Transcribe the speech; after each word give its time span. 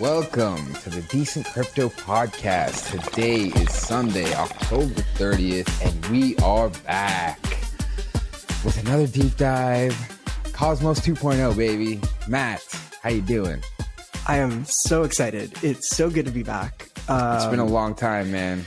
Welcome 0.00 0.74
to 0.74 0.90
the 0.90 1.02
Decent 1.10 1.44
Crypto 1.46 1.88
Podcast. 1.88 2.92
Today 2.92 3.46
is 3.60 3.74
Sunday, 3.74 4.32
October 4.32 5.02
30th, 5.16 5.84
and 5.84 6.06
we 6.06 6.36
are 6.36 6.68
back 6.86 7.42
with 8.64 8.80
another 8.86 9.08
deep 9.08 9.36
dive. 9.36 9.96
Cosmos 10.52 11.00
2.0, 11.00 11.56
baby. 11.56 12.00
Matt, 12.28 12.62
how 13.02 13.10
you 13.10 13.22
doing? 13.22 13.60
I 14.28 14.36
am 14.36 14.64
so 14.66 15.02
excited. 15.02 15.52
It's 15.64 15.88
so 15.88 16.10
good 16.10 16.26
to 16.26 16.32
be 16.32 16.44
back. 16.44 16.90
Um, 17.08 17.34
it's 17.34 17.46
been 17.46 17.58
a 17.58 17.66
um, 17.66 17.72
long 17.72 17.96
time, 17.96 18.30
man. 18.30 18.64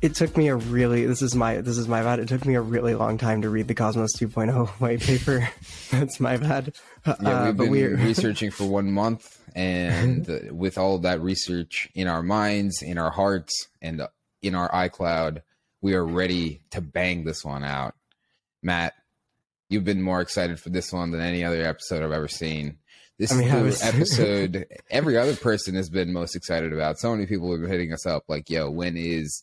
It 0.00 0.14
took 0.14 0.34
me 0.34 0.48
a 0.48 0.56
really 0.56 1.04
this 1.04 1.20
is 1.20 1.34
my 1.34 1.60
this 1.60 1.76
is 1.76 1.88
my 1.88 2.02
bad. 2.02 2.20
It 2.20 2.28
took 2.28 2.46
me 2.46 2.54
a 2.54 2.62
really 2.62 2.94
long 2.94 3.18
time 3.18 3.42
to 3.42 3.50
read 3.50 3.68
the 3.68 3.74
Cosmos 3.74 4.16
2.0 4.16 4.68
white 4.80 5.00
paper. 5.00 5.46
That's 5.90 6.20
my 6.20 6.38
bad. 6.38 6.72
Yeah, 7.06 7.16
we've 7.18 7.28
uh, 7.28 7.52
been 7.52 7.70
we're... 7.70 7.96
researching 7.98 8.50
for 8.50 8.64
one 8.64 8.90
month, 8.90 9.39
and 9.54 10.26
with 10.52 10.78
all 10.78 10.98
that 10.98 11.20
research 11.20 11.88
in 11.94 12.08
our 12.08 12.22
minds, 12.22 12.82
in 12.82 12.98
our 12.98 13.10
hearts, 13.10 13.68
and 13.80 14.02
in 14.42 14.54
our 14.54 14.70
iCloud, 14.70 15.42
we 15.80 15.94
are 15.94 16.04
ready 16.04 16.62
to 16.70 16.80
bang 16.80 17.24
this 17.24 17.44
one 17.44 17.64
out. 17.64 17.94
Matt, 18.62 18.94
you've 19.68 19.84
been 19.84 20.02
more 20.02 20.20
excited 20.20 20.60
for 20.60 20.70
this 20.70 20.92
one 20.92 21.10
than 21.10 21.20
any 21.20 21.44
other 21.44 21.64
episode 21.64 22.02
I've 22.02 22.12
ever 22.12 22.28
seen. 22.28 22.78
This 23.18 23.32
I 23.32 23.36
mean, 23.36 23.48
is 23.48 23.80
the 23.80 23.86
episode 23.94 24.66
every 24.90 25.16
other 25.16 25.36
person 25.36 25.74
has 25.74 25.90
been 25.90 26.12
most 26.12 26.34
excited 26.34 26.72
about. 26.72 26.98
So 26.98 27.12
many 27.12 27.26
people 27.26 27.50
have 27.52 27.60
been 27.60 27.70
hitting 27.70 27.92
us 27.92 28.06
up 28.06 28.24
like, 28.28 28.48
yo, 28.48 28.70
when 28.70 28.96
is 28.96 29.42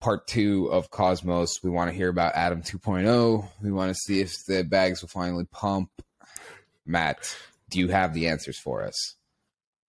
part 0.00 0.26
two 0.26 0.66
of 0.66 0.90
Cosmos? 0.90 1.62
We 1.62 1.70
want 1.70 1.90
to 1.90 1.96
hear 1.96 2.08
about 2.08 2.36
Atom 2.36 2.62
2.0. 2.62 3.48
We 3.62 3.72
want 3.72 3.90
to 3.90 3.94
see 3.94 4.20
if 4.20 4.44
the 4.46 4.62
bags 4.62 5.02
will 5.02 5.08
finally 5.08 5.46
pump. 5.50 5.90
Matt, 6.86 7.36
do 7.70 7.78
you 7.78 7.88
have 7.88 8.14
the 8.14 8.28
answers 8.28 8.58
for 8.58 8.82
us? 8.84 9.16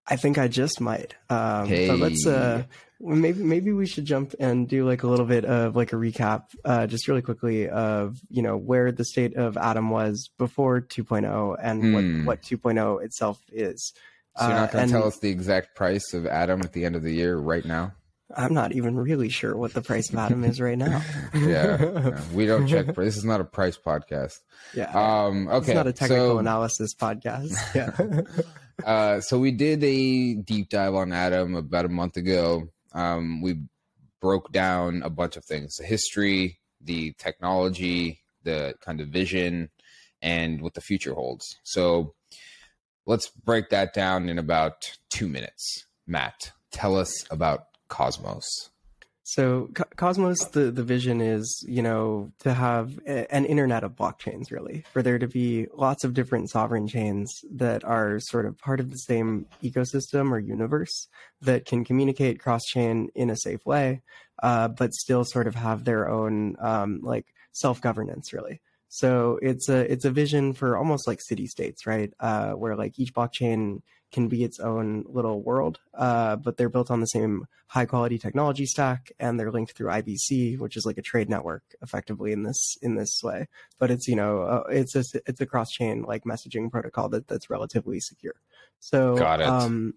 I 0.07 0.15
think 0.15 0.37
I 0.37 0.47
just 0.47 0.81
might. 0.81 1.15
Um, 1.29 1.67
hey. 1.67 1.87
But 1.87 1.99
let's 1.99 2.25
uh, 2.25 2.63
maybe 2.99 3.43
maybe 3.43 3.71
we 3.71 3.87
should 3.87 4.05
jump 4.05 4.33
and 4.39 4.67
do 4.67 4.85
like 4.85 5.03
a 5.03 5.07
little 5.07 5.25
bit 5.25 5.45
of 5.45 5.75
like 5.75 5.93
a 5.93 5.95
recap, 5.95 6.45
uh, 6.65 6.87
just 6.87 7.07
really 7.07 7.21
quickly 7.21 7.69
of 7.69 8.17
you 8.29 8.41
know 8.41 8.57
where 8.57 8.91
the 8.91 9.05
state 9.05 9.35
of 9.35 9.57
Atom 9.57 9.89
was 9.89 10.29
before 10.37 10.81
2.0 10.81 11.57
and 11.61 11.83
mm. 11.83 11.93
what 11.93 12.03
hmm. 12.03 12.25
what 12.25 12.41
2.0 12.41 13.03
itself 13.03 13.39
is. 13.51 13.93
So 14.37 14.47
you're 14.47 14.55
not 14.55 14.71
going 14.71 14.87
to 14.87 14.95
uh, 14.95 14.99
tell 14.99 15.07
us 15.07 15.19
the 15.19 15.29
exact 15.29 15.75
price 15.75 16.13
of 16.13 16.25
Atom 16.25 16.61
at 16.61 16.71
the 16.71 16.85
end 16.85 16.95
of 16.95 17.03
the 17.03 17.11
year 17.11 17.35
right 17.37 17.65
now? 17.65 17.93
I'm 18.35 18.53
not 18.53 18.73
even 18.73 18.95
really 18.95 19.29
sure 19.29 19.55
what 19.55 19.73
the 19.73 19.81
price 19.81 20.09
of 20.09 20.17
Atom 20.17 20.43
is 20.43 20.59
right 20.59 20.77
now. 20.77 21.01
yeah, 21.33 21.81
yeah, 21.81 22.21
we 22.33 22.45
don't 22.45 22.67
check. 22.67 22.95
This 22.95 23.17
is 23.17 23.25
not 23.25 23.41
a 23.41 23.45
price 23.45 23.77
podcast. 23.77 24.39
Yeah. 24.73 24.91
Um. 24.91 25.47
Okay. 25.47 25.57
It's 25.71 25.75
not 25.75 25.87
a 25.87 25.93
technical 25.93 26.35
so, 26.35 26.39
analysis 26.39 26.93
podcast. 26.95 27.53
Yeah. 27.75 28.21
uh, 28.85 29.21
so 29.21 29.39
we 29.39 29.51
did 29.51 29.83
a 29.83 30.35
deep 30.35 30.69
dive 30.69 30.95
on 30.95 31.11
Atom 31.11 31.55
about 31.55 31.85
a 31.85 31.89
month 31.89 32.17
ago 32.17 32.69
um, 32.93 33.41
we 33.41 33.59
broke 34.19 34.51
down 34.51 35.01
a 35.03 35.09
bunch 35.09 35.37
of 35.37 35.45
things 35.45 35.77
the 35.77 35.83
history, 35.85 36.59
the 36.79 37.13
technology, 37.17 38.21
the 38.43 38.75
kind 38.81 39.01
of 39.01 39.09
vision, 39.09 39.69
and 40.21 40.61
what 40.61 40.73
the 40.73 40.81
future 40.81 41.13
holds. 41.13 41.57
So 41.63 42.13
let's 43.05 43.29
break 43.29 43.69
that 43.69 43.93
down 43.93 44.29
in 44.29 44.37
about 44.37 44.97
two 45.09 45.27
minutes. 45.27 45.85
Matt, 46.05 46.51
tell 46.71 46.97
us 46.97 47.25
about 47.31 47.65
Cosmos. 47.91 48.71
So 49.23 49.69
Cosmos, 49.97 50.45
the, 50.45 50.71
the 50.71 50.83
vision 50.83 51.21
is, 51.21 51.63
you 51.67 51.83
know, 51.83 52.31
to 52.39 52.53
have 52.53 52.99
a, 53.05 53.31
an 53.33 53.45
internet 53.45 53.83
of 53.83 53.95
blockchains, 53.95 54.49
really, 54.49 54.83
for 54.91 55.03
there 55.03 55.19
to 55.19 55.27
be 55.27 55.67
lots 55.75 56.03
of 56.03 56.15
different 56.15 56.49
sovereign 56.49 56.87
chains 56.87 57.45
that 57.51 57.83
are 57.83 58.19
sort 58.19 58.47
of 58.47 58.57
part 58.57 58.79
of 58.79 58.89
the 58.89 58.97
same 58.97 59.45
ecosystem 59.63 60.31
or 60.31 60.39
universe 60.39 61.07
that 61.41 61.65
can 61.65 61.85
communicate 61.85 62.39
cross 62.39 62.63
chain 62.65 63.09
in 63.13 63.29
a 63.29 63.37
safe 63.37 63.63
way, 63.63 64.01
uh, 64.41 64.67
but 64.69 64.93
still 64.93 65.23
sort 65.23 65.47
of 65.47 65.53
have 65.53 65.85
their 65.85 66.09
own 66.09 66.55
um, 66.59 66.99
like 67.03 67.27
self 67.51 67.79
governance, 67.79 68.33
really. 68.33 68.59
So 68.89 69.39
it's 69.41 69.69
a 69.69 69.89
it's 69.89 70.03
a 70.03 70.11
vision 70.11 70.51
for 70.51 70.77
almost 70.77 71.07
like 71.07 71.21
city 71.21 71.47
states, 71.47 71.85
right? 71.85 72.11
Uh, 72.19 72.51
where 72.51 72.75
like 72.75 72.99
each 72.99 73.13
blockchain 73.13 73.81
can 74.11 74.27
be 74.27 74.43
its 74.43 74.59
own 74.59 75.05
little 75.07 75.41
world, 75.41 75.79
uh, 75.93 76.35
but 76.35 76.57
they're 76.57 76.69
built 76.69 76.91
on 76.91 76.99
the 76.99 77.07
same 77.07 77.45
high 77.67 77.85
quality 77.85 78.17
technology 78.17 78.65
stack, 78.65 79.11
and 79.19 79.39
they're 79.39 79.51
linked 79.51 79.73
through 79.73 79.89
IBC, 79.89 80.59
which 80.59 80.75
is 80.75 80.85
like 80.85 80.97
a 80.97 81.01
trade 81.01 81.29
network, 81.29 81.63
effectively 81.81 82.31
in 82.31 82.43
this 82.43 82.77
in 82.81 82.95
this 82.95 83.21
way. 83.23 83.47
But 83.79 83.91
it's 83.91 84.07
you 84.07 84.15
know 84.15 84.41
uh, 84.41 84.63
it's 84.69 84.95
a 84.95 85.03
it's 85.25 85.41
a 85.41 85.45
cross 85.45 85.71
chain 85.71 86.03
like 86.03 86.23
messaging 86.23 86.71
protocol 86.71 87.09
that 87.09 87.27
that's 87.27 87.49
relatively 87.49 87.99
secure. 87.99 88.35
So 88.79 89.15
got 89.17 89.41
it. 89.41 89.47
Um, 89.47 89.93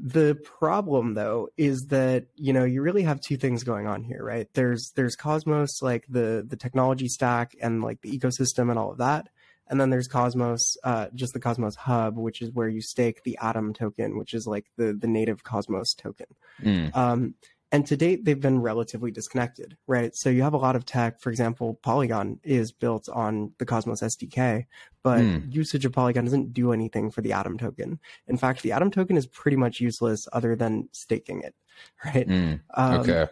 the 0.00 0.36
problem 0.44 1.14
though 1.14 1.48
is 1.56 1.86
that 1.88 2.26
you 2.36 2.52
know 2.52 2.64
you 2.64 2.82
really 2.82 3.02
have 3.02 3.20
two 3.20 3.36
things 3.36 3.64
going 3.64 3.86
on 3.86 4.04
here, 4.04 4.22
right? 4.22 4.48
There's 4.54 4.92
there's 4.94 5.16
Cosmos 5.16 5.82
like 5.82 6.06
the 6.08 6.44
the 6.46 6.56
technology 6.56 7.08
stack 7.08 7.56
and 7.60 7.82
like 7.82 8.00
the 8.02 8.16
ecosystem 8.16 8.70
and 8.70 8.78
all 8.78 8.92
of 8.92 8.98
that, 8.98 9.28
and 9.68 9.80
then 9.80 9.90
there's 9.90 10.08
Cosmos, 10.08 10.76
uh, 10.84 11.06
just 11.14 11.32
the 11.32 11.40
Cosmos 11.40 11.76
Hub, 11.76 12.16
which 12.16 12.42
is 12.42 12.50
where 12.50 12.68
you 12.68 12.80
stake 12.80 13.22
the 13.22 13.38
Atom 13.40 13.72
token, 13.72 14.18
which 14.18 14.34
is 14.34 14.46
like 14.46 14.66
the 14.76 14.92
the 14.92 15.08
native 15.08 15.44
Cosmos 15.44 15.94
token. 15.94 16.26
Mm. 16.62 16.96
Um, 16.96 17.34
and 17.70 17.86
to 17.86 17.96
date, 17.96 18.24
they've 18.24 18.40
been 18.40 18.62
relatively 18.62 19.10
disconnected, 19.10 19.76
right? 19.86 20.14
So 20.14 20.30
you 20.30 20.42
have 20.42 20.54
a 20.54 20.58
lot 20.58 20.74
of 20.74 20.86
tech. 20.86 21.20
For 21.20 21.28
example, 21.28 21.78
Polygon 21.82 22.40
is 22.42 22.72
built 22.72 23.10
on 23.10 23.52
the 23.58 23.66
Cosmos 23.66 24.00
SDK, 24.00 24.64
but 25.02 25.20
mm. 25.20 25.54
usage 25.54 25.84
of 25.84 25.92
Polygon 25.92 26.24
doesn't 26.24 26.54
do 26.54 26.72
anything 26.72 27.10
for 27.10 27.20
the 27.20 27.34
Atom 27.34 27.58
token. 27.58 27.98
In 28.26 28.38
fact, 28.38 28.62
the 28.62 28.72
Atom 28.72 28.90
token 28.90 29.18
is 29.18 29.26
pretty 29.26 29.58
much 29.58 29.80
useless 29.80 30.26
other 30.32 30.56
than 30.56 30.88
staking 30.92 31.42
it, 31.42 31.54
right? 32.04 32.26
Mm. 32.26 32.60
Um, 32.72 33.00
okay. 33.00 33.26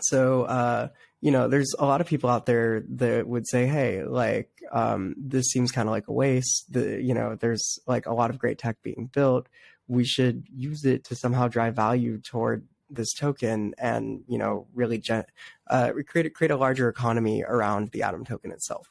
So, 0.00 0.42
uh, 0.42 0.88
you 1.24 1.30
know, 1.30 1.48
there's 1.48 1.74
a 1.78 1.86
lot 1.86 2.02
of 2.02 2.06
people 2.06 2.28
out 2.28 2.44
there 2.44 2.82
that 2.86 3.26
would 3.26 3.48
say, 3.48 3.66
hey, 3.66 4.04
like, 4.04 4.50
um, 4.70 5.14
this 5.16 5.46
seems 5.46 5.72
kind 5.72 5.88
of 5.88 5.90
like 5.90 6.06
a 6.06 6.12
waste. 6.12 6.70
The, 6.70 7.00
you 7.02 7.14
know, 7.14 7.34
there's 7.34 7.78
like 7.86 8.04
a 8.04 8.12
lot 8.12 8.28
of 8.28 8.38
great 8.38 8.58
tech 8.58 8.76
being 8.82 9.08
built. 9.10 9.48
We 9.88 10.04
should 10.04 10.44
use 10.54 10.84
it 10.84 11.04
to 11.04 11.16
somehow 11.16 11.48
drive 11.48 11.76
value 11.76 12.20
toward 12.20 12.68
this 12.90 13.14
token 13.14 13.72
and, 13.78 14.20
you 14.28 14.36
know, 14.36 14.66
really 14.74 14.98
gen- 14.98 15.24
uh, 15.70 15.92
create, 16.06 16.34
create 16.34 16.50
a 16.50 16.58
larger 16.58 16.90
economy 16.90 17.42
around 17.42 17.92
the 17.92 18.02
Atom 18.02 18.26
token 18.26 18.52
itself. 18.52 18.86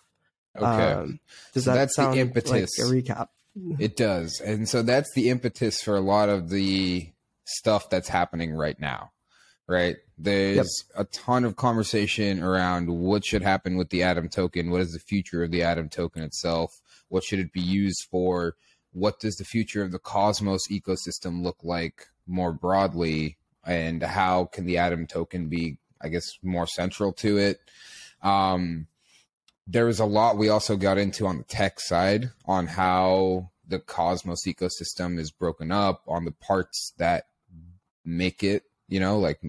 Okay. 0.58 0.66
Um, 0.66 1.20
does 1.54 1.66
so 1.66 1.70
that 1.70 1.78
that's 1.78 1.96
sound 1.96 2.16
the 2.16 2.22
impetus. 2.22 2.80
like 2.80 2.88
a 2.88 2.92
recap? 2.92 3.28
It 3.78 3.96
does. 3.96 4.42
And 4.44 4.68
so 4.68 4.82
that's 4.82 5.14
the 5.14 5.30
impetus 5.30 5.84
for 5.84 5.96
a 5.96 6.02
lot 6.02 6.30
of 6.30 6.50
the 6.50 7.12
stuff 7.46 7.92
that's 7.92 8.10
happening 8.10 8.56
right 8.56 8.80
now 8.80 9.13
right? 9.68 9.98
There's 10.18 10.56
yep. 10.56 10.66
a 10.96 11.04
ton 11.06 11.46
of 11.46 11.56
conversation 11.56 12.42
around 12.42 12.90
what 12.90 13.26
should 13.26 13.42
happen 13.42 13.78
with 13.78 13.90
the 13.90 14.04
Atom 14.04 14.30
token. 14.30 14.70
What 14.70 14.82
is 14.82 14.94
the 14.94 15.00
future 15.00 15.44
of 15.44 15.52
the 15.52 15.64
Atom 15.64 15.90
token 15.90 16.24
itself? 16.24 16.82
What 17.10 17.24
should 17.24 17.40
it 17.40 17.54
be 17.54 17.62
used 17.62 18.08
for? 18.10 18.56
What 18.92 19.20
does 19.20 19.36
the 19.36 19.46
future 19.46 19.82
of 19.82 19.92
the 19.92 20.00
Cosmos 20.00 20.68
ecosystem 20.70 21.42
look 21.42 21.58
like 21.64 22.08
more 22.28 22.54
broadly? 22.54 23.38
And 23.66 24.04
how 24.04 24.46
can 24.46 24.66
the 24.66 24.78
Atom 24.78 25.08
token 25.08 25.48
be, 25.48 25.78
I 26.02 26.10
guess, 26.10 26.38
more 26.44 26.68
central 26.68 27.14
to 27.14 27.38
it? 27.38 27.60
Um, 28.22 28.88
there 29.66 29.86
was 29.86 30.00
a 30.00 30.06
lot 30.06 30.38
we 30.38 30.50
also 30.50 30.76
got 30.76 30.98
into 30.98 31.26
on 31.26 31.38
the 31.38 31.44
tech 31.46 31.80
side 31.80 32.32
on 32.46 32.68
how 32.68 33.52
the 33.66 33.80
Cosmos 33.80 34.46
ecosystem 34.46 35.18
is 35.18 35.32
broken 35.32 35.72
up, 35.72 36.04
on 36.08 36.26
the 36.26 36.32
parts 36.32 36.94
that 36.98 37.28
make 38.04 38.44
it 38.44 38.64
you 38.88 39.00
know, 39.00 39.20
like 39.20 39.40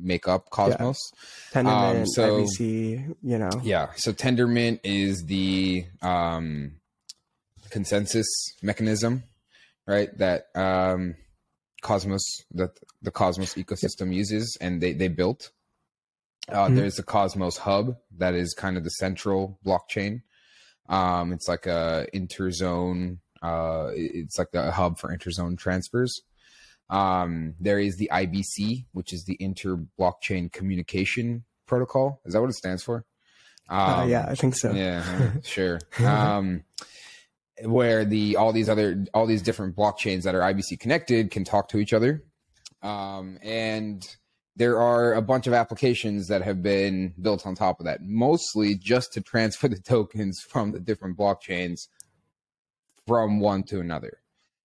make 0.00 0.28
up 0.28 0.50
Cosmos. 0.50 0.98
Yeah. 1.54 1.62
Tendermint, 1.62 2.00
um, 2.00 2.06
so, 2.06 2.40
IBC, 2.42 3.16
you 3.22 3.38
know. 3.38 3.50
Yeah. 3.62 3.88
So 3.96 4.12
Tendermint 4.12 4.80
is 4.84 5.24
the 5.24 5.84
um, 6.02 6.72
consensus 7.70 8.26
mechanism, 8.62 9.24
right? 9.86 10.16
That 10.18 10.46
um, 10.54 11.16
Cosmos, 11.82 12.24
that 12.54 12.78
the 13.02 13.10
Cosmos 13.10 13.54
ecosystem 13.54 14.14
uses 14.14 14.56
and 14.60 14.80
they, 14.80 14.92
they 14.92 15.08
built. 15.08 15.50
Uh, 16.48 16.66
mm-hmm. 16.66 16.76
There's 16.76 16.96
the 16.96 17.02
Cosmos 17.02 17.58
Hub 17.58 17.96
that 18.16 18.34
is 18.34 18.54
kind 18.54 18.76
of 18.76 18.84
the 18.84 18.90
central 18.90 19.58
blockchain. 19.64 20.22
Um, 20.88 21.32
it's 21.32 21.48
like 21.48 21.66
a 21.66 22.06
interzone. 22.14 23.18
Uh, 23.42 23.90
it's 23.94 24.38
like 24.38 24.54
a 24.54 24.72
hub 24.72 24.98
for 24.98 25.14
interzone 25.14 25.58
transfers. 25.58 26.22
Um, 26.90 27.54
there 27.60 27.78
is 27.78 27.96
the 27.96 28.10
IBC, 28.12 28.86
which 28.92 29.12
is 29.12 29.24
the 29.24 29.36
Inter 29.40 29.78
Blockchain 29.98 30.50
Communication 30.50 31.44
Protocol. 31.66 32.20
Is 32.24 32.32
that 32.32 32.40
what 32.40 32.50
it 32.50 32.54
stands 32.54 32.82
for? 32.82 33.04
Um, 33.68 33.78
uh, 33.78 34.04
yeah, 34.06 34.26
I 34.28 34.34
think 34.34 34.54
so. 34.54 34.72
Yeah, 34.72 35.32
sure. 35.42 35.78
Um, 36.04 36.64
where 37.62 38.04
the 38.04 38.36
all 38.36 38.52
these 38.52 38.68
other 38.68 39.04
all 39.12 39.26
these 39.26 39.42
different 39.42 39.76
blockchains 39.76 40.22
that 40.22 40.34
are 40.34 40.40
IBC 40.40 40.80
connected 40.80 41.30
can 41.30 41.44
talk 41.44 41.68
to 41.68 41.78
each 41.78 41.92
other, 41.92 42.22
um, 42.82 43.38
and 43.42 44.16
there 44.56 44.80
are 44.80 45.14
a 45.14 45.22
bunch 45.22 45.46
of 45.46 45.52
applications 45.52 46.28
that 46.28 46.42
have 46.42 46.62
been 46.62 47.14
built 47.20 47.46
on 47.46 47.54
top 47.54 47.78
of 47.78 47.86
that, 47.86 48.02
mostly 48.02 48.74
just 48.74 49.12
to 49.12 49.20
transfer 49.20 49.68
the 49.68 49.78
tokens 49.86 50.40
from 50.40 50.72
the 50.72 50.80
different 50.80 51.16
blockchains 51.16 51.88
from 53.06 53.40
one 53.40 53.62
to 53.64 53.80
another. 53.80 54.18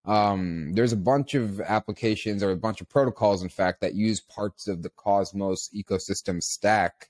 Um, 0.05 0.73
there's 0.73 0.93
a 0.93 0.97
bunch 0.97 1.33
of 1.33 1.61
applications 1.61 2.43
or 2.43 2.51
a 2.51 2.57
bunch 2.57 2.81
of 2.81 2.89
protocols, 2.89 3.41
in 3.41 3.49
fact, 3.49 3.81
that 3.81 3.95
use 3.95 4.19
parts 4.19 4.67
of 4.67 4.83
the 4.83 4.89
Cosmos 4.89 5.69
ecosystem 5.73 6.41
stack, 6.41 7.09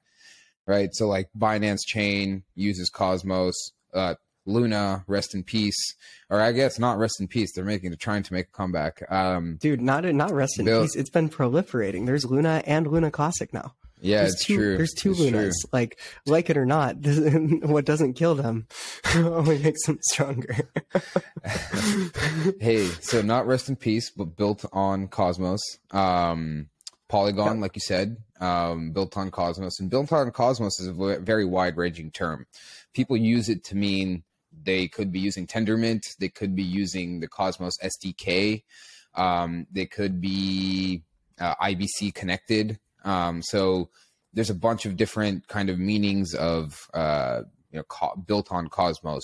right? 0.68 0.90
So, 0.94 1.08
like 1.08 1.30
Binance 1.38 1.86
Chain 1.86 2.44
uses 2.56 2.90
Cosmos, 2.90 3.72
uh, 3.94 4.16
Luna, 4.46 5.04
rest 5.08 5.34
in 5.34 5.44
peace, 5.44 5.96
or 6.30 6.40
I 6.40 6.52
guess 6.52 6.78
not 6.78 6.98
rest 6.98 7.20
in 7.20 7.28
peace. 7.28 7.54
They're 7.54 7.66
making, 7.66 7.90
they're 7.90 7.98
trying 7.98 8.24
to 8.24 8.34
make 8.34 8.48
a 8.48 8.58
comeback. 8.58 9.02
Um, 9.12 9.58
Dude, 9.60 9.82
not 9.82 10.04
not 10.06 10.32
rest 10.32 10.60
in 10.60 10.66
Bill, 10.66 10.84
peace. 10.84 10.96
It's 10.96 11.10
been 11.10 11.30
proliferating. 11.30 12.06
There's 12.06 12.26
Luna 12.26 12.62
and 12.68 12.86
Luna 12.86 13.10
Classic 13.10 13.52
now. 13.54 13.74
Yeah, 14.04 14.20
there's 14.20 14.34
it's 14.34 14.46
two, 14.46 14.56
true. 14.58 14.78
There's 14.78 14.94
two 14.94 15.12
it's 15.12 15.20
Lunas. 15.20 15.56
True. 15.62 15.70
Like, 15.72 16.00
like 16.26 16.50
it 16.50 16.58
or 16.58 16.66
not, 16.66 16.98
what 17.64 17.86
doesn't 17.86 18.14
kill 18.14 18.36
them 18.36 18.68
only 19.16 19.60
makes 19.60 19.86
them 19.86 19.98
stronger. 20.02 20.70
hey, 22.60 22.86
so 23.00 23.22
not 23.22 23.48
rest 23.48 23.70
in 23.70 23.78
peace, 23.78 24.10
but 24.10 24.36
built 24.36 24.66
on 24.74 25.08
Cosmos. 25.08 25.62
Um, 25.92 26.68
Polygon, 27.08 27.62
like 27.62 27.76
you 27.76 27.82
said, 27.82 28.18
um, 28.42 28.92
built 28.92 29.16
on 29.16 29.32
Cosmos, 29.32 29.80
and 29.80 29.90
built 29.90 30.12
on 30.12 30.32
Cosmos 30.32 30.80
is 30.82 30.88
a 30.88 31.20
very 31.20 31.46
wide-ranging 31.46 32.12
term. 32.12 32.46
People 32.94 33.16
use 33.16 33.48
it 33.48 33.64
to 33.66 33.76
mean 33.76 34.24
they 34.66 34.88
could 34.90 35.12
be 35.14 35.20
using 35.20 35.48
Tendermint, 35.48 36.18
they 36.18 36.30
could 36.30 36.56
be 36.56 36.64
using 36.64 37.22
the 37.22 37.28
Cosmos 37.28 37.78
SDK, 37.78 38.64
um, 39.16 39.66
they 39.72 39.86
could 39.86 40.20
be 40.20 41.04
uh, 41.40 41.56
IBC 41.56 42.14
connected. 42.14 42.80
Um, 43.04 43.42
so 43.42 43.90
there's 44.34 44.50
a 44.50 44.56
bunch 44.56 44.86
of 44.86 44.96
different 44.98 45.48
kind 45.48 45.70
of 45.70 45.78
meanings 45.80 46.34
of 46.34 46.88
uh, 46.94 47.42
you 47.72 47.78
know 47.80 47.84
co- 47.84 48.16
built 48.16 48.52
on 48.52 48.68
Cosmos. 48.68 49.24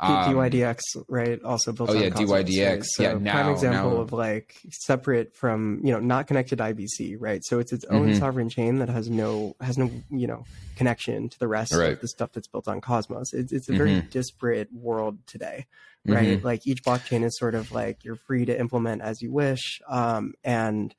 Um, 0.00 0.34
DYDX, 0.34 0.78
right? 1.08 1.42
Also 1.42 1.72
built. 1.72 1.90
Oh 1.90 1.94
on 1.96 2.02
yeah, 2.02 2.10
Cosmos, 2.10 2.30
DYDX. 2.30 2.74
Right? 2.76 2.84
So 2.84 3.02
yeah, 3.02 3.12
now, 3.18 3.32
prime 3.32 3.50
example 3.52 3.96
now, 3.96 4.00
of 4.02 4.12
like 4.12 4.54
separate 4.70 5.34
from 5.36 5.80
you 5.82 5.92
know 5.92 5.98
not 6.00 6.26
connected 6.26 6.58
IBC, 6.60 7.16
right? 7.18 7.42
So 7.44 7.58
it's 7.58 7.72
its 7.72 7.84
own 7.86 8.10
Mhm. 8.10 8.18
sovereign 8.18 8.48
chain 8.48 8.78
that 8.78 8.88
has 8.88 9.10
no 9.10 9.56
has 9.60 9.76
no 9.78 9.90
you 10.10 10.26
know 10.26 10.44
connection 10.76 11.28
to 11.28 11.38
the 11.40 11.48
rest 11.48 11.72
Right. 11.72 11.94
of 11.94 12.00
the 12.00 12.06
stuff 12.08 12.30
that's 12.32 12.46
built 12.46 12.68
on 12.68 12.80
Cosmos. 12.80 13.34
It's 13.34 13.52
it's 13.52 13.68
a 13.68 13.72
very 13.72 14.00
disparate 14.02 14.72
world 14.72 15.18
today, 15.26 15.66
right? 16.06 16.38
Mhm. 16.40 16.44
Like 16.44 16.66
each 16.66 16.84
blockchain 16.84 17.24
is 17.24 17.36
sort 17.36 17.56
of 17.56 17.72
like 17.72 18.04
you're 18.04 18.14
free 18.16 18.44
to 18.44 18.58
implement 18.58 19.02
as 19.02 19.20
you 19.20 19.32
wish, 19.32 19.82
um, 19.88 20.34
and 20.44 20.94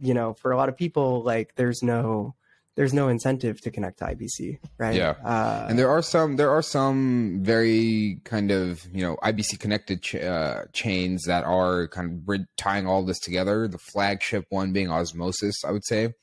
you 0.00 0.14
know 0.14 0.34
for 0.34 0.52
a 0.52 0.56
lot 0.56 0.68
of 0.68 0.76
people 0.76 1.22
like 1.22 1.54
there's 1.56 1.82
no 1.82 2.34
there's 2.76 2.94
no 2.94 3.08
incentive 3.08 3.60
to 3.60 3.70
connect 3.70 3.98
to 3.98 4.04
IBC, 4.06 4.58
right? 4.78 4.94
Yeah. 4.96 5.14
uh, 5.24 5.66
and 5.68 5.78
there 5.78 5.90
are 5.90 6.00
some 6.02 6.36
there 6.36 6.50
are 6.50 6.62
some 6.62 7.40
very 7.42 8.20
kind 8.24 8.50
of 8.50 8.80
you 8.94 9.02
know 9.02 9.16
IBC 9.22 9.58
connected 9.58 10.02
ch- 10.02 10.14
uh, 10.14 10.62
chains 10.72 11.24
that 11.26 11.44
are 11.44 11.88
kind 11.88 12.06
of 12.10 12.24
brid- 12.24 12.46
tying 12.56 12.86
all 12.86 13.04
this 13.04 13.18
together. 13.18 13.68
The 13.68 13.78
flagship 13.92 14.46
one 14.50 14.72
being 14.72 14.88
Osmosis, 14.90 15.64
I 15.64 15.72
would 15.72 15.84
say, 15.84 16.14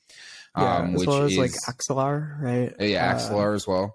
yeah, 0.56 0.76
um, 0.78 0.94
as 0.94 1.00
which 1.00 1.08
well 1.08 1.22
as 1.24 1.32
is 1.32 1.38
like 1.38 1.50
Axelar, 1.68 2.40
right? 2.40 2.74
uh, 2.80 2.84
yeah 2.84 3.08
Uh, 3.08 3.14
Axelar 3.18 3.54
as 3.54 3.66
well. 3.68 3.94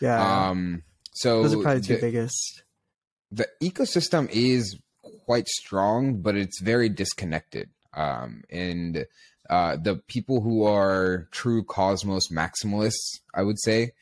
Yeah, 0.00 0.48
Um, 0.48 0.82
so 1.12 1.42
those 1.42 1.54
are 1.54 1.62
probably 1.62 1.80
the 1.80 1.86
two 1.86 1.94
the, 1.96 2.00
biggest. 2.00 2.62
the 3.30 3.46
ecosystem 3.62 4.28
is 4.30 4.78
quite 5.26 5.46
strong, 5.46 6.22
but 6.22 6.34
it's 6.34 6.60
very 6.62 6.88
disconnected. 6.88 7.68
Um, 7.94 8.42
and 8.50 9.06
uh, 9.48 9.76
the 9.76 9.96
people 9.96 10.40
who 10.40 10.64
are 10.64 11.28
true 11.30 11.64
Cosmos 11.64 12.28
maximalists, 12.28 13.20
I 13.34 13.42
would 13.42 13.60
say, 13.60 13.92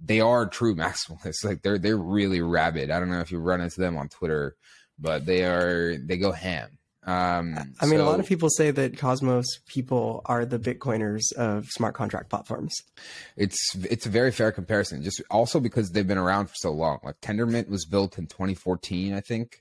they 0.00 0.20
are 0.20 0.46
true 0.46 0.74
maximalists. 0.76 1.44
Like 1.44 1.62
they're 1.62 1.78
they're 1.78 1.96
really 1.96 2.40
rabid. 2.40 2.90
I 2.90 2.98
don't 2.98 3.10
know 3.10 3.20
if 3.20 3.30
you 3.30 3.38
run 3.38 3.60
into 3.60 3.80
them 3.80 3.96
on 3.96 4.08
Twitter, 4.08 4.56
but 4.98 5.26
they 5.26 5.44
are 5.44 5.96
they 5.98 6.16
go 6.16 6.32
ham. 6.32 6.78
Um, 7.06 7.74
I 7.80 7.86
mean, 7.86 8.00
a 8.00 8.04
lot 8.04 8.18
of 8.18 8.26
people 8.26 8.48
say 8.48 8.70
that 8.70 8.96
Cosmos 8.96 9.46
people 9.66 10.22
are 10.24 10.46
the 10.46 10.58
Bitcoiners 10.58 11.32
of 11.36 11.66
smart 11.68 11.94
contract 11.94 12.30
platforms. 12.30 12.74
It's 13.36 13.74
it's 13.90 14.06
a 14.06 14.08
very 14.08 14.32
fair 14.32 14.52
comparison. 14.52 15.02
Just 15.02 15.22
also 15.30 15.60
because 15.60 15.90
they've 15.90 16.06
been 16.06 16.18
around 16.18 16.46
for 16.46 16.54
so 16.56 16.72
long. 16.72 17.00
Like 17.02 17.20
Tendermint 17.20 17.68
was 17.68 17.84
built 17.84 18.16
in 18.18 18.26
2014, 18.26 19.14
I 19.14 19.20
think. 19.20 19.60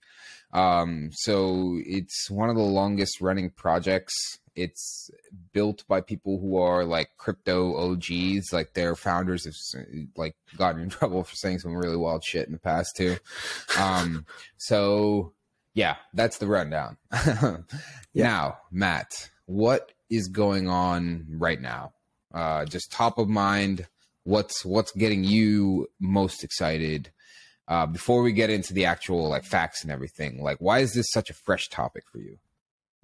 Um, 0.54 1.10
so 1.12 1.80
it's 1.86 2.30
one 2.30 2.50
of 2.50 2.56
the 2.56 2.62
longest 2.62 3.20
running 3.20 3.50
projects. 3.50 4.14
It's 4.56 5.10
built 5.52 5.84
by 5.88 6.00
people 6.00 6.40
who 6.40 6.58
are 6.58 6.86
like 6.86 7.10
crypto 7.18 7.76
OGs. 7.76 8.54
Like 8.54 8.74
their 8.74 8.96
founders 8.96 9.46
have 9.46 9.84
like 10.16 10.36
gotten 10.56 10.82
in 10.82 10.90
trouble 10.92 11.24
for 11.24 11.36
saying 11.36 11.60
some 11.60 11.76
really 11.76 11.98
wild 11.98 12.24
shit 12.24 12.46
in 12.46 12.54
the 12.54 12.60
past 12.60 12.96
too. 12.96 13.18
Um, 13.78 14.26
so 14.58 15.34
yeah, 15.74 15.96
that's 16.14 16.38
the 16.38 16.48
rundown. 16.48 16.98
Now, 18.16 18.58
Matt, 18.72 19.30
what 19.48 19.92
is 20.10 20.28
going 20.28 20.68
on 20.70 21.26
right 21.30 21.60
now? 21.60 21.94
Uh, 22.34 22.66
just 22.66 22.92
top 22.92 23.18
of 23.18 23.28
mind. 23.28 23.88
What's 24.24 24.64
what's 24.64 24.92
getting 24.92 25.24
you 25.24 25.88
most 26.00 26.44
excited? 26.44 27.12
Uh, 27.68 27.86
before 27.88 28.22
we 28.22 28.32
get 28.34 28.50
into 28.50 28.74
the 28.74 28.86
actual 28.86 29.30
like 29.30 29.46
facts 29.46 29.82
and 29.84 29.92
everything, 29.92 30.44
like 30.44 30.58
why 30.60 30.80
is 30.80 30.94
this 30.94 31.08
such 31.12 31.30
a 31.30 31.34
fresh 31.34 31.70
topic 31.70 32.04
for 32.12 32.20
you? 32.20 32.38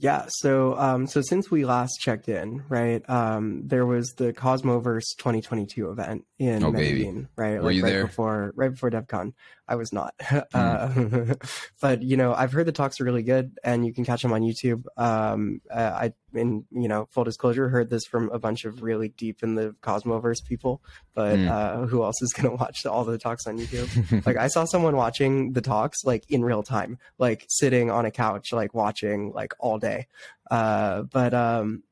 Yeah, 0.01 0.27
so 0.29 0.77
um, 0.77 1.07
so 1.07 1.21
since 1.21 1.51
we 1.51 1.65
last 1.65 1.97
checked 1.99 2.29
in, 2.29 2.63
right, 2.69 3.01
um, 3.09 3.67
there 3.67 3.85
was 3.85 4.13
the 4.13 4.31
Cosmoverse 4.31 5.15
2022 5.17 5.89
event 5.91 6.25
in 6.37 6.63
Oh, 6.63 6.71
baby. 6.71 6.99
Medellin, 6.99 7.29
right? 7.35 7.61
Were 7.61 7.71
you 7.71 7.83
right 7.83 7.89
there? 7.89 8.05
Before 8.05 8.53
right 8.55 8.71
before 8.71 8.91
DevCon. 8.91 9.33
I 9.69 9.75
was 9.75 9.93
not, 9.93 10.15
uh, 10.53 11.35
but 11.81 12.01
you 12.01 12.17
know, 12.17 12.33
I've 12.33 12.51
heard 12.51 12.65
the 12.65 12.71
talks 12.71 12.99
are 12.99 13.03
really 13.05 13.23
good, 13.23 13.57
and 13.63 13.85
you 13.85 13.93
can 13.93 14.03
catch 14.03 14.21
them 14.23 14.33
on 14.33 14.41
YouTube. 14.41 14.83
Um, 14.97 15.61
uh, 15.71 15.91
I, 15.93 16.13
in 16.33 16.65
you 16.71 16.87
know, 16.87 17.07
full 17.11 17.23
disclosure, 17.23 17.69
heard 17.69 17.89
this 17.89 18.05
from 18.05 18.29
a 18.31 18.39
bunch 18.39 18.65
of 18.65 18.81
really 18.81 19.09
deep 19.09 19.43
in 19.43 19.55
the 19.55 19.75
Cosmoverse 19.81 20.43
people, 20.43 20.81
but 21.13 21.37
Hmm. 21.39 21.47
uh, 21.47 21.85
who 21.85 22.03
else 22.03 22.21
is 22.21 22.33
going 22.33 22.49
to 22.49 22.55
watch 22.55 22.85
all 22.85 23.05
the 23.05 23.17
talks 23.17 23.45
on 23.47 23.57
YouTube? 23.59 24.25
like 24.25 24.37
I 24.37 24.47
saw 24.47 24.65
someone 24.65 24.95
watching 24.95 25.53
the 25.53 25.61
talks 25.61 26.03
like 26.03 26.29
in 26.29 26.43
real 26.43 26.63
time, 26.63 26.97
like 27.19 27.45
sitting 27.47 27.91
on 27.91 28.05
a 28.05 28.11
couch, 28.11 28.51
like 28.51 28.73
watching 28.73 29.31
like 29.33 29.53
all 29.59 29.77
day. 29.77 30.07
Uh, 30.49 31.03
but 31.03 31.33
um, 31.35 31.83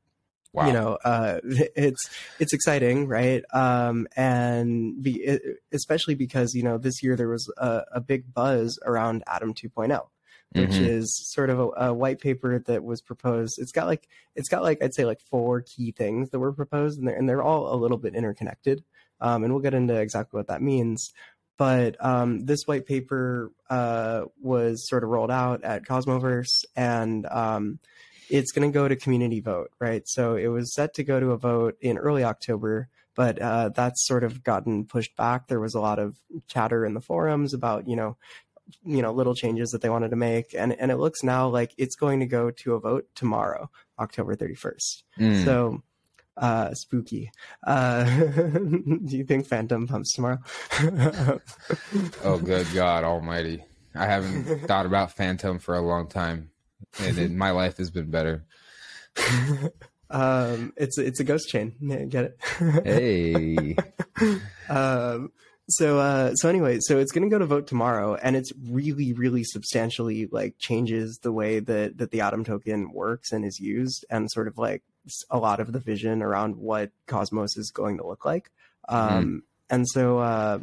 wow. 0.58 0.68
you 0.68 0.74
know, 0.74 0.98
uh, 1.04 1.40
it's 1.44 2.10
it's 2.40 2.54
exciting, 2.54 3.08
right? 3.08 3.44
Um, 3.54 4.08
and 4.16 5.02
be, 5.02 5.22
it, 5.24 5.42
especially 5.72 6.16
because 6.16 6.54
you 6.54 6.64
know 6.64 6.78
this 6.78 7.02
year 7.02 7.16
there 7.16 7.30
was 7.30 7.50
a, 7.58 7.84
a 7.94 8.02
big 8.02 8.34
buzz 8.34 8.78
around 8.86 9.24
Atom 9.28 9.54
2.0 9.54 10.08
which 10.54 10.70
Mhm. 10.72 10.88
is 10.88 11.14
sort 11.34 11.50
of 11.50 11.60
a, 11.60 11.68
a 11.88 11.94
white 11.94 12.22
paper 12.22 12.58
that 12.58 12.82
was 12.82 13.02
proposed. 13.02 13.56
It's 13.60 13.74
got 13.74 13.86
like 13.86 14.08
it's 14.34 14.48
got 14.48 14.64
like 14.64 14.82
I'd 14.82 14.94
say 14.96 15.04
like 15.04 15.20
four 15.30 15.60
key 15.60 15.92
things 15.92 16.30
that 16.30 16.40
were 16.40 16.54
proposed, 16.54 16.98
and 16.98 17.06
they're 17.06 17.16
and 17.18 17.28
they're 17.28 17.44
all 17.44 17.74
a 17.74 17.76
little 17.76 17.98
bit 17.98 18.16
interconnected. 18.16 18.82
Um, 19.20 19.44
and 19.44 19.52
we'll 19.52 19.62
get 19.62 19.74
into 19.74 19.96
exactly 19.96 20.38
what 20.38 20.48
that 20.48 20.62
means. 20.62 21.12
But 21.58 21.98
um, 22.00 22.46
this 22.46 22.62
white 22.66 22.86
paper 22.86 23.52
uh, 23.70 24.22
was 24.42 24.88
sort 24.88 25.04
of 25.04 25.10
rolled 25.10 25.32
out 25.32 25.66
at 25.66 25.84
Cosmoverse, 25.84 26.64
and 26.78 27.26
um, 27.26 27.80
it's 28.30 28.52
going 28.52 28.70
to 28.70 28.74
go 28.74 28.88
to 28.88 28.96
community 28.96 29.40
vote, 29.40 29.72
right? 29.80 30.04
So 30.06 30.36
it 30.36 30.48
was 30.48 30.74
set 30.74 30.94
to 30.96 31.04
go 31.04 31.20
to 31.20 31.32
a 31.32 31.38
vote 31.38 31.78
in 31.82 31.98
early 31.98 32.24
October, 32.24 32.90
but 33.16 33.42
uh, 33.42 33.70
that's 33.70 34.06
sort 34.06 34.24
of 34.24 34.44
gotten 34.44 34.86
pushed 34.86 35.16
back. 35.16 35.48
There 35.48 35.60
was 35.60 35.74
a 35.74 35.80
lot 35.80 36.00
of 36.00 36.18
chatter 36.48 36.86
in 36.86 36.94
the 36.94 37.02
forums 37.02 37.54
about, 37.54 37.88
you 37.88 37.96
know, 37.96 38.18
you 38.84 39.02
know, 39.02 39.12
little 39.12 39.36
changes 39.36 39.70
that 39.72 39.82
they 39.82 39.90
wanted 39.90 40.10
to 40.10 40.16
make, 40.16 40.54
and 40.54 40.74
and 40.80 40.92
it 40.92 40.98
looks 40.98 41.24
now 41.24 41.48
like 41.48 41.74
it's 41.78 41.96
going 41.96 42.20
to 42.20 42.26
go 42.26 42.52
to 42.52 42.74
a 42.74 42.80
vote 42.80 43.08
tomorrow, 43.16 43.70
October 44.00 44.36
thirty 44.36 44.56
first. 44.56 45.04
Mm. 45.20 45.46
So. 45.46 45.84
Uh, 46.40 46.72
spooky. 46.76 47.32
Uh, 47.66 48.04
do 48.22 49.18
you 49.18 49.24
think 49.24 49.48
Fantom 49.48 49.88
pumps 49.88 50.14
tomorrow? 50.14 50.38
oh, 52.24 52.38
good 52.38 52.68
God 52.76 53.04
Almighty! 53.04 53.64
I 53.96 54.06
haven't 54.06 54.44
thought 54.68 54.86
about 54.86 55.14
Fantom 55.14 55.58
for 55.58 55.76
a 55.76 55.82
long 55.82 56.06
time, 56.08 56.52
and 57.00 57.18
it, 57.18 57.32
my 57.32 57.52
life 57.52 57.78
has 57.78 57.92
been 57.92 58.10
better. 58.10 58.46
um, 60.10 60.74
it's 60.78 60.98
it's 60.98 61.20
a 61.20 61.24
ghost 61.24 61.50
chain. 61.50 61.76
Yeah, 61.80 62.04
Get 62.06 62.26
it? 62.26 62.40
Hey, 62.86 63.76
um, 64.70 65.32
so 65.70 66.00
uh, 66.00 66.34
so 66.36 66.50
anyway, 66.50 66.80
so 66.82 66.98
it's 66.98 67.12
going 67.12 67.30
to 67.30 67.34
go 67.34 67.40
to 67.40 67.46
vote 67.46 67.68
tomorrow, 67.68 68.16
and 68.16 68.36
it's 68.36 68.52
really 68.70 69.14
really 69.14 69.44
substantially 69.44 70.28
like 70.32 70.56
changes 70.58 71.20
the 71.22 71.32
way 71.32 71.60
that 71.60 71.98
that 71.98 72.12
the 72.12 72.22
Atom 72.22 72.44
token 72.44 72.92
works 72.92 73.32
and 73.32 73.44
is 73.44 73.60
used, 73.60 74.06
and 74.10 74.32
sort 74.32 74.48
of 74.48 74.58
like 74.58 74.84
a 75.30 75.38
lot 75.38 75.60
of 75.60 75.72
the 75.72 75.80
vision 75.80 76.22
around 76.22 76.58
what 76.58 76.92
Cosmos 77.06 77.58
is 77.58 77.72
going 77.72 77.98
to 77.98 78.08
look 78.08 78.26
like. 78.26 78.52
Um, 78.90 79.44
And 79.70 79.86
so 79.90 80.20
uh, 80.20 80.60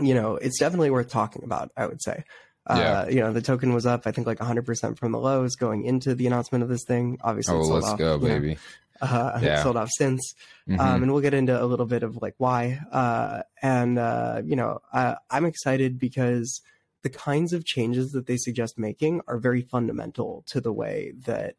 you 0.00 0.14
know, 0.14 0.36
it's 0.36 0.58
definitely 0.58 0.90
worth 0.90 1.10
talking 1.10 1.44
about. 1.44 1.70
I 1.76 1.86
would 1.86 2.02
say. 2.02 2.24
Uh, 2.66 2.76
Yeah. 2.78 3.08
you 3.08 3.20
know, 3.20 3.32
the 3.32 3.42
token 3.42 3.72
was 3.74 3.86
up, 3.86 4.06
I 4.06 4.12
think, 4.12 4.26
like 4.26 4.38
100% 4.38 4.96
from 4.98 5.12
the 5.12 5.18
lows 5.18 5.56
going 5.56 5.84
into 5.84 6.14
the 6.14 6.26
announcement 6.26 6.62
of 6.62 6.68
this 6.68 6.84
thing. 6.84 7.18
Obviously, 7.22 7.54
oh, 7.56 7.60
it 7.60 7.64
sold 7.64 7.74
let's 7.74 7.86
off, 7.88 7.98
go, 7.98 8.14
you 8.14 8.28
know, 8.28 8.40
baby! 8.40 8.58
uh, 9.00 9.38
Yeah. 9.42 9.62
sold 9.62 9.76
off 9.76 9.90
since 9.96 10.34
Mhm. 10.68 10.78
um, 10.78 11.02
and 11.02 11.12
we'll 11.12 11.22
get 11.22 11.34
into 11.34 11.60
a 11.60 11.66
little 11.66 11.86
bit 11.86 12.02
of 12.04 12.22
like 12.22 12.34
why. 12.38 12.80
Uh, 12.92 13.42
and 13.60 13.98
uh, 13.98 14.42
you 14.44 14.54
know, 14.54 14.80
uh, 14.92 15.16
I'm 15.30 15.44
excited 15.44 15.98
because 15.98 16.60
the 17.02 17.10
kinds 17.10 17.52
of 17.52 17.64
changes 17.64 18.12
that 18.12 18.26
they 18.26 18.36
suggest 18.36 18.78
making 18.78 19.22
are 19.26 19.38
very 19.38 19.62
fundamental 19.62 20.44
to 20.46 20.60
the 20.60 20.72
way 20.72 21.12
that 21.26 21.56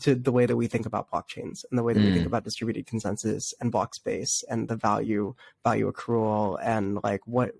to 0.00 0.14
the 0.14 0.32
way 0.32 0.46
that 0.46 0.56
we 0.56 0.66
think 0.66 0.86
about 0.86 1.10
blockchains 1.10 1.64
and 1.70 1.78
the 1.78 1.82
way 1.82 1.92
that 1.92 2.00
mm. 2.00 2.06
we 2.06 2.10
think 2.12 2.24
mm. 2.24 2.26
about 2.28 2.42
distributed 2.44 2.86
consensus 2.86 3.52
and 3.60 3.70
block 3.70 3.94
space 3.94 4.42
and 4.48 4.68
the 4.68 4.76
value 4.76 5.34
value 5.62 5.90
accrual 5.92 6.58
and 6.62 6.98
like 7.02 7.20
what 7.26 7.52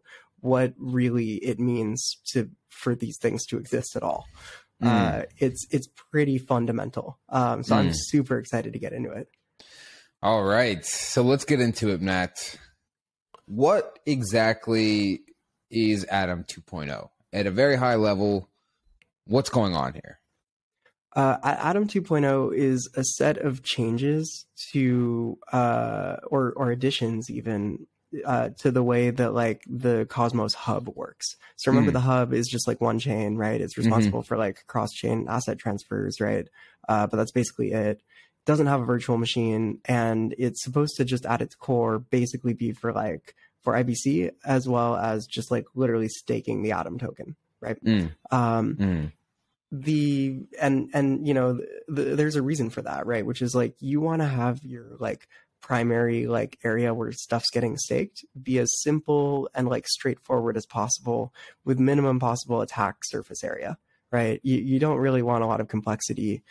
what 0.45 0.75
really 0.77 1.37
it 1.37 1.59
means 1.59 2.19
to 2.27 2.51
for 2.69 2.95
these 2.95 3.17
things 3.17 3.47
to 3.47 3.57
exist 3.57 3.97
at 3.97 4.03
all. 4.03 4.27
Mm. 4.83 4.89
Uh, 4.89 5.23
it's 5.39 5.67
it's 5.71 5.89
pretty 6.13 6.37
fundamental. 6.37 7.19
Um, 7.31 7.63
so 7.65 7.75
mm. 7.75 7.79
I'm 7.79 7.91
super 7.95 8.39
excited 8.39 8.75
to 8.75 8.79
get 8.79 8.93
into 8.93 9.11
it. 9.11 9.29
All 10.23 10.45
right, 10.45 10.85
so 10.85 11.23
let's 11.23 11.45
get 11.45 11.61
into 11.61 11.91
it, 11.91 12.03
Matt. 12.03 12.59
What 13.47 13.99
exactly 14.07 15.21
is 15.71 16.05
Atom 16.05 16.45
2.0 16.45 17.09
at 17.33 17.47
a 17.47 17.51
very 17.51 17.77
high 17.77 17.97
level? 17.97 18.51
What's 19.27 19.51
going 19.51 19.75
on 19.75 19.95
here? 19.95 20.21
Uh, 21.17 21.39
Atom 21.43 21.89
2.0 21.89 22.55
is 22.55 22.91
a 22.97 23.05
set 23.05 23.39
of 23.39 23.63
changes 23.63 24.47
to, 24.73 25.39
uh, 25.53 26.17
or 26.27 26.53
or 26.55 26.71
additions 26.71 27.31
even 27.31 27.87
uh, 28.25 28.51
to 28.59 28.71
the 28.71 28.83
way 28.83 29.11
that 29.11 29.35
like 29.35 29.65
the 29.67 30.07
Cosmos 30.09 30.55
hub 30.55 30.89
works. 30.95 31.37
So 31.57 31.71
remember, 31.71 31.91
mm. 31.91 31.95
the 31.95 32.01
hub 32.01 32.33
is 32.33 32.49
just 32.49 32.67
like 32.67 32.81
one 32.81 32.99
chain, 32.99 33.37
right? 33.37 33.61
It's 33.61 33.75
mm-hmm. 33.75 33.83
responsible 33.83 34.21
mm-hmm. 34.21 34.27
for 34.27 34.37
like 34.37 34.67
cross 34.67 34.93
chain 34.93 35.27
asset 35.29 35.59
transfers, 35.59 36.21
right? 36.21 36.49
Uh, 36.89 37.07
but 37.07 37.17
that's 37.17 37.33
basically 37.33 37.73
it. 37.73 38.01
Doesn't 38.47 38.67
have 38.67 38.83
a 38.83 38.85
virtual 38.85 39.17
machine, 39.17 39.81
and 39.87 40.35
it's 40.37 40.63
supposed 40.63 40.97
to 40.97 41.05
just 41.05 41.25
at 41.25 41.41
its 41.41 41.55
core 41.55 41.99
basically 41.99 42.53
be 42.53 42.73
for 42.73 42.93
like 42.93 43.35
for 43.63 43.73
IBC 43.73 44.33
as 44.45 44.69
well 44.69 44.97
as 44.97 45.27
just 45.27 45.51
like 45.51 45.65
literally 45.75 46.09
staking 46.09 46.63
the 46.63 46.73
Atom 46.73 46.99
token, 46.99 47.37
right? 47.61 47.83
Mm. 47.83 48.13
Um, 48.31 48.77
mm 48.77 49.13
the 49.83 50.41
and 50.61 50.89
and 50.95 51.27
you 51.27 51.35
know 51.35 51.61
the, 51.89 52.03
there's 52.03 52.37
a 52.37 52.43
reason 52.43 52.71
for 52.71 52.83
that 52.83 53.07
right 53.07 53.27
which 53.27 53.43
is 53.43 53.55
like 53.55 53.75
you 53.81 54.01
want 54.01 54.23
to 54.23 54.29
have 54.29 54.63
your 54.63 54.87
like 55.01 55.27
primary 55.65 56.27
like 56.27 56.59
area 56.63 56.93
where 56.93 57.11
stuff's 57.11 57.49
getting 57.51 57.79
staked 57.79 58.23
be 58.43 58.59
as 58.59 58.69
simple 58.83 59.49
and 59.55 59.67
like 59.67 59.89
straightforward 59.89 60.59
as 60.59 60.67
possible 60.67 61.33
with 61.65 61.79
minimum 61.79 62.21
possible 62.21 62.61
attack 62.61 62.97
surface 63.05 63.43
area 63.43 63.79
right? 64.13 64.41
You, 64.45 64.59
you 64.59 64.79
don't 64.79 64.99
really 64.99 65.23
want 65.23 65.43
a 65.43 65.47
lot 65.47 65.61
of 65.61 65.67
complexity 65.67 66.45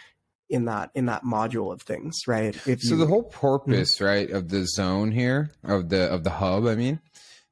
in 0.49 0.65
that 0.65 0.89
in 0.95 1.05
that 1.05 1.23
module 1.23 1.71
of 1.71 1.81
things 1.81 2.15
right? 2.27 2.55
If 2.67 2.81
so 2.81 2.95
the 2.95 3.05
whole 3.05 3.23
purpose 3.23 3.95
mm-hmm. 3.95 4.03
right 4.03 4.29
of 4.31 4.49
the 4.49 4.65
zone 4.65 5.11
here 5.11 5.51
of 5.63 5.89
the 5.89 6.11
of 6.11 6.23
the 6.23 6.31
hub 6.31 6.65
i 6.65 6.75
mean 6.75 6.99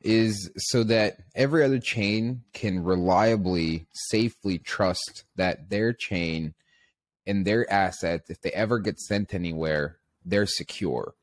is 0.01 0.50
so 0.58 0.84
that 0.84 1.18
every 1.36 1.63
other 1.63 1.80
chain 1.80 2.41
can 2.53 2.84
reliably 2.84 3.86
safely 3.94 4.58
trust 4.58 5.24
that 5.36 5.70
their 5.70 5.94
chain 5.94 6.56
and 7.27 7.46
their 7.46 7.72
assets 7.72 8.30
if 8.32 8.41
they 8.41 8.51
ever 8.51 8.80
get 8.80 9.00
sent 9.00 9.34
anywhere 9.34 9.98
they're 10.25 10.48
secure 10.48 11.13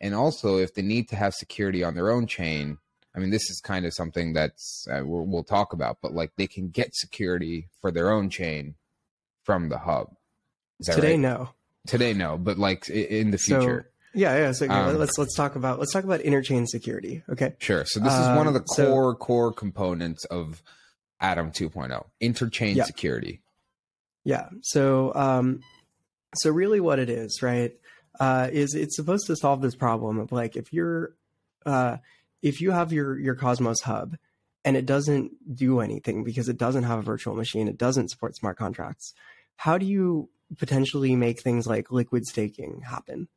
and 0.00 0.14
also 0.14 0.58
if 0.58 0.74
they 0.74 0.82
need 0.82 1.08
to 1.08 1.16
have 1.16 1.34
security 1.34 1.82
on 1.82 1.94
their 1.94 2.10
own 2.10 2.26
chain 2.26 2.78
i 3.14 3.18
mean 3.18 3.30
this 3.30 3.50
is 3.50 3.60
kind 3.60 3.84
of 3.86 3.94
something 3.94 4.32
that's 4.32 4.86
uh, 4.90 5.02
we'll, 5.04 5.24
we'll 5.24 5.44
talk 5.44 5.72
about 5.72 5.98
but 6.02 6.12
like 6.12 6.32
they 6.36 6.46
can 6.46 6.68
get 6.68 6.94
security 6.94 7.68
for 7.80 7.90
their 7.90 8.10
own 8.10 8.30
chain 8.30 8.74
from 9.48 9.70
the 9.70 9.78
hub. 9.78 10.14
Today 10.82 11.12
right? 11.12 11.18
no. 11.18 11.48
Today 11.86 12.12
no 12.12 12.36
but 12.36 12.58
like 12.58 12.86
in 12.90 13.30
the 13.30 13.38
future. 13.38 13.90
so, 14.12 14.18
yeah 14.18 14.36
yeah 14.36 14.52
so 14.52 14.68
um, 14.68 14.98
let's 14.98 15.16
let's 15.16 15.34
talk 15.34 15.56
about 15.56 15.78
let's 15.78 15.90
talk 15.90 16.04
about 16.04 16.20
interchain 16.20 16.66
security 16.66 17.22
okay? 17.30 17.54
Sure 17.58 17.86
so 17.86 17.98
this 17.98 18.12
is 18.12 18.28
one 18.36 18.46
of 18.46 18.52
the 18.52 18.60
um, 18.60 18.66
core 18.66 19.12
so, 19.12 19.16
core 19.16 19.52
components 19.54 20.26
of 20.26 20.62
atom 21.18 21.50
2.0 21.50 22.04
interchain 22.20 22.74
yeah. 22.74 22.84
security. 22.84 23.40
Yeah 24.22 24.50
so 24.60 25.14
um 25.14 25.60
so 26.34 26.50
really 26.50 26.78
what 26.78 26.98
it 26.98 27.08
is 27.08 27.40
right 27.40 27.72
uh, 28.18 28.48
is 28.52 28.74
it's 28.74 28.96
supposed 28.96 29.26
to 29.26 29.36
solve 29.36 29.60
this 29.60 29.74
problem 29.74 30.18
of 30.18 30.32
like 30.32 30.56
if 30.56 30.72
you're 30.72 31.14
uh, 31.66 31.98
if 32.42 32.60
you 32.60 32.70
have 32.70 32.92
your 32.92 33.18
your 33.18 33.34
Cosmos 33.34 33.82
hub 33.82 34.16
and 34.64 34.76
it 34.76 34.86
doesn't 34.86 35.32
do 35.54 35.80
anything 35.80 36.24
because 36.24 36.48
it 36.48 36.58
doesn't 36.58 36.84
have 36.84 36.98
a 36.98 37.02
virtual 37.02 37.34
machine, 37.34 37.68
it 37.68 37.78
doesn't 37.78 38.10
support 38.10 38.36
smart 38.36 38.58
contracts. 38.58 39.14
How 39.56 39.78
do 39.78 39.86
you 39.86 40.30
potentially 40.58 41.16
make 41.16 41.42
things 41.42 41.66
like 41.66 41.90
liquid 41.90 42.26
staking 42.26 42.82
happen? 42.88 43.28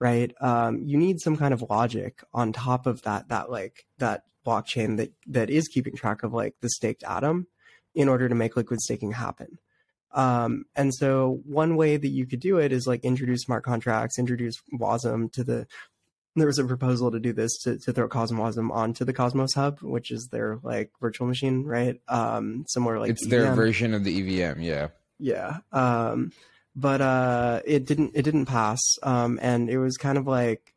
Right? 0.00 0.32
Um, 0.40 0.82
you 0.84 0.96
need 0.96 1.20
some 1.20 1.36
kind 1.36 1.52
of 1.52 1.64
logic 1.68 2.22
on 2.32 2.52
top 2.52 2.86
of 2.86 3.02
that 3.02 3.28
that 3.28 3.50
like 3.50 3.86
that 3.98 4.24
blockchain 4.46 4.96
that 4.98 5.12
that 5.26 5.50
is 5.50 5.68
keeping 5.68 5.96
track 5.96 6.22
of 6.22 6.32
like 6.32 6.54
the 6.60 6.70
staked 6.70 7.02
atom 7.04 7.48
in 7.94 8.08
order 8.08 8.28
to 8.28 8.34
make 8.34 8.56
liquid 8.56 8.80
staking 8.80 9.12
happen. 9.12 9.58
Um, 10.12 10.64
and 10.74 10.94
so 10.94 11.40
one 11.44 11.76
way 11.76 11.96
that 11.96 12.08
you 12.08 12.26
could 12.26 12.40
do 12.40 12.58
it 12.58 12.72
is 12.72 12.86
like 12.86 13.04
introduce 13.04 13.42
smart 13.42 13.64
contracts, 13.64 14.18
introduce 14.18 14.60
WASM 14.72 15.32
to 15.32 15.44
the. 15.44 15.66
There 16.36 16.46
was 16.46 16.58
a 16.58 16.64
proposal 16.64 17.10
to 17.10 17.18
do 17.18 17.32
this 17.32 17.58
to, 17.64 17.78
to 17.78 17.92
throw 17.92 18.06
Cosmos 18.06 18.56
WASM 18.56 18.70
onto 18.70 19.04
the 19.04 19.12
Cosmos 19.12 19.54
Hub, 19.54 19.80
which 19.80 20.10
is 20.10 20.28
their 20.30 20.58
like 20.62 20.92
virtual 21.00 21.26
machine, 21.26 21.64
right? 21.64 22.00
Um, 22.06 22.64
somewhere 22.68 23.00
like 23.00 23.10
it's 23.10 23.24
EVM. 23.24 23.30
their 23.30 23.54
version 23.54 23.94
of 23.94 24.04
the 24.04 24.42
EVM, 24.42 24.60
yeah, 24.60 24.88
yeah. 25.18 25.58
Um, 25.72 26.32
but 26.76 27.00
uh, 27.00 27.60
it 27.64 27.86
didn't 27.86 28.12
it 28.14 28.22
didn't 28.22 28.46
pass, 28.46 28.80
um, 29.02 29.38
and 29.42 29.68
it 29.68 29.78
was 29.78 29.96
kind 29.96 30.16
of 30.16 30.26
like 30.26 30.74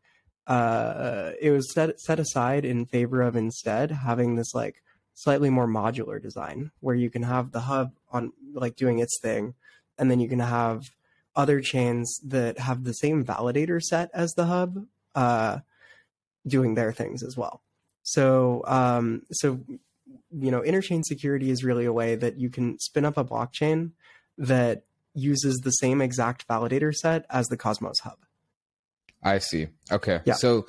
uh, 0.48 1.32
it 1.40 1.52
was 1.52 1.72
set 1.74 2.00
set 2.00 2.20
aside 2.20 2.66
in 2.66 2.86
favor 2.86 3.22
of 3.22 3.36
instead 3.36 3.92
having 3.92 4.36
this 4.36 4.54
like 4.54 4.82
slightly 5.14 5.50
more 5.50 5.68
modular 5.68 6.22
design 6.22 6.72
where 6.80 6.96
you 6.96 7.10
can 7.10 7.24
have 7.24 7.52
the 7.52 7.62
hub 7.62 7.94
on 8.12 8.34
like 8.54 8.76
doing 8.76 9.00
its 9.00 9.20
thing. 9.22 9.54
And 9.98 10.10
then 10.10 10.20
you 10.20 10.28
can 10.28 10.40
have 10.40 10.92
other 11.36 11.62
chains 11.62 12.20
that 12.26 12.60
have 12.60 12.84
the 12.84 12.94
same 12.94 13.24
validator 13.24 13.82
set 13.82 14.10
as 14.14 14.34
the 14.34 14.46
hub 14.46 14.86
uh, 15.16 15.60
doing 16.46 16.76
their 16.76 16.92
things 16.92 17.24
as 17.24 17.38
well. 17.38 17.62
So 18.04 18.64
um, 18.68 19.24
so 19.32 19.60
you 20.32 20.52
know 20.52 20.62
interchain 20.62 21.04
security 21.06 21.50
is 21.52 21.64
really 21.64 21.86
a 21.86 21.94
way 21.94 22.16
that 22.16 22.38
you 22.38 22.50
can 22.50 22.80
spin 22.80 23.06
up 23.06 23.18
a 23.18 23.24
blockchain 23.24 23.92
that 24.38 24.84
uses 25.14 25.58
the 25.58 25.72
same 25.72 26.02
exact 26.02 26.48
validator 26.48 26.94
set 26.94 27.26
as 27.30 27.48
the 27.48 27.58
cosmos 27.58 28.00
hub. 28.00 28.18
I 29.24 29.38
see. 29.38 29.68
Okay. 29.92 30.22
Yeah. 30.26 30.34
so 30.34 30.66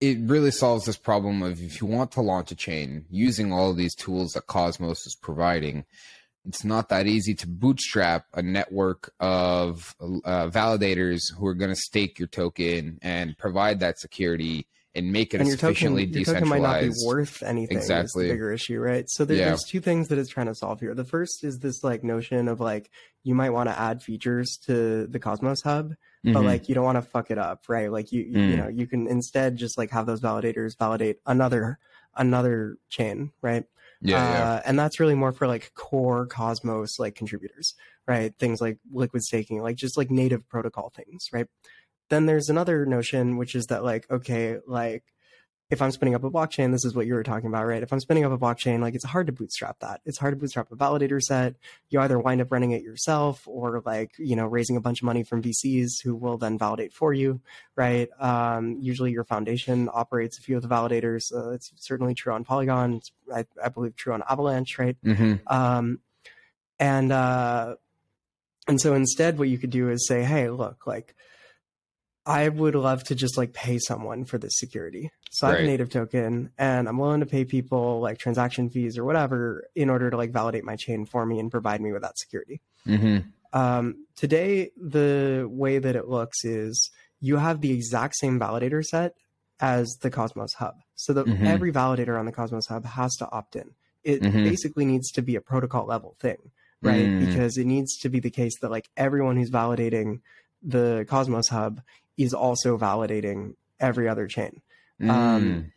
it 0.00 0.18
really 0.20 0.50
solves 0.50 0.84
this 0.84 0.96
problem 0.96 1.42
of 1.42 1.62
if 1.62 1.80
you 1.80 1.86
want 1.86 2.12
to 2.12 2.20
launch 2.20 2.50
a 2.50 2.54
chain 2.54 3.06
using 3.10 3.52
all 3.52 3.70
of 3.70 3.76
these 3.76 3.94
tools 3.94 4.32
that 4.32 4.46
Cosmos 4.46 5.06
is 5.06 5.14
providing, 5.14 5.84
it's 6.46 6.64
not 6.64 6.88
that 6.90 7.06
easy 7.06 7.34
to 7.34 7.48
bootstrap 7.48 8.26
a 8.34 8.42
network 8.42 9.12
of 9.20 9.94
uh, 10.00 10.48
validators 10.48 11.20
who 11.36 11.46
are 11.46 11.54
going 11.54 11.70
to 11.70 11.76
stake 11.76 12.18
your 12.18 12.28
token 12.28 12.98
and 13.02 13.36
provide 13.36 13.80
that 13.80 13.98
security 13.98 14.66
and 14.94 15.12
make 15.12 15.34
it 15.34 15.40
and 15.40 15.48
your 15.48 15.58
sufficiently 15.58 16.06
token, 16.06 16.18
decentralized. 16.18 16.48
Your 16.48 16.58
token 16.58 16.62
might 16.62 16.86
not 16.86 16.94
be 16.94 17.06
worth 17.06 17.42
anything. 17.42 17.76
Exactly, 17.76 18.28
bigger 18.28 18.52
issue, 18.52 18.80
right? 18.80 19.04
So 19.08 19.24
there, 19.24 19.36
yeah. 19.36 19.44
there's 19.46 19.64
two 19.64 19.80
things 19.80 20.08
that 20.08 20.18
it's 20.18 20.30
trying 20.30 20.46
to 20.46 20.54
solve 20.54 20.80
here. 20.80 20.94
The 20.94 21.04
first 21.04 21.44
is 21.44 21.58
this 21.58 21.84
like 21.84 22.02
notion 22.02 22.48
of 22.48 22.60
like 22.60 22.90
you 23.22 23.34
might 23.34 23.50
want 23.50 23.68
to 23.68 23.78
add 23.78 24.02
features 24.02 24.58
to 24.66 25.06
the 25.06 25.18
Cosmos 25.18 25.62
Hub, 25.62 25.90
mm-hmm. 25.90 26.32
but 26.32 26.44
like 26.44 26.68
you 26.68 26.74
don't 26.74 26.84
want 26.84 26.96
to 26.96 27.02
fuck 27.02 27.30
it 27.30 27.38
up, 27.38 27.64
right? 27.68 27.92
Like 27.92 28.12
you, 28.12 28.24
mm. 28.24 28.50
you 28.50 28.56
know, 28.56 28.68
you 28.68 28.86
can 28.86 29.06
instead 29.06 29.56
just 29.56 29.76
like 29.76 29.90
have 29.90 30.06
those 30.06 30.20
validators 30.20 30.78
validate 30.78 31.18
another 31.26 31.78
another 32.16 32.78
chain, 32.88 33.32
right? 33.42 33.64
Yeah, 34.00 34.18
uh, 34.18 34.30
yeah, 34.32 34.62
and 34.64 34.78
that's 34.78 35.00
really 35.00 35.14
more 35.14 35.32
for 35.32 35.46
like 35.46 35.72
core 35.74 36.26
Cosmos 36.26 36.98
like 36.98 37.14
contributors, 37.14 37.74
right? 38.06 38.32
Things 38.38 38.60
like 38.60 38.78
liquid 38.92 39.22
staking, 39.22 39.62
like 39.62 39.76
just 39.76 39.96
like 39.96 40.10
native 40.10 40.48
protocol 40.48 40.92
things, 40.94 41.28
right? 41.32 41.46
Then 42.10 42.26
there's 42.26 42.48
another 42.48 42.86
notion, 42.86 43.36
which 43.36 43.54
is 43.54 43.66
that 43.66 43.84
like, 43.84 44.08
okay, 44.10 44.58
like 44.66 45.04
if 45.68 45.82
I'm 45.82 45.90
spinning 45.90 46.14
up 46.14 46.22
a 46.22 46.30
blockchain, 46.30 46.70
this 46.70 46.84
is 46.84 46.94
what 46.94 47.06
you 47.06 47.14
were 47.14 47.24
talking 47.24 47.48
about, 47.48 47.66
right? 47.66 47.82
If 47.82 47.92
I'm 47.92 47.98
spinning 47.98 48.24
up 48.24 48.30
a 48.30 48.38
blockchain, 48.38 48.80
like 48.80 48.94
it's 48.94 49.04
hard 49.04 49.26
to 49.26 49.32
bootstrap 49.32 49.80
that. 49.80 50.00
It's 50.04 50.18
hard 50.18 50.32
to 50.32 50.36
bootstrap 50.36 50.70
a 50.70 50.76
validator 50.76 51.20
set. 51.20 51.56
You 51.90 52.00
either 52.00 52.20
wind 52.20 52.40
up 52.40 52.52
running 52.52 52.70
it 52.70 52.82
yourself 52.82 53.42
or 53.48 53.82
like, 53.84 54.12
you 54.16 54.36
know, 54.36 54.46
raising 54.46 54.76
a 54.76 54.80
bunch 54.80 55.00
of 55.00 55.06
money 55.06 55.24
from 55.24 55.42
VCs 55.42 56.02
who 56.04 56.14
will 56.14 56.38
then 56.38 56.56
validate 56.56 56.92
for 56.92 57.12
you, 57.12 57.40
right? 57.74 58.08
Um, 58.20 58.76
usually 58.80 59.10
your 59.10 59.24
foundation 59.24 59.88
operates 59.92 60.38
a 60.38 60.42
few 60.42 60.56
of 60.56 60.62
the 60.62 60.68
validators. 60.68 61.34
Uh, 61.34 61.50
it's 61.50 61.72
certainly 61.76 62.14
true 62.14 62.32
on 62.32 62.44
Polygon. 62.44 62.94
It's, 62.94 63.10
I, 63.34 63.44
I 63.62 63.68
believe 63.68 63.96
true 63.96 64.12
on 64.14 64.22
Avalanche, 64.28 64.78
right? 64.78 64.96
Mm-hmm. 65.04 65.52
Um, 65.52 65.98
and, 66.78 67.10
uh, 67.10 67.74
and 68.68 68.80
so 68.80 68.94
instead 68.94 69.36
what 69.36 69.48
you 69.48 69.58
could 69.58 69.70
do 69.70 69.90
is 69.90 70.06
say, 70.06 70.22
Hey, 70.22 70.48
look, 70.48 70.86
like, 70.86 71.16
I 72.26 72.48
would 72.48 72.74
love 72.74 73.04
to 73.04 73.14
just 73.14 73.38
like 73.38 73.52
pay 73.52 73.78
someone 73.78 74.24
for 74.24 74.36
this 74.36 74.58
security. 74.58 75.10
So 75.30 75.46
right. 75.46 75.52
I 75.52 75.56
have 75.58 75.64
a 75.64 75.70
native 75.70 75.90
token 75.90 76.50
and 76.58 76.88
I'm 76.88 76.98
willing 76.98 77.20
to 77.20 77.26
pay 77.26 77.44
people 77.44 78.00
like 78.00 78.18
transaction 78.18 78.68
fees 78.68 78.98
or 78.98 79.04
whatever 79.04 79.68
in 79.76 79.88
order 79.90 80.10
to 80.10 80.16
like 80.16 80.32
validate 80.32 80.64
my 80.64 80.74
chain 80.74 81.06
for 81.06 81.24
me 81.24 81.38
and 81.38 81.50
provide 81.52 81.80
me 81.80 81.92
with 81.92 82.02
that 82.02 82.18
security. 82.18 82.60
Mm-hmm. 82.86 83.28
Um, 83.52 84.06
today, 84.16 84.72
the 84.76 85.46
way 85.48 85.78
that 85.78 85.94
it 85.94 86.08
looks 86.08 86.44
is 86.44 86.90
you 87.20 87.36
have 87.36 87.60
the 87.60 87.70
exact 87.72 88.16
same 88.16 88.40
validator 88.40 88.84
set 88.84 89.14
as 89.60 89.86
the 90.02 90.10
Cosmos 90.10 90.54
Hub. 90.54 90.74
So 90.96 91.12
that 91.12 91.26
mm-hmm. 91.26 91.46
every 91.46 91.72
validator 91.72 92.18
on 92.18 92.26
the 92.26 92.32
Cosmos 92.32 92.66
Hub 92.66 92.84
has 92.84 93.14
to 93.16 93.30
opt 93.30 93.54
in. 93.56 93.70
it 94.04 94.22
Mhm. 94.22 94.44
basically 94.44 94.84
needs 94.84 95.10
to 95.10 95.20
be 95.20 95.34
a 95.34 95.40
protocol 95.40 95.84
level 95.84 96.14
thing, 96.20 96.36
right? 96.80 97.06
Mm. 97.06 97.26
Because 97.26 97.56
it 97.56 97.64
needs 97.66 97.96
to 97.98 98.08
be 98.08 98.20
the 98.20 98.30
case 98.30 98.52
that 98.60 98.70
like 98.70 98.88
everyone 98.96 99.36
who's 99.36 99.50
validating 99.50 100.20
the 100.62 101.04
Cosmos 101.08 101.48
hub 101.48 101.80
is 102.16 102.32
also 102.34 102.78
validating 102.78 103.54
every 103.80 104.08
other 104.08 104.26
chain. 104.26 104.62
Mm. 105.00 105.10
Um, 105.10 105.72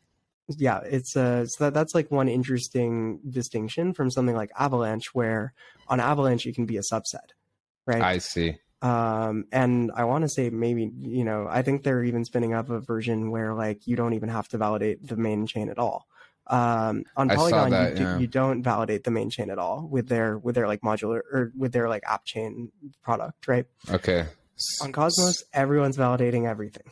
yeah, 0.57 0.79
it's 0.83 1.15
uh, 1.15 1.45
so 1.45 1.65
that, 1.65 1.73
that's 1.73 1.93
like 1.93 2.09
one 2.09 2.27
interesting 2.27 3.19
distinction 3.29 3.93
from 3.93 4.09
something 4.09 4.35
like 4.35 4.51
Avalanche, 4.57 5.13
where 5.13 5.53
on 5.87 5.99
Avalanche 5.99 6.45
you 6.45 6.53
can 6.53 6.65
be 6.65 6.77
a 6.77 6.81
subset, 6.81 7.33
right? 7.85 8.01
I 8.01 8.17
see. 8.19 8.57
um 8.81 9.43
and 9.51 9.91
i 9.93 10.05
want 10.05 10.21
to 10.21 10.29
say 10.29 10.49
maybe 10.49 10.89
you 11.01 11.25
know 11.25 11.47
i 11.49 11.61
think 11.61 11.83
they're 11.83 12.01
even 12.01 12.23
spinning 12.23 12.53
up 12.53 12.69
a 12.69 12.79
version 12.79 13.29
where 13.29 13.53
like 13.53 13.85
you 13.85 13.97
don't 13.97 14.13
even 14.13 14.29
have 14.29 14.47
to 14.47 14.57
validate 14.57 15.05
the 15.05 15.17
main 15.17 15.45
chain 15.45 15.69
at 15.69 15.77
all 15.77 16.07
um 16.47 17.03
on 17.17 17.27
polygon 17.27 17.71
that, 17.71 17.91
you, 17.91 17.97
do, 17.97 18.03
yeah. 18.03 18.17
you 18.17 18.25
don't 18.25 18.63
validate 18.63 19.03
the 19.03 19.11
main 19.11 19.29
chain 19.29 19.49
at 19.49 19.59
all 19.59 19.85
with 19.91 20.07
their 20.07 20.37
with 20.37 20.55
their 20.55 20.65
like 20.65 20.79
modular 20.79 21.19
or 21.29 21.51
with 21.57 21.73
their 21.73 21.89
like 21.89 22.03
app 22.07 22.23
chain 22.23 22.71
product 23.03 23.49
right 23.49 23.65
Okay. 23.89 24.25
On 24.81 24.91
cosmos 24.91 25.43
everyone's 25.53 25.97
validating 25.97 26.47
everything 26.47 26.83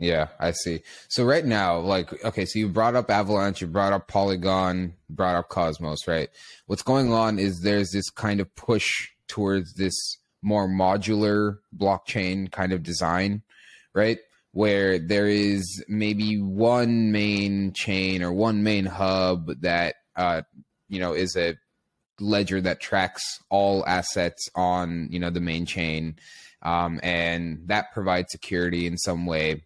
Yeah, 0.00 0.28
I 0.40 0.50
see. 0.50 0.80
So 1.08 1.24
right 1.24 1.44
now, 1.44 1.78
like, 1.78 2.24
okay, 2.24 2.46
so 2.46 2.58
you 2.58 2.68
brought 2.68 2.96
up 2.96 3.10
Avalanche, 3.10 3.60
you 3.60 3.68
brought 3.68 3.92
up 3.92 4.08
Polygon, 4.08 4.94
brought 5.08 5.36
up 5.36 5.48
Cosmos, 5.48 6.08
right? 6.08 6.28
What's 6.66 6.82
going 6.82 7.12
on 7.12 7.38
is 7.38 7.60
there's 7.60 7.92
this 7.92 8.10
kind 8.10 8.40
of 8.40 8.52
push 8.56 8.90
towards 9.28 9.74
this 9.74 9.94
more 10.42 10.68
modular 10.68 11.58
blockchain 11.76 12.50
kind 12.50 12.72
of 12.72 12.82
design, 12.82 13.42
right? 13.94 14.18
Where 14.52 14.98
there 14.98 15.26
is 15.26 15.82
maybe 15.88 16.40
one 16.40 17.12
main 17.12 17.72
chain 17.72 18.22
or 18.22 18.32
one 18.32 18.62
main 18.62 18.84
hub 18.84 19.60
that, 19.62 19.94
uh, 20.16 20.42
you 20.88 21.00
know, 21.00 21.12
is 21.14 21.36
a 21.36 21.56
ledger 22.20 22.60
that 22.60 22.80
tracks 22.80 23.40
all 23.48 23.84
assets 23.86 24.48
on, 24.54 25.08
you 25.10 25.18
know, 25.18 25.30
the 25.30 25.40
main 25.40 25.66
chain. 25.66 26.16
Um, 26.64 26.98
and 27.02 27.62
that 27.66 27.92
provides 27.92 28.32
security 28.32 28.86
in 28.86 28.96
some 28.96 29.26
way. 29.26 29.64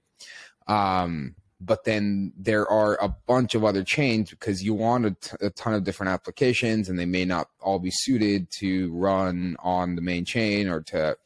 Um, 0.67 1.37
but 1.61 1.85
then 1.85 2.33
there 2.37 2.69
are 2.69 2.97
a 3.03 3.09
bunch 3.27 3.55
of 3.55 3.65
other 3.65 3.83
chains 3.83 4.31
because 4.31 4.63
you 4.63 4.75
want 4.75 5.07
a, 5.07 5.11
t- 5.11 5.37
a 5.41 5.51
ton 5.51 5.75
of 5.75 5.85
different 5.85 6.13
applications 6.13 6.89
and 6.89 6.99
they 6.99 7.07
may 7.07 7.25
not 7.25 7.49
all 7.61 7.79
be 7.79 7.91
suited 7.93 8.49
to 8.59 8.93
run 8.93 9.57
on 9.61 9.97
the 9.97 10.03
main 10.03 10.25
chain 10.25 10.69
or 10.69 10.83
to 10.83 11.17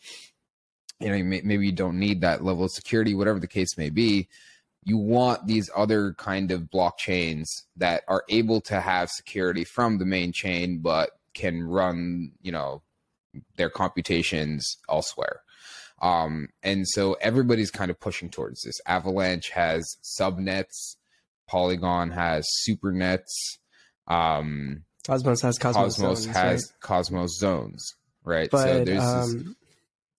you 1.00 1.09
know 1.09 1.23
maybe 1.23 1.67
you 1.67 1.73
don't 1.73 1.99
need 1.99 2.21
that 2.21 2.45
level 2.45 2.64
of 2.64 2.71
security 2.71 3.14
whatever 3.14 3.41
the 3.41 3.47
case 3.47 3.76
may 3.76 3.91
be. 3.91 4.29
You 4.85 4.97
want 4.97 5.47
these 5.47 5.71
other 5.76 6.14
kind 6.14 6.50
of 6.50 6.62
blockchains 6.62 7.47
that 7.76 8.02
are 8.09 8.25
able 8.29 8.61
to 8.62 8.81
have 8.81 9.11
security 9.11 9.64
from 9.64 9.99
the 9.99 10.07
main 10.07 10.33
chain 10.33 10.79
but 10.79 11.11
can 11.35 11.62
run 11.62 12.33
you 12.41 12.52
know 12.52 12.83
their 13.57 13.71
computations 13.71 14.79
elsewhere 14.88 15.43
um, 16.02 16.49
and 16.62 16.87
so 16.87 17.14
everybody's 17.21 17.71
kind 17.71 17.90
of 17.90 17.99
pushing 18.00 18.28
towards 18.28 18.61
this. 18.62 18.78
Avalanche 18.87 19.50
has 19.50 19.87
subnets, 20.21 20.97
Polygon 21.49 22.11
has 22.11 22.47
supernets, 22.68 23.30
um, 24.09 24.85
cosmos 25.06 25.40
has 25.40 25.59
cosmos, 25.59 25.97
Cosmos 25.97 26.18
zones, 26.18 26.37
has 26.37 26.73
right? 26.73 26.80
Cosmos 26.80 27.38
zones, 27.38 27.94
right? 28.25 28.50
but 28.50 28.64
so 28.64 28.85
there's 28.85 28.87
this, 28.87 29.02
um 29.02 29.56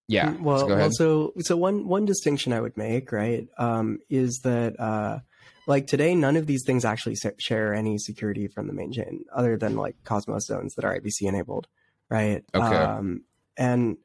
yeah. 0.09 0.37
well, 0.41 0.59
so 0.59 0.67
go 0.67 0.77
well 0.77 0.91
so 0.93 1.33
so 1.41 1.57
one 1.57 1.87
one 1.87 2.05
distinction 2.05 2.53
i 2.53 2.61
would 2.61 2.77
make 2.77 3.13
right 3.13 3.49
um 3.57 3.99
is 4.11 4.41
that 4.45 4.79
uh 4.79 5.21
like 5.67 5.87
today 5.87 6.15
none 6.15 6.37
of 6.37 6.47
these 6.47 6.65
things 6.67 6.85
actually 6.85 7.17
share 7.39 7.73
any 7.73 7.97
security 7.99 8.49
from 8.49 8.67
the 8.67 8.73
main 8.73 8.93
chain 8.93 9.25
other 9.35 9.57
than 9.57 9.77
like 9.77 9.95
cosmos 10.05 10.47
zones 10.47 10.75
that 10.75 10.85
are 10.85 10.99
ibc 10.99 11.23
enabled 11.23 11.67
right 12.11 12.45
Okay. 12.55 12.77
um 12.77 13.23
and 13.57 13.97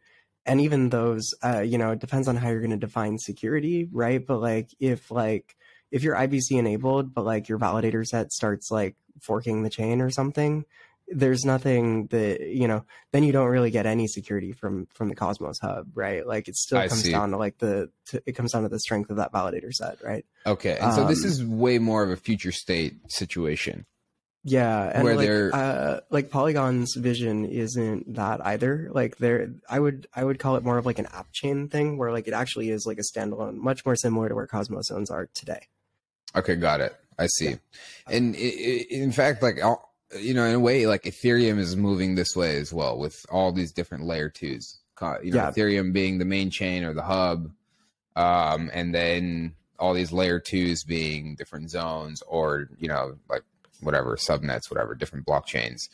and 0.47 0.61
even 0.61 0.89
those 0.89 1.33
uh 1.43 1.59
you 1.59 1.77
know 1.77 1.91
it 1.91 1.99
depends 1.99 2.27
on 2.27 2.35
how 2.35 2.49
you're 2.49 2.61
going 2.61 2.71
to 2.71 2.77
define 2.77 3.17
security 3.17 3.87
right 3.91 4.25
but 4.25 4.39
like 4.39 4.69
if 4.79 5.11
like 5.11 5.55
if 5.91 6.03
you're 6.03 6.15
ibc 6.15 6.49
enabled 6.51 7.13
but 7.13 7.25
like 7.25 7.49
your 7.49 7.59
validator 7.59 8.05
set 8.05 8.31
starts 8.31 8.71
like 8.71 8.95
forking 9.21 9.63
the 9.63 9.69
chain 9.69 10.01
or 10.01 10.09
something 10.09 10.65
there's 11.09 11.45
nothing 11.45 12.07
that 12.07 12.41
you 12.41 12.67
know 12.67 12.83
then 13.11 13.23
you 13.23 13.31
don't 13.31 13.47
really 13.47 13.71
get 13.71 13.85
any 13.85 14.07
security 14.07 14.51
from 14.51 14.87
from 14.93 15.07
the 15.09 15.15
cosmos 15.15 15.59
hub 15.59 15.87
right 15.93 16.27
like 16.27 16.47
it 16.47 16.55
still 16.55 16.77
I 16.77 16.87
comes 16.87 17.03
see. 17.03 17.11
down 17.11 17.31
to 17.31 17.37
like 17.37 17.57
the 17.59 17.89
to, 18.07 18.21
it 18.25 18.33
comes 18.33 18.51
down 18.51 18.63
to 18.63 18.69
the 18.69 18.79
strength 18.79 19.09
of 19.09 19.17
that 19.17 19.31
validator 19.31 19.73
set 19.73 20.03
right 20.03 20.25
okay, 20.45 20.77
and 20.77 20.93
so 20.93 21.05
this 21.05 21.23
um, 21.23 21.29
is 21.29 21.45
way 21.45 21.79
more 21.79 22.03
of 22.03 22.09
a 22.09 22.17
future 22.17 22.51
state 22.51 22.95
situation. 23.09 23.85
Yeah 24.49 24.91
and 24.93 25.03
Where 25.03 25.15
like 25.15 25.27
they're- 25.27 25.51
uh 25.53 25.99
like 26.09 26.29
polygon's 26.31 26.95
vision 26.95 27.43
isn't 27.45 28.15
that 28.15 28.45
either 28.45 28.89
like 28.93 29.17
there 29.17 29.51
i 29.69 29.77
would 29.79 30.07
i 30.15 30.23
would 30.23 30.39
call 30.39 30.55
it 30.55 30.63
more 30.63 30.77
of 30.77 30.85
like 30.85 30.99
an 30.99 31.07
app 31.07 31.27
chain 31.33 31.67
thing 31.67 31.97
where 31.97 32.11
like 32.13 32.27
it 32.27 32.33
actually 32.33 32.69
is 32.69 32.85
like 32.85 32.97
a 32.97 33.01
standalone 33.01 33.55
much 33.57 33.85
more 33.85 33.95
similar 33.95 34.29
to 34.29 34.35
where 34.35 34.47
cosmos 34.47 34.87
zones 34.87 35.11
are 35.11 35.27
today 35.33 35.67
Okay, 36.35 36.55
got 36.55 36.81
it. 36.81 36.95
I 37.17 37.25
see. 37.27 37.57
And 38.07 38.35
i 38.35 38.39
i 38.39 38.85
in 38.91 39.11
fact, 39.11 39.41
like 39.41 39.57
you 40.19 40.33
know, 40.35 40.43
in 40.43 40.53
a 40.55 40.59
way, 40.59 40.85
like 40.85 41.03
Ethereum 41.03 41.57
is 41.57 41.75
moving 41.75 42.13
this 42.15 42.35
way 42.35 42.57
as 42.57 42.71
well 42.71 42.97
with 42.99 43.25
all 43.31 43.51
these 43.51 43.71
different 43.71 44.03
layer 44.03 44.29
twos. 44.29 44.77
You 45.01 45.07
know, 45.07 45.37
Yeah. 45.37 45.49
Ethereum 45.51 45.93
being 45.93 46.19
the 46.19 46.25
main 46.25 46.51
chain 46.51 46.83
or 46.83 46.93
the 46.93 47.01
hub, 47.01 47.49
um, 48.15 48.69
and 48.73 48.93
then 48.93 49.53
all 49.79 49.93
these 49.93 50.11
layer 50.11 50.39
twos 50.39 50.83
being 50.83 51.35
different 51.35 51.71
zones 51.71 52.21
or 52.27 52.69
you 52.77 52.87
know, 52.89 53.15
like 53.29 53.43
whatever 53.81 54.15
subnets, 54.17 54.69
whatever 54.69 54.95
different 54.95 55.25
blockchains. 55.25 55.89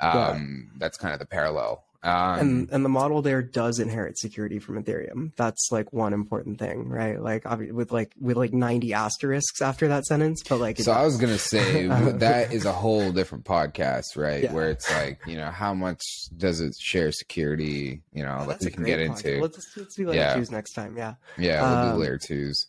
Um, 0.00 0.70
That's 0.76 0.98
kind 0.98 1.12
of 1.14 1.20
the 1.20 1.26
parallel. 1.26 1.82
Um, 2.02 2.38
and 2.38 2.70
and 2.70 2.84
the 2.84 2.88
model 2.90 3.20
there 3.20 3.42
does 3.42 3.80
inherit 3.80 4.16
security 4.16 4.60
from 4.60 4.80
ethereum 4.80 5.32
that's 5.34 5.70
like 5.72 5.92
one 5.92 6.12
important 6.12 6.56
thing 6.56 6.88
right 6.88 7.20
like 7.20 7.44
with 7.72 7.90
like 7.90 8.12
with 8.20 8.36
like 8.36 8.52
90 8.52 8.92
asterisks 8.92 9.60
after 9.60 9.88
that 9.88 10.04
sentence 10.04 10.44
but 10.48 10.60
like 10.60 10.78
so 10.78 10.92
I 10.92 11.02
was 11.04 11.16
gonna 11.16 11.38
say 11.38 11.86
that 11.88 12.52
is 12.52 12.64
a 12.64 12.70
whole 12.72 13.10
different 13.10 13.44
podcast, 13.44 14.16
right? 14.16 14.44
Yeah. 14.44 14.52
Where 14.52 14.68
it's 14.70 14.88
like, 14.92 15.20
you 15.26 15.36
know, 15.36 15.50
how 15.50 15.74
much 15.74 16.00
does 16.36 16.60
it 16.60 16.76
share 16.78 17.10
security? 17.10 18.02
You 18.12 18.22
know, 18.24 18.38
Oh, 18.42 18.46
that 18.46 18.60
we 18.60 18.70
can 18.70 18.84
get 18.84 19.00
podcast. 19.00 19.24
into. 19.24 19.42
let's, 19.42 19.66
let's 19.76 19.96
do 19.96 20.06
like 20.06 20.14
Yeah. 20.16 20.34
choose 20.34 20.50
next 20.52 20.74
time 20.74 20.96
yeah 20.96 21.14
Yeah, 21.38 21.62
we'll 21.62 21.78
Um, 21.90 21.96
do 21.96 22.02
layer 22.02 22.18
twos. 22.18 22.66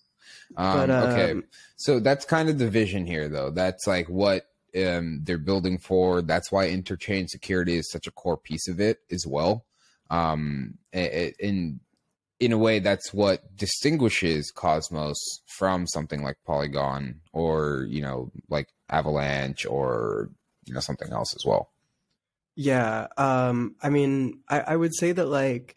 Um, 0.55 0.77
but 0.77 0.89
okay, 0.89 1.31
um, 1.31 1.43
so 1.75 1.99
that's 1.99 2.25
kind 2.25 2.49
of 2.49 2.57
the 2.57 2.69
vision 2.69 3.05
here, 3.05 3.27
though. 3.27 3.51
That's 3.51 3.85
like 3.87 4.07
what 4.07 4.47
um, 4.75 5.21
they're 5.23 5.37
building 5.37 5.77
for. 5.77 6.21
That's 6.21 6.51
why 6.51 6.69
interchain 6.69 7.27
security 7.27 7.75
is 7.75 7.91
such 7.91 8.07
a 8.07 8.11
core 8.11 8.37
piece 8.37 8.67
of 8.67 8.79
it 8.79 8.99
as 9.11 9.25
well. 9.27 9.65
Um, 10.09 10.77
in 10.93 11.79
in 12.39 12.51
a 12.51 12.57
way, 12.57 12.79
that's 12.79 13.13
what 13.13 13.55
distinguishes 13.57 14.51
Cosmos 14.51 15.17
from 15.57 15.87
something 15.87 16.23
like 16.23 16.37
Polygon 16.45 17.21
or 17.33 17.87
you 17.89 18.01
know, 18.01 18.31
like 18.49 18.69
Avalanche 18.89 19.65
or 19.65 20.29
you 20.65 20.73
know 20.73 20.79
something 20.79 21.11
else 21.11 21.35
as 21.35 21.45
well. 21.45 21.69
Yeah, 22.55 23.07
um, 23.17 23.75
I 23.81 23.89
mean, 23.89 24.39
I, 24.49 24.59
I 24.61 24.75
would 24.75 24.95
say 24.95 25.11
that 25.11 25.27
like 25.27 25.76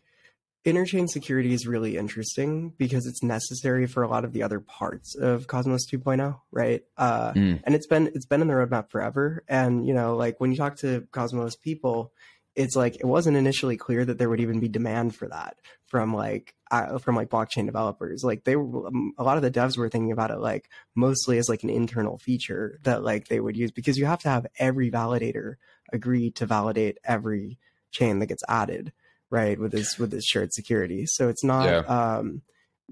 interchain 0.65 1.09
security 1.09 1.53
is 1.53 1.67
really 1.67 1.97
interesting 1.97 2.75
because 2.77 3.07
it's 3.07 3.23
necessary 3.23 3.87
for 3.87 4.03
a 4.03 4.09
lot 4.09 4.25
of 4.25 4.33
the 4.33 4.43
other 4.43 4.61
parts 4.61 5.15
of 5.17 5.47
Cosmos 5.47 5.87
2.0, 5.91 6.39
right? 6.51 6.83
Uh, 6.97 7.33
Mm. 7.33 7.61
and 7.65 7.75
it's 7.75 7.87
been 7.87 8.09
it's 8.15 8.27
been 8.27 8.43
in 8.43 8.49
the 8.49 8.55
roadmap 8.55 8.91
forever. 8.91 9.45
And 9.49 9.87
you 9.87 9.95
know, 9.95 10.17
like 10.17 10.39
when 10.41 10.51
you 10.51 10.57
talk 10.57 10.77
to 10.79 11.07
Cosmos 11.13 11.57
people, 11.57 12.13
it's 12.57 12.77
like 12.77 12.97
it 12.97 13.07
wasn't 13.07 13.37
initially 13.37 13.77
clear 13.77 14.05
that 14.05 14.19
there 14.19 14.29
would 14.29 14.41
even 14.41 14.61
be 14.61 14.69
demand 14.69 15.15
for 15.15 15.29
that 15.29 15.57
from 15.87 16.13
like 16.15 16.55
uh, 16.71 16.99
from 16.99 17.17
like 17.17 17.31
blockchain 17.31 17.65
developers. 17.67 18.23
Like 18.23 18.45
they 18.45 18.57
were 18.57 18.89
um, 18.89 19.13
a 19.17 19.25
lot 19.25 19.37
of 19.37 19.43
the 19.43 19.51
devs 19.51 19.79
were 19.79 19.89
thinking 19.89 20.13
about 20.13 20.31
it 20.31 20.39
like 20.41 20.69
mostly 20.95 21.39
as 21.39 21.49
like 21.49 21.63
an 21.63 21.71
internal 21.71 22.19
feature 22.19 22.79
that 22.83 23.03
like 23.03 23.29
they 23.29 23.41
would 23.41 23.57
use 23.57 23.71
because 23.71 23.97
you 23.97 24.05
have 24.07 24.21
to 24.21 24.29
have 24.29 24.47
every 24.59 24.91
validator 24.91 25.55
agree 25.93 26.31
to 26.33 26.45
validate 26.47 26.99
every 27.05 27.59
chain 27.93 28.19
that 28.19 28.27
gets 28.27 28.43
added 28.49 28.93
right 29.31 29.59
with 29.59 29.73
this 29.73 29.99
with 29.99 30.11
this 30.11 30.25
shared 30.25 30.53
security 30.53 31.05
so 31.07 31.29
it's 31.29 31.45
not 31.45 31.67
Yeah. 31.67 31.79
um 32.19 32.43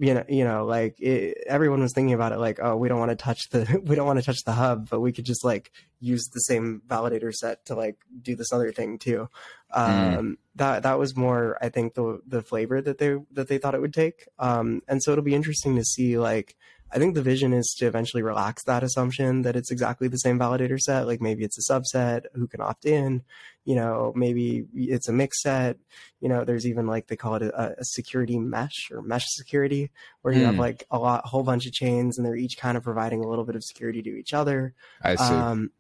you 0.01 0.15
know 0.15 0.25
you 0.29 0.45
know 0.45 0.65
like 0.65 1.01
it, 1.01 1.37
everyone 1.49 1.81
was 1.81 1.93
thinking 1.93 2.15
about 2.15 2.31
it 2.33 2.39
like 2.39 2.61
oh 2.63 2.77
we 2.77 2.89
don't 2.89 3.01
want 3.01 3.11
to 3.11 3.17
touch 3.17 3.49
the 3.51 3.81
we 3.85 3.97
don't 3.97 4.07
want 4.07 4.19
to 4.21 4.25
touch 4.25 4.45
the 4.45 4.53
hub 4.53 4.89
but 4.89 5.01
we 5.01 5.11
could 5.13 5.25
just 5.25 5.45
like 5.45 5.73
use 5.99 6.29
the 6.33 6.41
same 6.41 6.81
validator 6.87 7.35
set 7.35 7.65
to 7.67 7.75
like 7.75 7.97
do 8.23 8.37
this 8.37 8.53
other 8.53 8.73
thing 8.73 8.99
too 8.99 9.29
Mm. 9.77 10.17
um 10.17 10.39
that 10.55 10.85
that 10.85 10.99
was 10.99 11.15
more 11.15 11.59
i 11.61 11.69
think 11.69 11.93
the 11.93 12.21
the 12.27 12.41
flavor 12.41 12.81
that 12.81 12.97
they 12.97 13.19
that 13.33 13.49
they 13.49 13.59
thought 13.59 13.75
it 13.75 13.83
would 13.83 13.93
take 13.93 14.27
um 14.39 14.81
and 14.89 15.03
so 15.03 15.13
it'll 15.13 15.23
be 15.23 15.35
interesting 15.35 15.77
to 15.77 15.85
see 15.85 16.17
like 16.19 16.57
I 16.91 16.99
think 16.99 17.15
the 17.15 17.23
vision 17.23 17.53
is 17.53 17.75
to 17.79 17.87
eventually 17.87 18.23
relax 18.23 18.65
that 18.65 18.83
assumption 18.83 19.43
that 19.43 19.57
it's 19.57 19.71
exactly 19.71 20.09
the 20.09 20.17
same 20.17 20.39
validator 20.39 20.79
set. 20.79 21.07
Like 21.07 21.21
maybe 21.21 21.45
it's 21.45 21.59
a 21.59 21.73
subset 21.73 22.25
who 22.35 22.47
can 22.47 22.61
opt 22.61 22.87
in, 22.87 23.23
you 23.65 23.75
know, 23.75 24.13
maybe 24.17 24.67
it's 24.75 25.09
a 25.09 25.13
mix 25.13 25.43
set. 25.43 25.77
You 26.21 26.29
know, 26.29 26.45
there's 26.45 26.67
even 26.67 26.87
like 26.87 27.09
they 27.09 27.17
call 27.17 27.35
it 27.35 27.43
a, 27.43 27.79
a 27.79 27.85
security 27.85 28.39
mesh 28.39 28.91
or 28.91 29.03
mesh 29.03 29.27
security, 29.29 29.91
where 30.23 30.33
you 30.35 30.45
have 30.45 30.55
Hmm. 30.55 30.61
like 30.61 30.85
a 30.91 30.99
lot, 30.99 31.27
whole 31.27 31.43
bunch 31.43 31.67
of 31.67 31.73
chains, 31.73 32.17
and 32.17 32.27
they're 32.27 32.37
each 32.37 32.57
kind 32.59 32.77
of 32.77 32.83
providing 32.83 33.23
a 33.23 33.29
little 33.29 33.45
bit 33.45 33.57
of 33.57 33.65
security 33.65 34.03
to 34.03 34.11
each 34.19 34.33
other. 34.33 34.75
I 35.03 35.17
see. 35.17 35.35
Um, 35.35 35.71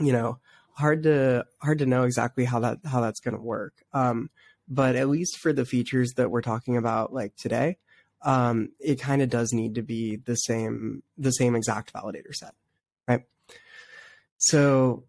you 0.00 0.12
know, 0.12 0.38
hard 0.74 1.02
to 1.02 1.44
hard 1.58 1.78
to 1.80 1.86
know 1.86 2.04
exactly 2.04 2.44
how 2.44 2.60
that 2.60 2.78
how 2.84 3.00
that's 3.00 3.20
going 3.20 3.34
to 3.36 3.42
work. 3.42 3.74
Um, 3.92 4.30
but 4.68 4.96
at 4.96 5.08
least 5.08 5.38
for 5.38 5.52
the 5.52 5.64
features 5.64 6.12
that 6.14 6.30
we're 6.30 6.42
talking 6.42 6.76
about 6.76 7.12
like 7.12 7.34
today, 7.36 7.78
um, 8.22 8.70
it 8.80 9.00
kind 9.00 9.22
of 9.22 9.30
does 9.30 9.52
need 9.52 9.74
to 9.76 9.82
be 9.82 10.16
the 10.16 10.34
same 10.34 11.02
the 11.16 11.30
same 11.30 11.54
exact 11.54 11.92
validator 11.92 12.34
set, 12.34 12.54
right? 13.06 13.22
So, 14.38 15.04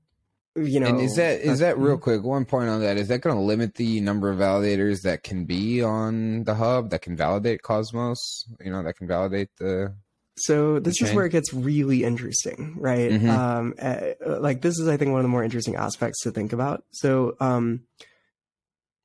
you 0.56 0.80
know, 0.80 0.88
and 0.88 1.02
is 1.02 1.16
that 1.16 1.42
is 1.42 1.60
that 1.60 1.78
real 1.78 1.98
quick? 1.98 2.24
One 2.24 2.46
point 2.46 2.70
on 2.70 2.82
that 2.82 2.98
is 2.98 3.08
that 3.08 3.22
going 3.22 3.36
to 3.36 3.42
limit 3.42 3.76
the 3.76 4.02
number 4.02 4.30
of 4.30 4.40
validators 4.40 5.02
that 5.04 5.24
can 5.24 5.46
be 5.46 5.82
on 5.82 6.44
the 6.44 6.56
hub 6.56 6.90
that 6.92 7.02
can 7.02 7.16
validate 7.16 7.62
Cosmos? 7.62 8.46
You 8.60 8.72
know, 8.72 8.84
that 8.84 8.98
can 8.98 9.08
validate 9.08 9.50
the 9.58 9.94
so 10.40 10.80
this 10.80 11.02
is 11.02 11.12
where 11.12 11.26
it 11.26 11.32
gets 11.32 11.54
really 11.54 12.04
interesting, 12.04 12.76
right? 12.80 13.12
Mm-hmm. 13.12 13.30
Um, 13.30 13.74
uh, 13.82 14.40
like 14.40 14.62
this 14.62 14.80
is, 14.80 14.88
I 14.88 14.96
think, 14.96 15.12
one 15.12 15.20
of 15.20 15.24
the 15.24 15.30
more 15.30 15.44
interesting 15.44 15.76
aspects 15.76 16.22
to 16.24 16.32
think 16.32 16.54
about. 16.54 16.84
So, 16.92 17.36
um, 17.42 17.82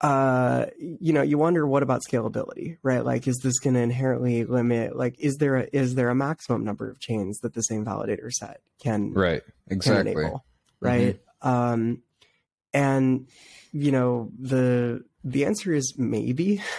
uh, 0.04 0.66
you 0.78 1.14
know, 1.14 1.22
you 1.22 1.38
wonder 1.38 1.66
what 1.66 1.82
about 1.82 2.02
scalability, 2.06 2.76
right? 2.82 3.02
Like, 3.02 3.26
is 3.26 3.38
this 3.42 3.58
going 3.58 3.72
to 3.72 3.80
inherently 3.80 4.44
limit? 4.44 4.94
Like, 4.94 5.18
is 5.18 5.36
there 5.36 5.56
a, 5.56 5.68
is 5.72 5.94
there 5.94 6.10
a 6.10 6.14
maximum 6.14 6.62
number 6.62 6.90
of 6.90 7.00
chains 7.00 7.38
that 7.38 7.54
the 7.54 7.62
same 7.62 7.86
validator 7.86 8.30
set 8.30 8.60
can 8.78 9.14
right 9.14 9.40
exactly 9.66 10.12
can 10.12 10.20
enable, 10.20 10.44
right? 10.78 11.18
Mm-hmm. 11.42 11.48
Um, 11.48 12.02
and 12.74 13.28
you 13.72 13.92
know 13.92 14.30
the 14.38 15.02
the 15.24 15.46
answer 15.46 15.72
is 15.72 15.94
maybe. 15.96 16.62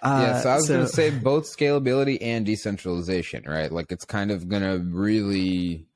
Uh, 0.00 0.22
yeah, 0.22 0.40
so 0.42 0.50
I 0.50 0.54
was 0.54 0.66
so, 0.68 0.74
going 0.74 0.86
to 0.86 0.92
say 0.92 1.10
both 1.10 1.44
scalability 1.44 2.18
and 2.20 2.46
decentralization, 2.46 3.42
right? 3.48 3.72
Like 3.72 3.90
it's 3.90 4.04
kind 4.04 4.30
of 4.30 4.48
going 4.48 4.62
to 4.62 4.78
really 4.94 5.88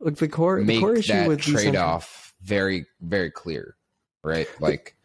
look 0.00 0.16
the 0.16 0.28
core 0.28 0.56
make 0.56 0.76
the 0.76 0.80
core 0.80 0.96
issue 0.96 1.12
that 1.12 1.28
with 1.28 1.42
trade 1.42 1.76
off 1.76 2.32
very 2.40 2.86
very 3.02 3.30
clear, 3.30 3.76
right? 4.22 4.48
Like 4.58 4.96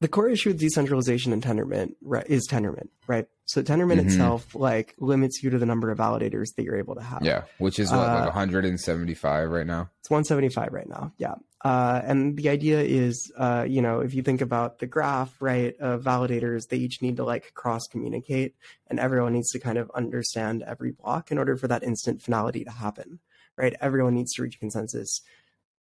the 0.00 0.08
core 0.08 0.28
issue 0.28 0.50
with 0.50 0.58
decentralization 0.58 1.32
and 1.32 1.42
Tendermint 1.42 1.94
right, 2.02 2.26
is 2.28 2.46
Tendermint, 2.48 2.88
right? 3.06 3.26
So 3.46 3.62
Tendermint 3.62 3.98
mm-hmm. 3.98 4.08
itself 4.08 4.54
like 4.54 4.94
limits 4.98 5.42
you 5.42 5.50
to 5.50 5.58
the 5.58 5.66
number 5.66 5.90
of 5.90 5.98
validators 5.98 6.54
that 6.56 6.64
you're 6.64 6.78
able 6.78 6.94
to 6.96 7.02
have. 7.02 7.22
Yeah, 7.22 7.42
which 7.58 7.78
is 7.78 7.90
what 7.90 8.00
uh, 8.00 8.14
like 8.14 8.24
175 8.26 9.50
right 9.50 9.66
now. 9.66 9.90
It's 10.00 10.10
175 10.10 10.72
right 10.72 10.88
now. 10.88 11.12
Yeah, 11.16 11.34
uh, 11.64 12.02
and 12.04 12.36
the 12.36 12.50
idea 12.50 12.80
is, 12.80 13.32
uh, 13.38 13.64
you 13.66 13.80
know, 13.80 14.00
if 14.00 14.12
you 14.12 14.22
think 14.22 14.42
about 14.42 14.80
the 14.80 14.86
graph, 14.86 15.34
right, 15.40 15.74
of 15.80 16.02
validators, 16.02 16.68
they 16.68 16.76
each 16.76 17.00
need 17.00 17.16
to 17.16 17.24
like 17.24 17.54
cross 17.54 17.86
communicate, 17.86 18.54
and 18.88 19.00
everyone 19.00 19.32
needs 19.32 19.50
to 19.52 19.58
kind 19.58 19.78
of 19.78 19.90
understand 19.94 20.62
every 20.62 20.92
block 20.92 21.30
in 21.30 21.38
order 21.38 21.56
for 21.56 21.66
that 21.68 21.82
instant 21.82 22.20
finality 22.20 22.64
to 22.64 22.70
happen, 22.70 23.18
right? 23.56 23.74
Everyone 23.80 24.14
needs 24.14 24.34
to 24.34 24.42
reach 24.42 24.60
consensus 24.60 25.22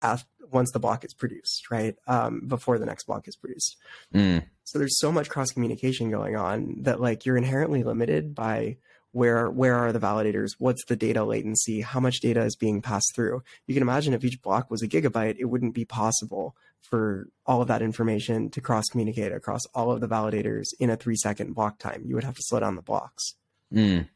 after, 0.03 0.29
once 0.53 0.71
the 0.73 0.79
block 0.79 1.05
is 1.05 1.15
produced, 1.15 1.71
right? 1.71 1.97
Um, 2.07 2.43
before 2.47 2.79
the 2.79 2.87
next 2.87 3.05
block 3.05 3.29
is 3.29 3.37
produced. 3.37 3.77
Mm. 4.15 4.45
So 4.65 4.79
there's 4.79 4.99
so 4.99 5.13
much 5.13 5.29
cross 5.29 5.51
communication 5.51 6.11
going 6.11 6.37
on 6.37 6.77
that 6.83 7.01
like 7.01 7.27
you're 7.27 7.37
inherently 7.37 7.83
limited 7.83 8.35
by 8.35 8.77
where 9.13 9.51
where 9.51 9.77
are 9.77 9.93
the 9.93 10.01
validators 10.01 10.53
what's 10.59 10.85
the 10.87 10.97
data 10.97 11.23
latency 11.23 11.83
how 11.83 12.01
much 12.01 12.21
data 12.21 12.43
is 12.43 12.57
being 12.57 12.81
passed 12.81 13.15
through 13.15 13.43
you 13.67 13.75
can 13.75 13.83
imagine 13.83 14.15
if 14.15 14.25
each 14.25 14.41
block 14.43 14.71
was 14.71 14.83
a 14.83 14.89
gigabyte 14.89 15.37
it 15.39 15.45
wouldn't 15.45 15.75
be 15.75 15.85
possible 15.85 16.57
for 16.81 17.29
all 17.47 17.61
of 17.61 17.69
that 17.69 17.83
information 17.83 18.51
to 18.51 18.61
cross 18.61 18.89
communicate 18.89 19.31
across 19.31 19.61
all 19.75 19.93
of 19.93 20.01
the 20.01 20.09
validators 20.09 20.69
in 20.81 20.91
a 20.91 20.97
three 20.97 21.17
second 21.17 21.53
block 21.53 21.79
time 21.79 22.03
you 22.07 22.15
would 22.15 22.25
have 22.25 22.37
to 22.37 22.43
slow 22.43 22.59
down 22.59 22.75
the 22.75 22.83
blocks 22.83 23.35
mm. 23.73 24.09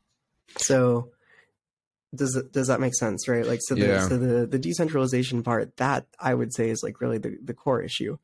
so 0.57 1.11
does 2.15 2.41
does 2.53 2.69
that 2.69 2.81
make 2.81 2.95
sense 2.95 3.29
right 3.29 3.47
like 3.47 3.61
so 3.63 3.75
the 3.75 3.87
yeah. 3.87 4.09
so 4.09 4.17
the 4.17 4.47
the 4.47 4.59
decentralization 4.59 5.43
part 5.43 5.77
that 5.77 6.07
i 6.21 6.33
would 6.33 6.55
say 6.55 6.71
is 6.71 6.83
like 6.83 7.01
really 7.01 7.19
the, 7.19 7.37
the 7.43 7.55
core 7.55 7.83
issue 7.83 8.17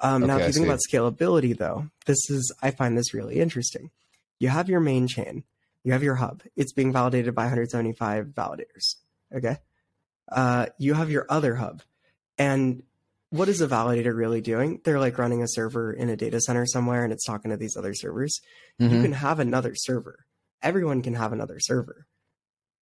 um, 0.00 0.24
okay, 0.24 0.32
now 0.32 0.38
if 0.38 0.46
you 0.48 0.52
think 0.52 0.66
about 0.66 0.80
scalability 0.88 1.56
though 1.56 1.88
this 2.06 2.18
is 2.28 2.54
i 2.62 2.70
find 2.70 2.96
this 2.96 3.14
really 3.14 3.40
interesting 3.40 3.90
you 4.38 4.48
have 4.48 4.68
your 4.68 4.80
main 4.80 5.08
chain 5.08 5.44
you 5.84 5.92
have 5.92 6.02
your 6.02 6.14
hub. 6.14 6.42
It's 6.56 6.72
being 6.72 6.92
validated 6.92 7.34
by 7.34 7.44
175 7.44 8.26
validators. 8.26 8.96
Okay. 9.34 9.56
Uh, 10.30 10.66
you 10.78 10.94
have 10.94 11.10
your 11.10 11.26
other 11.28 11.56
hub. 11.56 11.82
And 12.38 12.82
what 13.30 13.48
is 13.48 13.60
a 13.60 13.68
validator 13.68 14.14
really 14.14 14.40
doing? 14.40 14.80
They're 14.84 15.00
like 15.00 15.18
running 15.18 15.42
a 15.42 15.48
server 15.48 15.92
in 15.92 16.08
a 16.08 16.16
data 16.16 16.40
center 16.40 16.66
somewhere 16.66 17.04
and 17.04 17.12
it's 17.12 17.24
talking 17.24 17.50
to 17.50 17.56
these 17.56 17.76
other 17.76 17.94
servers. 17.94 18.40
Mm-hmm. 18.80 18.94
You 18.94 19.02
can 19.02 19.12
have 19.12 19.40
another 19.40 19.74
server. 19.74 20.26
Everyone 20.62 21.02
can 21.02 21.14
have 21.14 21.32
another 21.32 21.58
server, 21.58 22.06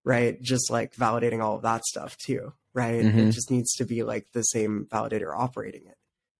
right? 0.04 0.40
Just 0.40 0.70
like 0.70 0.94
validating 0.94 1.42
all 1.42 1.56
of 1.56 1.62
that 1.62 1.84
stuff 1.84 2.16
too, 2.16 2.52
right? 2.74 3.04
Mm-hmm. 3.04 3.18
It 3.18 3.32
just 3.32 3.50
needs 3.50 3.74
to 3.76 3.84
be 3.84 4.02
like 4.02 4.26
the 4.32 4.42
same 4.42 4.86
validator 4.90 5.36
operating 5.36 5.86
it. 5.86 5.96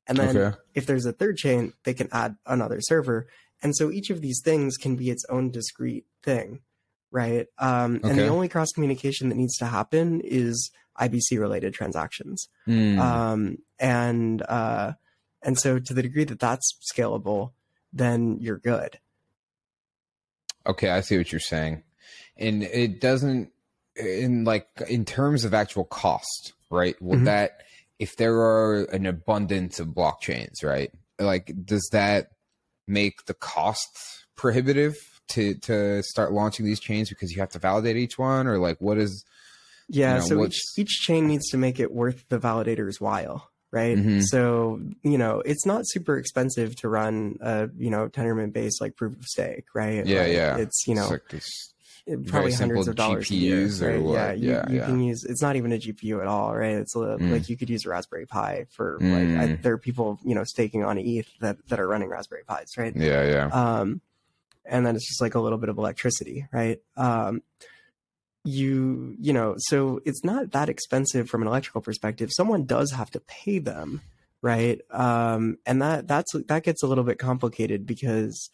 And 0.07 0.19
then 0.19 0.37
okay. 0.37 0.57
if 0.75 0.87
there's 0.87 1.07
a 1.07 1.13
third 1.13 1.37
chain, 1.37 1.73
they 1.85 1.95
can 1.95 2.09
add 2.13 2.37
another 2.47 2.81
server 2.81 3.29
and 3.63 3.77
so 3.77 3.91
each 3.91 4.11
of 4.11 4.21
these 4.21 4.41
things 4.43 4.77
can 4.77 4.97
be 4.97 5.11
its 5.11 5.25
own 5.29 5.51
discrete 5.51 6.07
thing, 6.23 6.61
right? 7.11 7.47
Um, 7.59 7.97
okay. 7.97 8.11
And 8.11 8.19
the 8.19 8.29
only 8.29 8.49
cross 8.49 8.71
communication 8.73 9.29
that 9.29 9.35
needs 9.35 9.57
to 9.59 9.67
happen 9.67 10.21
is 10.25 10.71
IBC 10.99 11.39
related 11.39 11.75
transactions. 11.75 12.49
Mm. 12.67 12.99
Um, 12.99 13.59
and 13.79 14.43
uh, 14.43 14.93
and 15.43 15.59
so 15.59 15.79
to 15.79 15.95
the 15.95 16.03
degree 16.03 16.25
that 16.25 16.41
that's 16.41 16.75
scalable, 16.95 17.53
then 17.93 18.39
you're 18.41 18.59
good. 18.59 18.99
Okay, 20.67 20.91
I 20.91 21.01
see 21.01 21.17
what 21.17 21.33
you're 21.33 21.41
saying, 21.41 21.83
and 22.41 22.63
it 22.63 23.01
doesn't 23.01 23.53
in 23.97 24.45
like 24.45 24.67
in 24.89 25.05
terms 25.05 25.45
of 25.45 25.55
actual 25.55 25.85
cost, 25.85 26.55
right? 26.71 27.01
Will 27.01 27.17
mm-hmm. 27.17 27.25
that 27.25 27.63
if 27.99 28.17
there 28.17 28.35
are 28.35 28.85
an 28.85 29.07
abundance 29.07 29.79
of 29.79 29.89
blockchains, 29.89 30.65
right? 30.65 30.91
Like, 31.19 31.53
does 31.65 31.87
that 31.93 32.31
make 32.89 33.27
the 33.27 33.35
cost 33.35 34.27
prohibitive 34.37 34.97
to 35.29 35.55
to 35.55 36.03
start 36.03 36.33
launching 36.33 36.67
these 36.67 36.81
chains 36.81 37.09
because 37.09 37.31
you 37.31 37.41
have 37.41 37.51
to 37.51 37.59
validate 37.59 37.97
each 37.97 38.19
one 38.19 38.47
or 38.47 38.59
like 38.59 38.81
what 38.81 38.99
is 38.99 39.25
yeah 39.89 40.15
you 40.15 40.21
know, 40.21 40.27
so 40.27 40.47
each, 40.47 40.61
each 40.79 41.01
chain 41.03 41.27
needs 41.27 41.49
to 41.51 41.57
make 41.57 41.79
it 41.79 41.93
worth 41.93 42.25
the 42.31 42.39
validator's 42.39 43.01
while 43.01 43.49
right 43.71 43.97
mm-hmm. 43.97 44.21
so 44.23 44.81
you 45.03 45.19
know 45.19 45.41
it's 45.45 45.65
not 45.65 45.83
super 45.85 46.17
expensive 46.17 46.75
to 46.75 46.89
run 46.89 47.37
a 47.41 47.69
you 47.77 47.91
know 47.91 48.09
tendermint 48.09 48.53
based 48.53 48.81
like 48.81 48.97
proof 48.97 49.17
of 49.17 49.25
stake 49.25 49.67
right 49.75 50.07
yeah 50.07 50.23
like, 50.23 50.33
yeah 50.33 50.57
it's 50.57 50.87
you 50.87 50.95
know 50.95 51.17
it's 51.31 51.70
probably 52.27 52.53
hundreds 52.53 52.89
of 52.89 52.97
dollars 52.97 53.29
GPUs 53.29 53.81
year, 53.81 53.99
right? 53.99 54.15
yeah 54.15 54.33
you, 54.33 54.51
yeah, 54.51 54.71
you 54.71 54.77
yeah. 54.79 54.87
can 54.87 55.01
use 55.01 55.25
it's 55.25 55.43
not 55.43 55.57
even 55.57 55.73
a 55.73 55.77
gpu 55.77 56.21
at 56.21 56.27
all 56.27 56.55
right 56.55 56.77
it's 56.77 56.95
a, 56.97 56.99
mm. 56.99 57.31
like 57.31 57.49
you 57.49 57.57
could 57.57 57.71
use 57.71 57.85
a 57.85 57.89
raspberry 57.89 58.27
pi 58.27 58.67
for 58.71 58.99
mm. 59.01 59.13
like 59.13 59.49
I, 59.49 59.53
mm. 59.53 59.63
there 59.63 59.75
are 59.75 59.79
people 59.79 60.19
you 60.25 60.35
know 60.35 60.45
staking 60.45 60.85
on 60.85 60.99
eth 60.99 61.29
that 61.41 61.57
that 61.69 61.81
are 61.81 61.87
running 61.87 62.09
raspberry 62.09 62.43
pis 62.49 62.77
right 62.77 62.95
yeah 62.97 63.25
yeah 63.25 63.47
um 63.53 64.01
and 64.65 64.87
then 64.87 64.97
it's 64.97 65.07
just 65.07 65.21
like 65.21 65.35
a 65.35 65.41
little 65.41 65.59
bit 65.59 65.69
of 65.69 65.79
electricity 65.79 66.47
right 66.53 66.81
um 66.97 67.43
you 68.45 69.15
you 69.21 69.33
know 69.33 69.55
so 69.59 70.01
it's 70.05 70.25
not 70.25 70.53
that 70.53 70.69
expensive 70.69 71.29
from 71.29 71.43
an 71.43 71.49
electrical 71.49 71.81
perspective 71.81 72.31
someone 72.33 72.65
does 72.65 72.93
have 72.93 73.11
to 73.11 73.21
pay 73.21 73.59
them 73.59 74.01
right 74.43 74.81
um 74.91 75.59
and 75.67 75.83
that 75.83 76.09
that's 76.09 76.33
that 76.47 76.63
gets 76.63 76.83
a 76.83 76.87
little 76.87 77.05
bit 77.05 77.19
complicated 77.19 77.87
because 77.87 78.49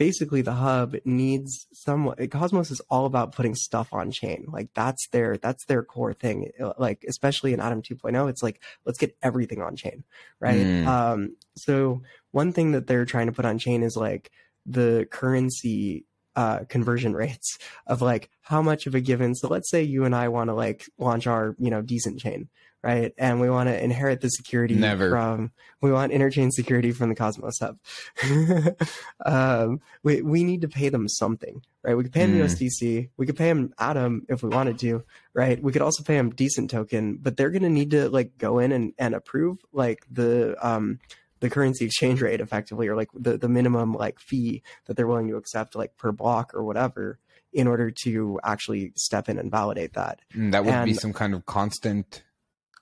basically 0.00 0.40
the 0.40 0.54
hub 0.54 0.96
needs 1.04 1.66
some 1.74 2.14
cosmos 2.30 2.70
is 2.70 2.80
all 2.88 3.04
about 3.04 3.32
putting 3.32 3.54
stuff 3.54 3.92
on 3.92 4.10
chain 4.10 4.46
like 4.48 4.70
that's 4.72 5.06
their 5.08 5.36
that's 5.36 5.66
their 5.66 5.82
core 5.82 6.14
thing 6.14 6.50
uh, 6.58 6.72
like 6.78 7.04
especially 7.06 7.52
in 7.52 7.60
atom 7.60 7.82
2.0 7.82 8.30
it's 8.30 8.42
like 8.42 8.62
let's 8.86 8.96
get 8.96 9.14
everything 9.22 9.60
on 9.60 9.76
chain 9.76 10.02
right 10.40 10.64
mm. 10.64 10.86
um 10.86 11.36
so 11.54 12.00
one 12.30 12.50
thing 12.50 12.72
that 12.72 12.86
they're 12.86 13.04
trying 13.04 13.26
to 13.26 13.32
put 13.32 13.44
on 13.44 13.58
chain 13.58 13.82
is 13.82 13.94
like 13.94 14.30
the 14.64 15.06
currency 15.10 16.06
uh, 16.34 16.60
conversion 16.70 17.12
rates 17.22 17.58
of 17.86 18.00
like 18.00 18.30
how 18.40 18.62
much 18.62 18.86
of 18.86 18.94
a 18.94 19.00
given. 19.00 19.34
So 19.34 19.48
let's 19.48 19.68
say 19.68 19.82
you 19.82 20.04
and 20.04 20.14
I 20.14 20.28
want 20.28 20.48
to 20.48 20.54
like 20.54 20.86
launch 20.96 21.26
our 21.26 21.56
you 21.58 21.70
know 21.70 21.82
decent 21.82 22.20
chain, 22.20 22.48
right? 22.82 23.12
And 23.18 23.40
we 23.40 23.50
want 23.50 23.68
to 23.68 23.82
inherit 23.82 24.20
the 24.20 24.28
security 24.28 24.74
Never. 24.74 25.10
from 25.10 25.52
we 25.80 25.92
want 25.92 26.12
interchain 26.12 26.50
security 26.50 26.92
from 26.92 27.08
the 27.08 27.14
Cosmos 27.14 27.58
Hub. 27.58 27.78
um, 29.26 29.80
we 30.02 30.22
we 30.22 30.44
need 30.44 30.62
to 30.62 30.68
pay 30.68 30.88
them 30.88 31.08
something, 31.08 31.62
right? 31.82 31.96
We 31.96 32.04
could 32.04 32.12
pay 32.12 32.26
them 32.26 32.36
mm. 32.36 32.44
USDC. 32.44 33.10
We 33.16 33.26
could 33.26 33.36
pay 33.36 33.48
them 33.48 33.72
Atom 33.78 34.26
if 34.28 34.42
we 34.42 34.48
wanted 34.48 34.78
to, 34.80 35.04
right? 35.34 35.62
We 35.62 35.72
could 35.72 35.82
also 35.82 36.02
pay 36.02 36.16
them 36.16 36.30
decent 36.30 36.70
token, 36.70 37.18
but 37.20 37.36
they're 37.36 37.50
going 37.50 37.62
to 37.62 37.70
need 37.70 37.90
to 37.90 38.08
like 38.08 38.38
go 38.38 38.58
in 38.58 38.72
and 38.72 38.92
and 38.98 39.14
approve 39.14 39.58
like 39.72 40.04
the 40.10 40.56
um 40.66 41.00
the 41.40 41.50
currency 41.50 41.86
exchange 41.86 42.20
rate 42.20 42.40
effectively 42.40 42.86
or 42.86 42.94
like 42.94 43.08
the, 43.14 43.38
the 43.38 43.48
minimum 43.48 43.94
like 43.94 44.18
fee 44.20 44.62
that 44.84 44.96
they're 44.96 45.06
willing 45.06 45.28
to 45.28 45.36
accept 45.36 45.74
like 45.74 45.96
per 45.96 46.12
block 46.12 46.52
or 46.54 46.62
whatever 46.62 47.18
in 47.52 47.66
order 47.66 47.90
to 47.90 48.38
actually 48.44 48.92
step 48.94 49.28
in 49.28 49.38
and 49.38 49.50
validate 49.50 49.94
that. 49.94 50.20
Mm, 50.36 50.52
that 50.52 50.64
would 50.64 50.72
and, 50.72 50.84
be 50.84 50.94
some 50.94 51.12
kind 51.12 51.34
of 51.34 51.46
constant 51.46 52.22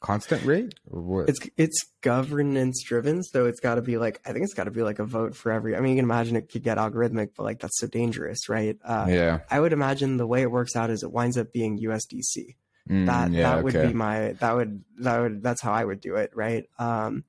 constant 0.01 0.45
rate 0.45 0.75
or 0.91 1.03
what? 1.03 1.29
It's 1.29 1.41
it's 1.57 1.81
governance 2.01 2.83
driven, 2.85 3.23
so 3.23 3.47
it's 3.47 3.61
got 3.61 3.77
to 3.77 3.83
be 3.83 3.99
like 3.99 4.21
I 4.27 4.33
think 4.33 4.45
it's 4.45 4.55
got 4.55 4.65
to 4.65 4.71
be 4.71 4.83
like 4.83 4.99
a 4.99 5.05
vote 5.05 5.35
for 5.35 5.53
every. 5.53 5.77
I 5.77 5.81
mean, 5.81 5.93
you 5.93 5.97
can 5.99 6.05
imagine 6.05 6.37
it 6.37 6.51
could 6.51 6.63
get 6.63 6.79
algorithmic, 6.79 7.31
but 7.37 7.43
like 7.43 7.61
that's 7.61 7.79
so 7.79 7.87
dangerous, 7.87 8.49
right? 8.49 8.79
Uh, 8.85 9.07
yeah. 9.09 9.41
I 9.51 9.61
would 9.61 9.73
imagine 9.73 10.17
the 10.17 10.27
way 10.27 10.43
it 10.43 10.51
works 10.51 10.77
out 10.77 10.91
is 10.91 11.03
it 11.03 11.13
winds 11.13 11.37
up 11.37 11.53
being 11.53 11.79
USDC, 11.79 12.57
Mm, 12.89 13.07
that 13.07 13.31
yeah, 13.33 13.43
that 13.43 13.65
would 13.65 13.77
okay. 13.77 13.89
be 13.89 13.93
my 13.93 14.33
that 14.41 14.57
would 14.57 14.83
that 14.99 15.21
would 15.21 15.43
that's 15.43 15.61
how 15.61 15.73
I 15.73 15.85
would 15.85 16.01
do 16.01 16.17
it, 16.17 16.31
right? 16.35 16.69
Um, 16.79 17.25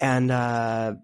and 0.00 0.30
uh, 0.30 0.94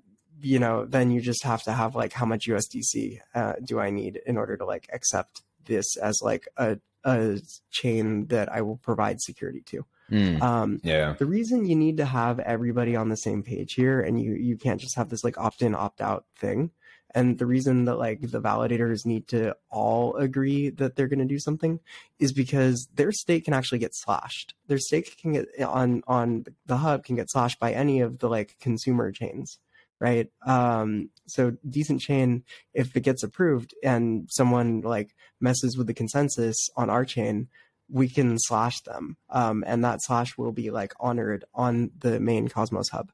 you 0.40 0.58
know, 0.58 0.86
then 0.86 1.10
you 1.10 1.20
just 1.20 1.44
have 1.44 1.62
to 1.64 1.72
have 1.72 1.94
like 1.94 2.12
how 2.12 2.24
much 2.24 2.46
USDC 2.48 3.20
uh, 3.34 3.54
do 3.62 3.80
I 3.80 3.90
need 3.90 4.20
in 4.26 4.36
order 4.38 4.56
to 4.56 4.64
like 4.64 4.88
accept 4.92 5.42
this 5.64 5.96
as 5.96 6.20
like 6.22 6.48
a 6.56 6.78
a 7.04 7.40
chain 7.70 8.26
that 8.28 8.50
I 8.50 8.62
will 8.62 8.76
provide 8.76 9.20
security 9.20 9.60
to. 9.66 9.84
Mm, 10.10 10.42
um, 10.42 10.80
yeah. 10.82 11.14
The 11.18 11.26
reason 11.26 11.64
you 11.64 11.76
need 11.76 11.96
to 11.98 12.04
have 12.04 12.38
everybody 12.40 12.96
on 12.96 13.08
the 13.08 13.16
same 13.16 13.42
page 13.42 13.74
here, 13.74 14.00
and 14.00 14.20
you 14.20 14.34
you 14.34 14.56
can't 14.56 14.80
just 14.80 14.96
have 14.96 15.08
this 15.08 15.24
like 15.24 15.38
opt 15.38 15.62
in 15.62 15.74
opt 15.74 16.00
out 16.00 16.24
thing. 16.36 16.70
And 17.14 17.38
the 17.38 17.46
reason 17.46 17.84
that 17.84 17.96
like 17.96 18.22
the 18.22 18.40
validators 18.40 19.04
need 19.04 19.28
to 19.28 19.54
all 19.70 20.16
agree 20.16 20.70
that 20.70 20.96
they're 20.96 21.08
going 21.08 21.18
to 21.18 21.26
do 21.26 21.38
something 21.38 21.78
is 22.18 22.32
because 22.32 22.88
their 22.94 23.12
stake 23.12 23.44
can 23.44 23.52
actually 23.54 23.80
get 23.80 23.94
slashed. 23.94 24.54
Their 24.66 24.78
stake 24.78 25.18
can 25.20 25.32
get 25.32 25.46
on 25.60 26.02
on 26.06 26.46
the 26.66 26.78
hub 26.78 27.04
can 27.04 27.16
get 27.16 27.30
slashed 27.30 27.60
by 27.60 27.72
any 27.72 28.00
of 28.00 28.18
the 28.18 28.28
like 28.28 28.56
consumer 28.60 29.12
chains 29.12 29.58
right? 30.02 30.30
Um, 30.44 31.10
so 31.28 31.56
decent 31.68 32.00
chain, 32.00 32.42
if 32.74 32.96
it 32.96 33.02
gets 33.02 33.22
approved 33.22 33.72
and 33.84 34.28
someone 34.28 34.80
like 34.80 35.14
messes 35.40 35.78
with 35.78 35.86
the 35.86 35.94
consensus 35.94 36.68
on 36.76 36.90
our 36.90 37.04
chain, 37.04 37.46
we 37.90 38.08
can 38.08 38.38
slash 38.38 38.80
them, 38.82 39.16
um, 39.30 39.64
and 39.66 39.84
that 39.84 39.98
slash 40.02 40.36
will 40.38 40.52
be 40.52 40.70
like 40.70 40.92
honored 40.98 41.44
on 41.54 41.90
the 41.98 42.20
main 42.20 42.48
Cosmos 42.48 42.88
hub. 42.90 43.10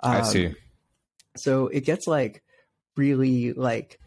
Um, 0.00 0.16
I 0.16 0.22
see. 0.22 0.54
So 1.36 1.68
it 1.68 1.84
gets 1.84 2.06
like 2.06 2.42
really 2.96 3.52
like 3.52 3.98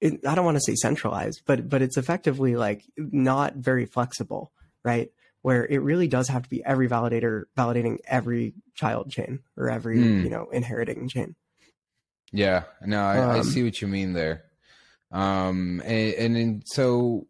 it, 0.00 0.26
I 0.26 0.34
don't 0.34 0.44
want 0.44 0.56
to 0.56 0.62
say 0.62 0.74
centralized, 0.74 1.42
but 1.46 1.68
but 1.68 1.82
it's 1.82 1.96
effectively 1.96 2.56
like 2.56 2.84
not 2.96 3.54
very 3.54 3.86
flexible, 3.86 4.52
right? 4.84 5.10
Where 5.42 5.66
it 5.66 5.78
really 5.78 6.08
does 6.08 6.28
have 6.28 6.42
to 6.42 6.48
be 6.48 6.64
every 6.64 6.88
validator 6.88 7.44
validating 7.56 7.98
every 8.06 8.54
child 8.74 9.10
chain 9.10 9.40
or 9.56 9.70
every 9.70 9.98
mm. 9.98 10.22
you 10.22 10.30
know 10.30 10.48
inheriting 10.52 11.08
chain. 11.08 11.34
Yeah, 12.32 12.64
no, 12.84 13.02
I, 13.02 13.18
um, 13.18 13.30
I 13.30 13.42
see 13.42 13.64
what 13.64 13.80
you 13.80 13.88
mean 13.88 14.12
there. 14.12 14.44
Um, 15.10 15.80
and, 15.84 16.14
and 16.14 16.36
then, 16.36 16.62
so, 16.66 17.26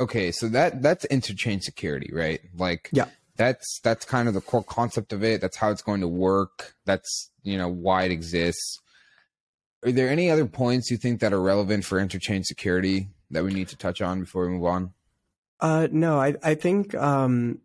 okay, 0.00 0.32
so 0.32 0.48
that 0.48 0.82
that's 0.82 1.06
interchain 1.06 1.62
security, 1.62 2.10
right? 2.12 2.40
Like, 2.56 2.88
yeah, 2.92 3.06
that's 3.36 3.80
that's 3.82 4.04
kind 4.04 4.26
of 4.26 4.34
the 4.34 4.40
core 4.40 4.64
concept 4.64 5.12
of 5.12 5.22
it. 5.22 5.40
That's 5.40 5.56
how 5.56 5.70
it's 5.70 5.82
going 5.82 6.00
to 6.00 6.08
work. 6.08 6.74
That's 6.86 7.30
you 7.42 7.56
know 7.56 7.68
why 7.68 8.04
it 8.04 8.10
exists. 8.10 8.78
Are 9.84 9.92
there 9.92 10.08
any 10.08 10.30
other 10.30 10.46
points 10.46 10.90
you 10.90 10.96
think 10.96 11.20
that 11.20 11.32
are 11.32 11.40
relevant 11.40 11.84
for 11.84 11.98
interchain 11.98 12.44
security 12.44 13.08
that 13.30 13.44
we 13.44 13.54
need 13.54 13.68
to 13.68 13.76
touch 13.76 14.02
on 14.02 14.20
before 14.20 14.46
we 14.46 14.52
move 14.52 14.64
on? 14.64 14.92
Uh, 15.60 15.88
no, 15.90 16.18
I 16.18 16.34
I 16.42 16.54
think 16.54 16.94
um, 16.94 17.60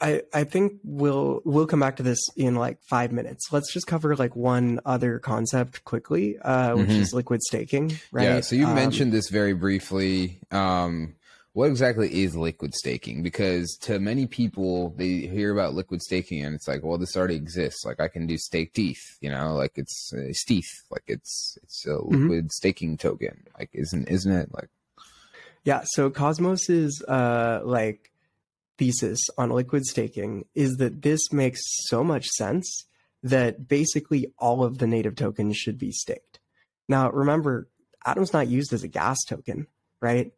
I, 0.00 0.22
I 0.32 0.44
think 0.44 0.80
we'll 0.82 1.40
we'll 1.44 1.66
come 1.66 1.80
back 1.80 1.96
to 1.96 2.02
this 2.02 2.18
in 2.36 2.56
like 2.56 2.78
five 2.82 3.12
minutes. 3.12 3.52
Let's 3.52 3.72
just 3.72 3.86
cover 3.86 4.16
like 4.16 4.34
one 4.34 4.80
other 4.84 5.18
concept 5.18 5.84
quickly, 5.84 6.38
uh, 6.38 6.76
which 6.76 6.88
mm-hmm. 6.88 7.00
is 7.00 7.14
liquid 7.14 7.42
staking. 7.42 7.98
Right? 8.12 8.24
Yeah. 8.24 8.40
So 8.40 8.56
you 8.56 8.66
um, 8.66 8.74
mentioned 8.74 9.12
this 9.12 9.30
very 9.30 9.54
briefly. 9.54 10.40
Um, 10.50 11.14
what 11.54 11.70
exactly 11.70 12.22
is 12.22 12.36
liquid 12.36 12.74
staking? 12.74 13.22
Because 13.22 13.76
to 13.82 14.00
many 14.00 14.26
people, 14.26 14.90
they 14.96 15.20
hear 15.20 15.52
about 15.52 15.74
liquid 15.74 16.02
staking 16.02 16.44
and 16.44 16.52
it's 16.52 16.66
like, 16.66 16.82
well, 16.82 16.98
this 16.98 17.16
already 17.16 17.36
exists. 17.36 17.84
Like 17.84 18.00
I 18.00 18.08
can 18.08 18.26
do 18.26 18.36
staked 18.36 18.76
ETH, 18.76 18.98
you 19.20 19.30
know, 19.30 19.54
like 19.54 19.72
it's 19.76 20.12
uh, 20.12 20.18
like 20.90 21.04
it's 21.06 21.56
it's 21.62 21.86
a 21.86 21.90
mm-hmm. 21.90 22.10
liquid 22.10 22.38
mm-hmm. 22.38 22.48
staking 22.48 22.96
token. 22.98 23.44
Like 23.56 23.70
isn't 23.72 24.08
isn't 24.08 24.32
it 24.32 24.52
like? 24.52 24.68
Yeah. 25.62 25.84
So 25.86 26.10
Cosmos 26.10 26.68
is 26.68 27.02
uh 27.06 27.60
like 27.64 28.10
thesis 28.76 29.20
on 29.38 29.50
liquid 29.50 29.84
staking 29.84 30.46
is 30.56 30.76
that 30.78 31.02
this 31.02 31.32
makes 31.32 31.60
so 31.86 32.02
much 32.02 32.26
sense 32.26 32.84
that 33.22 33.68
basically 33.68 34.32
all 34.38 34.64
of 34.64 34.78
the 34.78 34.88
native 34.88 35.14
tokens 35.14 35.56
should 35.56 35.78
be 35.78 35.92
staked. 35.92 36.40
Now, 36.88 37.10
remember, 37.10 37.68
Atom's 38.04 38.32
not 38.32 38.48
used 38.48 38.72
as 38.72 38.82
a 38.82 38.88
gas 38.88 39.18
token, 39.26 39.68
right? 40.00 40.32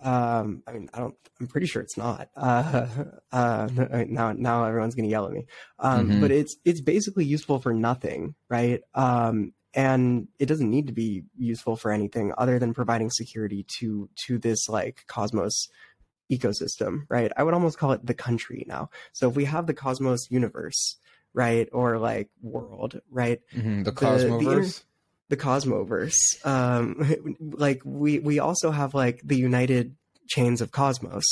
Um, 0.00 0.62
I 0.66 0.72
mean, 0.72 0.88
I 0.92 0.98
don't. 0.98 1.14
I'm 1.40 1.46
pretty 1.46 1.66
sure 1.66 1.82
it's 1.82 1.96
not. 1.96 2.28
Uh, 2.36 2.86
uh, 3.32 4.04
now, 4.08 4.32
now 4.32 4.64
everyone's 4.64 4.94
going 4.94 5.06
to 5.06 5.10
yell 5.10 5.26
at 5.26 5.32
me. 5.32 5.46
Um, 5.78 6.08
mm-hmm. 6.08 6.20
But 6.20 6.30
it's 6.30 6.56
it's 6.64 6.80
basically 6.80 7.24
useful 7.24 7.60
for 7.60 7.72
nothing, 7.72 8.34
right? 8.48 8.82
Um, 8.94 9.54
and 9.74 10.28
it 10.38 10.46
doesn't 10.46 10.70
need 10.70 10.88
to 10.88 10.92
be 10.92 11.24
useful 11.36 11.76
for 11.76 11.90
anything 11.90 12.32
other 12.36 12.58
than 12.58 12.74
providing 12.74 13.10
security 13.10 13.64
to 13.78 14.10
to 14.26 14.38
this 14.38 14.68
like 14.68 15.04
Cosmos 15.06 15.68
ecosystem, 16.30 17.02
right? 17.08 17.32
I 17.36 17.42
would 17.42 17.54
almost 17.54 17.78
call 17.78 17.92
it 17.92 18.04
the 18.04 18.14
country 18.14 18.64
now. 18.66 18.90
So 19.12 19.28
if 19.28 19.36
we 19.36 19.44
have 19.44 19.66
the 19.66 19.74
cosmos 19.74 20.30
universe, 20.30 20.96
right, 21.34 21.68
or 21.72 21.98
like 21.98 22.28
world, 22.40 23.00
right? 23.10 23.40
Mm-hmm. 23.54 23.84
The 23.84 23.92
cosmoverse. 23.92 24.44
The, 24.44 24.54
the, 24.54 24.82
cosmoverse. 25.36 26.16
Um, 26.44 27.36
like 27.40 27.82
we 27.84 28.18
we 28.18 28.38
also 28.38 28.70
have 28.70 28.94
like 28.94 29.20
the 29.24 29.36
United 29.36 29.96
chains 30.28 30.62
of 30.62 30.70
cosmos 30.70 31.24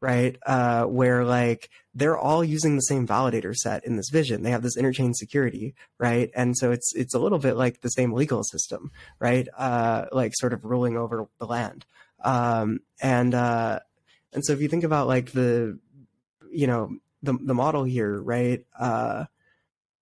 right? 0.00 0.38
Uh 0.46 0.84
where 0.84 1.24
like 1.24 1.68
they're 1.94 2.16
all 2.16 2.44
using 2.44 2.74
the 2.76 2.80
same 2.82 3.06
validator 3.06 3.54
set 3.54 3.84
in 3.84 3.96
this 3.96 4.08
vision. 4.08 4.42
They 4.42 4.52
have 4.52 4.62
this 4.62 4.78
interchain 4.78 5.14
security 5.14 5.74
right? 5.98 6.30
And 6.34 6.56
so 6.56 6.70
it's 6.70 6.94
it's 6.94 7.12
a 7.12 7.18
little 7.18 7.38
bit 7.38 7.56
like 7.56 7.80
the 7.80 7.90
same 7.90 8.12
legal 8.12 8.44
system 8.44 8.92
right? 9.18 9.46
Uh 9.58 10.06
like 10.12 10.32
sort 10.36 10.54
of 10.54 10.64
ruling 10.64 10.96
over 10.96 11.28
the 11.38 11.46
land. 11.46 11.84
Um 12.24 12.80
and 13.02 13.34
uh 13.34 13.80
and 14.32 14.44
so 14.44 14.52
if 14.52 14.60
you 14.60 14.68
think 14.68 14.84
about 14.84 15.06
like 15.06 15.32
the, 15.32 15.78
you 16.50 16.66
know, 16.66 16.96
the 17.22 17.32
the 17.32 17.54
model 17.54 17.84
here, 17.84 18.20
right? 18.20 18.64
Uh, 18.78 19.24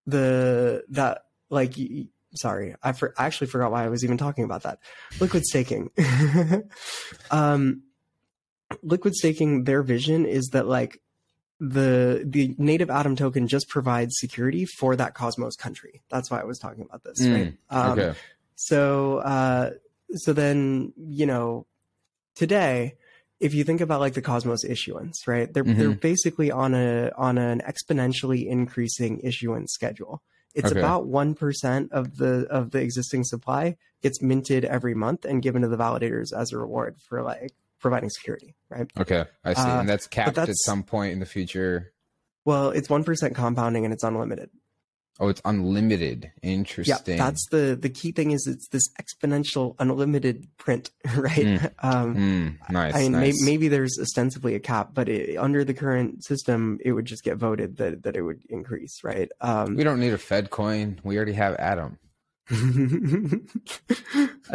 the 0.06 0.84
that 0.90 1.26
like 1.50 1.74
sorry, 2.34 2.74
I, 2.82 2.92
for, 2.92 3.14
I 3.18 3.26
actually 3.26 3.48
forgot 3.48 3.70
why 3.70 3.84
I 3.84 3.88
was 3.88 4.04
even 4.04 4.16
talking 4.16 4.44
about 4.44 4.62
that. 4.62 4.78
Liquid 5.20 5.44
staking. 5.44 5.90
um, 7.30 7.82
liquid 8.82 9.14
staking. 9.14 9.64
Their 9.64 9.82
vision 9.82 10.26
is 10.26 10.50
that 10.52 10.66
like 10.66 11.00
the 11.60 12.24
the 12.26 12.54
native 12.58 12.90
atom 12.90 13.16
token 13.16 13.46
just 13.46 13.68
provides 13.68 14.14
security 14.18 14.66
for 14.66 14.96
that 14.96 15.14
cosmos 15.14 15.54
country 15.54 16.02
that's 16.10 16.28
why 16.28 16.40
i 16.40 16.44
was 16.44 16.58
talking 16.58 16.82
about 16.82 17.04
this 17.04 17.22
mm, 17.22 17.32
right 17.32 17.54
um, 17.70 17.92
okay. 17.92 18.18
so 18.56 19.18
uh 19.18 19.70
so 20.16 20.32
then 20.32 20.92
you 20.96 21.26
know 21.26 21.64
today 22.34 22.96
if 23.40 23.52
you 23.52 23.62
think 23.62 23.80
about 23.80 24.00
like 24.00 24.14
the 24.14 24.22
Cosmos 24.22 24.64
issuance, 24.64 25.26
right? 25.26 25.52
They're 25.52 25.64
mm-hmm. 25.64 25.78
they're 25.78 25.90
basically 25.90 26.50
on 26.50 26.74
a 26.74 27.10
on 27.16 27.36
an 27.36 27.60
exponentially 27.60 28.46
increasing 28.46 29.20
issuance 29.20 29.72
schedule. 29.72 30.22
It's 30.54 30.70
okay. 30.70 30.80
about 30.80 31.06
one 31.06 31.34
percent 31.34 31.92
of 31.92 32.16
the 32.16 32.46
of 32.48 32.70
the 32.70 32.80
existing 32.80 33.24
supply 33.24 33.76
gets 34.02 34.22
minted 34.22 34.64
every 34.64 34.94
month 34.94 35.24
and 35.24 35.42
given 35.42 35.62
to 35.62 35.68
the 35.68 35.76
validators 35.76 36.32
as 36.32 36.52
a 36.52 36.58
reward 36.58 36.96
for 37.08 37.22
like 37.22 37.52
providing 37.80 38.10
security, 38.10 38.54
right? 38.68 38.90
Okay, 38.98 39.24
I 39.44 39.54
see, 39.54 39.62
uh, 39.62 39.80
and 39.80 39.88
that's 39.88 40.06
capped 40.06 40.36
that's, 40.36 40.50
at 40.50 40.56
some 40.64 40.82
point 40.82 41.12
in 41.12 41.20
the 41.20 41.26
future. 41.26 41.92
Well, 42.44 42.70
it's 42.70 42.88
one 42.88 43.04
percent 43.04 43.34
compounding 43.34 43.84
and 43.84 43.92
it's 43.92 44.04
unlimited. 44.04 44.50
Oh, 45.20 45.28
it's 45.28 45.40
unlimited. 45.44 46.32
Interesting. 46.42 47.18
Yeah, 47.18 47.24
that's 47.24 47.46
the 47.50 47.78
the 47.80 47.88
key 47.88 48.10
thing 48.10 48.32
is 48.32 48.48
it's 48.48 48.66
this 48.68 48.88
exponential 49.00 49.76
unlimited 49.78 50.48
print, 50.58 50.90
right? 51.16 51.36
Mm. 51.36 51.70
Um, 51.78 52.16
mm, 52.16 52.58
nice. 52.70 52.96
I 52.96 52.98
mean, 52.98 53.12
nice. 53.12 53.40
May, 53.40 53.52
maybe 53.52 53.68
there's 53.68 53.96
ostensibly 54.00 54.56
a 54.56 54.60
cap, 54.60 54.90
but 54.92 55.08
it, 55.08 55.36
under 55.36 55.62
the 55.62 55.74
current 55.74 56.24
system, 56.24 56.80
it 56.84 56.90
would 56.92 57.04
just 57.04 57.22
get 57.22 57.36
voted 57.36 57.76
that 57.76 58.02
that 58.02 58.16
it 58.16 58.22
would 58.22 58.40
increase, 58.48 59.04
right? 59.04 59.30
Um, 59.40 59.76
we 59.76 59.84
don't 59.84 60.00
need 60.00 60.12
a 60.12 60.18
Fed 60.18 60.50
coin. 60.50 61.00
We 61.04 61.16
already 61.16 61.34
have 61.34 61.54
Atom. 61.60 61.98
I 62.50 62.56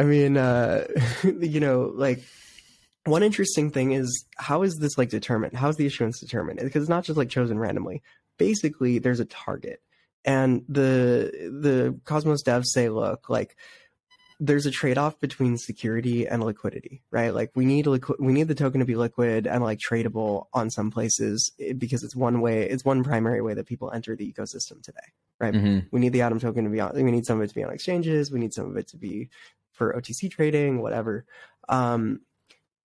mean, 0.03 0.35
uh, 0.35 0.87
you 1.23 1.61
know, 1.61 1.93
like 1.95 2.21
one 3.05 3.23
interesting 3.23 3.71
thing 3.71 3.93
is 3.93 4.25
how 4.35 4.63
is 4.63 4.75
this 4.75 4.97
like 4.97 5.09
determined? 5.09 5.55
How 5.55 5.69
is 5.69 5.77
the 5.77 5.85
issuance 5.85 6.19
determined? 6.19 6.59
Because 6.59 6.83
it's 6.83 6.89
not 6.89 7.05
just 7.05 7.15
like 7.15 7.29
chosen 7.29 7.57
randomly. 7.57 8.03
Basically, 8.37 8.99
there's 8.99 9.21
a 9.21 9.25
target 9.25 9.81
and 10.29 10.63
the 10.69 11.31
the 11.65 11.99
cosmos 12.05 12.43
devs 12.43 12.67
say 12.67 12.87
look 12.87 13.29
like 13.29 13.55
there's 14.39 14.67
a 14.67 14.71
trade-off 14.71 15.19
between 15.19 15.57
security 15.57 16.27
and 16.27 16.43
liquidity 16.43 17.01
right? 17.11 17.33
Like 17.33 17.49
we 17.55 17.65
need 17.65 17.87
liqu- 17.87 18.19
we 18.19 18.31
need 18.31 18.47
the 18.47 18.55
token 18.55 18.79
to 18.79 18.85
be 18.85 18.95
liquid 18.95 19.47
and 19.47 19.63
like 19.63 19.79
tradable 19.79 20.45
on 20.53 20.69
some 20.69 20.91
places 20.91 21.51
eh, 21.59 21.73
because 21.73 22.03
it's 22.03 22.15
one 22.15 22.41
way 22.41 22.69
it's 22.69 22.85
one 22.85 23.03
primary 23.03 23.41
way 23.41 23.55
that 23.55 23.65
people 23.65 23.91
enter 23.91 24.15
the 24.15 24.31
ecosystem 24.31 24.81
today 24.83 25.09
right? 25.39 25.53
Mm-hmm. 25.53 25.79
we 25.91 25.99
need 25.99 26.13
the 26.13 26.21
atom 26.21 26.39
token 26.39 26.63
to 26.63 26.69
be 26.69 26.79
on 26.79 26.91
we 26.93 27.11
need 27.11 27.25
some 27.25 27.37
of 27.39 27.43
it 27.43 27.49
to 27.49 27.55
be 27.55 27.63
on 27.63 27.73
exchanges 27.73 28.31
we 28.31 28.39
need 28.39 28.53
some 28.53 28.67
of 28.69 28.77
it 28.77 28.87
to 28.89 28.97
be 28.97 29.29
for 29.71 29.93
otc 29.93 30.29
trading 30.29 30.79
whatever. 30.81 31.25
Um 31.67 32.21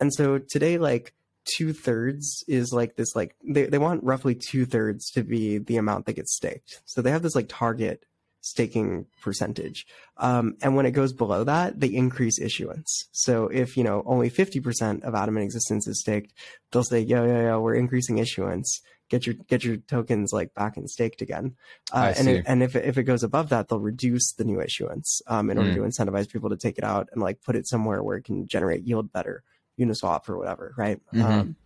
and 0.01 0.13
so 0.13 0.39
today 0.39 0.79
like 0.79 1.13
two 1.45 1.73
thirds 1.73 2.45
is 2.49 2.73
like 2.73 2.97
this 2.97 3.15
like 3.15 3.35
they, 3.45 3.67
they 3.67 3.79
want 3.79 4.05
roughly 4.05 4.35
two 4.35 4.67
thirds 4.67 5.11
to 5.11 5.23
be 5.23 5.59
the 5.59 5.77
amount 5.77 6.07
that 6.07 6.15
gets 6.15 6.35
staked. 6.35 6.81
So 6.85 7.03
they 7.03 7.11
have 7.11 7.23
this 7.23 7.35
like 7.35 7.49
target 7.49 8.05
staking 8.41 9.07
percentage. 9.23 9.87
Um, 10.19 10.57
and 10.63 10.77
when 10.77 10.85
it 10.85 10.91
goes 10.91 11.15
below 11.15 11.45
that 11.45 11.81
they 11.81 11.89
increase 11.89 12.39
issuance. 12.39 13.09
So 13.13 13.49
if 13.49 13.77
you 13.77 13.85
know 13.85 14.03
only 14.07 14.31
50% 14.31 15.03
of 15.03 15.15
atom 15.15 15.37
in 15.37 15.43
existence 15.43 15.87
is 15.87 16.01
staked 16.01 16.33
they'll 16.71 16.85
say 16.85 17.01
yo 17.01 17.25
yo 17.25 17.43
yo 17.43 17.61
we're 17.61 17.75
increasing 17.75 18.19
issuance. 18.19 18.81
Get 19.11 19.27
your 19.27 19.35
get 19.49 19.65
your 19.65 19.77
tokens 19.77 20.33
like 20.33 20.55
back 20.55 20.77
and 20.77 20.91
staked 20.91 21.21
again. 21.21 21.57
Uh, 21.93 22.15
and 22.17 22.29
it, 22.29 22.45
and 22.47 22.63
if 22.63 22.75
it, 22.75 22.87
if 22.87 22.97
it 22.97 23.05
goes 23.05 23.23
above 23.23 23.51
that, 23.51 23.69
they'll 23.69 23.79
reduce 23.79 24.33
the 24.33 24.45
new 24.45 24.61
issuance 24.61 25.21
um, 25.27 25.51
in 25.51 25.59
order 25.59 25.71
mm. 25.71 25.75
to 25.75 25.81
incentivize 25.83 26.29
people 26.29 26.49
to 26.49 26.57
take 26.57 26.79
it 26.79 26.85
out 26.85 27.11
and 27.13 27.23
like 27.23 27.43
put 27.43 27.55
it 27.55 27.69
somewhere 27.69 28.03
where 28.03 28.17
it 28.17 28.25
can 28.25 28.47
generate 28.47 28.87
yield 28.87 29.13
better, 29.13 29.43
Uniswap 29.79 30.29
or 30.29 30.39
whatever, 30.39 30.75
right? 30.77 31.01
Mm-hmm. 31.13 31.23
Um, 31.23 31.57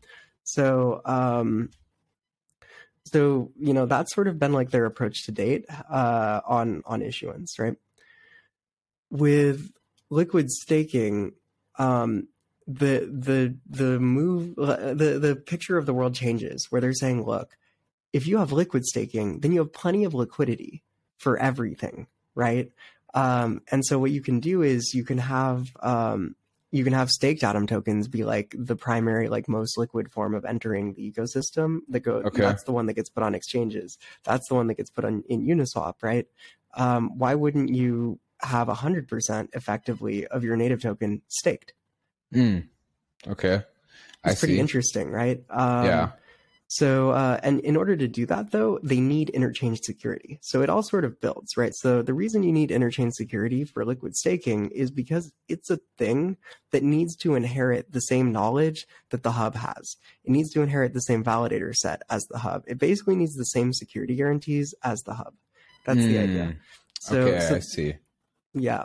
so 0.45 1.01
um, 1.05 1.71
so 3.05 3.51
you 3.59 3.75
know 3.75 3.87
that's 3.87 4.15
sort 4.15 4.29
of 4.29 4.39
been 4.39 4.53
like 4.53 4.71
their 4.71 4.87
approach 4.87 5.25
to 5.27 5.33
date 5.33 5.67
uh, 5.91 6.41
on 6.47 6.83
on 6.87 7.03
issuance, 7.03 7.59
right? 7.59 7.77
With 9.11 9.71
liquid 10.11 10.51
staking, 10.51 11.33
um, 11.79 12.29
the 12.69 13.09
the 13.11 13.57
the 13.67 13.99
move 13.99 14.55
the 14.57 15.19
the 15.19 15.35
picture 15.35 15.79
of 15.79 15.87
the 15.87 15.95
world 15.95 16.15
changes 16.15 16.67
where 16.69 16.83
they're 16.83 16.93
saying 16.93 17.25
look 17.25 17.57
if 18.13 18.27
you 18.27 18.37
have 18.37 18.53
liquid 18.53 18.85
staking 18.85 19.41
then 19.41 19.53
you 19.53 19.61
have 19.61 19.73
plenty 19.73 20.05
of 20.05 20.13
liquidity 20.13 20.83
for 21.17 21.39
everything 21.39 22.07
right 22.35 22.71
um, 23.15 23.63
and 23.71 23.87
so 23.87 23.99
what 23.99 24.11
you 24.11 24.21
can 24.21 24.39
do 24.39 24.61
is 24.61 24.93
you 24.93 25.03
can 25.03 25.17
have 25.17 25.75
um, 25.81 26.37
you 26.71 26.85
can 26.85 26.93
have 26.93 27.11
staked 27.11 27.43
atom 27.43 27.67
tokens 27.67 28.09
be 28.09 28.25
like 28.25 28.55
the 28.59 28.77
primary 28.77 29.29
like 29.29 29.49
most 29.49 29.79
liquid 29.79 30.11
form 30.11 30.35
of 30.35 30.45
entering 30.45 30.95
the 30.95 31.11
ecosystem 31.13 31.79
that 31.89 32.01
go 32.01 32.17
okay. 32.17 32.43
that's 32.43 32.65
the 32.65 32.73
one 32.73 32.87
that 32.87 32.95
gets 32.95 33.09
put 33.09 33.23
on 33.23 33.35
exchanges 33.35 33.99
that's 34.25 34.49
the 34.49 34.55
one 34.55 34.67
that 34.67 34.75
gets 34.75 34.91
put 34.91 35.05
on 35.05 35.25
in 35.29 35.47
uniswap 35.47 35.95
right 36.03 36.27
um, 36.75 37.17
why 37.19 37.35
wouldn't 37.35 37.71
you 37.71 38.21
have 38.41 38.69
100% 38.69 39.49
effectively 39.55 40.27
of 40.29 40.45
your 40.45 40.57
native 40.57 40.81
token 40.81 41.23
staked 41.29 41.73
Mm. 42.35 42.69
Okay. 43.27 43.55
It's 43.55 43.65
I 44.25 44.35
pretty 44.35 44.55
see. 44.55 44.61
interesting, 44.61 45.11
right? 45.11 45.43
Um, 45.51 45.85
yeah. 45.87 46.11
So, 46.71 47.11
uh, 47.11 47.41
and 47.43 47.61
in 47.61 47.77
order 47.77 47.97
to 47.97 48.07
do 48.07 48.27
that, 48.27 48.51
though, 48.51 48.79
they 48.83 49.01
need 49.01 49.33
interchain 49.35 49.77
security. 49.83 50.39
So 50.43 50.61
it 50.61 50.69
all 50.69 50.83
sort 50.83 51.07
of 51.07 51.19
builds, 51.19 51.57
right? 51.57 51.75
So 51.75 52.03
the 52.03 52.13
reason 52.13 52.43
you 52.43 52.53
need 52.53 52.69
interchain 52.69 53.11
security 53.11 53.65
for 53.65 53.87
liquid 53.87 54.15
staking 54.15 54.71
is 54.73 54.91
because 54.91 55.33
it's 55.49 55.71
a 55.71 55.81
thing 55.97 56.37
that 56.73 56.83
needs 56.83 57.17
to 57.17 57.35
inherit 57.35 57.93
the 57.93 58.01
same 58.01 58.33
knowledge 58.33 58.87
that 59.11 59.23
the 59.23 59.33
hub 59.33 59.55
has. 59.55 59.97
It 60.25 60.31
needs 60.31 60.51
to 60.51 60.61
inherit 60.61 60.93
the 60.93 61.01
same 61.01 61.25
validator 61.25 61.75
set 61.75 62.03
as 62.11 62.27
the 62.27 62.39
hub. 62.39 62.65
It 62.67 62.79
basically 62.79 63.17
needs 63.17 63.35
the 63.35 63.45
same 63.45 63.73
security 63.73 64.15
guarantees 64.15 64.75
as 64.85 65.03
the 65.05 65.15
hub. 65.15 65.33
That's 65.87 66.01
mm. 66.01 66.09
the 66.09 66.19
idea. 66.19 66.45
Hmm. 66.45 66.51
So, 67.01 67.21
okay, 67.23 67.49
so, 67.49 67.55
I 67.55 67.61
see. 67.61 67.95
Yeah. 68.53 68.85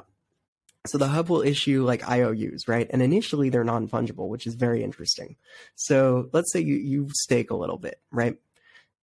So 0.85 0.97
the 0.97 1.07
hub 1.07 1.29
will 1.29 1.41
issue 1.41 1.85
like 1.85 2.09
IOUs, 2.09 2.67
right? 2.67 2.87
And 2.89 3.01
initially 3.01 3.49
they're 3.49 3.63
non 3.63 3.87
fungible, 3.87 4.27
which 4.27 4.45
is 4.45 4.55
very 4.55 4.83
interesting. 4.83 5.37
So 5.75 6.29
let's 6.33 6.51
say 6.51 6.59
you, 6.59 6.75
you 6.75 7.07
stake 7.13 7.51
a 7.51 7.55
little 7.55 7.77
bit, 7.77 8.01
right? 8.11 8.35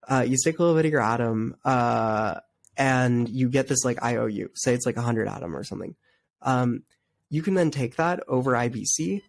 Uh, 0.07 0.25
you 0.29 0.37
stake 0.37 0.59
a 0.59 0.63
little 0.63 0.77
bit 0.77 0.85
of 0.85 0.93
your 0.93 1.01
atom, 1.01 1.57
uh, 1.65 2.41
and 2.77 3.29
you 3.29 3.49
get 3.49 3.69
this 3.69 3.83
like 3.83 4.03
IOU. 4.03 4.51
Say 4.55 4.75
it's 4.75 4.85
like 4.85 4.97
100 4.97 5.27
atom 5.27 5.57
or 5.57 5.65
something. 5.65 5.95
Um, 6.43 6.83
you 7.31 7.43
can 7.43 7.55
then 7.55 7.71
take 7.71 7.97
that 7.97 8.21
over 8.29 8.53
IBC 8.53 9.23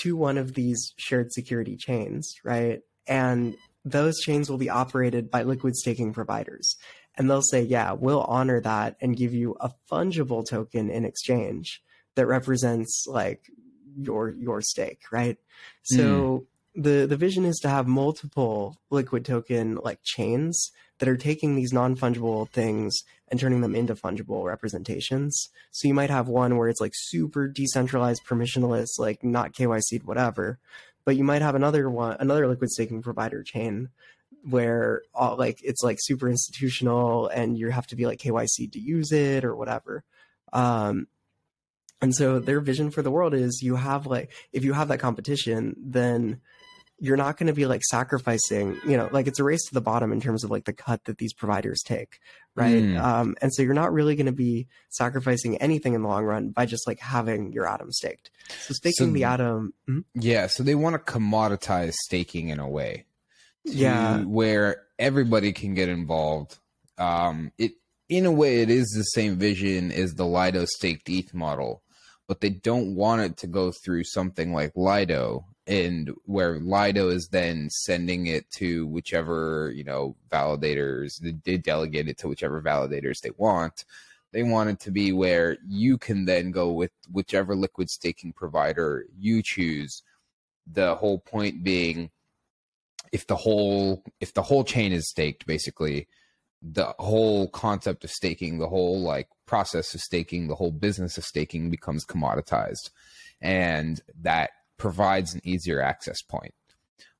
to 0.00 0.16
one 0.16 0.38
of 0.38 0.54
these 0.54 0.94
shared 0.96 1.32
security 1.32 1.76
chains, 1.76 2.34
right? 2.44 2.80
And 3.06 3.56
those 3.84 4.20
chains 4.20 4.48
will 4.48 4.58
be 4.58 4.70
operated 4.70 5.30
by 5.30 5.42
liquid 5.42 5.76
staking 5.76 6.14
providers. 6.14 6.76
And 7.16 7.28
they'll 7.28 7.42
say, 7.42 7.62
yeah, 7.62 7.92
we'll 7.92 8.22
honor 8.22 8.60
that 8.60 8.96
and 9.02 9.16
give 9.16 9.34
you 9.34 9.56
a 9.60 9.72
fungible 9.90 10.48
token 10.48 10.88
in 10.88 11.04
exchange 11.04 11.82
that 12.14 12.26
represents 12.26 13.06
like 13.08 13.50
your 13.96 14.30
your 14.30 14.60
stake, 14.62 15.02
right? 15.10 15.38
So 15.82 16.46
mm. 16.76 16.82
the 16.82 17.06
the 17.06 17.16
vision 17.16 17.44
is 17.44 17.58
to 17.60 17.68
have 17.68 17.86
multiple 17.86 18.78
liquid 18.90 19.24
token 19.24 19.76
like 19.76 20.00
chains 20.02 20.70
that 20.98 21.08
are 21.08 21.16
taking 21.16 21.56
these 21.56 21.72
non-fungible 21.72 22.48
things 22.50 23.02
and 23.28 23.40
turning 23.40 23.62
them 23.62 23.74
into 23.74 23.94
fungible 23.94 24.44
representations. 24.44 25.48
So 25.70 25.88
you 25.88 25.94
might 25.94 26.10
have 26.10 26.28
one 26.28 26.58
where 26.58 26.68
it's 26.68 26.80
like 26.80 26.92
super 26.94 27.48
decentralized, 27.48 28.22
permissionless, 28.26 28.98
like 28.98 29.24
not 29.24 29.54
KYC'd, 29.54 30.04
whatever. 30.04 30.58
But 31.06 31.16
you 31.16 31.24
might 31.24 31.40
have 31.40 31.54
another 31.54 31.88
one, 31.88 32.16
another 32.20 32.46
liquid 32.46 32.70
staking 32.70 33.00
provider 33.00 33.42
chain 33.42 33.88
where 34.48 35.02
all, 35.14 35.36
like 35.36 35.60
it's 35.62 35.82
like 35.82 35.98
super 36.00 36.28
institutional 36.28 37.28
and 37.28 37.58
you 37.58 37.70
have 37.70 37.86
to 37.88 37.96
be 37.96 38.06
like 38.06 38.18
KYC 38.18 38.70
to 38.72 38.78
use 38.78 39.10
it 39.10 39.44
or 39.44 39.56
whatever. 39.56 40.04
Um, 40.52 41.06
and 42.00 42.14
so 42.14 42.38
their 42.38 42.60
vision 42.60 42.90
for 42.90 43.02
the 43.02 43.10
world 43.10 43.34
is 43.34 43.60
you 43.62 43.76
have 43.76 44.06
like 44.06 44.32
if 44.52 44.64
you 44.64 44.72
have 44.72 44.88
that 44.88 44.98
competition, 44.98 45.76
then 45.78 46.40
you're 47.00 47.16
not 47.16 47.38
going 47.38 47.46
to 47.46 47.54
be 47.54 47.64
like 47.64 47.80
sacrificing, 47.82 48.78
you 48.86 48.96
know, 48.96 49.08
like 49.10 49.26
it's 49.26 49.38
a 49.38 49.44
race 49.44 49.64
to 49.66 49.74
the 49.74 49.80
bottom 49.80 50.12
in 50.12 50.20
terms 50.20 50.44
of 50.44 50.50
like 50.50 50.64
the 50.64 50.72
cut 50.72 51.02
that 51.04 51.16
these 51.16 51.32
providers 51.32 51.80
take, 51.82 52.20
right? 52.54 52.82
Mm. 52.82 53.02
Um, 53.02 53.36
and 53.40 53.52
so 53.54 53.62
you're 53.62 53.72
not 53.72 53.92
really 53.92 54.16
going 54.16 54.26
to 54.26 54.32
be 54.32 54.68
sacrificing 54.90 55.56
anything 55.56 55.94
in 55.94 56.02
the 56.02 56.08
long 56.08 56.24
run 56.24 56.50
by 56.50 56.66
just 56.66 56.86
like 56.86 57.00
having 57.00 57.52
your 57.52 57.66
atom 57.66 57.90
staked. 57.90 58.30
So 58.60 58.74
staking 58.74 59.08
so, 59.08 59.12
the 59.12 59.24
atom, 59.24 59.72
hmm? 59.86 60.00
yeah. 60.14 60.46
So 60.46 60.62
they 60.62 60.74
want 60.74 60.94
to 60.94 61.12
commoditize 61.12 61.94
staking 62.04 62.48
in 62.48 62.60
a 62.60 62.68
way, 62.68 63.06
yeah, 63.64 64.20
where 64.20 64.82
everybody 64.98 65.52
can 65.52 65.72
get 65.72 65.88
involved. 65.88 66.58
Um, 66.98 67.50
it 67.56 67.72
in 68.10 68.26
a 68.26 68.32
way, 68.32 68.60
it 68.60 68.68
is 68.68 68.88
the 68.94 69.04
same 69.04 69.36
vision 69.36 69.90
as 69.90 70.14
the 70.14 70.26
Lido 70.26 70.66
staked 70.66 71.08
ETH 71.08 71.32
model 71.32 71.82
but 72.30 72.40
they 72.40 72.50
don't 72.50 72.94
want 72.94 73.20
it 73.20 73.36
to 73.36 73.48
go 73.48 73.72
through 73.72 74.04
something 74.04 74.54
like 74.54 74.70
Lido 74.76 75.44
and 75.66 76.12
where 76.26 76.60
Lido 76.60 77.08
is 77.08 77.26
then 77.26 77.68
sending 77.68 78.28
it 78.28 78.48
to 78.52 78.86
whichever, 78.86 79.72
you 79.74 79.82
know, 79.82 80.14
validators, 80.30 81.18
they 81.44 81.56
delegate 81.56 82.06
it 82.06 82.18
to 82.18 82.28
whichever 82.28 82.62
validators 82.62 83.20
they 83.20 83.32
want. 83.36 83.84
They 84.30 84.44
want 84.44 84.70
it 84.70 84.78
to 84.78 84.92
be 84.92 85.10
where 85.10 85.56
you 85.66 85.98
can 85.98 86.24
then 86.24 86.52
go 86.52 86.70
with 86.70 86.92
whichever 87.10 87.56
liquid 87.56 87.90
staking 87.90 88.32
provider 88.32 89.06
you 89.18 89.42
choose. 89.42 90.04
The 90.72 90.94
whole 90.94 91.18
point 91.18 91.64
being 91.64 92.12
if 93.10 93.26
the 93.26 93.34
whole 93.34 94.04
if 94.20 94.34
the 94.34 94.42
whole 94.42 94.62
chain 94.62 94.92
is 94.92 95.10
staked 95.10 95.48
basically 95.48 96.06
the 96.62 96.94
whole 96.98 97.48
concept 97.48 98.04
of 98.04 98.10
staking, 98.10 98.58
the 98.58 98.68
whole 98.68 99.00
like 99.00 99.28
process 99.46 99.94
of 99.94 100.00
staking, 100.00 100.48
the 100.48 100.54
whole 100.54 100.72
business 100.72 101.16
of 101.16 101.24
staking 101.24 101.70
becomes 101.70 102.04
commoditized, 102.04 102.90
and 103.40 104.00
that 104.22 104.50
provides 104.76 105.34
an 105.34 105.40
easier 105.44 105.80
access 105.80 106.22
point. 106.22 106.54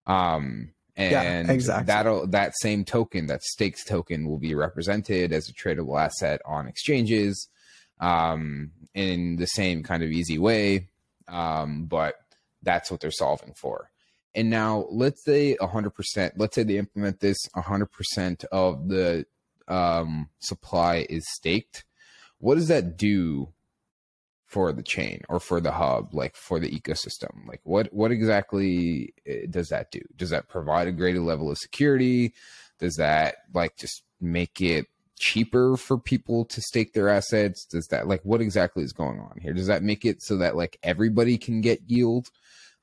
Um, 0.06 0.72
and 0.96 1.48
yeah, 1.48 1.52
exactly. 1.52 1.86
that'll 1.86 2.26
that 2.28 2.52
same 2.60 2.84
token, 2.84 3.26
that 3.26 3.42
stakes 3.42 3.84
token, 3.84 4.28
will 4.28 4.38
be 4.38 4.54
represented 4.54 5.32
as 5.32 5.48
a 5.48 5.52
tradable 5.52 5.98
asset 5.98 6.40
on 6.44 6.66
exchanges, 6.66 7.48
um, 8.00 8.72
in 8.94 9.36
the 9.36 9.46
same 9.46 9.82
kind 9.82 10.02
of 10.02 10.10
easy 10.10 10.38
way. 10.38 10.88
Um, 11.28 11.84
but 11.86 12.16
that's 12.62 12.90
what 12.90 13.00
they're 13.00 13.10
solving 13.10 13.54
for. 13.54 13.90
And 14.34 14.50
now 14.50 14.86
let's 14.90 15.24
say 15.24 15.56
100%, 15.60 16.32
let's 16.36 16.54
say 16.54 16.62
they 16.62 16.78
implement 16.78 17.20
this 17.20 17.38
100% 17.56 18.44
of 18.52 18.88
the 18.88 19.26
um, 19.66 20.28
supply 20.38 21.06
is 21.08 21.24
staked. 21.28 21.84
What 22.38 22.54
does 22.54 22.68
that 22.68 22.96
do 22.96 23.52
for 24.46 24.72
the 24.72 24.82
chain 24.82 25.22
or 25.28 25.38
for 25.40 25.60
the 25.60 25.72
hub, 25.72 26.14
like 26.14 26.36
for 26.36 26.58
the 26.60 26.70
ecosystem? 26.70 27.46
Like 27.46 27.60
what, 27.64 27.92
what 27.92 28.10
exactly 28.12 29.14
eh, 29.26 29.46
does 29.48 29.68
that 29.68 29.90
do? 29.90 30.00
Does 30.16 30.30
that 30.30 30.48
provide 30.48 30.88
a 30.88 30.92
greater 30.92 31.20
level 31.20 31.50
of 31.50 31.58
security? 31.58 32.34
Does 32.78 32.94
that 32.96 33.36
like 33.52 33.76
just 33.76 34.02
make 34.20 34.60
it 34.60 34.86
cheaper 35.18 35.76
for 35.76 35.98
people 35.98 36.44
to 36.46 36.60
stake 36.62 36.94
their 36.94 37.08
assets? 37.08 37.64
Does 37.64 37.86
that 37.88 38.08
like 38.08 38.22
what 38.24 38.40
exactly 38.40 38.82
is 38.82 38.92
going 38.92 39.20
on 39.20 39.38
here? 39.40 39.52
Does 39.52 39.66
that 39.68 39.82
make 39.82 40.04
it 40.04 40.22
so 40.22 40.36
that 40.38 40.56
like 40.56 40.78
everybody 40.82 41.38
can 41.38 41.60
get 41.60 41.82
yield? 41.86 42.28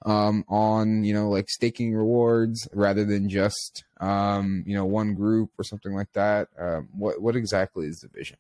Um, 0.06 0.44
on 0.48 1.04
you 1.04 1.14
know 1.14 1.30
like 1.30 1.50
staking 1.50 1.94
rewards 1.94 2.68
rather 2.74 3.06
than 3.06 3.30
just 3.30 3.84
um, 4.00 4.64
you 4.66 4.76
know 4.76 4.86
one 4.86 5.14
group 5.14 5.52
or 5.58 5.64
something 5.64 5.94
like 5.94 6.12
that? 6.14 6.50
Um, 6.60 6.90
what 6.92 7.22
what 7.22 7.36
exactly 7.36 7.88
is 7.88 8.00
the 8.00 8.08
vision? 8.08 8.38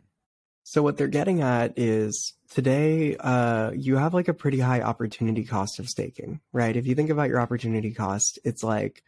So 0.63 0.83
what 0.83 0.97
they're 0.97 1.07
getting 1.07 1.41
at 1.41 1.79
is 1.79 2.33
today 2.49 3.15
uh, 3.17 3.71
you 3.71 3.95
have 3.95 4.13
like 4.13 4.27
a 4.27 4.33
pretty 4.33 4.59
high 4.59 4.81
opportunity 4.81 5.45
cost 5.45 5.79
of 5.79 5.87
staking, 5.87 6.41
right? 6.51 6.75
If 6.75 6.85
you 6.85 6.93
think 6.93 7.09
about 7.09 7.29
your 7.29 7.39
opportunity 7.39 7.93
cost, 7.93 8.37
it's 8.43 8.63
like 8.63 9.01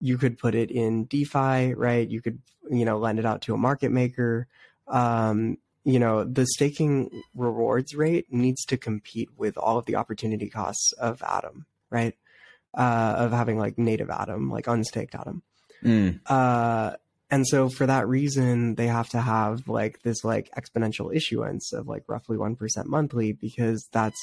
you 0.00 0.18
could 0.18 0.38
put 0.38 0.54
it 0.54 0.70
in 0.70 1.06
DeFi, 1.06 1.74
right? 1.74 2.08
You 2.08 2.22
could 2.22 2.40
you 2.70 2.84
know 2.84 2.98
lend 2.98 3.18
it 3.18 3.26
out 3.26 3.42
to 3.42 3.54
a 3.54 3.58
market 3.58 3.90
maker. 3.90 4.46
Um, 4.86 5.58
you 5.84 5.98
know 5.98 6.24
the 6.24 6.46
staking 6.46 7.22
rewards 7.34 7.94
rate 7.94 8.26
needs 8.30 8.64
to 8.66 8.76
compete 8.76 9.30
with 9.36 9.56
all 9.56 9.78
of 9.78 9.86
the 9.86 9.96
opportunity 9.96 10.48
costs 10.48 10.92
of 10.92 11.22
atom 11.22 11.66
right? 11.90 12.14
Uh, 12.72 13.14
of 13.18 13.32
having 13.32 13.58
like 13.58 13.78
native 13.78 14.10
Atom, 14.10 14.50
like 14.50 14.66
unstaked 14.66 15.14
Atom. 15.14 15.42
Mm. 15.82 16.20
Uh, 16.26 16.96
and 17.30 17.46
so 17.46 17.68
for 17.68 17.86
that 17.86 18.08
reason, 18.08 18.74
they 18.74 18.86
have 18.86 19.08
to 19.10 19.20
have 19.20 19.68
like 19.68 20.02
this 20.02 20.24
like 20.24 20.50
exponential 20.56 21.14
issuance 21.14 21.72
of 21.72 21.86
like 21.86 22.04
roughly 22.08 22.36
1% 22.36 22.86
monthly 22.86 23.32
because 23.32 23.88
that's, 23.92 24.20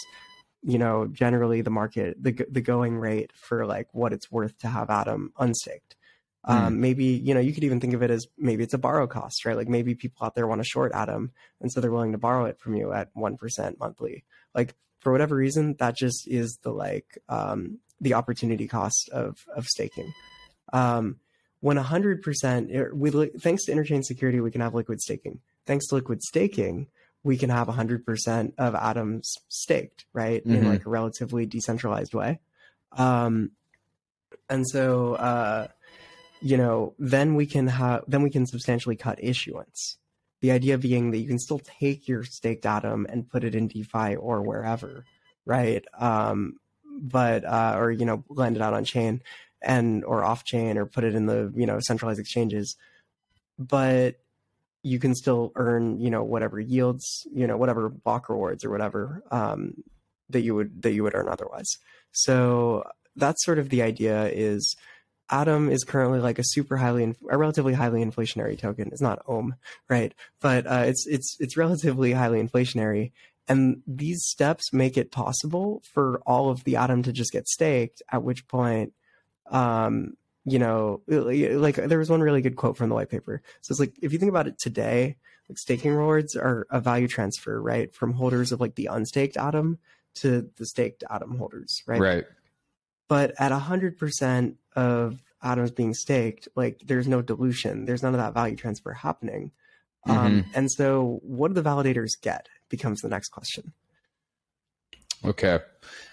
you 0.61 0.77
know, 0.77 1.07
generally 1.07 1.61
the 1.61 1.69
market, 1.69 2.21
the, 2.21 2.45
the 2.49 2.61
going 2.61 2.97
rate 2.97 3.31
for 3.33 3.65
like 3.65 3.87
what 3.93 4.13
it's 4.13 4.31
worth 4.31 4.57
to 4.59 4.67
have 4.67 4.89
Atom 4.89 5.31
unstaked. 5.37 5.95
Um, 6.43 6.79
maybe 6.79 7.03
you 7.03 7.33
know 7.33 7.41
you 7.41 7.53
could 7.53 7.65
even 7.65 7.81
think 7.81 7.93
of 7.93 8.01
it 8.01 8.09
as 8.09 8.25
maybe 8.37 8.63
it's 8.63 8.73
a 8.73 8.77
borrow 8.77 9.05
cost, 9.05 9.43
right? 9.43 9.57
Like 9.57 9.67
maybe 9.67 9.95
people 9.95 10.25
out 10.25 10.33
there 10.33 10.47
want 10.47 10.61
to 10.61 10.67
short 10.67 10.93
Atom, 10.93 11.31
and 11.59 11.69
so 11.69 11.81
they're 11.81 11.91
willing 11.91 12.13
to 12.13 12.17
borrow 12.17 12.45
it 12.45 12.57
from 12.57 12.75
you 12.75 12.93
at 12.93 13.09
one 13.13 13.35
percent 13.35 13.77
monthly. 13.79 14.23
Like 14.55 14.73
for 14.99 15.11
whatever 15.11 15.35
reason, 15.35 15.75
that 15.79 15.95
just 15.95 16.27
is 16.27 16.57
the 16.63 16.71
like 16.71 17.17
um, 17.29 17.79
the 18.01 18.13
opportunity 18.13 18.67
cost 18.67 19.09
of 19.11 19.45
of 19.55 19.65
staking. 19.65 20.13
Um, 20.73 21.17
when 21.59 21.77
hundred 21.77 22.21
percent, 22.21 22.75
er, 22.75 22.91
we 22.93 23.11
thanks 23.39 23.65
to 23.65 23.71
interchain 23.71 24.03
security, 24.03 24.39
we 24.41 24.51
can 24.51 24.61
have 24.61 24.73
liquid 24.73 25.01
staking. 25.01 25.39
Thanks 25.65 25.87
to 25.87 25.95
liquid 25.95 26.21
staking, 26.21 26.87
we 27.23 27.37
can 27.37 27.49
have 27.49 27.67
hundred 27.67 28.05
percent 28.05 28.53
of 28.57 28.75
atoms 28.75 29.33
staked, 29.47 30.05
right, 30.13 30.41
mm-hmm. 30.41 30.55
in 30.55 30.69
like 30.69 30.85
a 30.85 30.89
relatively 30.89 31.45
decentralized 31.45 32.13
way. 32.13 32.39
Um, 32.93 33.51
and 34.49 34.65
so. 34.67 35.15
Uh, 35.15 35.67
you 36.41 36.57
know, 36.57 36.93
then 36.99 37.35
we 37.35 37.45
can 37.45 37.67
have 37.67 38.03
then 38.07 38.21
we 38.21 38.29
can 38.29 38.45
substantially 38.45 38.95
cut 38.95 39.23
issuance. 39.23 39.97
The 40.41 40.51
idea 40.51 40.77
being 40.77 41.11
that 41.11 41.17
you 41.17 41.27
can 41.27 41.39
still 41.39 41.59
take 41.59 42.07
your 42.07 42.23
staked 42.23 42.65
atom 42.65 43.07
and 43.09 43.29
put 43.29 43.43
it 43.43 43.55
in 43.55 43.67
DeFi 43.67 44.15
or 44.15 44.41
wherever, 44.41 45.03
right? 45.45 45.83
Um, 45.97 46.57
but 47.01 47.43
uh, 47.43 47.75
or 47.77 47.91
you 47.91 48.05
know, 48.05 48.23
lend 48.29 48.55
it 48.55 48.61
out 48.61 48.73
on 48.73 48.85
chain 48.85 49.21
and 49.61 50.03
or 50.05 50.23
off 50.23 50.43
chain 50.43 50.77
or 50.77 50.85
put 50.85 51.03
it 51.03 51.15
in 51.15 51.25
the 51.25 51.51
you 51.55 51.65
know 51.65 51.79
centralized 51.79 52.19
exchanges, 52.19 52.75
but 53.57 54.15
you 54.83 54.99
can 54.99 55.15
still 55.15 55.51
earn 55.55 55.99
you 55.99 56.09
know 56.09 56.23
whatever 56.23 56.59
yields 56.59 57.27
you 57.33 57.47
know 57.47 57.57
whatever 57.57 57.89
block 57.89 58.29
rewards 58.29 58.63
or 58.63 58.69
whatever 58.69 59.23
um, 59.31 59.83
that 60.29 60.41
you 60.41 60.55
would 60.55 60.81
that 60.81 60.93
you 60.93 61.03
would 61.03 61.15
earn 61.15 61.27
otherwise. 61.27 61.77
So 62.11 62.83
that's 63.15 63.43
sort 63.43 63.59
of 63.59 63.69
the 63.69 63.81
idea 63.81 64.27
is 64.27 64.75
Atom 65.29 65.69
is 65.69 65.83
currently 65.83 66.19
like 66.19 66.39
a 66.39 66.43
super 66.43 66.77
highly, 66.77 67.15
a 67.29 67.37
relatively 67.37 67.73
highly 67.73 68.03
inflationary 68.03 68.57
token. 68.57 68.89
It's 68.91 69.01
not 69.01 69.21
Ohm, 69.27 69.55
right? 69.89 70.13
But 70.39 70.65
uh, 70.67 70.83
it's 70.85 71.05
it's 71.07 71.35
it's 71.39 71.57
relatively 71.57 72.13
highly 72.13 72.41
inflationary, 72.41 73.11
and 73.47 73.81
these 73.85 74.23
steps 74.25 74.71
make 74.71 74.97
it 74.97 75.11
possible 75.11 75.81
for 75.93 76.21
all 76.25 76.49
of 76.49 76.63
the 76.63 76.77
Atom 76.77 77.03
to 77.03 77.11
just 77.11 77.31
get 77.31 77.47
staked. 77.47 78.01
At 78.11 78.23
which 78.23 78.47
point, 78.47 78.93
um, 79.51 80.15
you 80.45 80.59
know, 80.59 81.01
like 81.07 81.75
there 81.75 81.99
was 81.99 82.09
one 82.09 82.21
really 82.21 82.41
good 82.41 82.55
quote 82.55 82.77
from 82.77 82.89
the 82.89 82.95
white 82.95 83.09
paper. 83.09 83.41
So 83.61 83.73
it's 83.73 83.79
like 83.79 83.93
if 84.01 84.13
you 84.13 84.19
think 84.19 84.29
about 84.29 84.47
it 84.47 84.57
today, 84.57 85.17
like 85.49 85.57
staking 85.57 85.91
rewards 85.93 86.35
are 86.35 86.67
a 86.69 86.79
value 86.79 87.07
transfer, 87.07 87.61
right, 87.61 87.93
from 87.93 88.13
holders 88.13 88.51
of 88.51 88.61
like 88.61 88.75
the 88.75 88.87
unstaked 88.87 89.35
Atom 89.35 89.79
to 90.15 90.49
the 90.57 90.65
staked 90.65 91.03
Atom 91.09 91.37
holders, 91.37 91.83
right? 91.85 91.99
Right. 91.99 92.25
But 93.07 93.33
at 93.39 93.51
100% 93.51 94.55
of 94.75 95.19
atoms 95.41 95.71
being 95.71 95.93
staked, 95.93 96.47
like 96.55 96.81
there's 96.85 97.07
no 97.07 97.21
dilution, 97.21 97.85
there's 97.85 98.03
none 98.03 98.13
of 98.13 98.19
that 98.19 98.33
value 98.33 98.55
transfer 98.55 98.93
happening. 98.93 99.51
Um, 100.05 100.15
mm-hmm. 100.15 100.25
Um, 100.25 100.45
and 100.53 100.71
so, 100.71 101.19
what 101.23 101.49
do 101.49 101.53
the 101.61 101.67
validators 101.67 102.11
get? 102.21 102.47
Becomes 102.69 103.01
the 103.01 103.09
next 103.09 103.29
question. 103.29 103.73
Okay, 105.25 105.59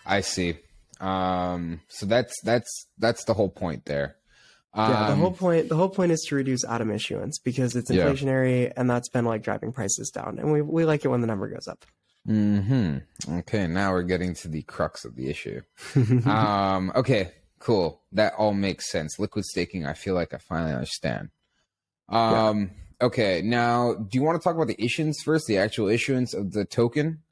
I 0.07 0.21
see. 0.21 0.57
Um, 1.01 1.81
so 1.89 2.07
that's 2.07 2.35
that's 2.43 2.87
that's 2.99 3.25
the 3.25 3.35
whole 3.35 3.51
point 3.51 3.85
there. 3.85 4.17
Um, 4.73 4.91
yeah, 4.91 5.11
the 5.11 5.17
whole 5.17 5.27
um, 5.27 5.35
point 5.35 5.69
the 5.69 5.77
whole 5.77 5.89
point 5.89 6.13
is 6.13 6.21
to 6.29 6.35
reduce 6.35 6.65
atom 6.65 6.91
issuance 6.91 7.39
because 7.39 7.77
it's 7.77 7.91
inflationary 7.91 8.65
yeah. 8.65 8.73
and 8.77 8.89
that's 8.89 9.09
been 9.09 9.25
like 9.25 9.43
driving 9.43 9.73
prices 9.73 10.11
down, 10.11 10.39
and 10.39 10.53
we 10.53 10.63
we 10.63 10.85
like 10.85 11.05
it 11.05 11.09
when 11.09 11.21
the 11.21 11.27
number 11.27 11.49
goes 11.49 11.69
up. 11.69 11.85
Hmm. 12.27 12.99
Okay. 13.29 13.66
Now 13.66 13.93
we're 13.93 14.03
getting 14.03 14.35
to 14.37 14.49
the 14.49 14.62
crux 14.62 15.05
of 15.05 15.14
the 15.16 15.29
issue. 15.29 15.61
um. 16.27 16.93
Okay. 16.95 17.33
Cool. 17.59 18.01
That 18.12 18.35
all 18.39 18.55
makes 18.55 18.91
sense. 18.91 19.18
Liquid 19.18 19.45
staking. 19.45 19.87
I 19.87 19.95
feel 19.95 20.14
like 20.14 20.33
I 20.33 20.39
finally 20.39 20.72
understand. 20.72 21.31
Um. 22.09 22.70
Yeah. 23.01 23.07
Okay. 23.07 23.43
Now, 23.43 23.95
do 23.95 24.18
you 24.18 24.22
want 24.22 24.41
to 24.41 24.45
talk 24.45 24.55
about 24.55 24.68
the 24.68 24.83
issuance 24.83 25.22
first? 25.22 25.47
The 25.47 25.59
actual 25.59 25.89
issuance 25.89 26.33
of 26.33 26.53
the 26.53 26.64
token, 26.64 27.22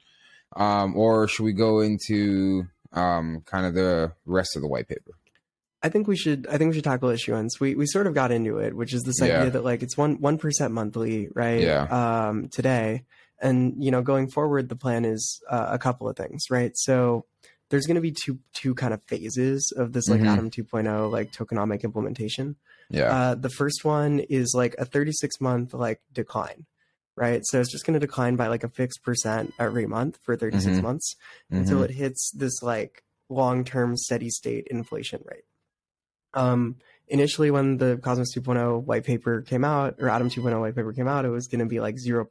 um, 0.55 0.95
or 0.95 1.27
should 1.27 1.43
we 1.43 1.53
go 1.53 1.79
into 1.79 2.67
um 2.91 3.41
kind 3.45 3.65
of 3.65 3.73
the 3.73 4.13
rest 4.25 4.55
of 4.55 4.61
the 4.61 4.67
white 4.67 4.87
paper? 4.87 5.11
I 5.83 5.89
think 5.89 6.07
we 6.07 6.15
should. 6.15 6.47
I 6.47 6.57
think 6.57 6.69
we 6.69 6.75
should 6.75 6.85
tackle 6.85 7.09
issuance. 7.09 7.59
We 7.59 7.75
we 7.75 7.85
sort 7.85 8.07
of 8.07 8.13
got 8.13 8.31
into 8.31 8.59
it, 8.59 8.73
which 8.73 8.93
is 8.93 9.03
this 9.03 9.19
yeah. 9.19 9.39
idea 9.39 9.51
that 9.51 9.65
like 9.65 9.83
it's 9.83 9.97
one 9.97 10.21
one 10.21 10.37
percent 10.37 10.73
monthly, 10.73 11.27
right? 11.33 11.59
Yeah. 11.59 12.27
Um, 12.29 12.47
today, 12.47 13.03
and 13.41 13.83
you 13.83 13.91
know 13.91 14.01
going 14.01 14.29
forward 14.29 14.69
the 14.69 14.75
plan 14.75 15.05
is 15.05 15.41
uh, 15.49 15.67
a 15.69 15.77
couple 15.77 16.07
of 16.07 16.15
things 16.15 16.45
right 16.49 16.71
so 16.75 17.25
there's 17.69 17.85
going 17.87 17.95
to 17.95 18.01
be 18.01 18.11
two 18.11 18.39
two 18.53 18.75
kind 18.75 18.93
of 18.93 19.03
phases 19.03 19.73
of 19.75 19.93
this 19.93 20.07
like 20.07 20.19
mm-hmm. 20.19 20.29
atom 20.29 20.51
2.0 20.51 21.11
like 21.11 21.31
tokenomic 21.31 21.83
implementation 21.83 22.55
yeah 22.89 23.05
uh, 23.05 23.35
the 23.35 23.49
first 23.49 23.83
one 23.83 24.19
is 24.19 24.53
like 24.55 24.75
a 24.77 24.85
36 24.85 25.41
month 25.41 25.73
like 25.73 25.99
decline 26.11 26.65
right 27.15 27.41
so 27.45 27.59
it's 27.59 27.71
just 27.71 27.85
going 27.85 27.93
to 27.93 27.99
decline 27.99 28.35
by 28.35 28.47
like 28.47 28.63
a 28.63 28.69
fixed 28.69 29.03
percent 29.03 29.53
every 29.59 29.85
month 29.85 30.19
for 30.23 30.35
36 30.35 30.65
mm-hmm. 30.65 30.83
months 30.83 31.15
until 31.49 31.77
mm-hmm. 31.77 31.85
it 31.85 31.91
hits 31.91 32.31
this 32.31 32.61
like 32.61 33.03
long-term 33.29 33.97
steady 33.97 34.29
state 34.29 34.67
inflation 34.69 35.21
rate 35.25 35.45
um 36.33 36.75
initially 37.13 37.51
when 37.51 37.77
the 37.77 37.99
Cosmos 38.01 38.35
2.0 38.35 38.83
white 38.85 39.05
paper 39.05 39.41
came 39.43 39.63
out 39.63 39.95
or 39.99 40.09
Atom 40.09 40.31
2.0 40.31 40.59
white 40.59 40.75
paper 40.75 40.91
came 40.91 41.07
out, 41.07 41.25
it 41.25 41.29
was 41.29 41.47
going 41.47 41.59
to 41.59 41.67
be 41.67 41.79
like 41.79 41.95
0%, 41.95 42.25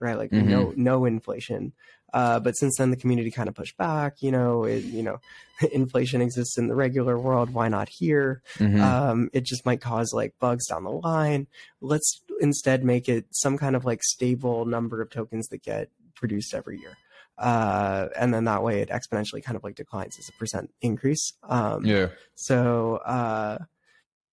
right? 0.00 0.18
Like 0.18 0.32
mm-hmm. 0.32 0.50
no, 0.50 0.74
no 0.76 1.04
inflation. 1.04 1.72
Uh, 2.12 2.40
but 2.40 2.56
since 2.56 2.76
then 2.76 2.90
the 2.90 2.96
community 2.96 3.30
kind 3.30 3.48
of 3.48 3.54
pushed 3.54 3.76
back, 3.76 4.22
you 4.22 4.32
know, 4.32 4.64
it, 4.64 4.82
you 4.82 5.04
know, 5.04 5.20
inflation 5.72 6.20
exists 6.20 6.58
in 6.58 6.66
the 6.66 6.74
regular 6.74 7.16
world. 7.16 7.50
Why 7.54 7.68
not 7.68 7.88
here? 7.88 8.42
Mm-hmm. 8.58 8.82
Um, 8.82 9.30
it 9.32 9.44
just 9.44 9.64
might 9.64 9.80
cause 9.80 10.12
like 10.12 10.34
bugs 10.40 10.66
down 10.66 10.82
the 10.82 10.90
line. 10.90 11.46
Let's 11.80 12.20
instead 12.40 12.84
make 12.84 13.08
it 13.08 13.26
some 13.30 13.56
kind 13.56 13.76
of 13.76 13.84
like 13.84 14.02
stable 14.02 14.64
number 14.64 15.00
of 15.00 15.10
tokens 15.10 15.46
that 15.48 15.62
get 15.62 15.90
produced 16.16 16.54
every 16.54 16.80
year. 16.80 16.96
Uh, 17.38 18.08
and 18.16 18.34
then 18.34 18.44
that 18.44 18.64
way 18.64 18.80
it 18.80 18.88
exponentially 18.90 19.42
kind 19.42 19.56
of 19.56 19.62
like 19.62 19.76
declines 19.76 20.18
as 20.18 20.28
a 20.28 20.32
percent 20.32 20.72
increase. 20.80 21.32
Um, 21.44 21.84
yeah. 21.84 22.08
So, 22.34 22.96
uh, 22.96 23.58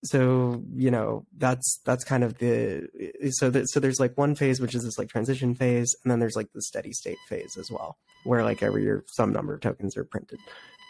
so 0.03 0.63
you 0.73 0.89
know 0.89 1.25
that's 1.37 1.79
that's 1.85 2.03
kind 2.03 2.23
of 2.23 2.37
the 2.39 2.87
so 3.31 3.49
that 3.49 3.69
so 3.69 3.79
there's 3.79 3.99
like 3.99 4.17
one 4.17 4.33
phase 4.35 4.59
which 4.59 4.73
is 4.73 4.83
this 4.83 4.97
like 4.97 5.09
transition 5.09 5.53
phase 5.53 5.95
and 6.03 6.11
then 6.11 6.19
there's 6.19 6.35
like 6.35 6.51
the 6.53 6.61
steady 6.61 6.91
state 6.91 7.17
phase 7.27 7.55
as 7.57 7.69
well 7.69 7.97
where 8.23 8.43
like 8.43 8.63
every 8.63 8.83
year 8.83 9.03
some 9.07 9.31
number 9.31 9.53
of 9.53 9.61
tokens 9.61 9.95
are 9.97 10.03
printed. 10.03 10.39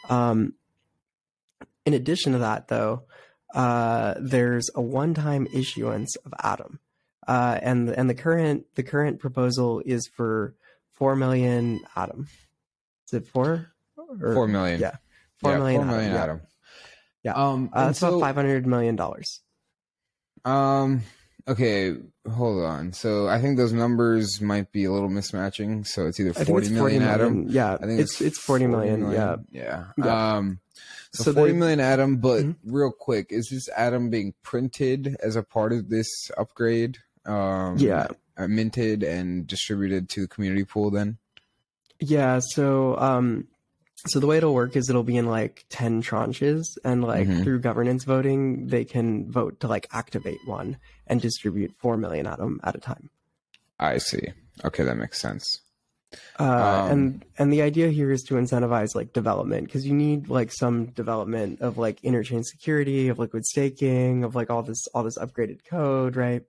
Um 0.09 0.53
in 1.85 1.93
addition 1.93 2.33
to 2.33 2.39
that 2.39 2.67
though 2.67 3.03
uh 3.53 4.15
there's 4.19 4.69
a 4.75 4.81
one-time 4.81 5.47
issuance 5.53 6.15
of 6.17 6.33
atom 6.41 6.79
uh 7.27 7.59
and 7.61 7.89
and 7.89 8.09
the 8.09 8.15
current 8.15 8.65
the 8.75 8.83
current 8.83 9.19
proposal 9.19 9.81
is 9.85 10.07
for 10.15 10.55
4 10.93 11.15
million 11.15 11.81
atom. 11.95 12.27
Is 13.07 13.13
it 13.13 13.27
4 13.27 13.71
or, 13.97 14.33
4 14.33 14.47
million. 14.47 14.79
Yeah. 14.79 14.95
4 15.39 15.51
yeah, 15.51 15.57
million, 15.57 15.81
4 15.81 15.91
million 15.91 16.11
atom, 16.11 16.21
atom. 16.21 16.41
Yeah. 17.23 17.33
Um, 17.33 17.69
uh, 17.73 17.87
it's 17.91 17.99
so, 17.99 18.09
about 18.09 18.21
five 18.21 18.35
hundred 18.35 18.65
million 18.67 18.95
dollars. 18.95 19.41
Um. 20.45 21.03
Okay, 21.47 21.95
hold 22.31 22.63
on. 22.63 22.93
So 22.93 23.27
I 23.27 23.41
think 23.41 23.57
those 23.57 23.73
numbers 23.73 24.41
might 24.41 24.71
be 24.71 24.85
a 24.85 24.91
little 24.91 25.09
mismatching. 25.09 25.87
So 25.87 26.05
it's 26.05 26.19
either 26.19 26.33
forty 26.33 26.69
million 26.69 27.01
40 27.01 27.13
atom. 27.13 27.45
Yeah, 27.49 27.73
I 27.73 27.85
think 27.85 27.99
it's 27.99 28.13
it's, 28.13 28.21
it's 28.21 28.39
forty 28.39 28.67
million. 28.67 29.01
million. 29.01 29.45
Yeah. 29.51 29.61
yeah. 29.61 29.85
Yeah. 29.97 30.35
Um. 30.35 30.59
So, 31.13 31.23
so 31.23 31.33
forty 31.33 31.51
they, 31.51 31.57
million 31.57 31.79
atom, 31.79 32.17
but 32.17 32.43
mm-hmm. 32.43 32.73
real 32.73 32.91
quick, 32.91 33.27
is 33.31 33.49
this 33.49 33.67
Atom 33.75 34.09
being 34.09 34.33
printed 34.43 35.17
as 35.21 35.35
a 35.35 35.43
part 35.43 35.73
of 35.73 35.89
this 35.89 36.07
upgrade? 36.37 36.99
Um, 37.25 37.77
yeah. 37.77 38.07
Uh, 38.37 38.47
minted 38.47 39.03
and 39.03 39.45
distributed 39.45 40.09
to 40.09 40.21
the 40.21 40.27
community 40.27 40.63
pool 40.63 40.89
then? 40.89 41.17
Yeah. 41.99 42.39
So 42.39 42.97
um, 42.97 43.47
so 44.07 44.19
the 44.19 44.27
way 44.27 44.37
it'll 44.37 44.53
work 44.53 44.75
is 44.75 44.89
it'll 44.89 45.03
be 45.03 45.17
in 45.17 45.27
like 45.27 45.65
10 45.69 46.01
tranches 46.01 46.77
and 46.83 47.03
like 47.03 47.27
mm-hmm. 47.27 47.43
through 47.43 47.59
governance 47.59 48.03
voting 48.03 48.67
they 48.67 48.83
can 48.83 49.31
vote 49.31 49.59
to 49.59 49.67
like 49.67 49.87
activate 49.91 50.39
one 50.45 50.77
and 51.07 51.21
distribute 51.21 51.73
4 51.77 51.97
million 51.97 52.25
atom 52.25 52.59
at 52.63 52.75
a 52.75 52.79
time. 52.79 53.09
I 53.79 53.97
see. 53.99 54.29
Okay 54.63 54.83
that 54.83 54.97
makes 54.97 55.19
sense. 55.19 55.59
Uh, 56.39 56.43
um, 56.43 56.91
and 56.91 57.25
and 57.37 57.53
the 57.53 57.61
idea 57.61 57.89
here 57.89 58.11
is 58.11 58.23
to 58.23 58.33
incentivize 58.33 58.95
like 58.95 59.13
development 59.13 59.65
because 59.65 59.85
you 59.85 59.93
need 59.93 60.27
like 60.27 60.51
some 60.51 60.87
development 60.87 61.61
of 61.61 61.77
like 61.77 62.01
interchain 62.01 62.43
security 62.43 63.07
of 63.07 63.17
liquid 63.17 63.45
staking 63.45 64.23
of 64.23 64.35
like 64.35 64.49
all 64.49 64.61
this 64.61 64.87
all 64.93 65.03
this 65.03 65.17
upgraded 65.17 65.63
code 65.63 66.15
right? 66.15 66.41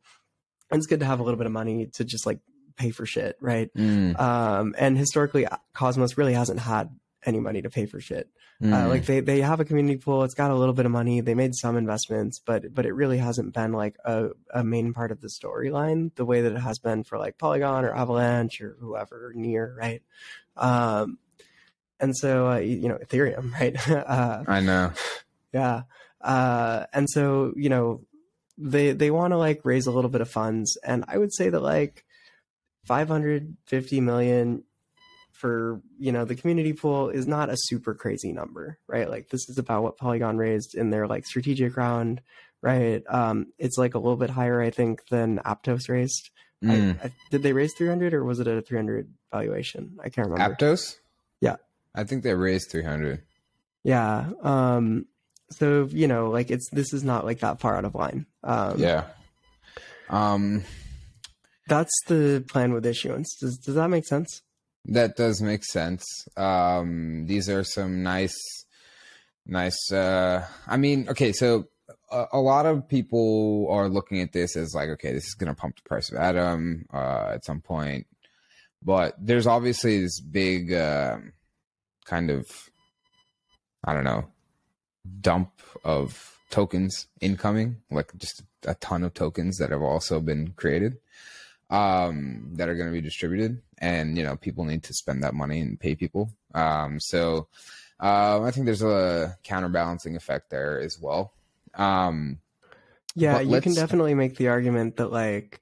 And 0.70 0.78
it's 0.78 0.86
good 0.86 1.00
to 1.00 1.06
have 1.06 1.20
a 1.20 1.22
little 1.22 1.36
bit 1.36 1.46
of 1.46 1.52
money 1.52 1.86
to 1.94 2.04
just 2.04 2.26
like 2.26 2.40
pay 2.76 2.90
for 2.90 3.06
shit 3.06 3.36
right? 3.40 3.72
Mm. 3.74 4.18
um, 4.18 4.74
and 4.78 4.96
historically 4.96 5.46
cosmos 5.74 6.16
really 6.16 6.34
hasn't 6.34 6.58
had 6.58 6.88
any 7.24 7.40
money 7.40 7.62
to 7.62 7.70
pay 7.70 7.86
for 7.86 8.00
shit. 8.00 8.28
Mm. 8.62 8.72
Uh, 8.72 8.88
like 8.88 9.06
they 9.06 9.20
they 9.20 9.40
have 9.40 9.60
a 9.60 9.64
community 9.64 9.98
pool. 9.98 10.24
It's 10.24 10.34
got 10.34 10.50
a 10.50 10.54
little 10.54 10.74
bit 10.74 10.86
of 10.86 10.92
money. 10.92 11.20
They 11.20 11.34
made 11.34 11.54
some 11.54 11.76
investments, 11.76 12.40
but 12.44 12.74
but 12.74 12.86
it 12.86 12.92
really 12.92 13.18
hasn't 13.18 13.54
been 13.54 13.72
like 13.72 13.96
a, 14.04 14.30
a 14.52 14.64
main 14.64 14.92
part 14.92 15.10
of 15.10 15.20
the 15.20 15.28
storyline 15.28 16.14
the 16.14 16.24
way 16.24 16.42
that 16.42 16.52
it 16.52 16.60
has 16.60 16.78
been 16.78 17.04
for 17.04 17.18
like 17.18 17.38
Polygon 17.38 17.84
or 17.84 17.94
Avalanche 17.94 18.60
or 18.60 18.76
whoever 18.80 19.32
NEAR 19.34 19.74
right. 19.78 20.02
Um, 20.56 21.18
and 21.98 22.16
so 22.16 22.50
uh, 22.50 22.58
you 22.58 22.88
know 22.88 22.98
Ethereum, 22.98 23.52
right? 23.60 23.88
uh, 23.88 24.44
I 24.46 24.60
know. 24.60 24.92
Yeah. 25.52 25.82
Uh, 26.20 26.86
and 26.92 27.08
so 27.10 27.52
you 27.56 27.68
know 27.68 28.02
they 28.58 28.92
they 28.92 29.10
want 29.10 29.32
to 29.32 29.38
like 29.38 29.64
raise 29.64 29.86
a 29.86 29.92
little 29.92 30.10
bit 30.10 30.20
of 30.20 30.30
funds, 30.30 30.76
and 30.84 31.04
I 31.08 31.18
would 31.18 31.32
say 31.32 31.48
that 31.48 31.60
like 31.60 32.04
550 32.84 34.00
million 34.00 34.64
for 35.42 35.82
you 35.98 36.12
know 36.12 36.24
the 36.24 36.36
community 36.36 36.72
pool 36.72 37.08
is 37.10 37.26
not 37.26 37.50
a 37.50 37.56
super 37.56 37.94
crazy 37.94 38.32
number, 38.32 38.78
right? 38.86 39.10
Like 39.10 39.28
this 39.28 39.50
is 39.50 39.58
about 39.58 39.82
what 39.82 39.98
Polygon 39.98 40.38
raised 40.38 40.76
in 40.76 40.90
their 40.90 41.08
like 41.08 41.26
strategic 41.26 41.76
round, 41.76 42.22
right? 42.62 43.02
Um, 43.08 43.48
it's 43.58 43.76
like 43.76 43.94
a 43.94 43.98
little 43.98 44.16
bit 44.16 44.30
higher, 44.30 44.62
I 44.62 44.70
think, 44.70 45.08
than 45.08 45.40
Aptos 45.40 45.88
raised. 45.88 46.30
Mm. 46.62 46.96
I, 47.02 47.06
I, 47.06 47.12
did 47.30 47.42
they 47.42 47.52
raise 47.52 47.74
300 47.76 48.14
or 48.14 48.24
was 48.24 48.38
it 48.38 48.46
at 48.46 48.56
a 48.56 48.62
300 48.62 49.12
valuation? 49.32 49.98
I 50.00 50.10
can't 50.10 50.30
remember. 50.30 50.54
Aptos? 50.54 50.96
Yeah. 51.40 51.56
I 51.92 52.04
think 52.04 52.22
they 52.22 52.34
raised 52.34 52.70
300. 52.70 53.20
Yeah. 53.82 54.30
Um, 54.42 55.06
so, 55.50 55.88
you 55.90 56.06
know, 56.06 56.30
like 56.30 56.52
it's, 56.52 56.70
this 56.70 56.92
is 56.92 57.02
not 57.02 57.24
like 57.24 57.40
that 57.40 57.58
far 57.58 57.76
out 57.76 57.84
of 57.84 57.96
line. 57.96 58.26
Um, 58.44 58.78
yeah. 58.78 59.06
Um, 60.08 60.62
that's 61.66 61.92
the 62.06 62.44
plan 62.48 62.72
with 62.72 62.86
issuance. 62.86 63.36
Does, 63.40 63.58
does 63.58 63.74
that 63.74 63.90
make 63.90 64.06
sense? 64.06 64.42
That 64.86 65.16
does 65.16 65.40
make 65.40 65.64
sense. 65.64 66.04
Um, 66.36 67.26
these 67.26 67.48
are 67.48 67.64
some 67.64 68.02
nice, 68.02 68.36
nice, 69.46 69.92
uh, 69.92 70.44
I 70.66 70.76
mean, 70.76 71.08
okay. 71.08 71.32
So 71.32 71.68
a, 72.10 72.26
a 72.32 72.40
lot 72.40 72.66
of 72.66 72.88
people 72.88 73.68
are 73.70 73.88
looking 73.88 74.20
at 74.20 74.32
this 74.32 74.56
as 74.56 74.74
like, 74.74 74.88
okay, 74.90 75.12
this 75.12 75.26
is 75.26 75.34
going 75.34 75.54
to 75.54 75.60
pump 75.60 75.76
the 75.76 75.88
price 75.88 76.10
of 76.10 76.18
Atom, 76.18 76.86
uh, 76.92 77.30
at 77.34 77.44
some 77.44 77.60
point, 77.60 78.06
but 78.82 79.14
there's 79.20 79.46
obviously 79.46 80.00
this 80.00 80.20
big, 80.20 80.72
uh, 80.72 81.18
kind 82.04 82.30
of 82.30 82.46
I 83.84 83.94
don't 83.94 84.04
know 84.04 84.26
dump 85.20 85.50
of 85.84 86.38
tokens 86.50 87.06
incoming, 87.20 87.76
like 87.90 88.12
just 88.18 88.42
a 88.66 88.74
ton 88.74 89.02
of 89.02 89.14
tokens 89.14 89.58
that 89.58 89.70
have 89.70 89.82
also 89.82 90.20
been 90.20 90.52
created 90.56 90.98
um, 91.70 92.50
that 92.54 92.68
are 92.68 92.74
going 92.74 92.88
to 92.88 92.92
be 92.92 93.00
distributed, 93.00 93.62
and 93.82 94.16
you 94.16 94.22
know 94.22 94.36
people 94.36 94.64
need 94.64 94.84
to 94.84 94.94
spend 94.94 95.22
that 95.22 95.34
money 95.34 95.60
and 95.60 95.78
pay 95.78 95.94
people. 95.94 96.30
Um, 96.54 96.98
so 97.00 97.48
uh, 98.00 98.40
I 98.42 98.50
think 98.52 98.64
there's 98.64 98.82
a 98.82 99.36
counterbalancing 99.42 100.16
effect 100.16 100.48
there 100.48 100.80
as 100.80 100.98
well. 100.98 101.34
Um, 101.74 102.38
yeah, 103.14 103.40
you 103.40 103.60
can 103.60 103.74
definitely 103.74 104.14
make 104.14 104.36
the 104.36 104.48
argument 104.48 104.96
that 104.96 105.12
like 105.12 105.60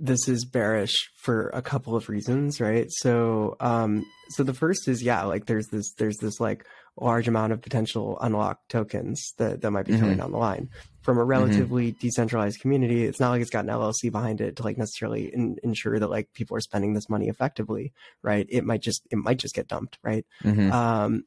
this 0.00 0.26
is 0.28 0.46
bearish 0.46 1.10
for 1.16 1.50
a 1.50 1.60
couple 1.60 1.94
of 1.94 2.08
reasons, 2.08 2.60
right? 2.60 2.86
So, 2.88 3.56
um, 3.60 4.04
so 4.30 4.42
the 4.42 4.54
first 4.54 4.88
is 4.88 5.02
yeah, 5.02 5.22
like 5.24 5.46
there's 5.46 5.68
this 5.68 5.92
there's 5.98 6.16
this 6.16 6.40
like 6.40 6.66
large 7.00 7.28
amount 7.28 7.52
of 7.52 7.62
potential 7.62 8.18
unlocked 8.20 8.68
tokens 8.68 9.32
that 9.38 9.60
that 9.60 9.70
might 9.70 9.86
be 9.86 9.92
coming 9.92 10.10
mm-hmm. 10.10 10.20
down 10.20 10.32
the 10.32 10.38
line 10.38 10.68
from 11.02 11.16
a 11.16 11.20
mm-hmm. 11.20 11.30
relatively 11.30 11.92
mm-hmm. 11.92 11.98
decentralized 12.00 12.60
community. 12.60 13.04
It's 13.04 13.20
not 13.20 13.30
like 13.30 13.40
it's 13.40 13.50
got 13.50 13.64
an 13.64 13.70
LLC 13.70 14.10
behind 14.10 14.40
it 14.40 14.56
to 14.56 14.62
like 14.62 14.78
necessarily 14.78 15.32
in, 15.32 15.56
ensure 15.62 15.98
that 15.98 16.10
like 16.10 16.32
people 16.32 16.56
are 16.56 16.60
spending 16.60 16.94
this 16.94 17.08
money 17.08 17.28
effectively, 17.28 17.92
right? 18.22 18.46
It 18.48 18.64
might 18.64 18.82
just 18.82 19.06
it 19.10 19.16
might 19.16 19.38
just 19.38 19.54
get 19.54 19.68
dumped, 19.68 19.98
right? 20.02 20.26
Mm-hmm. 20.44 20.72
Um, 20.72 21.24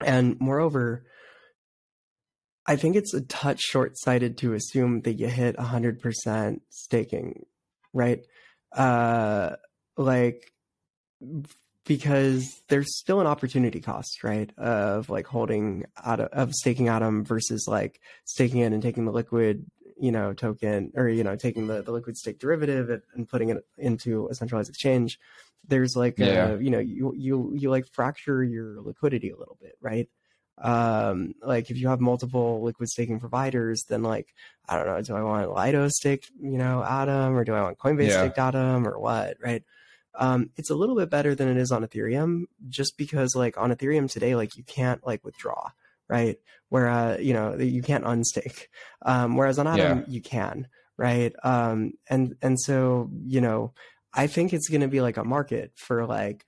and 0.00 0.40
moreover, 0.40 1.04
I 2.66 2.76
think 2.76 2.96
it's 2.96 3.14
a 3.14 3.20
touch 3.20 3.60
short 3.60 3.98
sighted 3.98 4.38
to 4.38 4.54
assume 4.54 5.02
that 5.02 5.14
you 5.14 5.26
hit 5.26 5.56
100% 5.56 6.60
staking 6.68 7.46
right? 7.92 8.24
Uh, 8.72 9.56
like 9.96 10.52
because 11.90 12.62
there's 12.68 12.96
still 12.96 13.20
an 13.20 13.26
opportunity 13.26 13.80
cost, 13.80 14.22
right? 14.22 14.56
Of 14.56 15.10
like 15.10 15.26
holding 15.26 15.86
out 16.00 16.20
of, 16.20 16.28
of 16.28 16.54
staking 16.54 16.86
Atom 16.86 17.24
versus 17.24 17.66
like 17.66 18.00
staking 18.24 18.60
it 18.60 18.72
and 18.72 18.80
taking 18.80 19.06
the 19.06 19.10
liquid, 19.10 19.66
you 19.98 20.12
know, 20.12 20.32
token 20.32 20.92
or 20.94 21.08
you 21.08 21.24
know 21.24 21.34
taking 21.34 21.66
the 21.66 21.82
the 21.82 21.90
liquid 21.90 22.16
stake 22.16 22.38
derivative 22.38 23.02
and 23.12 23.28
putting 23.28 23.48
it 23.48 23.66
into 23.76 24.28
a 24.28 24.36
centralized 24.36 24.68
exchange. 24.68 25.18
There's 25.66 25.96
like 25.96 26.16
yeah. 26.16 26.50
a, 26.50 26.60
you 26.60 26.70
know 26.70 26.78
you 26.78 27.12
you 27.16 27.54
you 27.56 27.70
like 27.70 27.86
fracture 27.92 28.44
your 28.44 28.80
liquidity 28.80 29.30
a 29.30 29.36
little 29.36 29.58
bit, 29.60 29.76
right? 29.80 30.08
um 30.62 31.34
like 31.42 31.70
if 31.70 31.78
you 31.78 31.88
have 31.88 32.00
multiple 32.00 32.62
liquid 32.62 32.86
staking 32.86 33.18
providers 33.18 33.86
then 33.88 34.02
like 34.02 34.34
i 34.68 34.76
don't 34.76 34.84
know 34.84 35.00
do 35.00 35.16
i 35.16 35.22
want 35.22 35.50
lido 35.50 35.88
staked 35.88 36.30
you 36.38 36.58
know 36.58 36.84
atom 36.84 37.34
or 37.34 37.44
do 37.44 37.54
i 37.54 37.62
want 37.62 37.78
coinbase 37.78 38.08
yeah. 38.08 38.20
staked 38.20 38.38
atom 38.38 38.86
or 38.86 38.98
what 38.98 39.38
right 39.42 39.64
um 40.14 40.50
it's 40.56 40.70
a 40.70 40.74
little 40.74 40.96
bit 40.96 41.10
better 41.10 41.34
than 41.34 41.48
it 41.48 41.56
is 41.56 41.70
on 41.70 41.84
ethereum 41.84 42.44
just 42.68 42.96
because 42.96 43.34
like 43.34 43.56
on 43.58 43.72
ethereum 43.72 44.10
today 44.10 44.34
like 44.34 44.56
you 44.56 44.64
can't 44.64 45.06
like 45.06 45.24
withdraw 45.24 45.70
right? 46.10 46.38
Whereas 46.68 47.18
uh, 47.18 47.22
you 47.22 47.32
know 47.32 47.56
you 47.56 47.82
can't 47.82 48.04
unstake. 48.04 48.66
Um 49.02 49.36
whereas 49.36 49.58
on 49.58 49.66
atom 49.66 50.00
yeah. 50.00 50.04
you 50.08 50.20
can 50.20 50.66
right? 50.98 51.32
Um 51.42 51.92
and 52.10 52.36
and 52.42 52.60
so 52.60 53.08
you 53.24 53.40
know 53.40 53.72
i 54.12 54.26
think 54.26 54.52
it's 54.52 54.68
going 54.68 54.80
to 54.80 54.88
be 54.88 55.00
like 55.00 55.16
a 55.16 55.22
market 55.22 55.70
for 55.76 56.04
like 56.04 56.44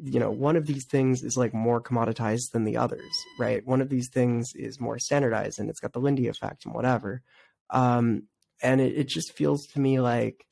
you 0.00 0.20
know 0.20 0.30
one 0.30 0.54
of 0.54 0.64
these 0.64 0.86
things 0.88 1.24
is 1.24 1.36
like 1.36 1.52
more 1.52 1.82
commoditized 1.82 2.52
than 2.52 2.64
the 2.64 2.76
others 2.76 3.10
right? 3.38 3.66
One 3.66 3.80
of 3.80 3.88
these 3.88 4.08
things 4.08 4.52
is 4.54 4.80
more 4.80 4.98
standardized 4.98 5.58
and 5.58 5.68
it's 5.68 5.80
got 5.80 5.92
the 5.92 6.00
lindy 6.00 6.28
effect 6.28 6.64
and 6.64 6.72
whatever. 6.72 7.22
Um 7.68 8.28
and 8.62 8.80
it, 8.80 8.96
it 8.96 9.08
just 9.08 9.32
feels 9.32 9.66
to 9.72 9.80
me 9.80 10.00
like 10.00 10.46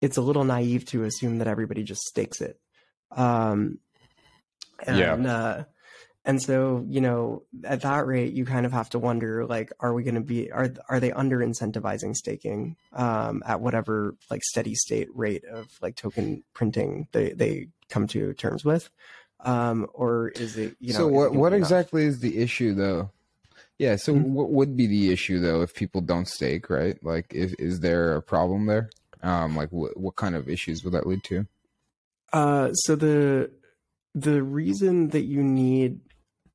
it's 0.00 0.16
a 0.16 0.22
little 0.22 0.44
naive 0.44 0.84
to 0.86 1.04
assume 1.04 1.38
that 1.38 1.48
everybody 1.48 1.82
just 1.82 2.02
stakes 2.02 2.40
it. 2.40 2.58
Um 3.10 3.78
and 4.86 4.98
yeah. 4.98 5.32
uh 5.32 5.64
and 6.26 6.42
so 6.42 6.84
you 6.88 7.00
know 7.00 7.44
at 7.64 7.82
that 7.82 8.06
rate 8.06 8.34
you 8.34 8.44
kind 8.44 8.66
of 8.66 8.72
have 8.72 8.90
to 8.90 8.98
wonder 8.98 9.46
like 9.46 9.72
are 9.80 9.94
we 9.94 10.02
going 10.02 10.16
to 10.16 10.20
be 10.20 10.50
are 10.50 10.70
are 10.88 11.00
they 11.00 11.12
under 11.12 11.38
incentivizing 11.38 12.14
staking 12.14 12.76
um 12.92 13.42
at 13.46 13.60
whatever 13.60 14.16
like 14.30 14.42
steady 14.42 14.74
state 14.74 15.08
rate 15.14 15.44
of 15.44 15.68
like 15.80 15.96
token 15.96 16.42
printing 16.52 17.06
they 17.12 17.30
they 17.30 17.68
come 17.88 18.06
to 18.08 18.34
terms 18.34 18.64
with? 18.64 18.90
Um 19.40 19.86
or 19.94 20.30
is 20.30 20.56
it 20.56 20.76
you 20.80 20.92
know 20.92 20.98
so 20.98 21.08
what 21.08 21.32
what 21.32 21.52
exactly 21.52 22.04
is 22.04 22.18
the 22.18 22.38
issue 22.38 22.74
though? 22.74 23.10
Yeah 23.78 23.96
so 23.96 24.12
mm-hmm. 24.12 24.34
what 24.34 24.50
would 24.50 24.76
be 24.76 24.86
the 24.86 25.12
issue 25.12 25.38
though 25.38 25.62
if 25.62 25.74
people 25.74 26.00
don't 26.00 26.28
stake 26.28 26.68
right? 26.68 27.02
Like 27.02 27.32
if, 27.32 27.54
is 27.58 27.80
there 27.80 28.16
a 28.16 28.22
problem 28.22 28.66
there 28.66 28.90
um 29.26 29.56
like 29.56 29.70
what, 29.70 29.96
what 29.96 30.16
kind 30.16 30.34
of 30.34 30.48
issues 30.48 30.84
would 30.84 30.92
that 30.92 31.06
lead 31.06 31.22
to 31.24 31.46
uh 32.32 32.72
so 32.72 32.96
the 32.96 33.50
the 34.14 34.42
reason 34.42 35.08
that 35.08 35.24
you 35.24 35.42
need 35.42 36.00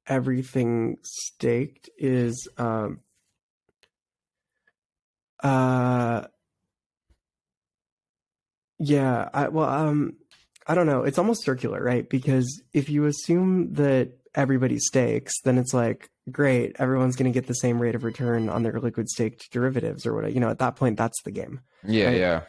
everything 0.08 0.98
staked 1.04 1.90
is 1.98 2.48
um 2.58 3.00
uh 5.44 6.26
yeah 8.80 9.30
i 9.34 9.48
well 9.48 9.70
um 9.70 10.16
I 10.68 10.76
don't 10.76 10.86
know. 10.86 11.04
It's 11.04 11.18
almost 11.18 11.44
circular, 11.44 11.84
right? 11.84 12.08
Because 12.08 12.62
if 12.74 12.90
you 12.90 13.06
assume 13.06 13.74
that 13.74 14.12
everybody 14.36 14.78
stakes, 14.78 15.42
then 15.42 15.58
it's 15.58 15.74
like, 15.74 16.10
great, 16.32 16.76
everyone's 16.80 17.16
going 17.16 17.32
to 17.32 17.38
get 17.38 17.48
the 17.48 17.56
same 17.56 17.82
rate 17.82 17.96
of 17.96 18.04
return 18.04 18.48
on 18.48 18.64
their 18.64 18.80
liquid 18.80 19.10
staked 19.10 19.52
derivatives 19.52 20.06
or 20.06 20.14
whatever. 20.14 20.34
You 20.34 20.40
know, 20.40 20.50
at 20.50 20.60
that 20.60 20.76
point, 20.76 20.98
that's 20.98 21.22
the 21.24 21.32
game. 21.32 21.62
Yeah, 21.84 22.06
right? 22.06 22.18
yeah. 22.18 22.42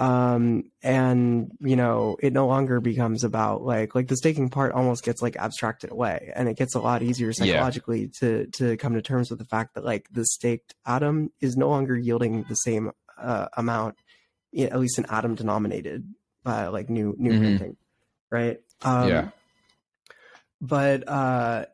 Um, 0.00 0.70
and 0.82 1.50
you 1.60 1.74
know, 1.74 2.16
it 2.22 2.32
no 2.32 2.46
longer 2.46 2.80
becomes 2.80 3.24
about 3.24 3.62
like 3.62 3.94
like 3.94 4.06
the 4.06 4.16
staking 4.16 4.48
part 4.48 4.72
almost 4.72 5.02
gets 5.02 5.20
like 5.20 5.36
abstracted 5.36 5.90
away, 5.90 6.32
and 6.36 6.48
it 6.48 6.56
gets 6.56 6.76
a 6.76 6.80
lot 6.80 7.02
easier 7.02 7.32
psychologically 7.32 8.02
yeah. 8.02 8.06
to 8.20 8.46
to 8.58 8.76
come 8.76 8.94
to 8.94 9.02
terms 9.02 9.30
with 9.30 9.40
the 9.40 9.44
fact 9.44 9.74
that 9.74 9.84
like 9.84 10.06
the 10.12 10.24
staked 10.24 10.74
atom 10.86 11.32
is 11.40 11.56
no 11.56 11.68
longer 11.68 11.96
yielding 11.96 12.44
the 12.44 12.54
same 12.54 12.92
uh, 13.18 13.48
amount, 13.56 13.96
at 14.56 14.78
least 14.78 14.98
in 14.98 15.06
atom 15.10 15.34
denominated 15.34 16.06
uh, 16.46 16.70
like 16.70 16.88
new 16.88 17.14
new 17.18 17.32
mm-hmm. 17.32 17.42
printing, 17.42 17.76
right? 18.30 18.60
Um, 18.82 19.08
yeah. 19.08 19.28
But 20.60 21.08
uh, 21.08 21.66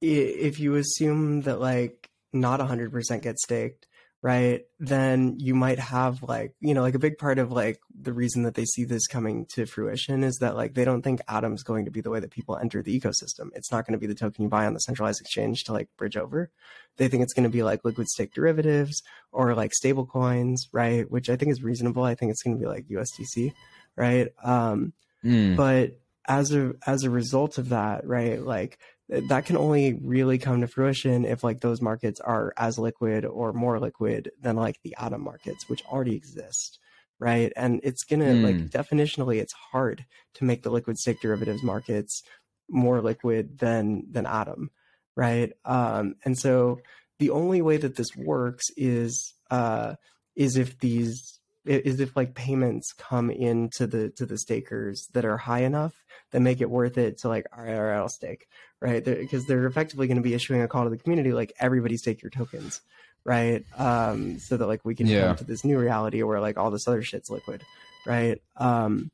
if 0.00 0.60
you 0.60 0.74
assume 0.74 1.42
that 1.42 1.60
like 1.60 2.10
not 2.32 2.60
100% 2.60 3.22
gets 3.22 3.42
staked, 3.42 3.86
right? 4.24 4.62
Then 4.80 5.36
you 5.38 5.54
might 5.54 5.78
have 5.78 6.22
like, 6.22 6.54
you 6.58 6.72
know, 6.72 6.80
like 6.80 6.94
a 6.94 6.98
big 6.98 7.18
part 7.18 7.38
of 7.38 7.52
like 7.52 7.78
the 7.94 8.14
reason 8.14 8.44
that 8.44 8.54
they 8.54 8.64
see 8.64 8.84
this 8.84 9.06
coming 9.06 9.44
to 9.52 9.66
fruition 9.66 10.24
is 10.24 10.38
that 10.40 10.56
like 10.56 10.72
they 10.72 10.86
don't 10.86 11.02
think 11.02 11.20
Atom's 11.28 11.62
going 11.62 11.84
to 11.84 11.90
be 11.90 12.00
the 12.00 12.08
way 12.08 12.20
that 12.20 12.30
people 12.30 12.56
enter 12.56 12.82
the 12.82 12.98
ecosystem. 12.98 13.50
It's 13.54 13.70
not 13.70 13.86
going 13.86 13.92
to 13.92 13.98
be 13.98 14.06
the 14.06 14.14
token 14.14 14.42
you 14.42 14.48
buy 14.48 14.64
on 14.64 14.72
the 14.72 14.80
centralized 14.80 15.20
exchange 15.20 15.64
to 15.64 15.74
like 15.74 15.90
bridge 15.98 16.16
over. 16.16 16.50
They 16.96 17.08
think 17.08 17.22
it's 17.22 17.34
going 17.34 17.44
to 17.44 17.50
be 17.50 17.62
like 17.62 17.84
liquid 17.84 18.08
stake 18.08 18.32
derivatives 18.32 19.02
or 19.30 19.54
like 19.54 19.74
stable 19.74 20.06
coins, 20.06 20.68
right? 20.72 21.08
Which 21.10 21.28
I 21.28 21.36
think 21.36 21.52
is 21.52 21.62
reasonable. 21.62 22.04
I 22.04 22.14
think 22.14 22.30
it's 22.30 22.42
going 22.42 22.56
to 22.56 22.60
be 22.60 22.66
like 22.66 22.86
USDC 22.88 23.52
right? 23.96 24.28
Um, 24.42 24.92
mm. 25.24 25.56
But 25.56 25.98
as 26.26 26.52
a 26.52 26.72
as 26.86 27.04
a 27.04 27.10
result 27.10 27.58
of 27.58 27.70
that, 27.70 28.06
right, 28.06 28.40
like 28.40 28.78
that 29.08 29.46
can 29.46 29.56
only 29.56 29.94
really 30.02 30.38
come 30.38 30.60
to 30.60 30.66
fruition 30.66 31.24
if 31.24 31.44
like 31.44 31.60
those 31.60 31.82
markets 31.82 32.20
are 32.20 32.52
as 32.56 32.78
liquid 32.78 33.24
or 33.24 33.52
more 33.52 33.78
liquid 33.78 34.30
than 34.40 34.56
like 34.56 34.80
the 34.82 34.94
atom 34.98 35.22
markets, 35.22 35.68
which 35.68 35.84
already 35.84 36.16
exist, 36.16 36.78
right? 37.18 37.52
And 37.56 37.80
it's 37.82 38.04
gonna 38.04 38.26
mm. 38.26 38.42
like 38.42 38.70
definitionally, 38.70 39.40
it's 39.40 39.52
hard 39.52 40.04
to 40.34 40.44
make 40.44 40.62
the 40.62 40.70
liquid 40.70 40.98
stake 40.98 41.20
derivatives 41.20 41.62
markets 41.62 42.22
more 42.68 43.02
liquid 43.02 43.58
than 43.58 44.04
than 44.10 44.26
atom, 44.26 44.70
right? 45.16 45.52
Um, 45.64 46.14
and 46.24 46.38
so 46.38 46.80
the 47.18 47.30
only 47.30 47.62
way 47.62 47.76
that 47.76 47.96
this 47.96 48.16
works 48.16 48.64
is 48.76 49.34
uh, 49.50 49.94
is 50.34 50.56
if 50.56 50.78
these 50.78 51.40
is 51.66 52.00
if 52.00 52.14
like 52.16 52.34
payments 52.34 52.92
come 52.92 53.30
into 53.30 53.86
the 53.86 54.10
to 54.10 54.26
the 54.26 54.38
stakers 54.38 55.08
that 55.12 55.24
are 55.24 55.38
high 55.38 55.62
enough 55.62 55.94
that 56.30 56.40
make 56.40 56.60
it 56.60 56.70
worth 56.70 56.98
it 56.98 57.18
to 57.18 57.28
like 57.28 57.46
all 57.56 57.64
right, 57.64 57.74
all 57.74 57.82
right 57.82 57.96
I'll 57.96 58.08
stake 58.08 58.46
right 58.84 59.02
because 59.02 59.46
they're, 59.46 59.60
they're 59.60 59.66
effectively 59.66 60.06
going 60.06 60.18
to 60.18 60.22
be 60.22 60.34
issuing 60.34 60.60
a 60.60 60.68
call 60.68 60.84
to 60.84 60.90
the 60.90 60.98
community 60.98 61.32
like 61.32 61.52
everybody 61.58 61.96
stake 61.96 62.22
your 62.22 62.30
tokens 62.30 62.82
right 63.24 63.64
um 63.78 64.38
so 64.38 64.58
that 64.58 64.66
like 64.66 64.84
we 64.84 64.94
can 64.94 65.06
yeah. 65.06 65.28
come 65.28 65.36
to 65.36 65.44
this 65.44 65.64
new 65.64 65.78
reality 65.78 66.22
where 66.22 66.38
like 66.38 66.58
all 66.58 66.70
this 66.70 66.86
other 66.86 67.02
shit's 67.02 67.30
liquid 67.30 67.62
right 68.06 68.42
um 68.58 69.10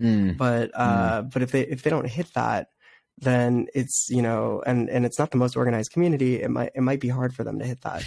mm. 0.00 0.34
but 0.38 0.70
uh 0.72 1.20
mm. 1.20 1.32
but 1.32 1.42
if 1.42 1.52
they 1.52 1.60
if 1.60 1.82
they 1.82 1.90
don't 1.90 2.08
hit 2.08 2.32
that 2.32 2.70
then 3.18 3.66
it's 3.74 4.08
you 4.08 4.22
know 4.22 4.62
and 4.66 4.88
and 4.88 5.04
it's 5.04 5.18
not 5.18 5.30
the 5.30 5.36
most 5.36 5.54
organized 5.54 5.92
community 5.92 6.40
it 6.40 6.50
might 6.50 6.72
it 6.74 6.80
might 6.80 7.00
be 7.00 7.08
hard 7.08 7.34
for 7.34 7.44
them 7.44 7.58
to 7.58 7.66
hit 7.66 7.82
that 7.82 8.02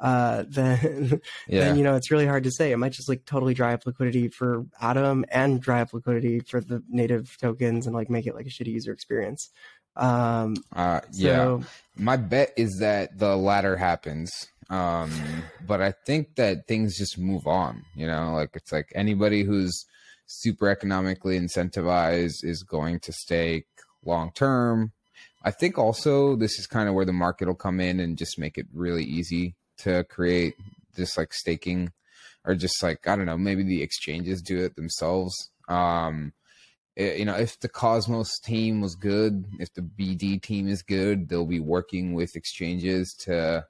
uh, 0.00 0.44
then 0.48 1.20
yeah. 1.48 1.60
then 1.60 1.76
you 1.76 1.84
know 1.84 1.94
it's 1.94 2.10
really 2.10 2.26
hard 2.26 2.44
to 2.44 2.50
say. 2.50 2.72
It 2.72 2.76
might 2.76 2.92
just 2.92 3.08
like 3.08 3.24
totally 3.24 3.54
dry 3.54 3.74
up 3.74 3.86
liquidity 3.86 4.28
for 4.28 4.64
Atom 4.80 5.24
and 5.30 5.60
dry 5.60 5.80
up 5.80 5.92
liquidity 5.92 6.40
for 6.40 6.60
the 6.60 6.82
native 6.88 7.36
tokens 7.38 7.86
and 7.86 7.94
like 7.94 8.10
make 8.10 8.26
it 8.26 8.34
like 8.34 8.46
a 8.46 8.50
shitty 8.50 8.68
user 8.72 8.92
experience. 8.92 9.50
Um, 9.98 10.56
uh, 10.74 11.00
yeah, 11.12 11.36
so, 11.36 11.62
my 11.96 12.16
bet 12.16 12.52
is 12.56 12.78
that 12.78 13.18
the 13.18 13.36
latter 13.36 13.76
happens. 13.76 14.30
Um, 14.70 15.10
but 15.66 15.80
I 15.80 15.92
think 15.92 16.36
that 16.36 16.66
things 16.66 16.96
just 16.96 17.18
move 17.18 17.46
on. 17.46 17.84
You 17.94 18.06
know, 18.06 18.34
like 18.34 18.50
it's 18.54 18.72
like 18.72 18.92
anybody 18.94 19.42
who's 19.42 19.84
super 20.26 20.68
economically 20.68 21.38
incentivized 21.38 22.44
is 22.44 22.62
going 22.62 23.00
to 23.00 23.12
stake 23.12 23.66
long 24.04 24.30
term. 24.32 24.92
I 25.42 25.50
think 25.50 25.78
also 25.78 26.36
this 26.36 26.58
is 26.58 26.66
kind 26.66 26.88
of 26.88 26.94
where 26.94 27.04
the 27.04 27.12
market 27.12 27.48
will 27.48 27.54
come 27.54 27.80
in 27.80 28.00
and 28.00 28.18
just 28.18 28.38
make 28.38 28.58
it 28.58 28.66
really 28.72 29.04
easy 29.04 29.54
to 29.78 30.04
create 30.04 30.54
just 30.96 31.16
like 31.16 31.32
staking 31.32 31.92
or 32.44 32.54
just 32.54 32.82
like 32.82 33.06
I 33.08 33.16
don't 33.16 33.26
know, 33.26 33.38
maybe 33.38 33.62
the 33.62 33.82
exchanges 33.82 34.42
do 34.42 34.58
it 34.64 34.76
themselves. 34.76 35.34
Um, 35.68 36.32
you 36.98 37.24
know, 37.24 37.34
if 37.34 37.58
the 37.60 37.68
Cosmos 37.68 38.38
team 38.38 38.80
was 38.80 38.94
good, 38.94 39.44
if 39.58 39.72
the 39.74 39.82
BD 39.82 40.40
team 40.42 40.68
is 40.68 40.82
good, 40.82 41.28
they'll 41.28 41.46
be 41.46 41.60
working 41.60 42.14
with 42.14 42.36
exchanges 42.36 43.14
to. 43.20 43.66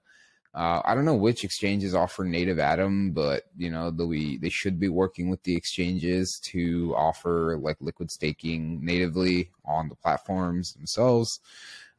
Uh, 0.55 0.81
I 0.85 0.95
don't 0.95 1.05
know 1.05 1.15
which 1.15 1.45
exchanges 1.45 1.95
offer 1.95 2.25
native 2.25 2.59
Atom, 2.59 3.13
but 3.13 3.45
you 3.57 3.71
know 3.71 3.91
they'll 3.91 4.09
be 4.09 4.39
they 4.39 4.49
should 4.49 4.81
be 4.81 4.89
working 4.89 5.29
with 5.29 5.43
the 5.43 5.55
exchanges 5.55 6.41
to 6.45 6.95
offer 6.97 7.59
like 7.61 7.77
liquid 7.81 8.11
staking 8.11 8.85
natively 8.85 9.51
on 9.65 9.89
the 9.89 9.95
platforms 9.95 10.73
themselves 10.73 11.41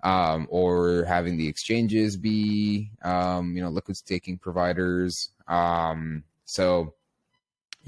um, 0.03 0.47
or 0.49 1.03
having 1.05 1.38
the 1.38 1.47
exchanges 1.47 2.17
be, 2.17 2.91
um, 3.03 3.55
you 3.55 3.61
know, 3.61 3.69
liquid 3.69 3.97
staking 3.97 4.38
providers. 4.38 5.30
Um, 5.47 6.23
so, 6.45 6.93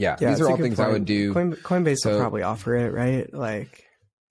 yeah, 0.01 0.17
yeah 0.19 0.29
these 0.29 0.41
are 0.41 0.49
all 0.49 0.57
things 0.57 0.77
point. 0.77 0.89
I 0.89 0.91
would 0.91 1.05
do. 1.05 1.33
Coin, 1.33 1.53
Coinbase 1.55 1.97
so, 1.97 2.11
will 2.11 2.19
probably 2.19 2.43
offer 2.43 2.75
it, 2.75 2.93
right? 2.93 3.31
Like, 3.33 3.85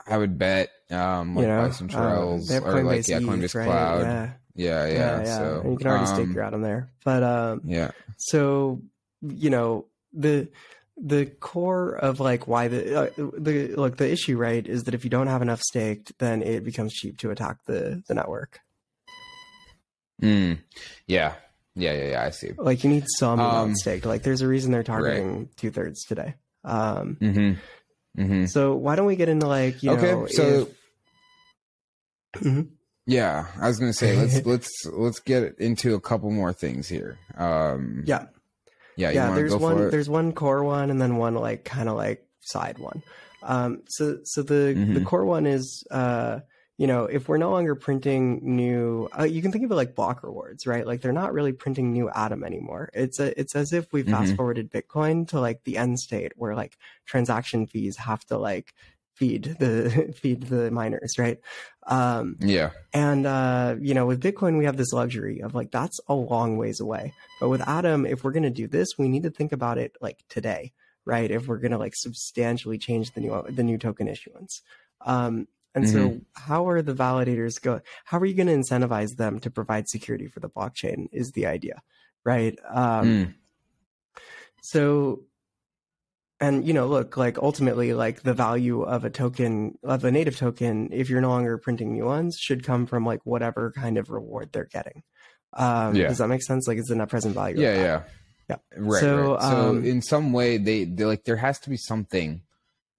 I 0.06 0.18
would 0.18 0.38
bet, 0.38 0.70
um, 0.90 1.34
like 1.36 1.42
you 1.42 1.48
know, 1.48 1.70
some 1.70 1.88
trails 1.88 2.50
um, 2.50 2.64
or 2.64 2.82
like 2.82 3.06
yeah, 3.06 3.20
Coinbase 3.20 3.54
right? 3.54 3.66
Cloud. 3.66 4.02
Yeah. 4.02 4.30
Yeah, 4.56 4.86
yeah, 4.86 4.92
yeah, 4.92 5.22
yeah. 5.22 5.38
So 5.38 5.60
and 5.60 5.72
you 5.72 5.78
can 5.78 5.86
already 5.86 6.06
stake 6.06 6.26
um, 6.26 6.32
your 6.32 6.42
Atom 6.42 6.60
there, 6.60 6.90
but 7.04 7.22
um, 7.22 7.62
yeah. 7.64 7.92
So 8.16 8.82
you 9.22 9.48
know 9.48 9.86
the 10.12 10.48
the 11.02 11.26
core 11.26 11.94
of 11.94 12.20
like 12.20 12.46
why 12.46 12.68
the 12.68 13.02
uh, 13.02 13.10
the 13.16 13.74
like 13.76 13.96
the 13.96 14.10
issue 14.10 14.36
right 14.36 14.66
is 14.66 14.84
that 14.84 14.94
if 14.94 15.04
you 15.04 15.10
don't 15.10 15.28
have 15.28 15.40
enough 15.40 15.60
staked 15.62 16.12
then 16.18 16.42
it 16.42 16.64
becomes 16.64 16.92
cheap 16.92 17.18
to 17.18 17.30
attack 17.30 17.64
the 17.64 18.02
the 18.06 18.14
network 18.14 18.60
mm. 20.22 20.58
yeah 21.06 21.34
yeah 21.74 21.92
yeah 21.92 22.10
yeah 22.10 22.24
i 22.24 22.30
see 22.30 22.50
like 22.58 22.84
you 22.84 22.90
need 22.90 23.04
some 23.18 23.40
um, 23.40 23.74
staked 23.74 24.04
like 24.04 24.22
there's 24.22 24.42
a 24.42 24.48
reason 24.48 24.72
they're 24.72 24.82
targeting 24.82 25.38
right. 25.38 25.56
two-thirds 25.56 26.04
today 26.04 26.34
um 26.64 27.16
mm-hmm. 27.20 28.20
Mm-hmm. 28.20 28.46
so 28.46 28.74
why 28.74 28.96
don't 28.96 29.06
we 29.06 29.16
get 29.16 29.28
into 29.28 29.46
like 29.46 29.82
you 29.82 29.92
okay 29.92 30.12
know, 30.12 30.26
so 30.26 30.68
if... 32.34 32.42
mm-hmm. 32.42 32.62
yeah 33.06 33.46
i 33.60 33.68
was 33.68 33.78
gonna 33.78 33.92
say 33.92 34.16
let's 34.16 34.44
let's 34.46 34.70
let's 34.92 35.20
get 35.20 35.58
into 35.58 35.94
a 35.94 36.00
couple 36.00 36.30
more 36.30 36.52
things 36.52 36.88
here 36.88 37.18
um 37.36 38.02
yeah 38.06 38.26
yeah, 39.00 39.10
yeah. 39.10 39.34
There's 39.34 39.56
one. 39.56 39.90
There's 39.90 40.08
one 40.08 40.32
core 40.32 40.62
one, 40.62 40.90
and 40.90 41.00
then 41.00 41.16
one 41.16 41.34
like 41.34 41.64
kind 41.64 41.88
of 41.88 41.96
like 41.96 42.26
side 42.40 42.78
one. 42.78 43.02
Um, 43.42 43.82
so 43.88 44.18
so 44.24 44.42
the 44.42 44.74
mm-hmm. 44.76 44.94
the 44.94 45.00
core 45.00 45.24
one 45.24 45.46
is 45.46 45.84
uh, 45.90 46.40
you 46.80 46.86
know 46.86 47.04
if 47.04 47.28
we're 47.28 47.36
no 47.36 47.50
longer 47.50 47.74
printing 47.74 48.40
new, 48.42 49.06
uh, 49.18 49.24
you 49.24 49.42
can 49.42 49.52
think 49.52 49.66
of 49.66 49.70
it 49.70 49.74
like 49.74 49.94
block 49.94 50.22
rewards, 50.22 50.66
right? 50.66 50.86
Like 50.86 51.02
they're 51.02 51.12
not 51.12 51.34
really 51.34 51.52
printing 51.52 51.92
new 51.92 52.08
Atom 52.08 52.42
anymore. 52.42 52.88
It's 52.94 53.20
a 53.20 53.38
it's 53.38 53.54
as 53.54 53.74
if 53.74 53.92
we 53.92 54.02
mm-hmm. 54.02 54.12
fast 54.12 54.34
forwarded 54.34 54.72
Bitcoin 54.72 55.28
to 55.28 55.40
like 55.40 55.62
the 55.64 55.76
end 55.76 56.00
state 56.00 56.32
where 56.36 56.54
like 56.54 56.78
transaction 57.04 57.66
fees 57.66 57.98
have 57.98 58.24
to 58.28 58.38
like 58.38 58.72
feed 59.12 59.56
the 59.58 60.14
feed 60.16 60.44
the 60.44 60.70
miners, 60.70 61.18
right? 61.18 61.38
Um, 61.86 62.36
yeah. 62.40 62.70
And 62.94 63.26
uh, 63.26 63.76
you 63.78 63.92
know, 63.92 64.06
with 64.06 64.22
Bitcoin, 64.22 64.56
we 64.56 64.64
have 64.64 64.78
this 64.78 64.94
luxury 64.94 65.42
of 65.42 65.54
like 65.54 65.70
that's 65.70 66.00
a 66.08 66.14
long 66.14 66.56
ways 66.56 66.80
away. 66.80 67.12
But 67.40 67.50
with 67.50 67.60
Atom, 67.68 68.06
if 68.06 68.24
we're 68.24 68.32
going 68.32 68.44
to 68.44 68.48
do 68.48 68.66
this, 68.66 68.96
we 68.96 69.10
need 69.10 69.24
to 69.24 69.30
think 69.30 69.52
about 69.52 69.76
it 69.76 69.98
like 70.00 70.24
today, 70.30 70.72
right? 71.04 71.30
If 71.30 71.46
we're 71.46 71.58
going 71.58 71.72
to 71.72 71.78
like 71.78 71.94
substantially 71.94 72.78
change 72.78 73.10
the 73.10 73.20
new 73.20 73.44
the 73.50 73.64
new 73.64 73.76
token 73.76 74.08
issuance. 74.08 74.62
Um, 75.04 75.46
and 75.74 75.84
mm-hmm. 75.84 75.94
so, 75.94 76.20
how 76.34 76.68
are 76.68 76.82
the 76.82 76.94
validators 76.94 77.60
go? 77.60 77.80
How 78.04 78.18
are 78.18 78.26
you 78.26 78.34
going 78.34 78.48
to 78.48 78.54
incentivize 78.54 79.16
them 79.16 79.38
to 79.40 79.50
provide 79.50 79.88
security 79.88 80.26
for 80.26 80.40
the 80.40 80.48
blockchain? 80.48 81.06
Is 81.12 81.32
the 81.32 81.46
idea, 81.46 81.82
right? 82.24 82.58
Um, 82.68 83.06
mm. 83.06 83.34
So 84.62 85.20
and 86.40 86.66
you 86.66 86.72
know 86.72 86.86
look 86.86 87.16
like 87.16 87.38
ultimately 87.38 87.92
like 87.92 88.22
the 88.22 88.34
value 88.34 88.82
of 88.82 89.04
a 89.04 89.10
token 89.10 89.78
of 89.84 90.04
a 90.04 90.10
native 90.10 90.36
token 90.36 90.88
if 90.92 91.10
you're 91.10 91.20
no 91.20 91.28
longer 91.28 91.58
printing 91.58 91.92
new 91.92 92.06
ones 92.06 92.38
should 92.38 92.64
come 92.64 92.86
from 92.86 93.04
like 93.04 93.20
whatever 93.24 93.72
kind 93.72 93.98
of 93.98 94.10
reward 94.10 94.50
they're 94.52 94.64
getting 94.64 95.02
um 95.52 95.94
yeah. 95.94 96.08
does 96.08 96.18
that 96.18 96.28
make 96.28 96.42
sense 96.42 96.66
like 96.66 96.78
it's 96.78 96.88
the 96.88 96.94
net 96.94 97.08
present 97.08 97.34
value 97.34 97.60
yeah 97.60 97.74
yeah 97.74 98.02
yeah 98.48 98.56
right 98.76 99.00
so, 99.00 99.32
right. 99.34 99.42
so 99.42 99.70
um, 99.70 99.84
in 99.84 100.00
some 100.00 100.32
way 100.32 100.56
they, 100.56 100.84
they 100.84 101.04
like 101.04 101.24
there 101.24 101.36
has 101.36 101.58
to 101.58 101.70
be 101.70 101.76
something 101.76 102.40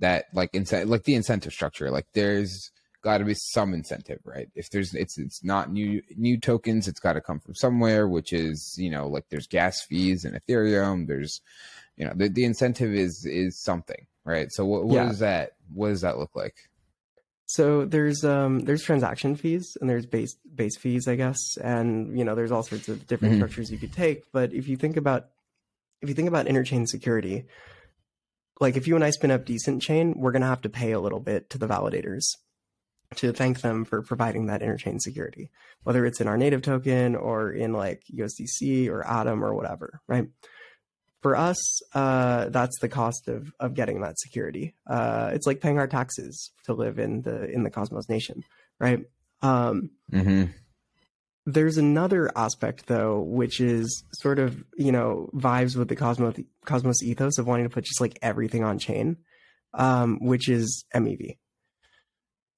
that 0.02 0.26
like 0.34 0.50
incentive 0.54 0.90
like 0.90 1.04
the 1.04 1.16
incentive 1.16 1.54
structure 1.54 1.90
like 1.90 2.06
there's 2.14 2.72
got 3.04 3.18
to 3.18 3.26
be 3.26 3.34
some 3.34 3.74
incentive 3.74 4.20
right? 4.26 4.50
If 4.54 4.70
there's 4.70 4.94
it's 4.94 5.18
it's 5.18 5.44
not 5.44 5.72
new 5.72 6.02
new 6.16 6.40
tokens 6.40 6.88
it's 6.88 7.00
got 7.00 7.14
to 7.14 7.22
come 7.22 7.40
from 7.40 7.56
somewhere 7.56 8.08
which 8.08 8.34
is 8.34 8.76
you 8.78 8.92
know 8.92 9.08
like 9.08 9.26
there's 9.30 9.48
gas 9.48 9.82
fees 9.82 10.26
and 10.26 10.40
ethereum 10.40 11.08
there's 11.08 11.42
you 11.98 12.06
know 12.06 12.14
the, 12.16 12.30
the 12.30 12.46
incentive 12.46 12.94
is 12.94 13.26
is 13.26 13.60
something 13.60 14.06
right? 14.24 14.52
So 14.52 14.66
what, 14.66 14.86
what 14.86 14.96
yeah. 14.96 15.08
does 15.08 15.20
that 15.20 15.52
what 15.74 15.90
does 15.90 16.02
that 16.02 16.18
look 16.18 16.36
like? 16.36 16.56
So 17.46 17.86
there's 17.86 18.24
um 18.24 18.60
there's 18.62 18.84
transaction 18.84 19.36
fees 19.36 19.78
and 19.82 19.90
there's 19.90 20.06
base 20.06 20.38
base 20.56 20.78
fees 20.78 21.08
i 21.08 21.16
guess. 21.16 21.58
And 21.58 22.18
you 22.18 22.24
know 22.24 22.36
there's 22.36 22.52
all 22.52 22.64
sorts 22.64 22.88
of 22.88 23.08
different 23.08 23.34
mm-hmm. 23.34 23.42
structures 23.42 23.72
you 23.72 23.78
could 23.78 23.94
take. 23.94 24.32
But 24.32 24.54
if 24.54 24.68
you 24.68 24.78
think 24.78 24.98
about 24.98 25.28
if 26.02 26.10
you 26.10 26.16
think 26.16 26.28
about 26.28 26.46
interchain 26.46 26.88
security 26.88 27.46
like 28.62 28.78
if 28.78 28.88
you 28.88 28.96
and 28.96 29.04
i 29.04 29.10
spin 29.10 29.32
up 29.32 29.46
decent 29.46 29.82
chain 29.82 30.14
we're 30.16 30.32
going 30.32 30.42
to 30.42 30.48
have 30.48 30.62
to 30.62 30.70
pay 30.70 30.92
a 30.92 31.00
little 31.00 31.20
bit 31.20 31.50
to 31.50 31.58
the 31.58 31.68
validators 31.68 32.24
to 33.16 33.34
thank 33.34 33.60
them 33.60 33.84
for 33.84 34.02
providing 34.02 34.46
that 34.46 34.62
interchain 34.62 35.00
security 35.00 35.52
whether 35.84 36.06
it's 36.06 36.22
in 36.22 36.28
our 36.28 36.38
native 36.38 36.62
token 36.62 37.16
or 37.16 37.52
in 37.52 37.74
like 37.74 38.04
usdc 38.16 38.88
or 38.88 39.06
atom 39.06 39.44
or 39.44 39.54
whatever 39.54 40.00
right 40.08 40.28
for 41.22 41.36
us, 41.36 41.82
uh, 41.94 42.50
that's 42.50 42.80
the 42.80 42.90
cost 42.90 43.28
of 43.28 43.54
of 43.60 43.74
getting 43.74 44.02
that 44.02 44.20
security. 44.20 44.74
Uh, 44.88 45.32
it's 45.34 45.46
like 45.46 45.62
paying 45.62 45.78
our 45.78 45.88
taxes 45.88 46.52
to 46.66 46.74
live 46.74 47.00
in 47.00 47.22
the 47.22 47.50
in 47.50 47.64
the 47.64 47.70
Cosmos 47.70 48.10
Nation, 48.10 48.44
right? 48.80 49.06
Um, 49.42 49.92
mm-hmm. 50.12 50.52
There's 51.46 51.78
another 51.78 52.32
aspect 52.36 52.86
though, 52.86 53.22
which 53.22 53.60
is 53.60 54.04
sort 54.14 54.40
of 54.40 54.64
you 54.78 54.92
know 54.92 55.30
vibes 55.34 55.76
with 55.76 55.88
the 55.88 55.96
Cosmos 55.96 56.36
Cosmos 56.66 57.02
ethos 57.04 57.38
of 57.38 57.48
wanting 57.48 57.66
to 57.66 57.74
put 57.74 57.86
just 57.86 58.02
like 58.02 58.20
everything 58.22 58.64
on 58.64 58.78
chain, 58.78 59.18
um, 59.74 60.20
which 60.22 60.50
is 60.50 60.86
MEV. 60.94 61.38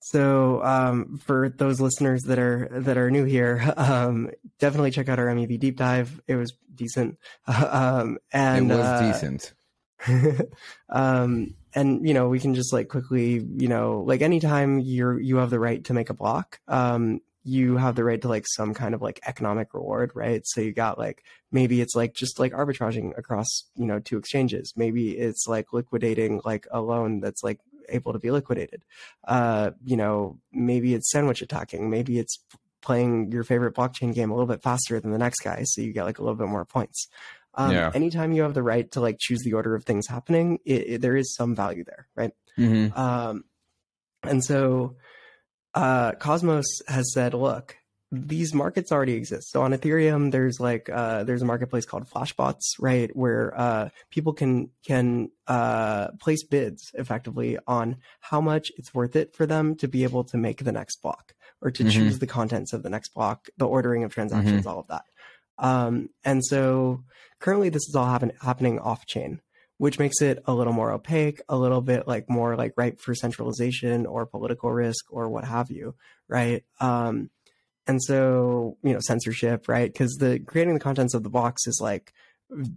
So 0.02 0.62
um, 0.64 1.18
for 1.24 1.48
those 1.48 1.80
listeners 1.80 2.24
that 2.24 2.38
are 2.38 2.68
that 2.72 2.98
are 2.98 3.10
new 3.10 3.24
here, 3.24 3.74
um, 3.78 4.30
definitely 4.60 4.92
check 4.92 5.08
out 5.08 5.18
our 5.20 5.28
MEV 5.28 5.60
deep 5.60 5.78
dive. 5.78 6.22
It 6.28 6.36
was 6.36 6.54
decent, 6.76 7.18
um, 7.48 8.18
and 8.32 8.70
it 8.70 8.76
was 8.76 8.86
uh, 8.86 9.12
decent. 9.12 9.54
um, 10.90 11.56
and 11.74 12.06
you 12.06 12.14
know 12.14 12.28
we 12.28 12.42
can 12.42 12.54
just 12.54 12.74
like 12.74 12.90
quickly, 12.90 13.46
you 13.56 13.70
know, 13.70 14.04
like 14.06 14.22
anytime 14.22 14.82
you're 14.82 15.18
you 15.20 15.38
have 15.38 15.50
the 15.50 15.60
right 15.60 15.84
to 15.86 15.94
make 15.94 16.10
a 16.10 16.14
block, 16.14 16.60
um, 16.68 17.22
you 17.44 17.78
have 17.78 17.96
the 17.96 18.04
right 18.04 18.22
to 18.22 18.28
like 18.30 18.46
some 18.48 18.74
kind 18.74 18.96
of 18.96 19.02
like 19.02 19.20
economic 19.26 19.74
reward, 19.74 20.12
right? 20.16 20.42
So 20.46 20.62
you 20.62 20.72
got 20.74 20.98
like 20.98 21.24
maybe 21.52 21.82
it's 21.82 21.96
like 21.96 22.14
just 22.14 22.40
like 22.40 22.54
arbitraging 22.54 23.18
across 23.18 23.48
you 23.76 23.86
know 23.86 24.00
two 24.00 24.18
exchanges. 24.18 24.74
Maybe 24.76 25.18
it's 25.18 25.46
like 25.48 25.74
liquidating 25.74 26.42
like 26.46 26.66
a 26.72 26.80
loan 26.82 27.20
that's 27.20 27.44
like 27.44 27.60
able 27.90 28.14
to 28.14 28.20
be 28.20 28.32
liquidated. 28.32 28.84
Uh, 29.28 29.72
you 29.84 29.98
know, 29.98 30.40
maybe 30.54 30.94
it's 30.94 31.12
sandwich 31.12 31.42
attacking. 31.42 31.90
Maybe 31.90 32.18
it's 32.18 32.40
playing 32.82 33.32
your 33.32 33.44
favorite 33.44 33.76
blockchain 33.76 34.14
game 34.14 34.30
a 34.32 34.34
little 34.34 34.48
bit 34.48 34.62
faster 34.64 35.00
than 35.00 35.12
the 35.12 35.18
next 35.18 35.40
guy, 35.42 35.64
so 35.64 35.82
you 35.82 35.92
get 35.94 36.04
like 36.06 36.20
a 36.20 36.22
little 36.22 36.36
bit 36.38 36.48
more 36.48 36.66
points. 36.66 37.08
Um, 37.56 37.72
Yeah. 37.72 37.92
Anytime 37.94 38.32
you 38.34 38.42
have 38.44 38.54
the 38.54 38.64
right 38.64 38.90
to 38.92 39.00
like 39.02 39.18
choose 39.20 39.42
the 39.44 39.54
order 39.54 39.76
of 39.76 39.84
things 39.86 40.08
happening, 40.08 40.60
it, 40.66 40.82
it- 40.88 41.02
there 41.02 41.16
is 41.16 41.36
some 41.36 41.56
value 41.56 41.84
there, 41.84 42.08
right? 42.16 42.32
Mhm. 42.58 42.98
Um, 42.98 43.44
and 44.24 44.44
so 44.44 44.96
uh, 45.74 46.14
Cosmos 46.14 46.66
has 46.88 47.12
said, 47.14 47.34
look, 47.34 47.76
these 48.12 48.54
markets 48.54 48.92
already 48.92 49.14
exist. 49.14 49.50
So 49.52 49.64
on 49.64 49.72
Ethereum, 49.74 50.32
there's 50.32 50.60
like 50.60 50.88
uh, 50.88 51.24
there's 51.24 51.42
a 51.42 51.46
marketplace 51.46 51.86
called 51.86 52.08
Flashbots, 52.08 52.62
right, 52.80 53.10
where 53.16 53.60
uh, 53.60 53.90
people 54.12 54.34
can 54.34 54.70
can 54.86 55.32
uh, 55.48 56.10
place 56.20 56.44
bids 56.44 56.92
effectively 56.94 57.58
on 57.66 57.98
how 58.22 58.40
much 58.40 58.72
it's 58.78 58.94
worth 58.94 59.16
it 59.16 59.36
for 59.36 59.48
them 59.48 59.76
to 59.78 59.88
be 59.88 60.04
able 60.04 60.24
to 60.26 60.38
make 60.38 60.64
the 60.64 60.72
next 60.72 61.02
block 61.02 61.34
or 61.60 61.72
to 61.72 61.84
Mhm. 61.84 61.92
choose 61.92 62.20
the 62.20 62.28
contents 62.28 62.72
of 62.72 62.84
the 62.84 62.90
next 62.90 63.16
block, 63.16 63.48
the 63.58 63.68
ordering 63.68 64.04
of 64.04 64.14
transactions, 64.14 64.68
all 64.68 64.80
of 64.80 64.88
that. 64.90 65.06
Um, 65.58 66.10
and 66.24 66.46
so 66.46 67.04
currently, 67.40 67.70
this 67.70 67.88
is 67.90 67.96
all 67.96 68.06
happen- 68.06 68.34
happening 68.42 68.78
off 68.80 69.08
chain 69.08 69.42
which 69.84 70.00
makes 70.00 70.22
it 70.22 70.42
a 70.46 70.54
little 70.54 70.72
more 70.72 70.92
opaque, 70.94 71.42
a 71.50 71.58
little 71.58 71.82
bit 71.82 72.08
like 72.08 72.30
more 72.30 72.56
like 72.56 72.72
ripe 72.78 73.02
for 73.02 73.14
centralization 73.14 74.06
or 74.06 74.26
political 74.26 74.72
risk 74.72 75.04
or 75.10 75.28
what 75.28 75.44
have 75.44 75.70
you, 75.70 75.94
right? 76.30 76.64
Um, 76.80 77.30
and 77.86 78.02
so 78.02 78.78
you 78.82 78.94
know 78.94 79.02
censorship, 79.02 79.68
right? 79.68 79.92
Because 79.92 80.14
the 80.22 80.40
creating 80.40 80.74
the 80.76 80.80
contents 80.80 81.14
of 81.14 81.24
the 81.24 81.30
box 81.30 81.68
is 81.68 81.80
like 81.82 82.14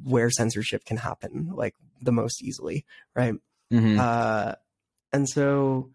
where 0.03 0.31
censorship 0.33 0.85
can 0.85 0.97
happen 0.97 1.53
like 1.55 1.77
the 2.03 2.11
most 2.11 2.43
easily, 2.43 2.85
right? 3.15 3.35
Mhm. 3.73 4.01
Uh, 4.01 4.57
and 5.13 5.29
so 5.29 5.91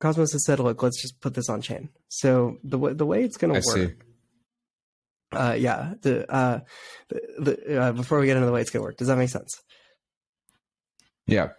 Cosmos 0.00 0.32
has 0.32 0.44
said, 0.44 0.58
look, 0.58 0.82
let's 0.82 1.00
just 1.00 1.20
put 1.20 1.34
this 1.34 1.48
on 1.48 1.60
chain. 1.60 1.90
So 2.08 2.58
the 2.64 2.78
way 2.78 2.94
the 2.94 3.06
way 3.06 3.22
it's 3.22 3.36
going 3.36 3.54
to 3.54 3.64
work 3.64 3.90
see. 3.90 3.94
uh 5.30 5.54
yeah 5.56 5.94
the 6.02 6.28
uh 6.28 6.58
the, 7.10 7.20
the 7.38 7.80
uh, 7.80 7.92
before 7.92 8.18
we 8.18 8.26
get 8.26 8.36
into 8.36 8.46
the 8.46 8.52
way 8.52 8.60
it's 8.60 8.70
gonna 8.70 8.82
work 8.82 8.96
does 8.96 9.06
that 9.06 9.18
make 9.18 9.28
sense 9.28 9.62
Yeah. 11.28 11.50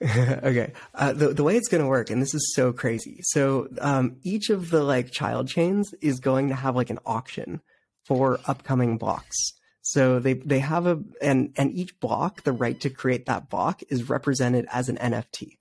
okay 0.02 0.72
uh 0.96 1.12
the, 1.12 1.28
the 1.28 1.44
way 1.44 1.56
it's 1.56 1.68
gonna 1.68 1.86
work 1.86 2.10
and 2.10 2.20
this 2.20 2.34
is 2.34 2.52
so 2.56 2.72
crazy 2.72 3.18
so 3.22 3.68
um 3.80 4.16
each 4.24 4.50
of 4.50 4.70
the 4.70 4.82
like 4.82 5.12
child 5.12 5.46
chains 5.46 5.94
is 6.00 6.18
going 6.18 6.48
to 6.48 6.56
have 6.56 6.74
like 6.74 6.90
an 6.90 6.98
auction 7.06 7.60
for 8.04 8.40
upcoming 8.46 8.98
blocks 8.98 9.52
so 9.82 10.18
they 10.18 10.32
they 10.34 10.58
have 10.58 10.86
a 10.88 11.00
and 11.20 11.52
and 11.56 11.70
each 11.72 11.98
block 12.00 12.42
the 12.42 12.50
right 12.50 12.80
to 12.80 12.90
create 12.90 13.26
that 13.26 13.48
block 13.48 13.80
is 13.90 14.08
represented 14.08 14.66
as 14.72 14.88
an 14.88 14.96
nft 14.96 15.56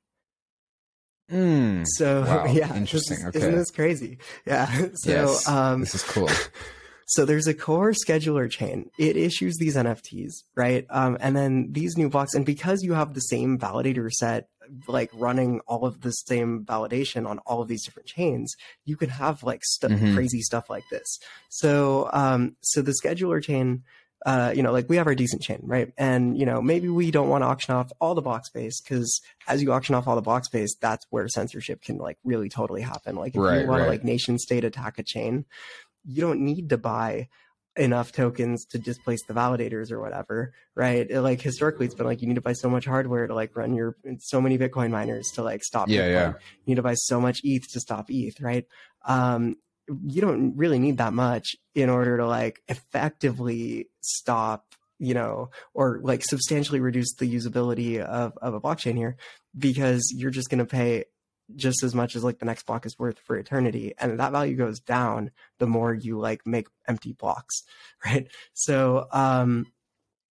Mm. 1.32 1.86
so 1.88 2.22
Wow, 2.28 2.46
yeah 2.46 2.76
interesting, 2.76 3.18
is- 3.20 3.26
okay. 3.26 3.38
isn't 3.38 3.56
this 3.56 3.72
crazy 3.72 4.18
yeah 4.46 4.66
so 4.96 5.12
yes. 5.12 5.48
um 5.48 5.82
this 5.82 5.94
is 5.96 6.04
cool. 6.04 6.30
So 7.14 7.26
there's 7.26 7.46
a 7.48 7.54
core 7.54 7.92
scheduler 7.92 8.50
chain. 8.50 8.90
It 8.98 9.18
issues 9.18 9.58
these 9.58 9.76
NFTs, 9.76 10.32
right? 10.56 10.86
Um, 10.90 11.18
and 11.20 11.36
then 11.36 11.74
these 11.74 11.98
new 11.98 12.08
blocks, 12.10 12.34
and 12.34 12.46
because 12.46 12.84
you 12.84 12.94
have 12.94 13.14
the 13.14 13.20
same 13.20 13.60
validator 13.60 14.10
set, 14.10 14.48
like 14.88 15.10
running 15.14 15.60
all 15.68 15.86
of 15.86 16.00
the 16.02 16.12
same 16.12 16.64
validation 16.64 17.28
on 17.28 17.40
all 17.40 17.62
of 17.62 17.68
these 17.68 17.84
different 17.84 18.08
chains, 18.08 18.56
you 18.86 18.96
can 18.96 19.10
have 19.10 19.44
like 19.44 19.60
st- 19.66 19.92
Mhm. 19.92 20.14
crazy 20.14 20.40
stuff 20.40 20.70
like 20.70 20.86
this. 20.90 21.20
So, 21.50 22.10
um, 22.14 22.56
so 22.62 22.82
the 22.82 22.96
scheduler 23.04 23.44
chain, 23.44 23.84
uh, 24.26 24.54
you 24.56 24.64
know, 24.64 24.72
like 24.72 24.88
we 24.88 24.96
have 24.96 25.08
our 25.08 25.16
decent 25.16 25.42
chain, 25.42 25.60
right? 25.64 25.92
And 25.98 26.38
you 26.38 26.46
know, 26.46 26.62
maybe 26.62 26.88
we 26.88 27.12
don't 27.12 27.28
want 27.28 27.42
to 27.42 27.48
auction 27.48 27.74
off 27.76 27.92
all 28.00 28.16
the 28.16 28.22
block 28.22 28.46
space 28.46 28.80
because 28.80 29.20
as 29.50 29.62
you 29.62 29.74
auction 29.74 29.96
off 29.96 30.08
all 30.08 30.16
the 30.16 30.22
block 30.22 30.46
space, 30.46 30.78
that's 30.80 31.06
where 31.10 31.28
censorship 31.28 31.82
can 31.82 31.98
like 31.98 32.18
really 32.24 32.48
totally 32.48 32.82
happen. 32.82 33.16
Like 33.18 33.36
if 33.36 33.42
Right, 33.42 33.60
you 33.60 33.68
want 33.68 33.82
right. 33.82 33.86
to 33.88 33.90
like 33.90 34.04
nation 34.06 34.40
state 34.40 34.64
attack 34.64 34.98
a 35.00 35.04
chain, 35.04 35.44
you 36.04 36.22
don't 36.22 36.42
need 36.42 36.70
to 36.70 36.78
buy 36.78 37.28
enough 37.78 38.12
tokens 38.12 38.66
to 38.66 38.78
displace 38.78 39.26
the 39.28 39.34
validators 39.34 39.92
or 39.92 40.02
whatever, 40.02 40.54
right? 40.76 41.10
It, 41.10 41.22
like 41.22 41.42
historically, 41.42 41.86
it's 41.86 41.96
been 41.96 42.06
like 42.06 42.22
you 42.22 42.28
need 42.28 42.36
to 42.36 42.42
buy 42.42 42.54
so 42.54 42.70
much 42.70 42.86
hardware 42.86 43.28
to 43.28 43.34
like 43.34 43.56
run 43.56 43.74
your 43.74 43.96
so 44.20 44.42
many 44.42 44.58
Bitcoin 44.58 44.92
miners 44.92 45.30
to 45.36 45.44
like 45.44 45.64
stop. 45.64 45.88
Yeah, 45.88 46.02
Bitcoin. 46.02 46.12
yeah. 46.12 46.28
You 46.66 46.72
need 46.72 46.76
to 46.76 46.82
buy 46.82 46.96
so 46.96 47.22
much 47.22 47.42
ETH 47.44 47.72
to 47.72 47.80
stop 47.80 48.08
ETH, 48.10 48.42
right? 48.42 48.66
Um, 49.06 49.56
you 50.06 50.22
don't 50.22 50.56
really 50.58 50.80
need 50.80 50.98
that 50.98 51.14
much 51.14 51.56
in 51.74 51.90
order 51.90 52.18
to 52.18 52.28
like 52.28 52.62
effectively 52.68 53.88
stop, 54.02 54.66
you 55.00 55.14
know, 55.14 55.50
or 55.74 56.00
like 56.04 56.24
substantially 56.24 56.80
reduce 56.80 57.14
the 57.16 57.34
usability 57.34 58.00
of 58.00 58.38
of 58.42 58.54
a 58.54 58.62
blockchain 58.62 58.96
here, 58.96 59.16
because 59.58 60.14
you're 60.16 60.32
just 60.32 60.50
going 60.50 60.60
to 60.60 60.66
pay 60.66 61.06
just 61.56 61.84
as 61.84 61.94
much 61.96 62.16
as 62.16 62.24
like 62.24 62.40
the 62.40 62.46
next 62.46 62.66
block 62.66 62.86
is 62.86 62.98
worth 62.98 63.20
for 63.20 63.38
eternity 63.38 63.94
and 64.00 64.20
that 64.20 64.32
value 64.32 64.56
goes 64.56 64.80
down 64.80 65.32
the 65.60 65.68
more 65.68 65.94
you 65.94 66.20
like 66.20 66.46
make 66.46 66.68
empty 66.88 67.14
blocks 67.14 67.64
right? 68.06 68.28
So 68.54 69.08
um 69.12 69.68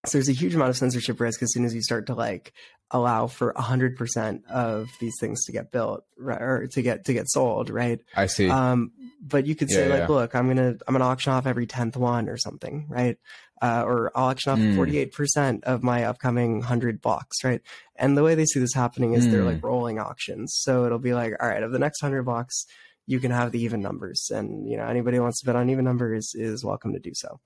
so 0.07 0.17
there's 0.17 0.31
a 0.31 0.33
huge 0.33 0.55
amount 0.55 0.71
of 0.71 0.77
censorship 0.77 1.21
risk 1.21 1.43
as 1.43 1.53
soon 1.53 1.65
as 1.65 1.75
you 1.75 1.83
start 1.83 2.07
to 2.07 2.15
like 2.15 2.53
allow 2.91 3.27
for 3.29 3.53
100% 3.55 4.45
of 4.51 4.89
these 5.01 5.15
things 5.21 5.45
to 5.45 5.53
get 5.53 5.71
built 5.71 6.05
right, 6.19 6.41
or 6.43 6.67
to 6.67 6.83
get 6.83 7.05
to 7.07 7.13
get 7.13 7.29
sold 7.29 7.71
right? 7.71 8.01
I 8.17 8.27
see. 8.27 8.49
um 8.49 8.93
but 9.23 9.47
you 9.47 9.55
could 9.55 9.71
say 9.71 9.83
Yeah, 9.87 9.95
like 10.01 10.09
look 10.09 10.35
i'm 10.35 10.49
gonna 10.49 10.77
i'm 10.89 10.95
gonna 10.95 11.05
auction 11.05 11.33
off 11.33 11.47
every 11.47 11.67
10th 11.67 11.97
one 11.97 12.29
or 12.29 12.37
something 12.39 12.87
right? 12.89 13.19
Uh, 13.63 13.83
or 13.87 14.11
i'll 14.17 14.29
auction 14.31 14.53
off 14.53 14.59
Mm. 14.59 14.75
48% 14.75 15.65
of 15.65 15.83
my 15.83 16.05
upcoming 16.05 16.59
100 16.61 17.01
blocks 17.03 17.45
right? 17.45 17.61
And 17.97 18.17
the 18.17 18.23
way 18.23 18.35
they 18.35 18.47
see 18.47 18.61
this 18.61 18.73
happening 18.75 19.13
is 19.13 19.29
they're 19.29 19.43
Mm. 19.43 19.53
like 19.55 19.63
rolling 19.63 19.99
auctions. 19.99 20.55
So 20.65 20.87
it'll 20.87 20.99
be 20.99 21.13
like 21.15 21.35
all 21.41 21.49
right 21.49 21.63
of 21.63 21.71
the 21.73 21.79
next 21.79 22.03
100 22.03 22.23
blocks 22.25 22.65
you 23.07 23.21
can 23.21 23.31
have 23.31 23.51
the 23.53 23.61
even 23.63 23.81
numbers. 23.83 24.31
And 24.33 24.67
you 24.69 24.77
know 24.79 24.87
anybody 24.87 25.17
who 25.19 25.23
wants 25.23 25.41
to 25.41 25.47
bet 25.47 25.57
on 25.57 25.69
even 25.71 25.85
numbers 25.85 26.33
is 26.35 26.65
welcome 26.65 26.93
to 26.95 26.99
do 27.01 27.13
so. 27.15 27.41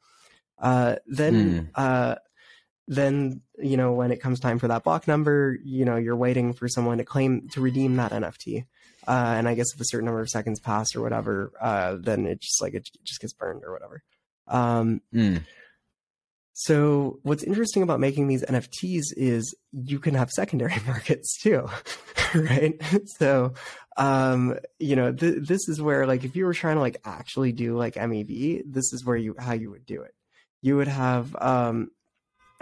Uh 0.59 0.97
then 1.07 1.71
uh 1.75 2.15
then 2.87 3.41
you 3.59 3.77
know 3.77 3.93
when 3.93 4.11
it 4.13 4.21
comes 4.21 4.41
time 4.41 4.59
for 4.59 4.69
that 4.69 4.85
block 4.85 5.09
number 5.09 5.57
you 5.65 5.85
know 5.85 5.97
you're 5.97 6.17
waiting 6.17 6.53
for 6.53 6.69
someone 6.69 6.99
to 6.99 7.05
claim 7.05 7.49
to 7.49 7.61
redeem 7.61 7.97
that 7.97 8.13
nft 8.13 8.65
uh, 9.09 9.35
and 9.37 9.49
i 9.49 9.55
guess 9.55 9.73
if 9.75 9.81
a 9.81 9.85
certain 9.87 10.05
number 10.05 10.21
of 10.21 10.29
seconds 10.29 10.61
pass 10.61 10.95
or 10.95 11.01
whatever 11.01 11.51
uh, 11.61 11.97
then 11.99 12.27
it 12.27 12.41
just 12.41 12.61
like 12.61 12.75
it 12.75 12.89
just 13.05 13.21
gets 13.21 13.33
burned 13.33 13.63
or 13.65 13.73
whatever. 13.73 14.03
Um, 14.49 15.01
Mm. 15.15 15.43
so 16.53 17.19
what's 17.23 17.43
interesting 17.43 17.83
about 17.83 18.01
making 18.01 18.29
these 18.29 18.43
nfts 18.45 19.13
is 19.17 19.55
you 19.73 19.99
can 19.99 20.15
have 20.15 20.31
secondary 20.31 20.77
markets 20.87 21.41
too 21.41 21.67
right? 22.35 22.75
So 23.19 23.55
um 23.97 24.57
you 24.79 24.97
know 24.97 25.13
th- 25.13 25.47
this 25.47 25.69
is 25.69 25.81
where 25.81 26.07
like 26.07 26.25
if 26.25 26.35
you 26.37 26.45
were 26.45 26.55
trying 26.55 26.77
to 26.77 26.81
like 26.81 27.01
actually 27.05 27.53
do 27.53 27.77
like 27.77 27.95
mev 27.95 28.63
this 28.67 28.93
is 28.93 29.05
where 29.05 29.17
you 29.17 29.35
how 29.39 29.53
you 29.55 29.71
would 29.71 29.87
do 29.87 30.03
it. 30.03 30.15
You 30.63 30.77
would 30.77 30.89
have 30.89 31.35
um 31.41 31.91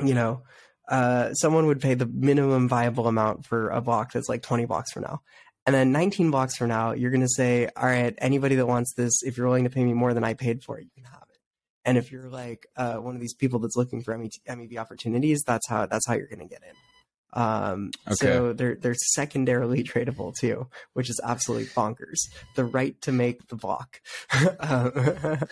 you 0.07 0.15
know 0.15 0.43
uh 0.89 1.33
someone 1.35 1.67
would 1.67 1.81
pay 1.81 1.95
the 1.95 2.07
minimum 2.07 2.69
viable 2.69 3.07
amount 3.07 3.47
for 3.47 3.69
a 3.71 3.81
block 3.81 4.13
that's 4.13 4.29
like 4.29 4.43
20 4.43 4.67
blocks 4.67 4.93
from 4.93 5.03
now 5.03 5.21
and 5.67 5.75
then 5.75 5.93
19 5.93 6.31
blocks 6.31 6.57
from 6.57 6.69
now 6.69 6.93
you're 6.93 7.11
going 7.11 7.21
to 7.21 7.29
say 7.29 7.69
all 7.77 7.87
right 7.87 8.15
anybody 8.19 8.57
that 8.57 8.67
wants 8.67 8.93
this 8.95 9.23
if 9.23 9.37
you're 9.37 9.47
willing 9.47 9.65
to 9.65 9.71
pay 9.71 9.85
me 9.85 9.93
more 9.93 10.15
than 10.15 10.25
i 10.25 10.35
paid 10.35 10.63
for 10.63 10.79
it 10.79 10.85
you 10.85 10.91
can 10.95 11.05
have 11.05 11.23
it 11.23 11.33
and 11.85 11.99
if 11.99 12.13
you're 12.13 12.29
like 12.29 12.67
uh, 12.77 12.95
one 12.95 13.15
of 13.15 13.21
these 13.21 13.35
people 13.35 13.59
that's 13.59 13.77
looking 13.77 14.03
for 14.03 14.17
MEV 14.17 14.77
opportunities, 14.77 15.43
that's 15.47 15.69
how 15.69 15.87
that's 15.87 16.07
how 16.07 16.15
you're 16.15 16.29
going 16.29 16.39
to 16.39 16.47
get 16.47 16.63
in. 16.63 16.75
Um, 17.35 17.91
So 18.11 18.53
they're 18.53 18.75
they're 18.77 18.95
secondarily 19.15 19.83
tradable 19.93 20.35
too, 20.37 20.69
which 20.93 21.09
is 21.11 21.21
absolutely 21.25 21.67
bonkers. 21.69 22.19
The 22.57 22.65
right 22.65 23.01
to 23.03 23.13
make 23.13 23.49
the 23.49 23.57
block. 23.57 24.01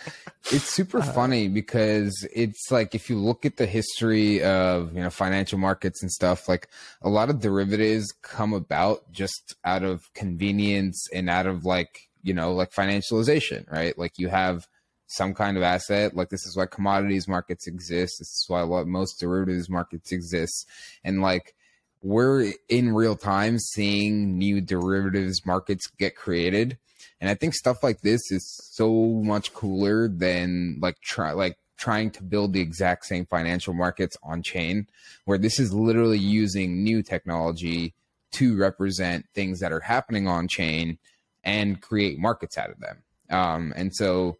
It's 0.51 0.65
super 0.65 0.99
Uh, 0.99 1.03
funny 1.13 1.47
because 1.47 2.27
it's 2.33 2.71
like 2.71 2.93
if 2.95 3.09
you 3.09 3.17
look 3.17 3.45
at 3.45 3.57
the 3.57 3.65
history 3.65 4.43
of 4.43 4.93
you 4.95 5.01
know 5.01 5.09
financial 5.09 5.57
markets 5.57 6.01
and 6.01 6.11
stuff, 6.11 6.47
like 6.49 6.67
a 7.01 7.09
lot 7.09 7.29
of 7.29 7.39
derivatives 7.39 8.11
come 8.21 8.53
about 8.53 9.11
just 9.11 9.55
out 9.63 9.83
of 9.83 10.11
convenience 10.13 11.07
and 11.13 11.29
out 11.29 11.47
of 11.47 11.65
like 11.65 12.09
you 12.23 12.33
know 12.33 12.53
like 12.53 12.71
financialization, 12.73 13.69
right? 13.71 13.97
Like 13.97 14.17
you 14.17 14.27
have 14.29 14.67
some 15.07 15.33
kind 15.33 15.57
of 15.57 15.63
asset. 15.63 16.15
Like 16.15 16.29
this 16.29 16.45
is 16.45 16.55
why 16.57 16.65
commodities 16.65 17.27
markets 17.27 17.67
exist. 17.67 18.15
This 18.19 18.27
is 18.29 18.45
why 18.47 18.61
a 18.61 18.65
lot 18.65 18.87
most 18.87 19.19
derivatives 19.19 19.69
markets 19.69 20.11
exist, 20.11 20.67
and 21.03 21.21
like 21.21 21.55
we're 22.01 22.53
in 22.69 22.93
real 22.93 23.15
time 23.15 23.59
seeing 23.59 24.37
new 24.37 24.61
derivatives 24.61 25.45
markets 25.45 25.87
get 25.97 26.15
created. 26.15 26.77
And 27.19 27.29
i 27.29 27.35
think 27.35 27.53
stuff 27.53 27.83
like 27.83 28.01
this 28.01 28.31
is 28.31 28.59
so 28.71 29.21
much 29.23 29.53
cooler 29.53 30.07
than 30.07 30.79
like 30.81 30.99
try 31.01 31.31
like 31.33 31.57
trying 31.77 32.11
to 32.11 32.23
build 32.23 32.53
the 32.53 32.61
exact 32.61 33.05
same 33.05 33.25
financial 33.25 33.73
markets 33.73 34.15
on 34.21 34.43
chain 34.43 34.87
where 35.25 35.39
this 35.39 35.59
is 35.59 35.73
literally 35.73 36.17
using 36.17 36.83
new 36.83 37.01
technology 37.01 37.95
to 38.31 38.55
represent 38.55 39.25
things 39.33 39.59
that 39.59 39.71
are 39.71 39.79
happening 39.79 40.27
on 40.27 40.47
chain 40.47 40.97
and 41.43 41.81
create 41.81 42.19
markets 42.19 42.55
out 42.57 42.69
of 42.69 42.79
them. 42.79 43.01
Um, 43.31 43.73
and 43.75 43.93
so 43.95 44.37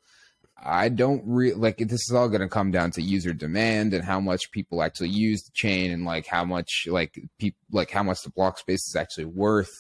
I 0.64 0.90
don't 0.90 1.24
really 1.26 1.56
like 1.56 1.78
this 1.78 2.10
is 2.10 2.14
all 2.14 2.30
going 2.30 2.42
to 2.42 2.48
come 2.48 2.72
down 2.72 2.92
to 2.92 3.02
user 3.02 3.34
demand 3.34 3.94
and 3.94 4.04
how 4.04 4.20
much 4.20 4.52
people 4.52 4.84
actually 4.84 5.10
use 5.10 5.44
the 5.44 5.52
chain 5.54 5.92
and 5.92 6.06
like 6.06 6.28
how 6.28 6.46
much 6.46 6.88
like 6.88 7.20
people 7.40 7.60
like 7.72 7.90
how 7.90 8.04
much 8.04 8.22
the 8.24 8.30
block 8.30 8.60
space 8.60 8.88
is 8.88 8.96
actually 8.96 9.26
worth. 9.26 9.72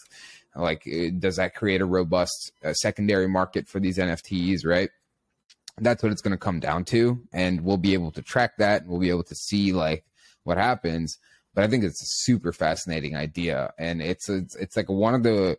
Like, 0.55 0.85
uh, 0.85 1.11
does 1.17 1.37
that 1.37 1.55
create 1.55 1.81
a 1.81 1.85
robust 1.85 2.51
uh, 2.63 2.73
secondary 2.73 3.27
market 3.27 3.67
for 3.67 3.79
these 3.79 3.97
NFTs? 3.97 4.65
Right. 4.65 4.89
That's 5.77 6.03
what 6.03 6.11
it's 6.11 6.21
going 6.21 6.31
to 6.31 6.37
come 6.37 6.59
down 6.59 6.83
to, 6.85 7.21
and 7.31 7.61
we'll 7.61 7.77
be 7.77 7.93
able 7.93 8.11
to 8.11 8.21
track 8.21 8.57
that. 8.57 8.81
And 8.81 8.91
we'll 8.91 8.99
be 8.99 9.09
able 9.09 9.23
to 9.23 9.35
see 9.35 9.71
like 9.71 10.03
what 10.43 10.57
happens. 10.57 11.17
But 11.53 11.63
I 11.63 11.67
think 11.67 11.83
it's 11.83 12.01
a 12.01 12.23
super 12.23 12.51
fascinating 12.51 13.15
idea, 13.15 13.73
and 13.77 14.01
it's 14.01 14.29
it's, 14.29 14.55
it's 14.55 14.75
like 14.75 14.89
one 14.89 15.15
of 15.15 15.23
the 15.23 15.57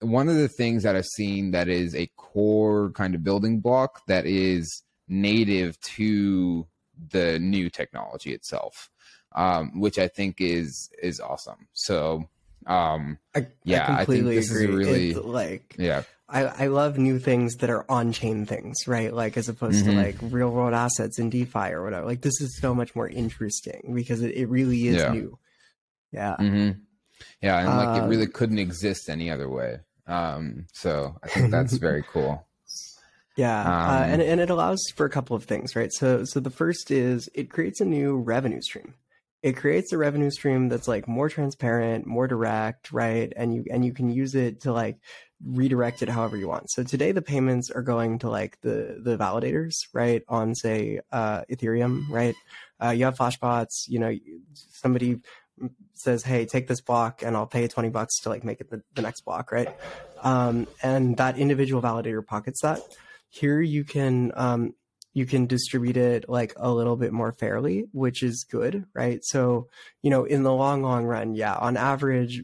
one 0.00 0.28
of 0.28 0.36
the 0.36 0.48
things 0.48 0.82
that 0.82 0.96
I've 0.96 1.06
seen 1.06 1.52
that 1.52 1.68
is 1.68 1.94
a 1.94 2.08
core 2.16 2.90
kind 2.92 3.14
of 3.14 3.22
building 3.24 3.60
block 3.60 4.02
that 4.06 4.26
is 4.26 4.82
native 5.08 5.78
to 5.80 6.66
the 7.10 7.38
new 7.38 7.70
technology 7.70 8.32
itself, 8.32 8.90
um, 9.34 9.80
which 9.80 9.98
I 9.98 10.08
think 10.08 10.40
is 10.40 10.90
is 11.02 11.20
awesome. 11.20 11.68
So 11.72 12.28
um, 12.66 13.18
I, 13.34 13.46
yeah, 13.64 13.84
I 13.84 14.04
completely 14.04 14.38
I 14.38 14.40
think 14.40 14.46
this 14.46 14.50
agree. 14.50 14.64
is 14.64 14.78
really 14.86 15.10
It's 15.10 15.24
like 15.24 15.76
yeah 15.78 16.02
I, 16.28 16.44
I 16.44 16.66
love 16.68 16.96
new 16.98 17.18
things 17.18 17.56
that 17.56 17.70
are 17.70 17.84
on 17.90 18.12
chain 18.12 18.46
things, 18.46 18.76
right? 18.86 19.12
Like 19.12 19.36
as 19.36 19.48
opposed 19.48 19.84
Mhm. 19.84 19.92
to 19.92 19.92
like 19.92 20.16
real 20.22 20.50
world 20.50 20.72
assets 20.74 21.18
in 21.18 21.30
DeFi 21.30 21.70
or 21.70 21.84
whatever. 21.84 22.06
Like 22.06 22.22
this 22.22 22.40
is 22.40 22.58
so 22.58 22.74
much 22.74 22.94
more 22.96 23.08
interesting 23.08 23.92
because 23.94 24.22
it, 24.22 24.34
it 24.34 24.46
really 24.46 24.88
is 24.88 24.96
Yeah. 24.96 25.12
new. 25.12 25.38
Yeah. 26.12 26.36
hmm 26.36 26.70
yeah, 27.40 27.58
and 27.60 27.76
like 27.76 27.94
it 27.94 28.02
Um, 28.02 28.08
really 28.08 28.26
couldn't 28.26 28.58
exist 28.58 29.08
any 29.08 29.30
other 29.30 29.48
way. 29.48 29.80
Um, 30.06 30.66
so 30.72 31.16
I 31.22 31.28
think 31.28 31.50
that's 31.50 31.76
very 31.78 32.02
cool. 32.12 32.46
Yeah, 33.36 33.74
uh, 33.84 34.06
Um, 34.06 34.08
and 34.08 34.22
and 34.22 34.40
it 34.40 34.50
allows 34.50 34.80
for 34.94 35.06
a 35.06 35.10
couple 35.10 35.34
of 35.34 35.44
things, 35.44 35.74
right? 35.74 35.92
So 35.92 36.24
so 36.24 36.38
the 36.40 36.50
first 36.50 36.90
is 36.90 37.28
it 37.34 37.50
creates 37.50 37.80
a 37.80 37.84
new 37.84 38.16
revenue 38.16 38.60
stream. 38.60 38.94
It 39.42 39.56
creates 39.56 39.92
a 39.92 39.98
revenue 39.98 40.30
stream 40.30 40.68
that's 40.68 40.88
like 40.88 41.08
more 41.08 41.28
transparent, 41.28 42.06
more 42.06 42.28
direct, 42.28 42.92
right? 42.92 43.32
And 43.36 43.52
you 43.54 43.64
and 43.70 43.84
you 43.84 43.92
can 43.92 44.08
use 44.08 44.34
it 44.36 44.60
to 44.62 44.72
like 44.72 44.98
redirect 45.44 46.00
it 46.02 46.08
however 46.08 46.36
you 46.36 46.48
want. 46.48 46.70
So 46.70 46.84
today 46.84 47.10
the 47.12 47.22
payments 47.22 47.70
are 47.70 47.82
going 47.82 48.20
to 48.20 48.30
like 48.30 48.60
the 48.60 49.00
the 49.02 49.18
validators, 49.18 49.74
right? 49.92 50.22
On 50.28 50.54
say 50.54 51.00
uh, 51.10 51.42
Ethereum, 51.50 52.04
right? 52.08 52.36
Uh, 52.82 52.90
you 52.90 53.04
have 53.04 53.16
Flashbots, 53.18 53.88
you 53.88 53.98
know, 53.98 54.14
somebody 54.54 55.20
says, 55.94 56.22
"Hey, 56.24 56.46
take 56.46 56.66
this 56.66 56.80
block, 56.80 57.22
and 57.22 57.36
I'll 57.36 57.46
pay 57.46 57.68
twenty 57.68 57.90
bucks 57.90 58.20
to 58.20 58.28
like 58.28 58.44
make 58.44 58.60
it 58.60 58.70
the, 58.70 58.82
the 58.94 59.02
next 59.02 59.22
block," 59.24 59.52
right? 59.52 59.68
Um, 60.22 60.66
and 60.82 61.16
that 61.16 61.38
individual 61.38 61.82
validator 61.82 62.24
pockets 62.24 62.62
that 62.62 62.80
here 63.34 63.60
you 63.60 63.84
can 63.84 64.32
um, 64.34 64.74
you 65.16 65.24
can 65.26 65.46
distribute 65.46 65.96
it 65.96 66.28
like 66.28 66.52
a 66.56 66.70
little 66.72 66.96
bit 66.96 67.12
more 67.12 67.32
fairly 67.32 67.84
which 67.92 68.22
is 68.22 68.44
good 68.50 68.84
right? 68.94 69.20
So 69.24 69.68
you 70.02 70.10
know 70.10 70.24
in 70.24 70.42
the 70.42 70.52
long 70.52 70.82
long 70.82 71.04
run 71.04 71.34
yeah 71.34 71.54
on 71.54 71.76
average 71.76 72.42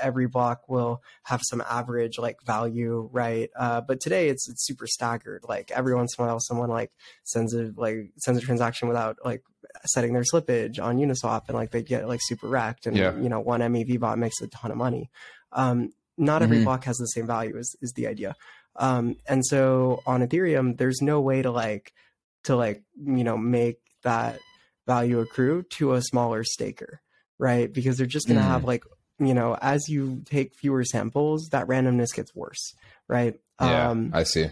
every 0.00 0.26
block 0.28 0.68
will 0.68 1.02
have 1.24 1.42
some 1.44 1.62
average 1.68 2.18
like 2.18 2.38
value 2.46 3.08
right? 3.12 3.50
Uh, 3.56 3.80
but 3.80 4.00
today 4.00 4.28
it's 4.28 4.48
it's 4.48 4.64
super 4.64 4.86
staggered. 4.86 5.42
Like 5.48 5.70
every 5.72 5.94
once 5.94 6.14
in 6.16 6.24
a 6.24 6.26
while 6.28 6.40
someone 6.40 6.70
like 6.70 6.92
sends 7.24 7.52
a 7.52 7.72
like 7.76 8.12
sends 8.18 8.40
a 8.40 8.46
transaction 8.46 8.88
without 8.88 9.18
like 9.24 9.42
setting 9.86 10.12
their 10.12 10.22
slippage 10.22 10.80
on 10.80 10.98
uniswap 10.98 11.48
and 11.48 11.56
like 11.56 11.72
they 11.72 11.82
get 11.82 12.06
like 12.06 12.20
super 12.22 12.46
wrecked 12.48 12.86
and 12.86 12.96
Yeah. 12.96 13.18
you 13.18 13.28
know 13.28 13.40
one 13.40 13.60
mev 13.60 13.98
bot 13.98 14.18
makes 14.18 14.40
a 14.40 14.46
ton 14.46 14.70
of 14.70 14.76
money. 14.76 15.10
Um, 15.52 15.92
not 16.16 16.42
every 16.42 16.58
Mhm. 16.58 16.64
block 16.64 16.84
has 16.84 16.96
the 16.98 17.06
same 17.06 17.26
value 17.26 17.56
is, 17.58 17.74
is 17.82 17.92
the 17.94 18.06
idea. 18.06 18.36
Um, 18.76 19.16
and 19.28 19.44
so 19.44 20.00
on 20.06 20.20
Ethereum, 20.20 20.76
there's 20.78 21.00
no 21.02 21.20
way 21.20 21.42
to 21.42 21.50
like 21.50 21.92
to 22.44 22.56
like 22.56 22.82
you 23.04 23.24
know 23.24 23.36
make 23.36 23.78
that 24.02 24.38
value 24.86 25.20
accrue 25.20 25.62
to 25.70 25.94
a 25.94 26.02
smaller 26.02 26.44
staker, 26.44 27.00
right? 27.38 27.72
Because 27.72 27.96
they're 27.96 28.06
just 28.06 28.28
gonna 28.28 28.40
Mm. 28.40 28.44
have 28.48 28.64
like 28.64 28.84
you 29.18 29.34
know 29.34 29.56
as 29.60 29.88
you 29.88 30.22
take 30.24 30.54
fewer 30.54 30.84
samples, 30.84 31.48
that 31.52 31.66
randomness 31.66 32.14
gets 32.14 32.34
worse, 32.34 32.74
right? 33.08 33.34
Yeah, 33.60 33.90
Um, 33.90 34.10
I 34.12 34.24
see. 34.24 34.48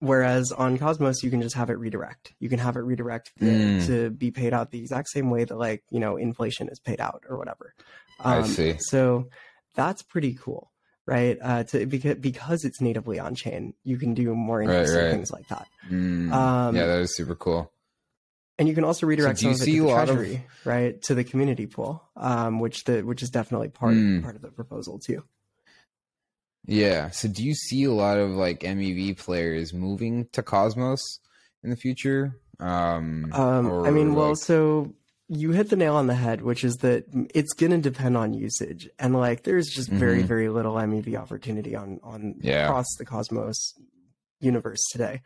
Whereas 0.00 0.52
on 0.52 0.76
Cosmos, 0.76 1.22
you 1.22 1.30
can 1.30 1.40
just 1.40 1.54
have 1.54 1.70
it 1.70 1.78
redirect. 1.78 2.34
You 2.38 2.50
can 2.50 2.58
have 2.58 2.76
it 2.76 2.80
redirect 2.80 3.32
Mm. 3.40 3.86
to 3.86 4.10
be 4.10 4.30
paid 4.30 4.52
out 4.52 4.70
the 4.70 4.78
exact 4.80 5.08
same 5.08 5.30
way 5.30 5.44
that 5.44 5.56
like 5.56 5.82
you 5.90 5.98
know 6.00 6.16
inflation 6.16 6.68
is 6.68 6.78
paid 6.78 7.00
out 7.00 7.22
or 7.28 7.38
whatever. 7.38 7.74
I 8.20 8.42
see. 8.42 8.76
So 8.78 9.28
that's 9.74 10.02
pretty 10.02 10.34
cool, 10.34 10.70
right? 11.06 11.38
Uh, 11.42 11.64
to 11.64 11.86
because 11.86 12.16
because 12.16 12.64
it's 12.64 12.80
natively 12.80 13.18
on 13.18 13.34
chain, 13.34 13.74
you 13.84 13.96
can 13.98 14.14
do 14.14 14.34
more 14.34 14.62
interesting 14.62 15.02
right. 15.02 15.10
things 15.10 15.30
like 15.30 15.48
that. 15.48 15.66
Mm, 15.90 16.32
Um, 16.32 16.76
yeah, 16.76 16.86
that 16.86 17.00
is 17.00 17.14
super 17.16 17.34
cool. 17.34 17.70
and 18.58 18.68
you 18.68 18.74
can 18.74 18.84
also 18.84 19.06
redirect 19.06 19.42
you 19.42 19.52
some 19.54 19.62
of 19.62 19.62
it 19.62 19.64
to 19.64 19.70
the 19.70 19.80
lot 19.80 20.08
of- 20.08 20.40
right, 20.64 21.02
to 21.02 21.14
the 21.14 21.24
community 21.24 21.66
pool, 21.66 22.02
um, 22.16 22.60
which 22.60 22.84
the 22.84 23.02
which 23.02 23.22
is 23.22 23.30
definitely 23.30 23.68
part 23.68 23.94
Mm. 23.94 24.22
part 24.22 24.36
of 24.36 24.42
the 24.42 24.50
proposal 24.50 24.98
too. 24.98 25.24
Yeah. 26.66 27.10
So 27.10 27.28
do 27.28 27.44
you 27.44 27.54
see 27.54 27.84
a 27.84 27.92
lot 27.92 28.18
of 28.18 28.30
like 28.30 28.60
MEV 28.60 29.18
players 29.18 29.72
moving 29.74 30.28
to 30.32 30.42
Cosmos 30.42 31.20
in 31.62 31.70
the 31.70 31.76
future? 31.76 32.38
Um, 32.60 33.30
Um, 33.32 33.84
I 33.84 33.90
mean, 33.90 34.14
well, 34.14 34.34
so 34.36 34.94
you 35.34 35.50
hit 35.52 35.70
the 35.70 35.76
nail 35.76 35.96
on 35.96 36.06
the 36.06 36.14
head, 36.14 36.42
which 36.42 36.64
is 36.64 36.76
that 36.78 37.04
it's 37.34 37.52
going 37.52 37.72
to 37.72 37.78
depend 37.78 38.16
on 38.16 38.34
usage, 38.34 38.88
and 38.98 39.14
like 39.14 39.42
there's 39.44 39.68
just 39.68 39.88
very 39.88 40.22
Mhm. 40.22 40.26
very 40.26 40.48
little 40.48 40.74
MEV 40.74 41.16
opportunity 41.16 41.74
on 41.74 42.00
on 42.02 42.36
Yeah. 42.40 42.66
across 42.66 42.86
the 42.98 43.04
Cosmos 43.04 43.74
universe 44.40 44.80
today. 44.92 45.22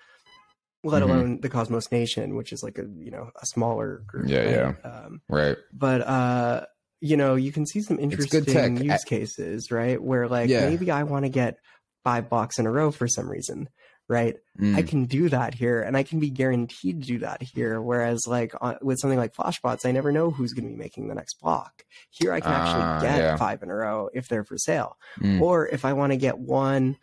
Let 0.84 1.02
Mhm. 1.02 1.06
alone 1.06 1.40
the 1.40 1.48
Cosmos 1.48 1.90
Nation, 1.90 2.36
which 2.36 2.52
is 2.52 2.62
like 2.62 2.78
a 2.78 2.84
you 2.98 3.10
know 3.10 3.30
a 3.40 3.46
smaller 3.46 4.02
group. 4.06 4.28
Yeah, 4.28 4.60
right? 4.60 4.76
Um, 4.84 5.20
right. 5.28 5.56
but 5.72 6.00
uh 6.02 6.66
you 7.00 7.16
know 7.16 7.34
you 7.36 7.52
can 7.52 7.64
see 7.66 7.80
some 7.80 7.98
interesting 7.98 8.76
use 8.76 8.92
I- 9.04 9.08
cases 9.08 9.70
right 9.70 10.02
where 10.02 10.26
like 10.28 10.48
Yeah. 10.50 10.68
maybe 10.68 10.90
i 10.90 11.04
want 11.04 11.24
to 11.24 11.28
get 11.28 11.56
five 12.02 12.28
blocks 12.28 12.58
in 12.58 12.66
a 12.66 12.70
row 12.72 12.90
for 12.90 13.06
some 13.06 13.28
reason 13.30 13.68
right? 14.08 14.36
I 14.74 14.82
Mm, 14.82 14.88
can 14.90 15.06
do 15.06 15.28
that 15.30 15.54
here 15.54 15.80
and 15.82 15.96
i 15.96 16.02
can 16.02 16.20
be 16.20 16.28
guaranteed 16.30 17.00
to 17.00 17.06
do 17.06 17.18
that 17.20 17.42
here 17.42 17.80
whereas 17.80 18.26
like 18.26 18.52
on, 18.60 18.76
with 18.82 18.98
something 18.98 19.18
like 19.18 19.34
flashbots 19.34 19.86
i 19.86 19.92
never 19.92 20.12
know 20.12 20.30
who's 20.30 20.52
going 20.52 20.64
to 20.66 20.70
be 20.70 20.76
making 20.76 21.08
the 21.08 21.14
next 21.14 21.40
block. 21.40 21.84
Here 22.10 22.32
i 22.32 22.40
can 22.40 22.52
actually 22.52 22.84
Ah, 22.84 22.98
get 22.98 23.18
yeah. 23.18 23.36
five 23.38 23.62
in 23.62 23.70
a 23.70 23.74
row 23.74 24.10
if 24.12 24.28
they're 24.28 24.44
for 24.44 24.58
sale. 24.58 24.98
Mm, 25.20 25.40
or 25.40 25.66
if 25.68 25.84
i 25.86 25.92
want 25.94 26.12
to 26.12 26.16
get 26.18 26.38
one 26.38 26.98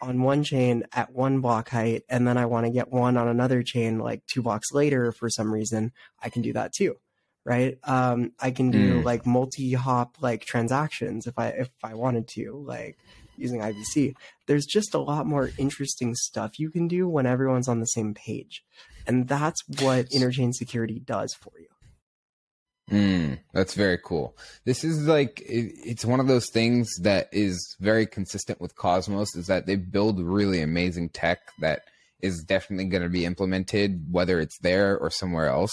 on 0.00 0.22
one 0.22 0.42
chain 0.42 0.84
at 0.92 1.12
one 1.12 1.40
block 1.40 1.68
height 1.68 2.04
and 2.08 2.26
then 2.26 2.38
i 2.38 2.46
want 2.46 2.64
to 2.66 2.72
get 2.72 2.90
one 2.90 3.16
on 3.18 3.28
another 3.28 3.62
chain 3.62 3.98
like 3.98 4.24
two 4.26 4.42
blocks 4.42 4.72
later 4.72 5.12
for 5.12 5.28
some 5.28 5.52
reason 5.52 5.92
i 6.22 6.30
can 6.30 6.42
do 6.42 6.52
that 6.54 6.72
too 6.72 6.96
right? 7.44 7.78
Um 7.84 8.32
i 8.40 8.50
can 8.50 8.70
do 8.70 9.00
Mm. 9.00 9.04
like 9.04 9.26
multi-hop 9.26 10.16
like 10.20 10.44
transactions 10.44 11.26
if 11.26 11.38
i 11.38 11.48
if 11.48 11.70
i 11.82 11.94
wanted 11.94 12.28
to 12.28 12.52
like 12.66 12.98
using 13.40 13.60
IBC 13.60 14.14
there's 14.46 14.66
just 14.66 14.94
a 14.94 14.98
lot 14.98 15.26
more 15.26 15.50
interesting 15.58 16.14
stuff 16.14 16.58
you 16.58 16.70
can 16.70 16.88
do 16.88 17.08
when 17.08 17.26
everyone's 17.26 17.68
on 17.68 17.80
the 17.80 17.86
same 17.86 18.14
page 18.14 18.62
and 19.06 19.28
that's 19.28 19.62
what 19.80 20.08
interchain 20.10 20.52
security 20.52 21.00
does 21.00 21.34
for 21.34 21.52
you 21.58 21.66
mm, 22.90 23.38
that's 23.52 23.74
very 23.74 23.98
cool. 24.04 24.36
This 24.64 24.84
is 24.84 25.06
like 25.06 25.40
it, 25.40 25.72
it's 25.84 26.04
one 26.04 26.20
of 26.20 26.26
those 26.26 26.48
things 26.52 26.88
that 27.02 27.28
is 27.32 27.76
very 27.80 28.06
consistent 28.06 28.60
with 28.60 28.74
Cosmos. 28.74 29.36
Is 29.36 29.46
that 29.46 29.66
they 29.66 29.76
build 29.76 30.20
really 30.20 30.60
amazing 30.60 31.10
tech 31.10 31.38
that 31.60 31.82
is 32.22 32.42
definitely 32.42 32.86
going 32.86 33.02
to 33.02 33.08
be 33.08 33.24
implemented, 33.24 34.06
whether 34.10 34.40
it's 34.40 34.58
there 34.58 34.98
or 34.98 35.10
somewhere 35.10 35.48
else. 35.48 35.72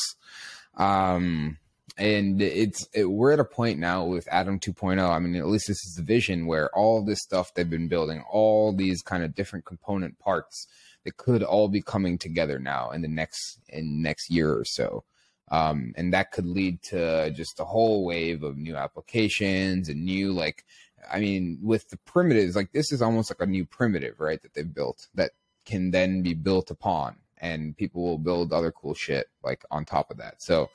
Um, 0.76 1.58
and 1.98 2.42
it's 2.42 2.88
it, 2.94 3.06
we're 3.06 3.32
at 3.32 3.40
a 3.40 3.46
point 3.46 3.80
now 3.80 4.04
with 4.04 4.28
Atom 4.28 4.60
2.0. 4.60 5.02
I 5.10 5.20
mean, 5.20 5.36
at 5.36 5.48
least 5.48 5.68
this 5.68 5.84
is 5.86 5.96
the 5.96 6.04
vision 6.04 6.46
where 6.46 6.70
all 6.76 7.04
this 7.04 7.22
stuff 7.22 7.54
they've 7.54 7.70
been 7.70 7.88
building, 7.88 8.24
all 8.30 8.74
these 8.74 9.02
kind 9.02 9.24
of 9.24 9.36
different 9.36 9.66
component 9.66 10.20
parts, 10.20 10.68
that 11.06 11.18
could 11.18 11.42
all 11.42 11.70
be 11.70 11.82
coming 11.82 12.18
together 12.18 12.60
now 12.60 12.92
in 12.92 13.02
the 13.02 13.08
next 13.08 13.60
in 13.70 14.02
next 14.02 14.30
year 14.30 14.52
or 14.52 14.66
so. 14.66 15.04
Um, 15.50 15.94
and 15.96 16.14
that 16.14 16.34
could 16.34 16.46
lead 16.46 16.84
to 16.90 17.32
just 17.32 17.62
a 17.62 17.64
whole 17.64 18.06
wave 18.06 18.44
of 18.44 18.58
new 18.58 18.76
applications 18.76 19.88
and 19.88 20.04
new 20.04 20.34
like 20.34 20.66
I 21.10 21.20
mean, 21.20 21.60
with 21.62 21.90
the 21.90 21.98
primitives, 21.98 22.56
like 22.56 22.72
this 22.72 22.92
is 22.92 23.02
almost 23.02 23.30
like 23.30 23.40
a 23.40 23.50
new 23.50 23.66
primitive, 23.66 24.20
right? 24.20 24.42
That 24.42 24.54
they've 24.54 24.74
built 24.74 25.08
that 25.16 25.32
can 25.66 25.92
then 25.92 26.22
be 26.22 26.34
built 26.34 26.72
upon, 26.72 27.16
and 27.38 27.78
people 27.78 28.04
will 28.04 28.18
build 28.18 28.52
other 28.52 28.72
cool 28.72 28.94
shit 28.94 29.28
like 29.44 29.64
on 29.72 29.86
top 29.86 30.12
of 30.12 30.18
that. 30.18 30.42
So, 30.42 30.70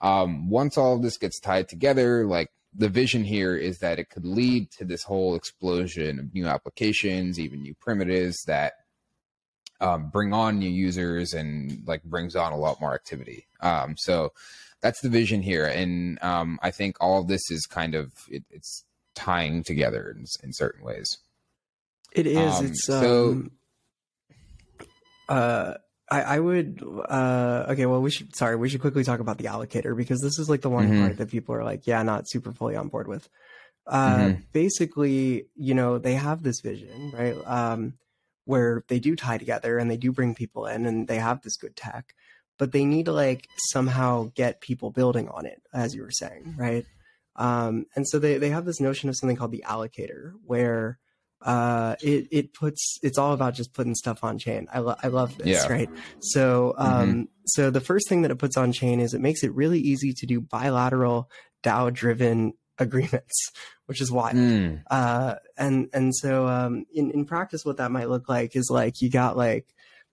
um, 0.00 0.48
once 0.48 0.78
all 0.78 0.96
of 0.96 1.02
this 1.02 1.16
gets 1.18 1.38
tied 1.40 1.68
together, 1.68 2.26
like 2.26 2.50
the 2.74 2.88
vision 2.88 3.24
here 3.24 3.56
is 3.56 3.78
that 3.78 3.98
it 3.98 4.10
could 4.10 4.24
lead 4.24 4.70
to 4.72 4.84
this 4.84 5.02
whole 5.02 5.34
explosion 5.34 6.18
of 6.18 6.32
new 6.32 6.46
applications, 6.46 7.38
even 7.38 7.62
new 7.62 7.74
primitives 7.74 8.42
that 8.46 8.74
um, 9.80 10.08
bring 10.10 10.32
on 10.32 10.58
new 10.58 10.70
users 10.70 11.32
and 11.32 11.82
like 11.86 12.02
brings 12.04 12.36
on 12.36 12.52
a 12.52 12.56
lot 12.56 12.80
more 12.80 12.94
activity. 12.94 13.46
Um, 13.60 13.96
so 13.96 14.32
that's 14.80 15.00
the 15.00 15.08
vision 15.08 15.42
here, 15.42 15.66
and 15.66 16.22
um, 16.22 16.58
I 16.62 16.70
think 16.70 16.96
all 17.00 17.20
of 17.20 17.28
this 17.28 17.50
is 17.50 17.66
kind 17.66 17.94
of 17.94 18.12
it, 18.30 18.44
it's 18.50 18.84
tying 19.14 19.62
together 19.62 20.14
in, 20.16 20.24
in 20.42 20.52
certain 20.52 20.84
ways. 20.84 21.18
It 22.12 22.26
is. 22.26 22.54
Um, 22.58 22.66
it's 22.66 22.86
so- 22.86 23.30
um, 23.30 23.50
uh, 25.28 25.74
I, 26.10 26.22
I 26.22 26.40
would. 26.40 26.82
Uh, 27.08 27.66
okay, 27.70 27.86
well, 27.86 28.02
we 28.02 28.10
should. 28.10 28.34
Sorry, 28.34 28.56
we 28.56 28.68
should 28.68 28.80
quickly 28.80 29.04
talk 29.04 29.20
about 29.20 29.38
the 29.38 29.44
allocator 29.44 29.96
because 29.96 30.20
this 30.20 30.38
is 30.38 30.50
like 30.50 30.60
the 30.62 30.70
one 30.70 30.88
Mhm. 30.88 30.98
part 31.00 31.16
that 31.18 31.30
people 31.30 31.54
are 31.54 31.64
like, 31.64 31.86
yeah, 31.86 32.02
not 32.02 32.28
super 32.28 32.52
fully 32.52 32.74
on 32.76 32.88
board 32.88 33.06
with. 33.06 33.28
Uh, 33.86 34.16
Mhm. 34.16 34.42
Basically, 34.52 35.46
you 35.54 35.74
know, 35.74 35.98
they 35.98 36.14
have 36.14 36.42
this 36.42 36.60
vision, 36.60 37.10
right? 37.12 37.36
Um, 37.46 37.94
where 38.44 38.84
they 38.88 38.98
do 38.98 39.14
tie 39.14 39.38
together 39.38 39.78
and 39.78 39.90
they 39.90 39.96
do 39.96 40.10
bring 40.12 40.34
people 40.34 40.66
in 40.66 40.84
and 40.86 41.06
they 41.06 41.18
have 41.18 41.42
this 41.42 41.56
good 41.56 41.76
tech, 41.76 42.14
but 42.58 42.72
they 42.72 42.84
need 42.84 43.04
to 43.06 43.12
like 43.12 43.46
somehow 43.68 44.30
get 44.34 44.60
people 44.60 44.90
building 44.90 45.28
on 45.28 45.46
it, 45.46 45.62
as 45.72 45.94
you 45.94 46.02
were 46.02 46.10
saying, 46.10 46.54
right? 46.58 46.84
Um, 47.36 47.86
and 47.94 48.08
so 48.08 48.18
they, 48.18 48.38
they 48.38 48.50
have 48.50 48.64
this 48.64 48.80
notion 48.80 49.08
of 49.08 49.16
something 49.16 49.36
called 49.36 49.52
the 49.52 49.64
allocator, 49.66 50.32
where 50.44 50.98
uh, 51.42 51.96
it 52.02 52.28
it 52.30 52.54
puts 52.54 52.98
it's 53.02 53.18
all 53.18 53.32
about 53.32 53.54
just 53.54 53.72
putting 53.72 53.94
stuff 53.94 54.22
on 54.22 54.38
chain. 54.38 54.68
I 54.72 54.80
lo- 54.80 54.96
I 55.02 55.08
love 55.08 55.36
this, 55.38 55.46
yeah. 55.46 55.72
right? 55.72 55.90
So 56.20 56.74
um, 56.76 57.08
mm-hmm. 57.08 57.22
so 57.46 57.70
the 57.70 57.80
first 57.80 58.08
thing 58.08 58.22
that 58.22 58.30
it 58.30 58.38
puts 58.38 58.56
on 58.56 58.72
chain 58.72 59.00
is 59.00 59.14
it 59.14 59.20
makes 59.20 59.42
it 59.42 59.54
really 59.54 59.80
easy 59.80 60.12
to 60.12 60.26
do 60.26 60.40
bilateral 60.40 61.30
DAO 61.62 61.92
driven 61.92 62.52
agreements, 62.78 63.52
which 63.86 64.00
is 64.00 64.12
wild. 64.12 64.36
Mm. 64.36 64.82
Uh, 64.90 65.36
and 65.56 65.88
and 65.92 66.14
so 66.14 66.46
um, 66.46 66.84
in 66.92 67.10
in 67.10 67.24
practice, 67.24 67.64
what 67.64 67.78
that 67.78 67.90
might 67.90 68.10
look 68.10 68.28
like 68.28 68.54
is 68.54 68.68
like 68.70 69.00
you 69.00 69.10
got 69.10 69.36
like 69.36 69.66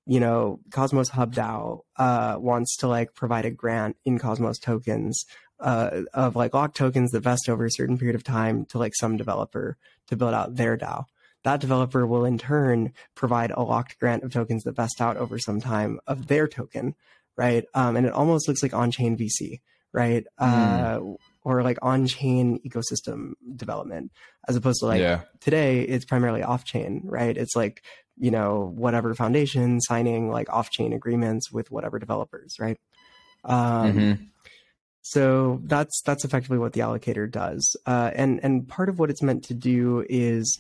you 0.06 0.22
know 0.22 0.62
Cosmos 0.72 1.10
Hub 1.10 1.34
DAO 1.34 1.82
uh, 1.98 2.38
wants 2.40 2.78
to 2.78 2.88
like 2.88 3.14
provide 3.14 3.46
a 3.46 3.52
grant 3.52 3.98
in 4.06 4.18
Cosmos 4.18 4.60
tokens 4.60 5.26
uh, 5.60 6.04
of 6.14 6.38
like 6.38 6.54
lock 6.54 6.74
tokens 6.74 7.12
that 7.12 7.20
vest 7.22 7.50
over 7.50 7.66
a 7.66 7.72
certain 7.72 7.98
period 7.98 8.16
of 8.16 8.24
time 8.24 8.66
to 8.68 8.78
like 8.78 8.94
some 8.96 9.18
developer 9.18 9.78
to 10.08 10.16
build 10.16 10.34
out 10.34 10.56
their 10.56 10.78
DAO 10.78 11.06
that 11.48 11.62
developer 11.62 12.06
will 12.06 12.26
in 12.26 12.38
turn 12.38 12.92
provide 13.16 13.52
a 13.52 13.62
locked 13.62 13.98
grant 14.00 14.22
of 14.22 14.34
tokens 14.34 14.64
that 14.64 14.76
vest 14.76 15.00
out 15.00 15.16
over 15.16 15.40
some 15.40 15.62
time 15.62 15.98
of 16.06 16.28
their 16.28 16.46
token, 16.46 16.94
right? 17.38 17.64
Um, 17.74 17.96
and 17.96 18.06
it 18.06 18.12
almost 18.12 18.50
looks 18.50 18.62
like 18.62 18.74
on-chain 18.74 19.18
VC, 19.18 19.62
right? 19.94 20.26
Mm. 20.42 21.16
Uh, 21.16 21.18
or 21.44 21.64
like 21.64 21.78
on-chain 21.82 22.60
ecosystem 22.68 23.36
development, 23.56 24.12
as 24.50 24.58
opposed 24.58 24.82
to 24.82 24.88
like 24.88 25.00
yeah. 25.00 25.22
today, 25.40 25.84
it's 25.84 26.04
primarily 26.04 26.44
off-chain, 26.44 27.04
right? 27.06 27.38
It's 27.38 27.56
like 27.56 27.82
you 28.18 28.30
know 28.30 28.74
whatever 28.76 29.16
foundation 29.16 29.80
signing 29.80 30.30
like 30.30 30.50
off-chain 30.50 30.92
agreements 30.92 31.50
with 31.50 31.72
whatever 31.72 31.98
developers, 31.98 32.58
right? 32.60 32.78
Um, 33.46 33.94
mm-hmm. 33.94 34.24
So 35.02 35.62
that's 35.64 36.02
that's 36.02 36.26
effectively 36.26 36.58
what 36.58 36.74
the 36.74 36.82
allocator 36.82 37.32
does, 37.32 37.78
uh, 37.86 38.12
and 38.14 38.42
and 38.44 38.68
part 38.68 38.90
of 38.90 39.00
what 39.00 39.10
it's 39.10 39.22
meant 39.22 39.46
to 39.46 39.54
do 39.54 40.06
is 40.10 40.60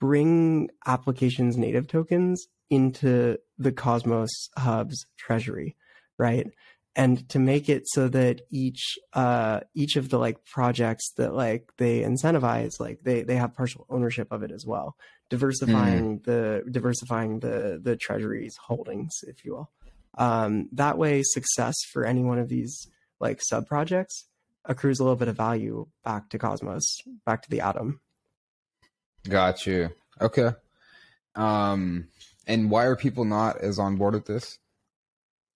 bring 0.00 0.70
applications 0.86 1.56
native 1.56 1.86
tokens 1.86 2.46
into 2.70 3.38
the 3.58 3.72
Cosmos 3.72 4.30
Hub's 4.56 5.06
treasury, 5.16 5.76
right? 6.18 6.46
And 6.94 7.28
to 7.28 7.38
make 7.38 7.68
it 7.68 7.86
so 7.88 8.08
that 8.08 8.40
each 8.50 8.98
uh, 9.12 9.60
each 9.74 9.96
of 9.96 10.08
the 10.08 10.18
like 10.18 10.44
projects 10.46 11.12
that 11.16 11.34
like 11.34 11.70
they 11.76 12.00
incentivize, 12.00 12.80
like 12.80 13.00
they 13.02 13.22
they 13.22 13.36
have 13.36 13.54
partial 13.54 13.86
ownership 13.90 14.28
of 14.32 14.42
it 14.42 14.50
as 14.50 14.64
well, 14.66 14.96
diversifying 15.28 16.20
mm. 16.20 16.24
the 16.24 16.64
diversifying 16.70 17.40
the 17.40 17.78
the 17.82 17.96
treasury's 17.96 18.56
holdings, 18.56 19.12
if 19.26 19.44
you 19.44 19.52
will. 19.52 19.70
Um, 20.16 20.70
that 20.72 20.96
way, 20.96 21.22
success 21.22 21.74
for 21.92 22.06
any 22.06 22.24
one 22.24 22.38
of 22.38 22.48
these 22.48 22.88
like 23.20 23.40
sub 23.42 23.66
projects 23.66 24.26
accrues 24.64 24.98
a 24.98 25.02
little 25.02 25.16
bit 25.16 25.28
of 25.28 25.36
value 25.36 25.86
back 26.02 26.30
to 26.30 26.38
Cosmos, 26.38 26.98
back 27.24 27.42
to 27.42 27.50
the 27.50 27.60
atom. 27.60 28.00
Got 29.28 29.66
you. 29.66 29.90
Okay. 30.20 30.50
Um, 31.34 32.08
and 32.46 32.70
why 32.70 32.84
are 32.84 32.96
people 32.96 33.24
not 33.24 33.60
as 33.60 33.78
on 33.78 33.96
board 33.96 34.14
with 34.14 34.26
this? 34.26 34.58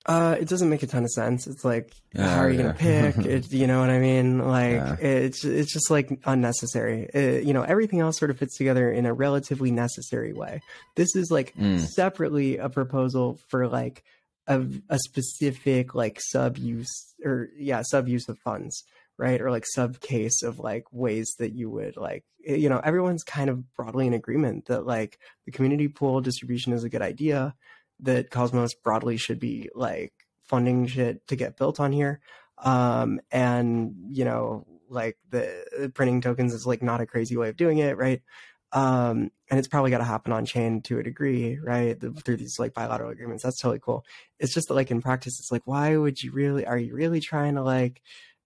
Uh, 0.07 0.35
it 0.41 0.49
doesn't 0.49 0.71
make 0.71 0.83
a 0.83 0.87
ton 0.87 1.05
of 1.05 1.11
sense. 1.11 1.47
It's 1.47 1.65
like, 1.65 1.93
how 2.17 2.41
are 2.41 2.51
you 2.51 2.59
yeah. 2.59 2.63
gonna 2.63 3.13
pick? 3.13 3.27
it, 3.27 3.53
you 3.53 3.67
know 3.67 3.81
what 3.81 3.91
I 3.91 3.99
mean? 3.99 4.39
Like, 4.39 4.73
yeah. 4.73 4.97
it's 4.99 5.45
it's 5.45 5.73
just 5.73 5.91
like 5.91 6.21
unnecessary. 6.25 7.09
It, 7.13 7.45
you 7.45 7.53
know, 7.53 7.63
everything 7.63 8.01
else 8.01 8.19
sort 8.19 8.31
of 8.31 8.39
fits 8.39 8.57
together 8.57 8.91
in 8.91 9.05
a 9.05 9.13
relatively 9.13 9.71
necessary 9.71 10.33
way. 10.33 10.63
This 10.97 11.15
is 11.15 11.31
like 11.31 11.55
mm. 11.55 11.81
separately 11.81 12.57
a 12.57 12.71
proposal 12.71 13.39
for 13.49 13.69
like 13.69 14.03
a 14.47 14.67
a 14.89 14.99
specific 14.99 15.95
like 15.95 16.19
sub 16.21 16.57
use 16.57 17.15
or 17.23 17.51
yeah 17.59 17.83
sub 17.83 18.09
use 18.09 18.29
of 18.29 18.39
funds 18.39 18.85
right? 19.21 19.41
Or 19.41 19.51
like 19.51 19.67
sub 19.67 20.01
case 20.01 20.43
of 20.43 20.59
like 20.59 20.87
ways 20.91 21.35
that 21.39 21.53
you 21.53 21.69
would 21.71 21.97
like 21.99 22.25
eh, 22.47 22.55
you 22.55 22.71
know 22.71 22.81
everyone's 22.83 23.23
kind 23.23 23.51
of 23.51 23.75
broadly 23.77 24.07
in 24.07 24.15
agreement 24.15 24.67
that 24.67 24.87
like 24.87 25.19
the 25.45 25.53
community 25.53 25.89
pool 25.89 26.23
distribution 26.23 26.73
is 26.73 26.83
a 26.83 26.89
good 26.89 27.03
idea 27.03 27.55
that 28.01 28.31
cosmos 28.31 28.73
broadly 28.75 29.19
should 29.19 29.39
be 29.39 29.69
like 29.75 30.15
funding 30.45 30.87
shit 30.87 31.27
to 31.29 31.37
get 31.37 31.59
built 31.59 31.79
on 31.79 31.93
here. 31.93 32.21
Um 32.59 33.21
and 33.31 33.95
you 34.09 34.25
know 34.25 34.67
like 34.89 35.19
the 35.29 35.93
printing 35.95 36.23
tokens 36.23 36.55
is 36.55 36.67
like 36.67 36.83
not 36.83 37.03
a 37.03 37.07
crazy 37.07 37.37
way 37.37 37.51
of 37.51 37.59
doing 37.59 37.77
it 37.77 37.99
right? 37.99 38.23
Um 38.73 39.31
and 39.51 39.59
it's 39.59 39.69
probably 39.69 39.91
got 39.91 39.99
to 39.99 40.05
happen 40.05 40.33
on 40.33 40.47
chain 40.47 40.81
to 40.83 40.99
a 40.99 41.03
degree 41.03 41.59
right? 41.63 41.99
The, 42.01 42.13
through 42.13 42.37
these 42.39 42.59
like 42.59 42.73
bilateral 42.73 43.11
agreements. 43.11 43.43
That's 43.43 43.61
totally 43.61 43.81
cool. 43.81 44.05
It's 44.39 44.55
just 44.55 44.69
that 44.69 44.75
like 44.75 44.91
in 44.91 45.03
practice 45.03 45.39
it's 45.41 45.53
like 45.53 45.67
why 45.67 45.97
would 45.97 46.23
you 46.23 46.33
really 46.33 46.65
are 46.65 46.79
you 46.79 46.95
really 46.95 47.21
trying 47.21 47.57
to 47.57 47.63
like 47.63 48.01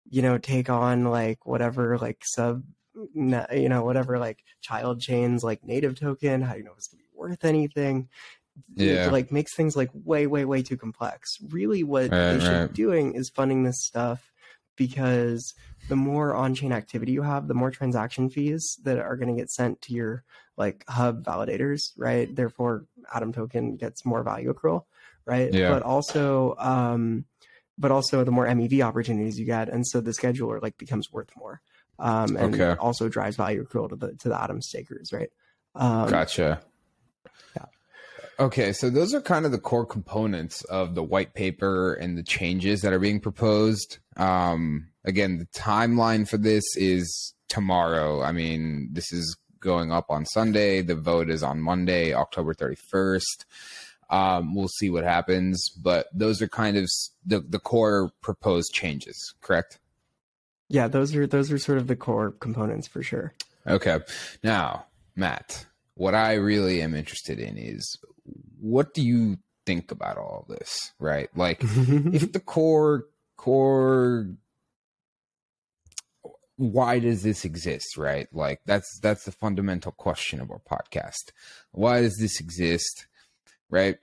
you 0.08 0.22
know, 0.22 0.38
take 0.38 0.70
on 0.70 1.04
like 1.04 1.46
whatever 1.46 1.98
like 1.98 2.22
sub, 2.24 2.62
you 3.14 3.68
know, 3.68 3.84
whatever 3.84 4.18
like 4.18 4.38
child 4.60 5.00
chains 5.00 5.42
like 5.42 5.64
native 5.64 5.98
token. 5.98 6.42
How 6.42 6.52
do 6.52 6.58
you 6.58 6.64
know 6.64 6.72
it's 6.76 6.88
gonna 6.88 7.02
be 7.02 7.08
worth 7.14 7.44
anything? 7.44 8.08
Yeah, 8.74 9.06
it, 9.06 9.12
like 9.12 9.32
makes 9.32 9.54
things 9.54 9.76
like 9.76 9.90
way, 9.92 10.26
way, 10.26 10.44
way 10.44 10.62
too 10.62 10.76
complex. 10.76 11.38
Really, 11.50 11.82
what 11.82 12.10
right, 12.12 12.32
they 12.34 12.40
should 12.40 12.52
right. 12.52 12.66
be 12.68 12.74
doing 12.74 13.14
is 13.14 13.28
funding 13.28 13.64
this 13.64 13.84
stuff 13.84 14.32
because 14.76 15.54
the 15.88 15.96
more 15.96 16.34
on-chain 16.34 16.72
activity 16.72 17.12
you 17.12 17.22
have, 17.22 17.48
the 17.48 17.54
more 17.54 17.70
transaction 17.70 18.30
fees 18.30 18.78
that 18.84 18.98
are 18.98 19.16
going 19.16 19.34
to 19.34 19.40
get 19.40 19.50
sent 19.50 19.80
to 19.82 19.92
your 19.92 20.24
like 20.56 20.84
hub 20.88 21.24
validators, 21.24 21.92
right? 21.96 22.34
Therefore, 22.34 22.86
Atom 23.12 23.32
token 23.32 23.76
gets 23.76 24.04
more 24.04 24.22
value 24.22 24.52
accrual, 24.52 24.84
right? 25.26 25.52
Yeah. 25.52 25.70
But 25.70 25.82
also, 25.82 26.54
um, 26.58 27.24
but 27.78 27.90
also 27.90 28.24
the 28.24 28.30
more 28.30 28.46
MEV 28.46 28.80
opportunities 28.82 29.38
you 29.38 29.46
get, 29.46 29.68
and 29.68 29.86
so 29.86 30.00
the 30.00 30.12
scheduler 30.12 30.60
like 30.62 30.76
becomes 30.78 31.12
worth 31.12 31.30
more, 31.36 31.60
um, 31.98 32.36
and 32.36 32.54
okay. 32.54 32.76
also 32.80 33.08
drives 33.08 33.36
value 33.36 33.64
accrual 33.64 33.88
to 33.88 33.96
the 33.96 34.12
to 34.14 34.28
the 34.28 34.40
Atom 34.40 34.62
stakers, 34.62 35.12
right? 35.12 35.30
Um, 35.74 36.08
gotcha. 36.08 36.60
Yeah. 37.56 37.64
Okay, 38.38 38.72
so 38.72 38.90
those 38.90 39.14
are 39.14 39.20
kind 39.20 39.46
of 39.46 39.52
the 39.52 39.58
core 39.58 39.86
components 39.86 40.62
of 40.64 40.94
the 40.94 41.02
white 41.02 41.34
paper 41.34 41.94
and 41.94 42.16
the 42.18 42.22
changes 42.22 42.82
that 42.82 42.92
are 42.92 42.98
being 42.98 43.20
proposed. 43.20 43.98
Um, 44.16 44.88
again, 45.04 45.38
the 45.38 45.46
timeline 45.46 46.28
for 46.28 46.36
this 46.36 46.64
is 46.76 47.34
tomorrow. 47.48 48.22
I 48.22 48.32
mean, 48.32 48.88
this 48.92 49.12
is 49.12 49.36
going 49.60 49.92
up 49.92 50.10
on 50.10 50.26
Sunday. 50.26 50.82
The 50.82 50.94
vote 50.94 51.30
is 51.30 51.42
on 51.42 51.60
Monday, 51.60 52.12
October 52.12 52.54
31st. 52.54 53.44
Um, 54.10 54.54
we'll 54.54 54.68
see 54.68 54.90
what 54.90 55.04
happens, 55.04 55.70
but 55.70 56.06
those 56.12 56.42
are 56.42 56.48
kind 56.48 56.76
of 56.76 56.88
the 57.24 57.40
the 57.40 57.58
core 57.58 58.12
proposed 58.20 58.72
changes, 58.72 59.34
correct? 59.40 59.78
Yeah, 60.68 60.88
those 60.88 61.14
are 61.14 61.26
those 61.26 61.52
are 61.52 61.58
sort 61.58 61.78
of 61.78 61.86
the 61.86 61.96
core 61.96 62.32
components 62.32 62.88
for 62.88 63.02
sure. 63.02 63.34
Okay. 63.66 64.00
Now, 64.42 64.86
Matt, 65.16 65.66
what 65.94 66.14
I 66.14 66.34
really 66.34 66.82
am 66.82 66.94
interested 66.94 67.38
in 67.38 67.56
is 67.56 67.98
what 68.60 68.94
do 68.94 69.02
you 69.02 69.38
think 69.66 69.90
about 69.90 70.18
all 70.18 70.46
this, 70.48 70.92
right? 70.98 71.28
Like 71.36 71.58
if 71.62 72.32
the 72.32 72.40
core 72.40 73.06
core 73.36 74.28
why 76.56 77.00
does 77.00 77.22
this 77.22 77.44
exist, 77.44 77.96
right? 77.96 78.28
Like 78.32 78.60
that's 78.64 78.98
that's 79.00 79.24
the 79.24 79.32
fundamental 79.32 79.92
question 79.92 80.40
of 80.40 80.50
our 80.50 80.60
podcast. 80.60 81.32
Why 81.72 82.02
does 82.02 82.16
this 82.18 82.40
exist? 82.40 83.06
Right? 83.70 83.96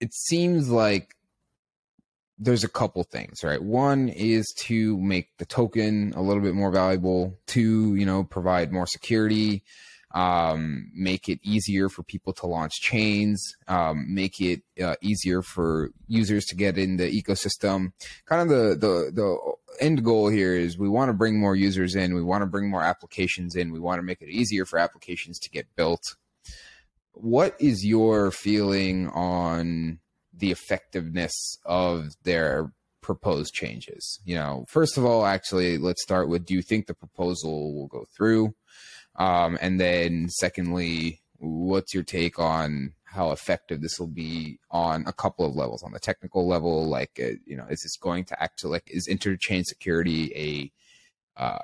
It 0.00 0.12
seems 0.12 0.68
like 0.68 1.14
there's 2.38 2.64
a 2.64 2.68
couple 2.68 3.02
things, 3.04 3.44
right? 3.44 3.62
One 3.62 4.08
is 4.08 4.52
to 4.58 5.00
make 5.00 5.28
the 5.38 5.46
token 5.46 6.12
a 6.16 6.22
little 6.22 6.42
bit 6.42 6.54
more 6.54 6.70
valuable. 6.70 7.38
Two, 7.46 7.94
you 7.94 8.04
know, 8.04 8.24
provide 8.24 8.72
more 8.72 8.86
security, 8.86 9.62
um, 10.14 10.90
make 10.94 11.28
it 11.28 11.38
easier 11.42 11.88
for 11.88 12.02
people 12.02 12.32
to 12.34 12.46
launch 12.46 12.72
chains, 12.80 13.54
um, 13.68 14.12
make 14.12 14.40
it 14.40 14.62
uh, 14.82 14.96
easier 15.00 15.42
for 15.42 15.90
users 16.06 16.44
to 16.46 16.56
get 16.56 16.76
in 16.76 16.96
the 16.96 17.22
ecosystem. 17.22 17.92
Kind 18.26 18.42
of 18.42 18.48
the 18.48 18.74
the 18.74 19.10
the 19.12 19.54
end 19.80 20.04
goal 20.04 20.28
here 20.28 20.54
is 20.54 20.78
we 20.78 20.88
want 20.88 21.08
to 21.08 21.14
bring 21.14 21.38
more 21.38 21.56
users 21.56 21.94
in, 21.94 22.14
we 22.14 22.22
want 22.22 22.42
to 22.42 22.46
bring 22.46 22.68
more 22.68 22.82
applications 22.82 23.54
in, 23.54 23.72
we 23.72 23.80
want 23.80 23.98
to 23.98 24.02
make 24.02 24.22
it 24.22 24.28
easier 24.28 24.64
for 24.64 24.78
applications 24.78 25.38
to 25.40 25.50
get 25.50 25.66
built 25.76 26.16
what 27.14 27.56
is 27.58 27.84
your 27.84 28.30
feeling 28.30 29.08
on 29.10 29.98
the 30.32 30.50
effectiveness 30.50 31.58
of 31.64 32.14
their 32.24 32.72
proposed 33.00 33.54
changes? 33.54 34.20
You 34.24 34.36
know, 34.36 34.64
first 34.68 34.96
of 34.96 35.04
all, 35.04 35.24
actually, 35.24 35.78
let's 35.78 36.02
start 36.02 36.28
with 36.28 36.44
do 36.44 36.54
you 36.54 36.62
think 36.62 36.86
the 36.86 36.94
proposal 36.94 37.74
will 37.74 37.86
go 37.86 38.06
through? 38.16 38.54
Um, 39.16 39.56
and 39.60 39.80
then, 39.80 40.28
secondly, 40.28 41.20
what's 41.38 41.94
your 41.94 42.02
take 42.02 42.38
on 42.38 42.94
how 43.04 43.30
effective 43.30 43.80
this 43.80 44.00
will 44.00 44.08
be 44.08 44.58
on 44.70 45.04
a 45.06 45.12
couple 45.12 45.46
of 45.46 45.54
levels? 45.54 45.82
On 45.84 45.92
the 45.92 46.00
technical 46.00 46.48
level, 46.48 46.88
like, 46.88 47.20
uh, 47.22 47.36
you 47.46 47.56
know, 47.56 47.66
is 47.70 47.82
this 47.82 47.96
going 47.96 48.24
to 48.24 48.42
act 48.42 48.58
to 48.60 48.68
like, 48.68 48.84
is 48.88 49.08
interchain 49.08 49.62
security 49.64 50.72
a 51.36 51.40
uh, 51.40 51.58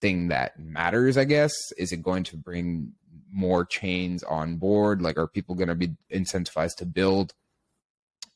thing 0.00 0.28
that 0.28 0.58
matters, 0.58 1.16
I 1.16 1.24
guess? 1.24 1.52
Is 1.78 1.90
it 1.90 2.02
going 2.02 2.24
to 2.24 2.36
bring 2.36 2.92
more 3.34 3.64
chains 3.64 4.22
on 4.22 4.56
board? 4.56 5.02
Like, 5.02 5.18
are 5.18 5.26
people 5.26 5.54
going 5.54 5.68
to 5.68 5.74
be 5.74 5.92
incentivized 6.10 6.76
to 6.76 6.86
build? 6.86 7.34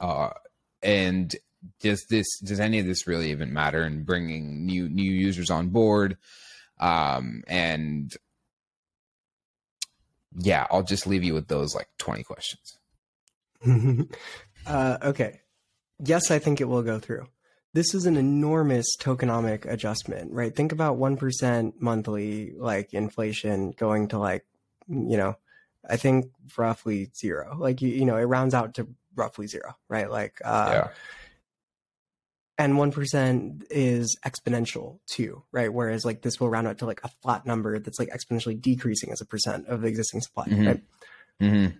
Uh, 0.00 0.30
and 0.82 1.34
does 1.80 2.04
this 2.08 2.38
does 2.38 2.60
any 2.60 2.78
of 2.78 2.86
this 2.86 3.06
really 3.06 3.30
even 3.30 3.52
matter 3.52 3.84
in 3.84 4.04
bringing 4.04 4.66
new 4.66 4.88
new 4.88 5.10
users 5.10 5.50
on 5.50 5.68
board? 5.68 6.16
Um, 6.78 7.42
and 7.48 8.14
yeah, 10.36 10.66
I'll 10.70 10.82
just 10.82 11.06
leave 11.06 11.24
you 11.24 11.34
with 11.34 11.48
those 11.48 11.74
like 11.74 11.88
20 11.98 12.22
questions. 12.22 12.78
uh, 14.66 14.98
okay. 15.02 15.40
Yes, 15.98 16.30
I 16.30 16.38
think 16.38 16.60
it 16.60 16.68
will 16.68 16.82
go 16.82 16.98
through. 16.98 17.26
This 17.74 17.94
is 17.94 18.06
an 18.06 18.16
enormous 18.16 18.86
tokenomic 18.98 19.70
adjustment, 19.70 20.32
right? 20.32 20.54
Think 20.54 20.72
about 20.72 20.98
1% 20.98 21.72
monthly, 21.80 22.52
like 22.56 22.94
inflation 22.94 23.72
going 23.72 24.08
to 24.08 24.18
like, 24.18 24.44
you 24.88 25.16
know, 25.16 25.36
I 25.88 25.96
think 25.96 26.30
roughly 26.56 27.10
zero. 27.16 27.56
Like, 27.58 27.82
you, 27.82 27.88
you 27.88 28.04
know, 28.04 28.16
it 28.16 28.24
rounds 28.24 28.54
out 28.54 28.74
to 28.74 28.88
roughly 29.14 29.46
zero, 29.46 29.76
right? 29.88 30.10
Like, 30.10 30.40
uh, 30.44 30.70
yeah 30.72 30.88
and 32.58 32.74
1% 32.74 33.62
is 33.70 34.18
exponential 34.26 34.98
too 35.06 35.42
right 35.52 35.72
whereas 35.72 36.04
like 36.04 36.22
this 36.22 36.38
will 36.40 36.50
round 36.50 36.66
out 36.66 36.78
to 36.78 36.86
like 36.86 37.00
a 37.04 37.10
flat 37.22 37.46
number 37.46 37.78
that's 37.78 37.98
like 37.98 38.10
exponentially 38.10 38.60
decreasing 38.60 39.12
as 39.12 39.20
a 39.20 39.24
percent 39.24 39.66
of 39.68 39.80
the 39.80 39.88
existing 39.88 40.20
supply 40.20 40.44
mm-hmm. 40.46 40.66
right 40.66 40.82
mm-hmm. 41.40 41.76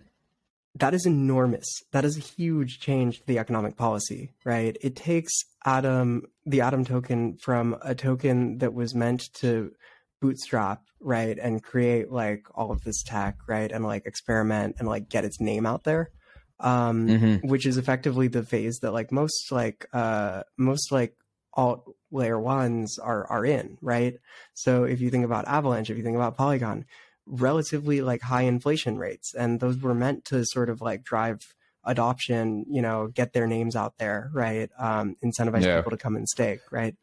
that 0.75 0.93
is 0.93 1.05
enormous 1.05 1.67
that 1.91 2.05
is 2.05 2.17
a 2.17 2.21
huge 2.21 2.79
change 2.79 3.19
to 3.19 3.27
the 3.27 3.37
economic 3.37 3.75
policy 3.75 4.31
right 4.45 4.77
it 4.81 4.95
takes 4.95 5.33
atom 5.65 6.25
the 6.45 6.61
atom 6.61 6.85
token 6.85 7.37
from 7.37 7.77
a 7.81 7.93
token 7.93 8.57
that 8.59 8.73
was 8.73 8.95
meant 8.95 9.31
to 9.33 9.71
bootstrap 10.21 10.83
right 10.99 11.37
and 11.39 11.63
create 11.63 12.11
like 12.11 12.45
all 12.55 12.71
of 12.71 12.83
this 12.83 13.03
tech 13.03 13.37
right 13.47 13.71
and 13.71 13.85
like 13.85 14.05
experiment 14.05 14.75
and 14.79 14.87
like 14.87 15.09
get 15.09 15.25
its 15.25 15.39
name 15.39 15.65
out 15.65 15.83
there 15.83 16.11
um, 16.59 17.07
mm-hmm. 17.07 17.47
which 17.47 17.65
is 17.65 17.77
effectively 17.77 18.27
the 18.27 18.43
phase 18.43 18.79
that 18.79 18.91
like 18.91 19.11
most 19.11 19.51
like 19.51 19.85
uh, 19.93 20.43
most 20.57 20.91
like 20.91 21.15
alt 21.53 21.83
layer 22.11 22.39
ones 22.39 22.99
are 22.99 23.25
are 23.27 23.45
in, 23.45 23.77
right? 23.81 24.15
So 24.53 24.83
if 24.83 25.01
you 25.01 25.09
think 25.09 25.25
about 25.25 25.47
Avalanche, 25.47 25.89
if 25.89 25.97
you 25.97 26.03
think 26.03 26.15
about 26.15 26.37
Polygon, 26.37 26.85
relatively 27.25 28.01
like 28.01 28.21
high 28.21 28.43
inflation 28.43 28.97
rates, 28.97 29.33
and 29.33 29.59
those 29.59 29.77
were 29.77 29.95
meant 29.95 30.25
to 30.25 30.43
sort 30.45 30.69
of 30.69 30.81
like 30.81 31.03
drive 31.03 31.39
adoption, 31.85 32.65
you 32.69 32.81
know, 32.81 33.07
get 33.07 33.31
their 33.33 33.47
names 33.47 33.75
out 33.75 33.97
there, 33.97 34.29
right? 34.33 34.69
Um, 34.77 35.15
incentivize 35.23 35.63
yeah. 35.63 35.77
people 35.77 35.91
to 35.91 35.97
come 35.97 36.17
and 36.17 36.27
stake, 36.27 36.59
right? 36.71 36.95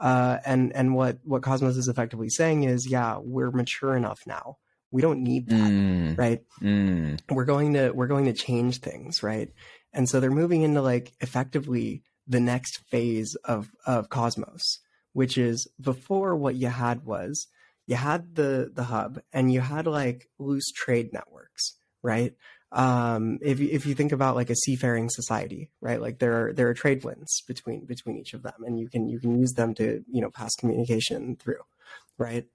Uh, 0.00 0.38
and 0.46 0.72
and 0.74 0.94
what 0.94 1.18
what 1.24 1.42
Cosmos 1.42 1.76
is 1.76 1.88
effectively 1.88 2.28
saying 2.28 2.64
is, 2.64 2.86
yeah, 2.86 3.18
we're 3.20 3.50
mature 3.50 3.96
enough 3.96 4.20
now 4.26 4.56
we 4.90 5.02
don't 5.02 5.22
need 5.22 5.48
that, 5.48 5.70
mm. 5.70 6.18
right? 6.18 6.40
Mm. 6.62 7.20
We're 7.30 7.44
going 7.44 7.74
to 7.74 7.90
we're 7.90 8.06
going 8.06 8.26
to 8.26 8.32
change 8.32 8.80
things, 8.80 9.22
right? 9.22 9.50
And 9.92 10.08
so 10.08 10.20
they're 10.20 10.30
moving 10.30 10.62
into 10.62 10.82
like 10.82 11.12
effectively 11.20 12.02
the 12.26 12.40
next 12.40 12.78
phase 12.90 13.34
of 13.44 13.70
of 13.86 14.08
Cosmos, 14.08 14.80
which 15.12 15.36
is 15.36 15.68
before 15.80 16.36
what 16.36 16.54
you 16.54 16.68
had 16.68 17.04
was 17.04 17.48
you 17.86 17.96
had 17.96 18.34
the 18.34 18.70
the 18.74 18.84
hub 18.84 19.20
and 19.32 19.52
you 19.52 19.60
had 19.60 19.86
like 19.86 20.28
loose 20.38 20.70
trade 20.70 21.12
networks, 21.12 21.74
right? 22.02 22.34
Um, 22.70 23.38
if 23.40 23.60
if 23.60 23.86
you 23.86 23.94
think 23.94 24.12
about 24.12 24.36
like 24.36 24.50
a 24.50 24.56
seafaring 24.56 25.08
society, 25.08 25.70
right? 25.80 26.00
Like 26.00 26.18
there 26.18 26.48
are 26.48 26.52
there 26.52 26.68
are 26.68 26.74
trade 26.74 27.04
winds 27.04 27.42
between 27.46 27.86
between 27.86 28.18
each 28.18 28.34
of 28.34 28.42
them, 28.42 28.62
and 28.64 28.78
you 28.78 28.88
can 28.88 29.08
you 29.08 29.18
can 29.18 29.38
use 29.38 29.52
them 29.52 29.74
to 29.74 30.04
you 30.10 30.20
know 30.20 30.30
pass 30.30 30.54
communication 30.54 31.36
through, 31.36 31.62
right? 32.18 32.46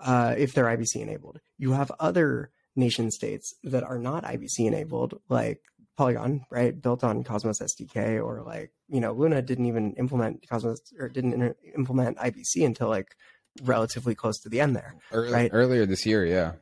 uh, 0.00 0.34
if 0.36 0.52
they're 0.52 0.66
IBC 0.66 0.96
enabled. 0.96 1.40
You 1.58 1.72
have 1.72 1.90
other 1.98 2.50
nation 2.74 3.10
states 3.10 3.54
that 3.64 3.82
are 3.82 3.98
not 3.98 4.24
IBC 4.24 4.60
enabled, 4.60 5.20
like 5.28 5.62
Polygon, 5.96 6.44
right, 6.50 6.80
built 6.80 7.02
on 7.02 7.24
Cosmos 7.24 7.60
SDK, 7.60 8.22
or 8.22 8.42
like 8.42 8.72
you 8.88 9.00
know 9.00 9.12
Luna 9.12 9.42
didn't 9.42 9.66
even 9.66 9.94
implement 9.94 10.46
Cosmos 10.48 10.80
or 10.98 11.08
didn't 11.08 11.32
inter- 11.32 11.56
implement 11.76 12.18
IBC 12.18 12.64
until 12.64 12.88
like 12.88 13.16
relatively 13.62 14.14
close 14.14 14.38
to 14.40 14.48
the 14.48 14.60
end 14.60 14.76
there, 14.76 14.96
Early, 15.10 15.32
right? 15.32 15.50
Earlier 15.52 15.86
this 15.86 16.04
year, 16.04 16.26
yeah. 16.26 16.52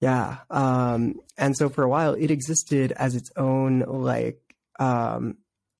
Yeah, 0.00 0.38
um, 0.50 1.14
and 1.36 1.56
so 1.56 1.68
for 1.68 1.82
a 1.82 1.88
while 1.88 2.14
it 2.14 2.30
existed 2.30 2.92
as 2.92 3.16
its 3.16 3.30
own 3.36 3.80
like 3.80 4.40
um, 4.78 5.38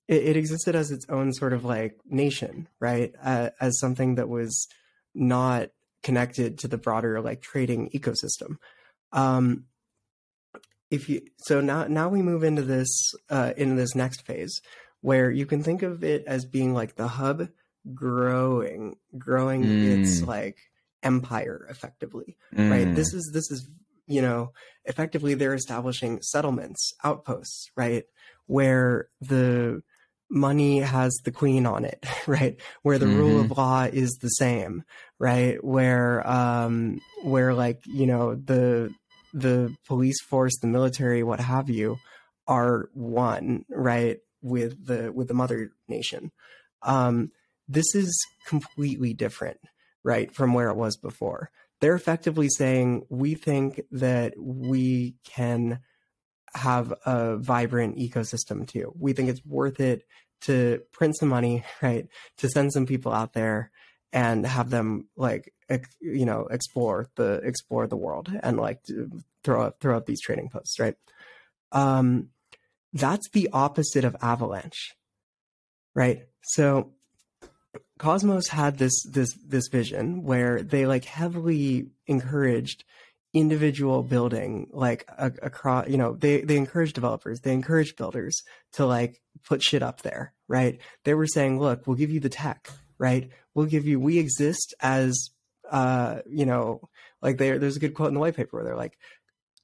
it, 0.08 0.24
it 0.24 0.36
existed 0.36 0.74
as 0.74 0.90
its 0.90 1.06
own 1.08 1.32
sort 1.32 1.52
of 1.52 1.64
like 1.64 1.98
nation, 2.04 2.68
right? 2.80 3.14
Uh, 3.22 3.50
as 3.60 3.78
something 3.78 4.16
that 4.16 4.28
was 4.28 4.66
not 5.14 5.70
connected 6.02 6.58
to 6.58 6.68
the 6.68 6.78
broader 6.78 7.20
like 7.20 7.40
trading 7.40 7.90
ecosystem. 7.90 8.56
Um, 9.12 9.64
if 10.90 11.08
you 11.08 11.20
so 11.38 11.60
now 11.60 11.86
now 11.86 12.08
we 12.08 12.22
move 12.22 12.42
into 12.42 12.62
this 12.62 13.12
uh, 13.30 13.52
into 13.56 13.74
this 13.74 13.94
next 13.94 14.26
phase 14.26 14.60
where 15.00 15.30
you 15.30 15.46
can 15.46 15.62
think 15.62 15.82
of 15.82 16.02
it 16.02 16.24
as 16.26 16.44
being 16.44 16.74
like 16.74 16.96
the 16.96 17.08
hub 17.08 17.48
growing 17.94 18.96
growing 19.16 19.64
mm. 19.64 20.00
its 20.00 20.22
like 20.22 20.58
empire 21.02 21.66
effectively 21.70 22.36
mm. 22.54 22.70
right 22.70 22.94
this 22.94 23.14
is 23.14 23.30
this 23.32 23.50
is 23.50 23.68
you 24.08 24.22
know 24.22 24.52
effectively 24.84 25.34
they're 25.34 25.54
establishing 25.54 26.20
settlements 26.22 26.92
outposts 27.04 27.70
right 27.76 28.04
where 28.46 29.08
the 29.20 29.82
money 30.30 30.80
has 30.80 31.14
the 31.24 31.30
queen 31.30 31.66
on 31.66 31.84
it, 31.84 32.04
right? 32.26 32.60
Where 32.82 32.98
the 32.98 33.06
mm-hmm. 33.06 33.18
rule 33.18 33.40
of 33.40 33.56
law 33.56 33.84
is 33.84 34.18
the 34.20 34.28
same, 34.28 34.84
right? 35.18 35.62
Where 35.62 36.26
um 36.28 37.00
where 37.22 37.54
like, 37.54 37.80
you 37.86 38.06
know, 38.06 38.34
the 38.34 38.92
the 39.32 39.74
police 39.86 40.20
force, 40.22 40.58
the 40.58 40.66
military, 40.66 41.22
what 41.22 41.40
have 41.40 41.68
you, 41.68 41.98
are 42.46 42.88
one, 42.94 43.64
right, 43.70 44.18
with 44.42 44.86
the 44.86 45.12
with 45.12 45.28
the 45.28 45.34
mother 45.34 45.70
nation. 45.88 46.32
Um 46.82 47.30
this 47.70 47.94
is 47.94 48.26
completely 48.46 49.12
different, 49.12 49.58
right, 50.02 50.34
from 50.34 50.54
where 50.54 50.70
it 50.70 50.76
was 50.76 50.96
before. 50.96 51.50
They're 51.80 51.94
effectively 51.94 52.48
saying 52.48 53.06
we 53.08 53.34
think 53.34 53.82
that 53.92 54.34
we 54.36 55.16
can 55.24 55.80
have 56.54 56.92
a 57.04 57.36
vibrant 57.36 57.98
ecosystem 57.98 58.66
too. 58.66 58.92
We 58.98 59.12
think 59.12 59.28
it's 59.28 59.44
worth 59.44 59.80
it 59.80 60.04
to 60.42 60.80
print 60.92 61.16
some 61.18 61.28
money, 61.28 61.64
right? 61.82 62.06
To 62.38 62.48
send 62.48 62.72
some 62.72 62.86
people 62.86 63.12
out 63.12 63.32
there 63.32 63.70
and 64.12 64.46
have 64.46 64.70
them 64.70 65.06
like 65.16 65.52
you 66.00 66.24
know 66.24 66.46
explore 66.50 67.06
the 67.16 67.34
explore 67.44 67.86
the 67.86 67.96
world 67.96 68.32
and 68.42 68.56
like 68.56 68.80
throw 69.44 69.62
up 69.62 69.80
throw 69.80 69.96
up 69.96 70.06
these 70.06 70.20
trading 70.20 70.48
posts, 70.48 70.78
right? 70.78 70.94
Um, 71.72 72.30
that's 72.92 73.28
the 73.30 73.50
opposite 73.52 74.04
of 74.04 74.16
Avalanche, 74.22 74.94
right? 75.94 76.22
So 76.42 76.92
Cosmos 77.98 78.48
had 78.48 78.78
this 78.78 79.02
this 79.04 79.34
this 79.46 79.68
vision 79.68 80.22
where 80.22 80.62
they 80.62 80.86
like 80.86 81.04
heavily 81.04 81.88
encouraged 82.06 82.84
individual 83.34 84.02
building 84.02 84.68
like 84.72 85.04
across 85.18 85.88
you 85.88 85.98
know 85.98 86.14
they 86.14 86.40
they 86.40 86.56
encourage 86.56 86.94
developers 86.94 87.40
they 87.40 87.52
encourage 87.52 87.94
builders 87.94 88.42
to 88.72 88.86
like 88.86 89.20
put 89.46 89.62
shit 89.62 89.82
up 89.82 90.02
there 90.02 90.32
right? 90.48 90.80
They 91.04 91.14
were 91.14 91.26
saying 91.26 91.58
look 91.60 91.86
we'll 91.86 91.96
give 91.96 92.10
you 92.10 92.20
the 92.20 92.30
tech 92.30 92.70
right? 92.98 93.30
We'll 93.54 93.66
give 93.66 93.86
you 93.86 94.00
we 94.00 94.18
exist 94.18 94.74
as 94.80 95.30
uh 95.70 96.20
you 96.26 96.46
know 96.46 96.88
like 97.20 97.36
there 97.36 97.58
there's 97.58 97.76
a 97.76 97.80
good 97.80 97.94
quote 97.94 98.08
in 98.08 98.14
the 98.14 98.20
white 98.20 98.36
paper 98.36 98.56
where 98.56 98.64
they're 98.64 98.76
like 98.76 98.96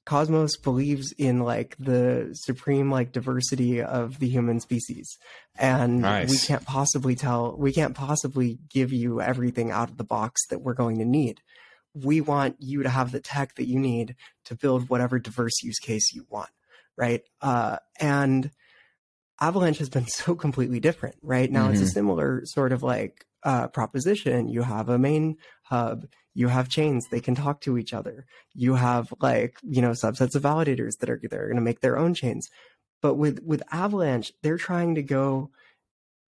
cosmos 0.05 0.57
believes 0.57 1.11
in 1.17 1.39
like 1.39 1.75
the 1.79 2.29
supreme 2.33 2.91
like 2.91 3.11
diversity 3.11 3.81
of 3.81 4.19
the 4.19 4.29
human 4.29 4.59
species 4.59 5.17
and 5.57 6.01
nice. 6.01 6.29
we 6.29 6.37
can't 6.37 6.65
possibly 6.65 7.15
tell 7.15 7.55
we 7.57 7.73
can't 7.73 7.95
possibly 7.95 8.59
give 8.69 8.93
you 8.93 9.19
everything 9.19 9.71
out 9.71 9.89
of 9.89 9.97
the 9.97 10.03
box 10.03 10.45
that 10.49 10.61
we're 10.61 10.73
going 10.73 10.99
to 10.99 11.05
need 11.05 11.41
we 11.95 12.19
want 12.19 12.57
you 12.59 12.83
to 12.83 12.89
have 12.89 13.11
the 13.11 13.19
tech 13.19 13.55
that 13.55 13.67
you 13.67 13.79
need 13.79 14.15
to 14.45 14.55
build 14.55 14.89
whatever 14.89 15.17
diverse 15.17 15.63
use 15.63 15.79
case 15.79 16.13
you 16.13 16.25
want, 16.29 16.49
right? 16.97 17.21
Uh, 17.41 17.77
and 17.99 18.51
Avalanche 19.39 19.77
has 19.77 19.89
been 19.89 20.07
so 20.07 20.35
completely 20.35 20.79
different, 20.79 21.15
right? 21.21 21.49
Now 21.49 21.63
mm-hmm. 21.63 21.71
it's 21.71 21.81
a 21.81 21.85
mm-hmm. 21.85 21.91
similar 21.91 22.41
sort 22.45 22.73
of 22.73 22.83
like 22.83 23.25
uh, 23.43 23.67
proposition. 23.69 24.49
You 24.49 24.63
have 24.63 24.89
a 24.89 24.99
main 24.99 25.37
hub, 25.63 26.05
you 26.35 26.49
have 26.49 26.69
chains, 26.69 27.07
they 27.07 27.21
can 27.21 27.33
talk 27.33 27.61
to 27.61 27.77
each 27.77 27.93
other. 27.93 28.25
You 28.53 28.75
have 28.75 29.11
like, 29.19 29.57
you 29.63 29.81
know, 29.81 29.91
subsets 29.91 30.35
of 30.35 30.43
validators 30.43 30.99
that 30.99 31.09
are, 31.09 31.19
that 31.23 31.33
are 31.33 31.47
going 31.47 31.55
to 31.55 31.61
make 31.61 31.79
their 31.79 31.97
own 31.97 32.13
chains. 32.13 32.49
But 33.01 33.15
with, 33.15 33.39
with 33.43 33.63
Avalanche, 33.71 34.33
they're 34.43 34.57
trying 34.57 34.95
to 34.95 35.01
go 35.01 35.49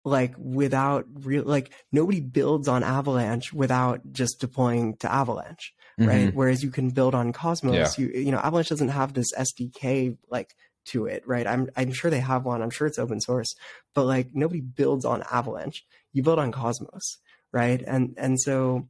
like 0.04 0.34
without 0.38 1.04
real 1.12 1.42
like 1.42 1.72
nobody 1.90 2.20
builds 2.20 2.68
on 2.68 2.84
avalanche 2.84 3.52
without 3.52 4.00
just 4.12 4.38
deploying 4.38 4.96
to 4.98 5.12
avalanche 5.12 5.74
mm-hmm. 5.98 6.08
right 6.08 6.32
whereas 6.32 6.62
you 6.62 6.70
can 6.70 6.90
build 6.90 7.12
on 7.12 7.32
cosmos 7.32 7.98
yeah. 7.98 8.04
you 8.04 8.12
you 8.12 8.30
know 8.30 8.38
avalanche 8.38 8.68
doesn't 8.68 8.90
have 8.90 9.14
this 9.14 9.32
sdk 9.36 10.16
like 10.30 10.54
to 10.84 11.06
it 11.06 11.26
right 11.26 11.48
i'm 11.48 11.68
i'm 11.76 11.92
sure 11.92 12.08
they 12.08 12.20
have 12.20 12.44
one 12.44 12.62
i'm 12.62 12.70
sure 12.70 12.86
it's 12.86 13.00
open 13.00 13.20
source 13.20 13.56
but 13.94 14.04
like 14.04 14.28
nobody 14.32 14.60
builds 14.60 15.04
on 15.04 15.24
avalanche 15.28 15.84
you 16.12 16.22
build 16.22 16.38
on 16.38 16.52
cosmos 16.52 17.18
right 17.52 17.82
and 17.84 18.14
and 18.16 18.40
so 18.40 18.86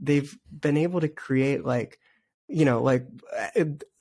they've 0.00 0.36
been 0.50 0.76
able 0.76 1.00
to 1.00 1.08
create 1.08 1.64
like 1.64 1.98
you 2.48 2.64
know 2.64 2.82
like 2.82 3.06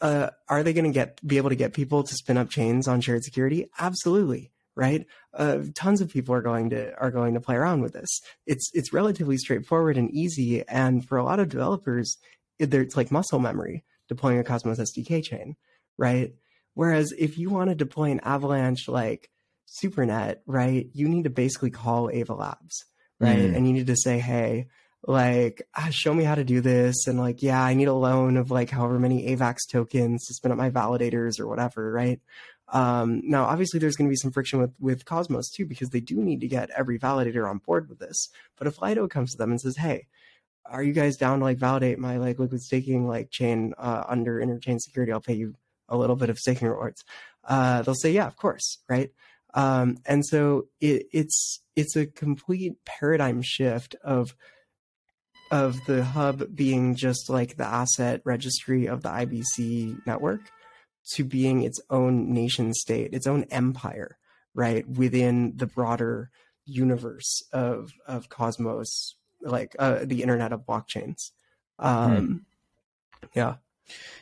uh, 0.01 0.29
are 0.49 0.63
they 0.63 0.73
going 0.73 0.85
to 0.85 0.91
get 0.91 1.25
be 1.25 1.37
able 1.37 1.49
to 1.49 1.55
get 1.55 1.73
people 1.73 2.03
to 2.03 2.15
spin 2.15 2.37
up 2.37 2.49
chains 2.49 2.87
on 2.87 3.01
shared 3.01 3.23
security 3.23 3.69
absolutely 3.79 4.51
right? 4.75 5.05
Uh, 5.33 5.59
tons 5.73 6.01
of 6.01 6.09
people 6.09 6.35
are 6.35 6.41
going 6.41 6.69
to 6.69 6.93
are 6.97 7.11
going 7.11 7.33
to 7.33 7.41
play 7.41 7.55
around 7.55 7.81
with 7.81 7.93
this. 7.93 8.21
It's 8.45 8.69
it's 8.73 8.93
relatively 8.93 9.37
straightforward 9.37 9.97
and 9.97 10.11
easy, 10.11 10.67
and 10.67 11.05
for 11.07 11.17
a 11.17 11.23
lot 11.23 11.39
of 11.39 11.49
developers, 11.49 12.17
it's 12.59 12.95
like 12.95 13.11
muscle 13.11 13.39
memory 13.39 13.83
deploying 14.07 14.37
a 14.37 14.43
Cosmos 14.43 14.79
SDK 14.79 15.23
chain, 15.23 15.55
right? 15.97 16.35
Whereas 16.73 17.13
if 17.17 17.37
you 17.37 17.49
want 17.49 17.69
to 17.69 17.75
deploy 17.75 18.11
an 18.11 18.19
Avalanche 18.19 18.87
like 18.87 19.29
SuperNet, 19.67 20.37
right, 20.45 20.87
you 20.93 21.07
need 21.07 21.23
to 21.23 21.29
basically 21.29 21.71
call 21.71 22.09
Ava 22.11 22.33
Labs, 22.33 22.85
right, 23.19 23.39
mm. 23.39 23.55
and 23.55 23.67
you 23.67 23.73
need 23.73 23.87
to 23.87 23.95
say, 23.95 24.19
hey, 24.19 24.67
like 25.07 25.67
ah, 25.75 25.89
show 25.91 26.13
me 26.13 26.23
how 26.23 26.35
to 26.35 26.43
do 26.43 26.61
this. 26.61 27.07
And 27.07 27.19
like 27.19 27.43
yeah 27.43 27.61
i 27.61 27.73
need 27.73 27.87
a 27.87 27.93
loan 27.93 28.37
of 28.37 28.51
like 28.51 28.69
however 28.69 28.99
many 28.99 29.27
avax 29.27 29.59
tokens 29.69 30.25
to 30.25 30.33
spin 30.33 30.51
up 30.51 30.57
my 30.57 30.69
validators 30.69 31.39
or 31.39 31.47
whatever 31.47 31.91
right? 31.91 32.19
Um, 32.69 33.21
now 33.23 33.45
obviously 33.45 33.79
there's 33.79 33.95
going 33.95 34.07
to 34.07 34.11
be 34.11 34.17
some 34.17 34.31
friction 34.31 34.59
with 34.59 34.73
with 34.79 35.05
cosmos 35.05 35.51
too 35.51 35.65
because 35.65 35.89
they 35.89 35.99
do 35.99 36.15
need 36.15 36.41
to 36.41 36.47
get 36.47 36.71
every 36.71 36.97
validator 36.97 37.47
on 37.49 37.59
board 37.59 37.89
with 37.89 37.99
this. 37.99 38.29
But 38.57 38.67
if 38.67 38.81
lido 38.81 39.07
comes 39.07 39.31
to 39.31 39.37
them 39.37 39.51
and 39.51 39.61
says 39.61 39.77
hey 39.77 40.07
are 40.67 40.81
you 40.81 40.93
guys 40.93 41.15
down 41.15 41.39
to 41.39 41.45
like 41.45 41.57
validate 41.57 41.99
my 41.99 42.17
like 42.17 42.39
liquid 42.39 42.61
staking 42.61 43.07
like 43.07 43.29
chain 43.29 43.73
uh, 43.77 44.03
under 44.07 44.39
interchain 44.39 44.79
security? 44.79 45.11
I'll 45.11 45.21
pay 45.21 45.35
you 45.35 45.53
a 45.87 45.95
little 45.95 46.15
bit 46.15 46.31
of 46.31 46.39
staking 46.39 46.67
rewards. 46.67 47.03
Uh, 47.43 47.83
they'll 47.83 47.93
say 47.93 48.11
yeah 48.11 48.25
of 48.25 48.35
course 48.35 48.79
right? 48.89 49.11
Um, 49.53 49.97
and 50.05 50.25
so 50.25 50.67
it, 50.81 51.05
it's 51.13 51.61
it's 51.75 51.95
a 51.95 52.07
complete 52.07 52.83
paradigm 52.83 53.41
shift 53.43 53.95
of 54.03 54.35
of 55.55 55.85
the 55.85 56.03
hub 56.03 56.53
being 56.53 56.95
just 56.95 57.29
like 57.29 57.55
the 57.55 57.65
asset 57.65 58.21
registry 58.25 58.87
of 58.87 59.03
the 59.03 59.09
IBC 59.09 60.05
network 60.05 60.41
to 61.13 61.23
being 61.23 61.63
its 61.63 61.79
own 61.89 62.33
nation 62.33 62.73
state, 62.73 63.13
its 63.13 63.25
own 63.25 63.45
empire, 63.51 64.17
right 64.53 64.87
within 64.87 65.53
the 65.55 65.65
broader 65.65 66.29
universe 66.65 67.41
of 67.53 67.91
of 68.05 68.27
Cosmos, 68.27 69.15
like 69.41 69.75
uh, 69.79 69.99
the 70.03 70.21
Internet 70.21 70.51
of 70.51 70.65
blockchains. 70.65 71.31
Um, 71.79 72.25
hmm. 73.21 73.27
Yeah, 73.33 73.55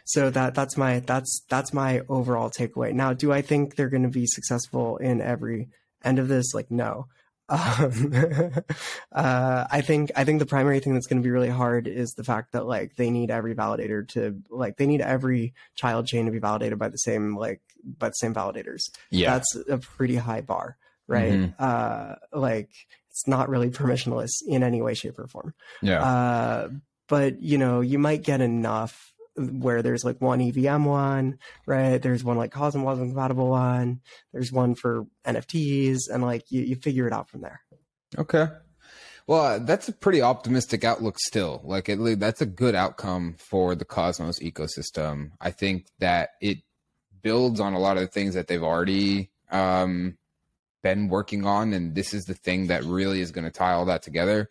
so 0.05 0.29
that 0.29 0.53
that's 0.53 0.77
my 0.77 0.99
that's 0.99 1.41
that's 1.49 1.73
my 1.73 2.01
overall 2.09 2.51
takeaway. 2.51 2.93
Now, 2.93 3.13
do 3.13 3.31
I 3.31 3.41
think 3.41 3.75
they're 3.75 3.89
going 3.89 4.03
to 4.03 4.09
be 4.09 4.27
successful 4.27 4.97
in 4.97 5.19
every 5.19 5.69
end 6.03 6.19
of 6.19 6.27
this? 6.27 6.53
Like, 6.53 6.69
no. 6.69 7.07
Um, 7.49 8.13
uh, 9.11 9.65
I 9.69 9.81
think 9.81 10.11
I 10.15 10.23
think 10.23 10.39
the 10.39 10.45
primary 10.45 10.79
thing 10.79 10.93
that's 10.93 11.07
going 11.07 11.21
to 11.21 11.25
be 11.25 11.31
really 11.31 11.49
hard 11.49 11.87
is 11.87 12.13
the 12.13 12.23
fact 12.23 12.53
that 12.53 12.65
like 12.65 12.95
they 12.95 13.09
need 13.09 13.31
every 13.31 13.55
validator 13.55 14.07
to 14.09 14.41
like 14.49 14.77
they 14.77 14.87
need 14.87 15.01
every 15.01 15.53
child 15.75 16.07
chain 16.07 16.25
to 16.25 16.31
be 16.31 16.39
validated 16.39 16.79
by 16.79 16.89
the 16.89 16.97
same 16.97 17.35
like 17.35 17.61
by 17.83 18.09
the 18.09 18.13
same 18.13 18.33
validators. 18.33 18.89
Yeah, 19.09 19.33
that's 19.33 19.55
a 19.69 19.77
pretty 19.77 20.15
high 20.15 20.41
bar, 20.41 20.77
right? 21.07 21.33
Mm-hmm. 21.33 21.51
Uh, 21.59 22.15
like 22.31 22.69
it's 23.09 23.27
not 23.27 23.49
really 23.49 23.69
permissionless 23.69 24.31
in 24.47 24.63
any 24.63 24.81
way, 24.81 24.93
shape, 24.93 25.19
or 25.19 25.27
form. 25.27 25.53
Yeah. 25.81 26.03
Uh, 26.03 26.69
but 27.07 27.41
you 27.41 27.57
know, 27.57 27.81
you 27.81 27.99
might 27.99 28.23
get 28.23 28.41
enough 28.41 29.12
where 29.35 29.81
there's 29.81 30.03
like 30.03 30.21
one 30.21 30.41
EVM 30.41 30.85
one, 30.85 31.39
right? 31.65 32.01
There's 32.01 32.23
one 32.23 32.37
like 32.37 32.51
CosmWasm 32.51 33.07
compatible 33.09 33.49
one. 33.49 34.01
There's 34.31 34.51
one 34.51 34.75
for 34.75 35.05
NFTs, 35.25 36.09
and 36.11 36.23
like 36.23 36.51
you, 36.51 36.61
you 36.61 36.75
figure 36.75 37.07
it 37.07 37.13
out 37.13 37.29
from 37.29 37.41
there. 37.41 37.61
Okay. 38.17 38.47
Well, 39.25 39.59
that's 39.61 39.87
a 39.87 39.93
pretty 39.93 40.21
optimistic 40.21 40.83
outlook 40.83 41.17
still. 41.17 41.61
Like 41.63 41.87
it, 41.87 42.19
that's 42.19 42.41
a 42.41 42.45
good 42.45 42.75
outcome 42.75 43.35
for 43.39 43.73
the 43.73 43.85
Cosmos 43.85 44.39
ecosystem. 44.39 45.31
I 45.39 45.51
think 45.51 45.87
that 45.99 46.31
it 46.41 46.57
builds 47.21 47.59
on 47.59 47.73
a 47.73 47.79
lot 47.79 47.97
of 47.97 48.01
the 48.01 48.07
things 48.07 48.35
that 48.35 48.47
they've 48.47 48.61
already 48.61 49.31
um, 49.49 50.17
been 50.81 51.07
working 51.07 51.45
on, 51.45 51.73
and 51.73 51.95
this 51.95 52.13
is 52.13 52.25
the 52.25 52.33
thing 52.33 52.67
that 52.67 52.83
really 52.83 53.21
is 53.21 53.31
going 53.31 53.45
to 53.45 53.51
tie 53.51 53.71
all 53.71 53.85
that 53.85 54.03
together. 54.03 54.49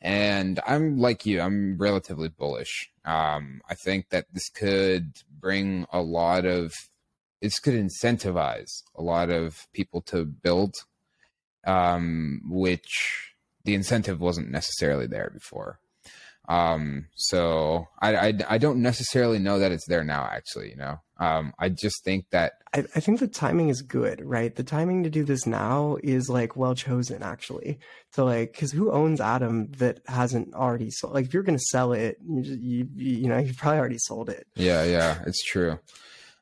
And 0.00 0.60
I'm 0.66 0.98
like 0.98 1.26
you, 1.26 1.40
I'm 1.40 1.76
relatively 1.76 2.28
bullish. 2.28 2.90
Um, 3.04 3.60
I 3.68 3.74
think 3.74 4.08
that 4.10 4.26
this 4.32 4.48
could 4.48 5.12
bring 5.30 5.86
a 5.92 6.00
lot 6.00 6.46
of, 6.46 6.74
this 7.42 7.58
could 7.58 7.74
incentivize 7.74 8.82
a 8.96 9.02
lot 9.02 9.30
of 9.30 9.66
people 9.72 10.00
to 10.02 10.24
build, 10.24 10.84
um, 11.66 12.40
which 12.48 13.34
the 13.64 13.74
incentive 13.74 14.20
wasn't 14.20 14.50
necessarily 14.50 15.06
there 15.06 15.30
before. 15.32 15.80
Um, 16.50 17.06
so 17.14 17.86
I, 18.02 18.16
I, 18.16 18.32
I 18.48 18.58
don't 18.58 18.82
necessarily 18.82 19.38
know 19.38 19.60
that 19.60 19.70
it's 19.70 19.86
there 19.86 20.02
now, 20.02 20.28
actually, 20.28 20.70
you 20.70 20.76
know, 20.76 20.96
um, 21.20 21.52
I 21.60 21.68
just 21.68 22.02
think 22.02 22.24
that 22.30 22.54
I, 22.74 22.80
I, 22.96 22.98
think 22.98 23.20
the 23.20 23.28
timing 23.28 23.68
is 23.68 23.82
good, 23.82 24.20
right? 24.24 24.52
The 24.52 24.64
timing 24.64 25.04
to 25.04 25.10
do 25.10 25.22
this 25.22 25.46
now 25.46 25.98
is 26.02 26.28
like 26.28 26.56
well 26.56 26.74
chosen, 26.74 27.22
actually. 27.22 27.78
So 28.14 28.24
like, 28.24 28.52
because 28.52 28.72
who 28.72 28.90
owns 28.90 29.20
Atom 29.20 29.70
that 29.74 30.00
hasn't 30.08 30.52
already 30.52 30.90
sold? 30.90 31.14
Like, 31.14 31.26
if 31.26 31.34
you're 31.34 31.44
going 31.44 31.58
to 31.58 31.64
sell 31.70 31.92
it, 31.92 32.16
you, 32.28 32.42
just, 32.42 32.60
you 32.60 32.88
you 32.96 33.28
know 33.28 33.38
you've 33.38 33.56
probably 33.56 33.78
already 33.78 33.98
sold 33.98 34.28
it. 34.28 34.48
Yeah, 34.56 34.82
yeah, 34.82 35.22
it's 35.28 35.44
true. 35.44 35.78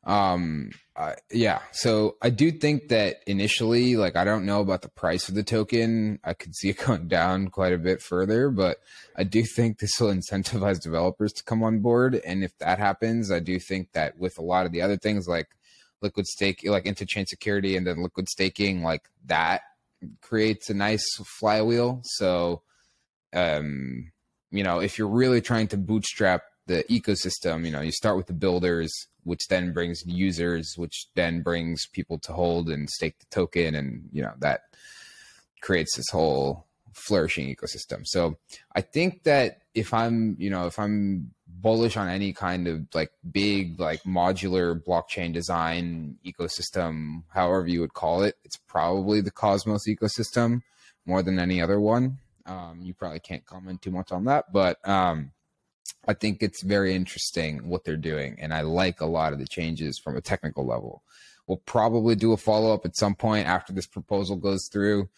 Um, 0.08 0.70
uh, 0.96 1.12
yeah. 1.30 1.60
So 1.70 2.16
I 2.22 2.30
do 2.30 2.50
think 2.50 2.88
that 2.88 3.18
initially, 3.26 3.94
like, 3.96 4.16
I 4.16 4.24
don't 4.24 4.46
know 4.46 4.60
about 4.60 4.80
the 4.80 4.88
price 4.88 5.28
of 5.28 5.34
the 5.34 5.42
token. 5.42 6.18
I 6.24 6.32
could 6.32 6.56
see 6.56 6.68
it 6.70 6.78
going 6.78 7.06
down 7.08 7.48
quite 7.48 7.74
a 7.74 7.78
bit 7.78 8.02
further, 8.02 8.50
but 8.50 8.78
I 9.14 9.24
do 9.24 9.44
think 9.44 9.78
this 9.78 10.00
will 10.00 10.12
incentivize 10.12 10.80
developers 10.80 11.32
to 11.34 11.44
come 11.44 11.62
on 11.62 11.80
board. 11.80 12.20
And 12.24 12.42
if 12.42 12.56
that 12.58 12.78
happens, 12.78 13.30
I 13.30 13.38
do 13.38 13.60
think 13.60 13.92
that 13.92 14.18
with 14.18 14.38
a 14.38 14.42
lot 14.42 14.64
of 14.66 14.72
the 14.72 14.80
other 14.80 14.96
things 14.96 15.28
like 15.28 15.48
liquid 16.00 16.26
stake, 16.26 16.62
like 16.64 16.84
interchain 16.84 17.28
security 17.28 17.76
and 17.76 17.86
then 17.86 18.02
liquid 18.02 18.28
staking, 18.28 18.82
like 18.82 19.02
that 19.26 19.60
creates 20.22 20.70
a 20.70 20.74
nice 20.74 21.04
flywheel. 21.38 22.00
So, 22.04 22.62
um, 23.34 24.10
you 24.50 24.62
know, 24.62 24.80
if 24.80 24.96
you're 24.96 25.06
really 25.06 25.42
trying 25.42 25.68
to 25.68 25.76
bootstrap 25.76 26.42
the 26.66 26.84
ecosystem, 26.90 27.66
you 27.66 27.70
know, 27.70 27.82
you 27.82 27.92
start 27.92 28.16
with 28.16 28.26
the 28.26 28.32
builders, 28.32 28.90
which 29.24 29.48
then 29.48 29.72
brings 29.72 30.04
users, 30.06 30.74
which 30.76 31.06
then 31.14 31.42
brings 31.42 31.86
people 31.86 32.18
to 32.20 32.32
hold 32.32 32.68
and 32.68 32.88
stake 32.88 33.18
the 33.18 33.26
token, 33.30 33.74
and 33.74 34.08
you 34.12 34.22
know 34.22 34.34
that 34.38 34.62
creates 35.60 35.96
this 35.96 36.08
whole 36.10 36.66
flourishing 36.98 37.54
ecosystem. 37.54 38.06
So 38.06 38.36
I 38.74 38.80
think 38.80 39.24
that 39.24 39.62
if 39.74 39.94
I'm, 39.94 40.36
you 40.38 40.50
know, 40.50 40.66
if 40.66 40.78
I'm 40.78 41.32
bullish 41.46 41.96
on 41.96 42.08
any 42.08 42.32
kind 42.32 42.68
of 42.68 42.86
like 42.94 43.10
big 43.30 43.80
like 43.80 44.02
modular 44.02 44.82
blockchain 44.82 45.32
design 45.32 46.18
ecosystem, 46.24 47.22
however 47.28 47.66
you 47.66 47.80
would 47.80 47.94
call 47.94 48.22
it, 48.22 48.36
it's 48.44 48.56
probably 48.56 49.20
the 49.20 49.30
Cosmos 49.30 49.86
ecosystem 49.86 50.62
more 51.06 51.22
than 51.22 51.38
any 51.38 51.60
other 51.60 51.80
one. 51.80 52.18
Um, 52.46 52.80
you 52.82 52.94
probably 52.94 53.20
can't 53.20 53.44
comment 53.44 53.82
too 53.82 53.90
much 53.90 54.10
on 54.10 54.24
that, 54.24 54.52
but 54.52 54.86
um, 54.88 55.32
I 56.08 56.14
think 56.14 56.42
it's 56.42 56.62
very 56.62 56.94
interesting 56.94 57.68
what 57.68 57.84
they're 57.84 57.96
doing, 57.96 58.38
and 58.40 58.54
I 58.54 58.62
like 58.62 59.00
a 59.02 59.06
lot 59.06 59.34
of 59.34 59.38
the 59.38 59.46
changes 59.46 60.00
from 60.02 60.16
a 60.16 60.22
technical 60.22 60.66
level. 60.66 61.02
We'll 61.46 61.58
probably 61.58 62.14
do 62.14 62.32
a 62.32 62.38
follow 62.38 62.72
up 62.72 62.86
at 62.86 62.96
some 62.96 63.14
point 63.14 63.46
after 63.46 63.74
this 63.74 63.86
proposal 63.86 64.36
goes 64.36 64.68
through, 64.72 65.08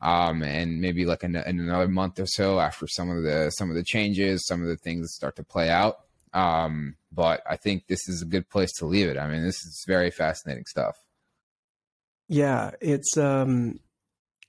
um, 0.00 0.42
and 0.42 0.80
maybe 0.80 1.06
like 1.06 1.22
in, 1.22 1.36
in, 1.36 1.60
another 1.60 1.88
month 1.88 2.18
or 2.18 2.26
so 2.26 2.58
after 2.58 2.88
some 2.88 3.10
of 3.10 3.22
the 3.22 3.50
some 3.50 3.70
of 3.70 3.76
the 3.76 3.84
changes, 3.84 4.44
some 4.46 4.60
of 4.60 4.68
the 4.68 4.76
things 4.76 5.14
start 5.14 5.36
to 5.36 5.44
play 5.44 5.70
out. 5.70 6.00
Um, 6.32 6.96
but 7.12 7.42
I 7.48 7.56
think 7.56 7.86
this 7.86 8.08
is 8.08 8.22
a 8.22 8.26
good 8.26 8.48
place 8.48 8.72
to 8.78 8.86
leave 8.86 9.08
it. 9.08 9.18
I 9.18 9.28
mean, 9.28 9.42
this 9.42 9.64
is 9.64 9.84
very 9.86 10.10
fascinating 10.10 10.66
stuff. 10.66 10.96
Yeah, 12.28 12.72
it's 12.80 13.16
um, 13.16 13.80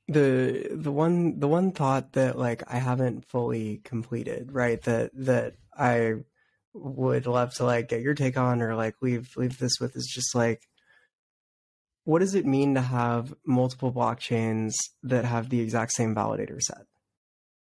the 0.07 0.67
the 0.71 0.91
one 0.91 1.39
the 1.39 1.47
one 1.47 1.71
thought 1.71 2.13
that 2.13 2.37
like 2.37 2.63
I 2.67 2.77
haven't 2.77 3.25
fully 3.25 3.81
completed, 3.83 4.51
right? 4.51 4.81
That 4.83 5.11
that 5.13 5.55
I 5.81 6.13
would 6.73 7.25
love 7.25 7.53
to 7.55 7.65
like 7.65 7.89
get 7.89 8.01
your 8.01 8.13
take 8.13 8.37
on 8.37 8.61
or 8.61 8.75
like 8.75 8.95
leave 9.01 9.35
leave 9.35 9.57
this 9.57 9.79
with 9.79 9.95
is 9.95 10.09
just 10.13 10.35
like 10.35 10.67
what 12.03 12.19
does 12.19 12.35
it 12.35 12.45
mean 12.45 12.75
to 12.75 12.81
have 12.81 13.33
multiple 13.45 13.91
blockchains 13.91 14.71
that 15.03 15.25
have 15.25 15.49
the 15.49 15.59
exact 15.59 15.91
same 15.91 16.15
validator 16.15 16.59
set? 16.59 16.85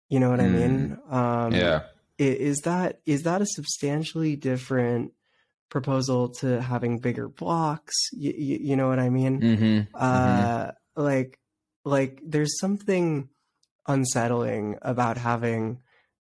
You 0.09 0.21
know 0.21 0.31
what 0.31 0.41
mm. 0.41 0.45
I 0.45 0.49
mean? 0.49 0.99
Mm. 1.11 1.15
Um, 1.15 1.53
yeah. 1.55 1.83
Is 2.19 2.63
that 2.63 3.01
is 3.07 3.23
that 3.23 3.43
a 3.43 3.47
substantially 3.47 4.37
different 4.37 5.13
proposal 5.71 6.31
to 6.41 6.61
having 6.61 6.99
bigger 6.99 7.29
blocks? 7.29 7.95
You, 8.13 8.35
you, 8.37 8.59
you 8.61 8.77
know 8.77 8.89
what 8.89 8.99
I 8.99 9.09
mean? 9.09 9.41
Mm-hmm. 9.41 9.95
Uh, 9.95 10.67
mm-hmm. 10.67 11.03
Like 11.03 11.39
like 11.85 12.21
there's 12.25 12.59
something 12.59 13.29
unsettling 13.87 14.79
about 14.83 15.17
having 15.17 15.81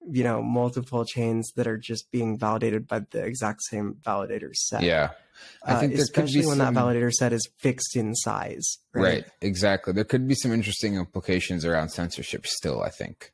you 0.09 0.23
know 0.23 0.41
multiple 0.41 1.05
chains 1.05 1.51
that 1.55 1.67
are 1.67 1.77
just 1.77 2.11
being 2.11 2.37
validated 2.37 2.87
by 2.87 2.99
the 3.11 3.23
exact 3.23 3.61
same 3.63 3.95
validator 4.05 4.53
set. 4.53 4.83
Yeah. 4.83 5.11
I 5.65 5.79
think 5.79 5.97
uh, 5.97 6.01
especially 6.01 6.45
when 6.45 6.57
some... 6.57 6.73
that 6.73 6.79
validator 6.79 7.11
set 7.11 7.33
is 7.33 7.49
fixed 7.57 7.95
in 7.95 8.15
size. 8.15 8.77
Right? 8.93 9.01
right? 9.01 9.25
Exactly. 9.41 9.93
There 9.93 10.03
could 10.03 10.27
be 10.27 10.35
some 10.35 10.51
interesting 10.51 10.95
implications 10.95 11.65
around 11.65 11.89
censorship 11.89 12.45
still, 12.45 12.83
I 12.83 12.89
think, 12.89 13.31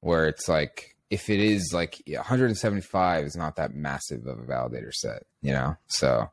where 0.00 0.26
it's 0.26 0.48
like 0.48 0.94
if 1.10 1.28
it 1.28 1.40
is 1.40 1.72
like 1.72 2.00
175 2.06 3.24
is 3.24 3.36
not 3.36 3.56
that 3.56 3.74
massive 3.74 4.26
of 4.26 4.38
a 4.38 4.42
validator 4.42 4.92
set, 4.92 5.24
you 5.42 5.52
know? 5.52 5.76
So 5.88 6.30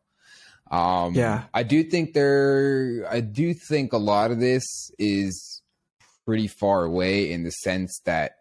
Um, 0.69 1.13
yeah, 1.13 1.43
I 1.53 1.63
do 1.63 1.83
think 1.83 2.13
there. 2.13 3.05
I 3.09 3.19
do 3.21 3.53
think 3.53 3.93
a 3.93 3.97
lot 3.97 4.31
of 4.31 4.39
this 4.39 4.63
is 4.97 5.61
pretty 6.25 6.47
far 6.47 6.83
away 6.83 7.31
in 7.31 7.43
the 7.43 7.51
sense 7.51 8.01
that 8.05 8.37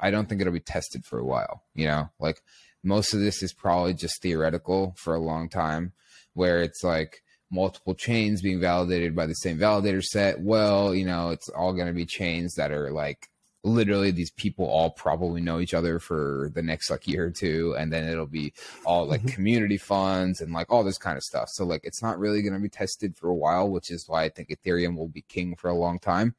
I 0.00 0.10
don't 0.10 0.28
think 0.28 0.40
it'll 0.40 0.52
be 0.52 0.60
tested 0.60 1.04
for 1.04 1.18
a 1.18 1.24
while. 1.24 1.62
You 1.74 1.86
know, 1.86 2.10
like 2.18 2.42
most 2.82 3.14
of 3.14 3.20
this 3.20 3.42
is 3.42 3.52
probably 3.52 3.94
just 3.94 4.20
theoretical 4.22 4.94
for 4.96 5.14
a 5.14 5.20
long 5.20 5.48
time, 5.48 5.92
where 6.34 6.62
it's 6.62 6.82
like 6.84 7.22
multiple 7.50 7.94
chains 7.94 8.42
being 8.42 8.60
validated 8.60 9.14
by 9.14 9.26
the 9.26 9.34
same 9.34 9.58
validator 9.58 10.02
set. 10.02 10.40
Well, 10.40 10.94
you 10.94 11.04
know, 11.04 11.30
it's 11.30 11.48
all 11.48 11.72
going 11.72 11.86
to 11.86 11.92
be 11.92 12.06
chains 12.06 12.54
that 12.54 12.72
are 12.72 12.90
like 12.90 13.28
literally 13.66 14.12
these 14.12 14.30
people 14.30 14.64
all 14.66 14.90
probably 14.90 15.40
know 15.40 15.58
each 15.58 15.74
other 15.74 15.98
for 15.98 16.50
the 16.54 16.62
next 16.62 16.88
like 16.88 17.06
year 17.08 17.26
or 17.26 17.30
two 17.30 17.74
and 17.76 17.92
then 17.92 18.04
it'll 18.08 18.24
be 18.24 18.52
all 18.84 19.06
like 19.06 19.20
mm-hmm. 19.20 19.30
community 19.30 19.76
funds 19.76 20.40
and 20.40 20.52
like 20.52 20.70
all 20.70 20.84
this 20.84 20.98
kind 20.98 21.16
of 21.16 21.22
stuff 21.22 21.48
so 21.48 21.64
like 21.64 21.80
it's 21.82 22.02
not 22.02 22.18
really 22.18 22.42
going 22.42 22.54
to 22.54 22.60
be 22.60 22.68
tested 22.68 23.16
for 23.16 23.28
a 23.28 23.34
while 23.34 23.68
which 23.68 23.90
is 23.90 24.08
why 24.08 24.22
i 24.22 24.28
think 24.28 24.48
ethereum 24.48 24.96
will 24.96 25.08
be 25.08 25.22
king 25.22 25.56
for 25.56 25.68
a 25.68 25.74
long 25.74 25.98
time 25.98 26.34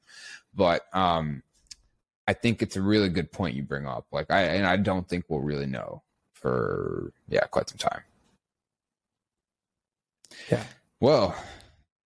but 0.56 0.84
um 0.94 1.44
i 2.28 2.34
think 2.34 2.62
it's 2.62 2.76
a 2.76 2.82
really 2.82 3.10
good 3.10 3.32
point 3.32 3.56
you 3.56 3.64
bring 3.64 3.88
up 3.88 4.06
like 4.12 4.30
i 4.30 4.42
and 4.42 4.66
i 4.66 4.78
don't 4.78 5.08
think 5.08 5.26
we'll 5.28 5.42
really 5.42 5.68
know 5.68 6.02
for 6.34 7.12
yeah 7.28 7.44
quite 7.46 7.70
some 7.70 7.78
time 7.78 8.02
yeah 10.50 10.64
well 11.00 11.36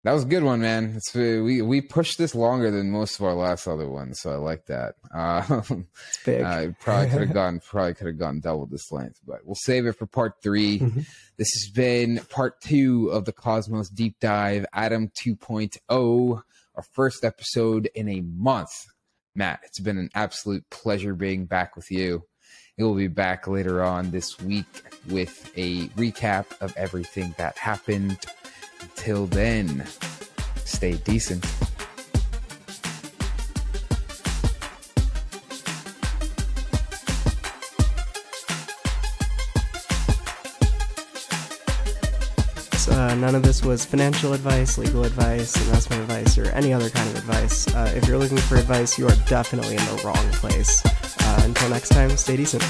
that 0.03 0.13
was 0.13 0.23
a 0.23 0.27
good 0.27 0.43
one, 0.43 0.61
man. 0.61 0.93
It's 0.95 1.13
we 1.13 1.61
we 1.61 1.79
pushed 1.79 2.17
this 2.17 2.33
longer 2.33 2.71
than 2.71 2.89
most 2.89 3.19
of 3.19 3.25
our 3.25 3.35
last 3.35 3.67
other 3.67 3.87
ones, 3.87 4.19
so 4.19 4.31
I 4.31 4.37
like 4.37 4.65
that. 4.65 4.95
Uh, 5.13 5.61
it's 5.69 6.23
big. 6.25 6.41
Uh, 6.41 6.69
probably 6.79 7.09
could 7.09 7.21
have 7.21 7.33
gone 7.35 7.59
probably 7.59 7.93
could 7.93 8.07
have 8.07 8.17
gone 8.17 8.39
double 8.39 8.65
this 8.65 8.91
length, 8.91 9.19
but 9.27 9.45
we'll 9.45 9.53
save 9.53 9.85
it 9.85 9.93
for 9.93 10.07
part 10.07 10.41
3 10.41 10.79
mm-hmm. 10.79 11.01
This 11.37 11.49
has 11.53 11.71
been 11.71 12.19
part 12.29 12.61
two 12.61 13.09
of 13.09 13.25
the 13.25 13.31
Cosmos 13.31 13.89
Deep 13.89 14.15
Dive, 14.19 14.65
Atom 14.73 15.09
2.0, 15.09 16.41
our 16.75 16.83
first 16.93 17.23
episode 17.23 17.87
in 17.93 18.09
a 18.09 18.21
month. 18.21 18.71
Matt, 19.35 19.61
it's 19.63 19.79
been 19.79 19.97
an 19.97 20.09
absolute 20.13 20.69
pleasure 20.69 21.15
being 21.15 21.45
back 21.45 21.75
with 21.75 21.89
you. 21.89 22.23
we 22.77 22.83
will 22.83 22.95
be 22.95 23.07
back 23.07 23.47
later 23.47 23.83
on 23.83 24.11
this 24.11 24.39
week 24.41 24.65
with 25.09 25.51
a 25.55 25.87
recap 25.89 26.45
of 26.61 26.75
everything 26.75 27.33
that 27.37 27.57
happened 27.57 28.17
until 28.81 29.27
then, 29.27 29.85
stay 30.65 30.93
decent. 30.93 31.45
Uh, 42.91 43.15
none 43.15 43.35
of 43.35 43.43
this 43.43 43.63
was 43.63 43.85
financial 43.85 44.33
advice, 44.33 44.77
legal 44.77 45.03
advice, 45.03 45.55
investment 45.55 46.01
advice, 46.03 46.37
or 46.37 46.45
any 46.51 46.73
other 46.73 46.89
kind 46.89 47.09
of 47.09 47.15
advice. 47.17 47.67
Uh, 47.73 47.91
if 47.95 48.07
you're 48.07 48.17
looking 48.17 48.37
for 48.37 48.57
advice, 48.57 48.99
you 48.99 49.07
are 49.07 49.15
definitely 49.27 49.75
in 49.75 49.85
the 49.85 50.01
wrong 50.05 50.31
place. 50.33 50.81
Uh, 50.85 51.41
until 51.45 51.69
next 51.69 51.89
time, 51.89 52.09
stay 52.17 52.35
decent. 52.35 52.63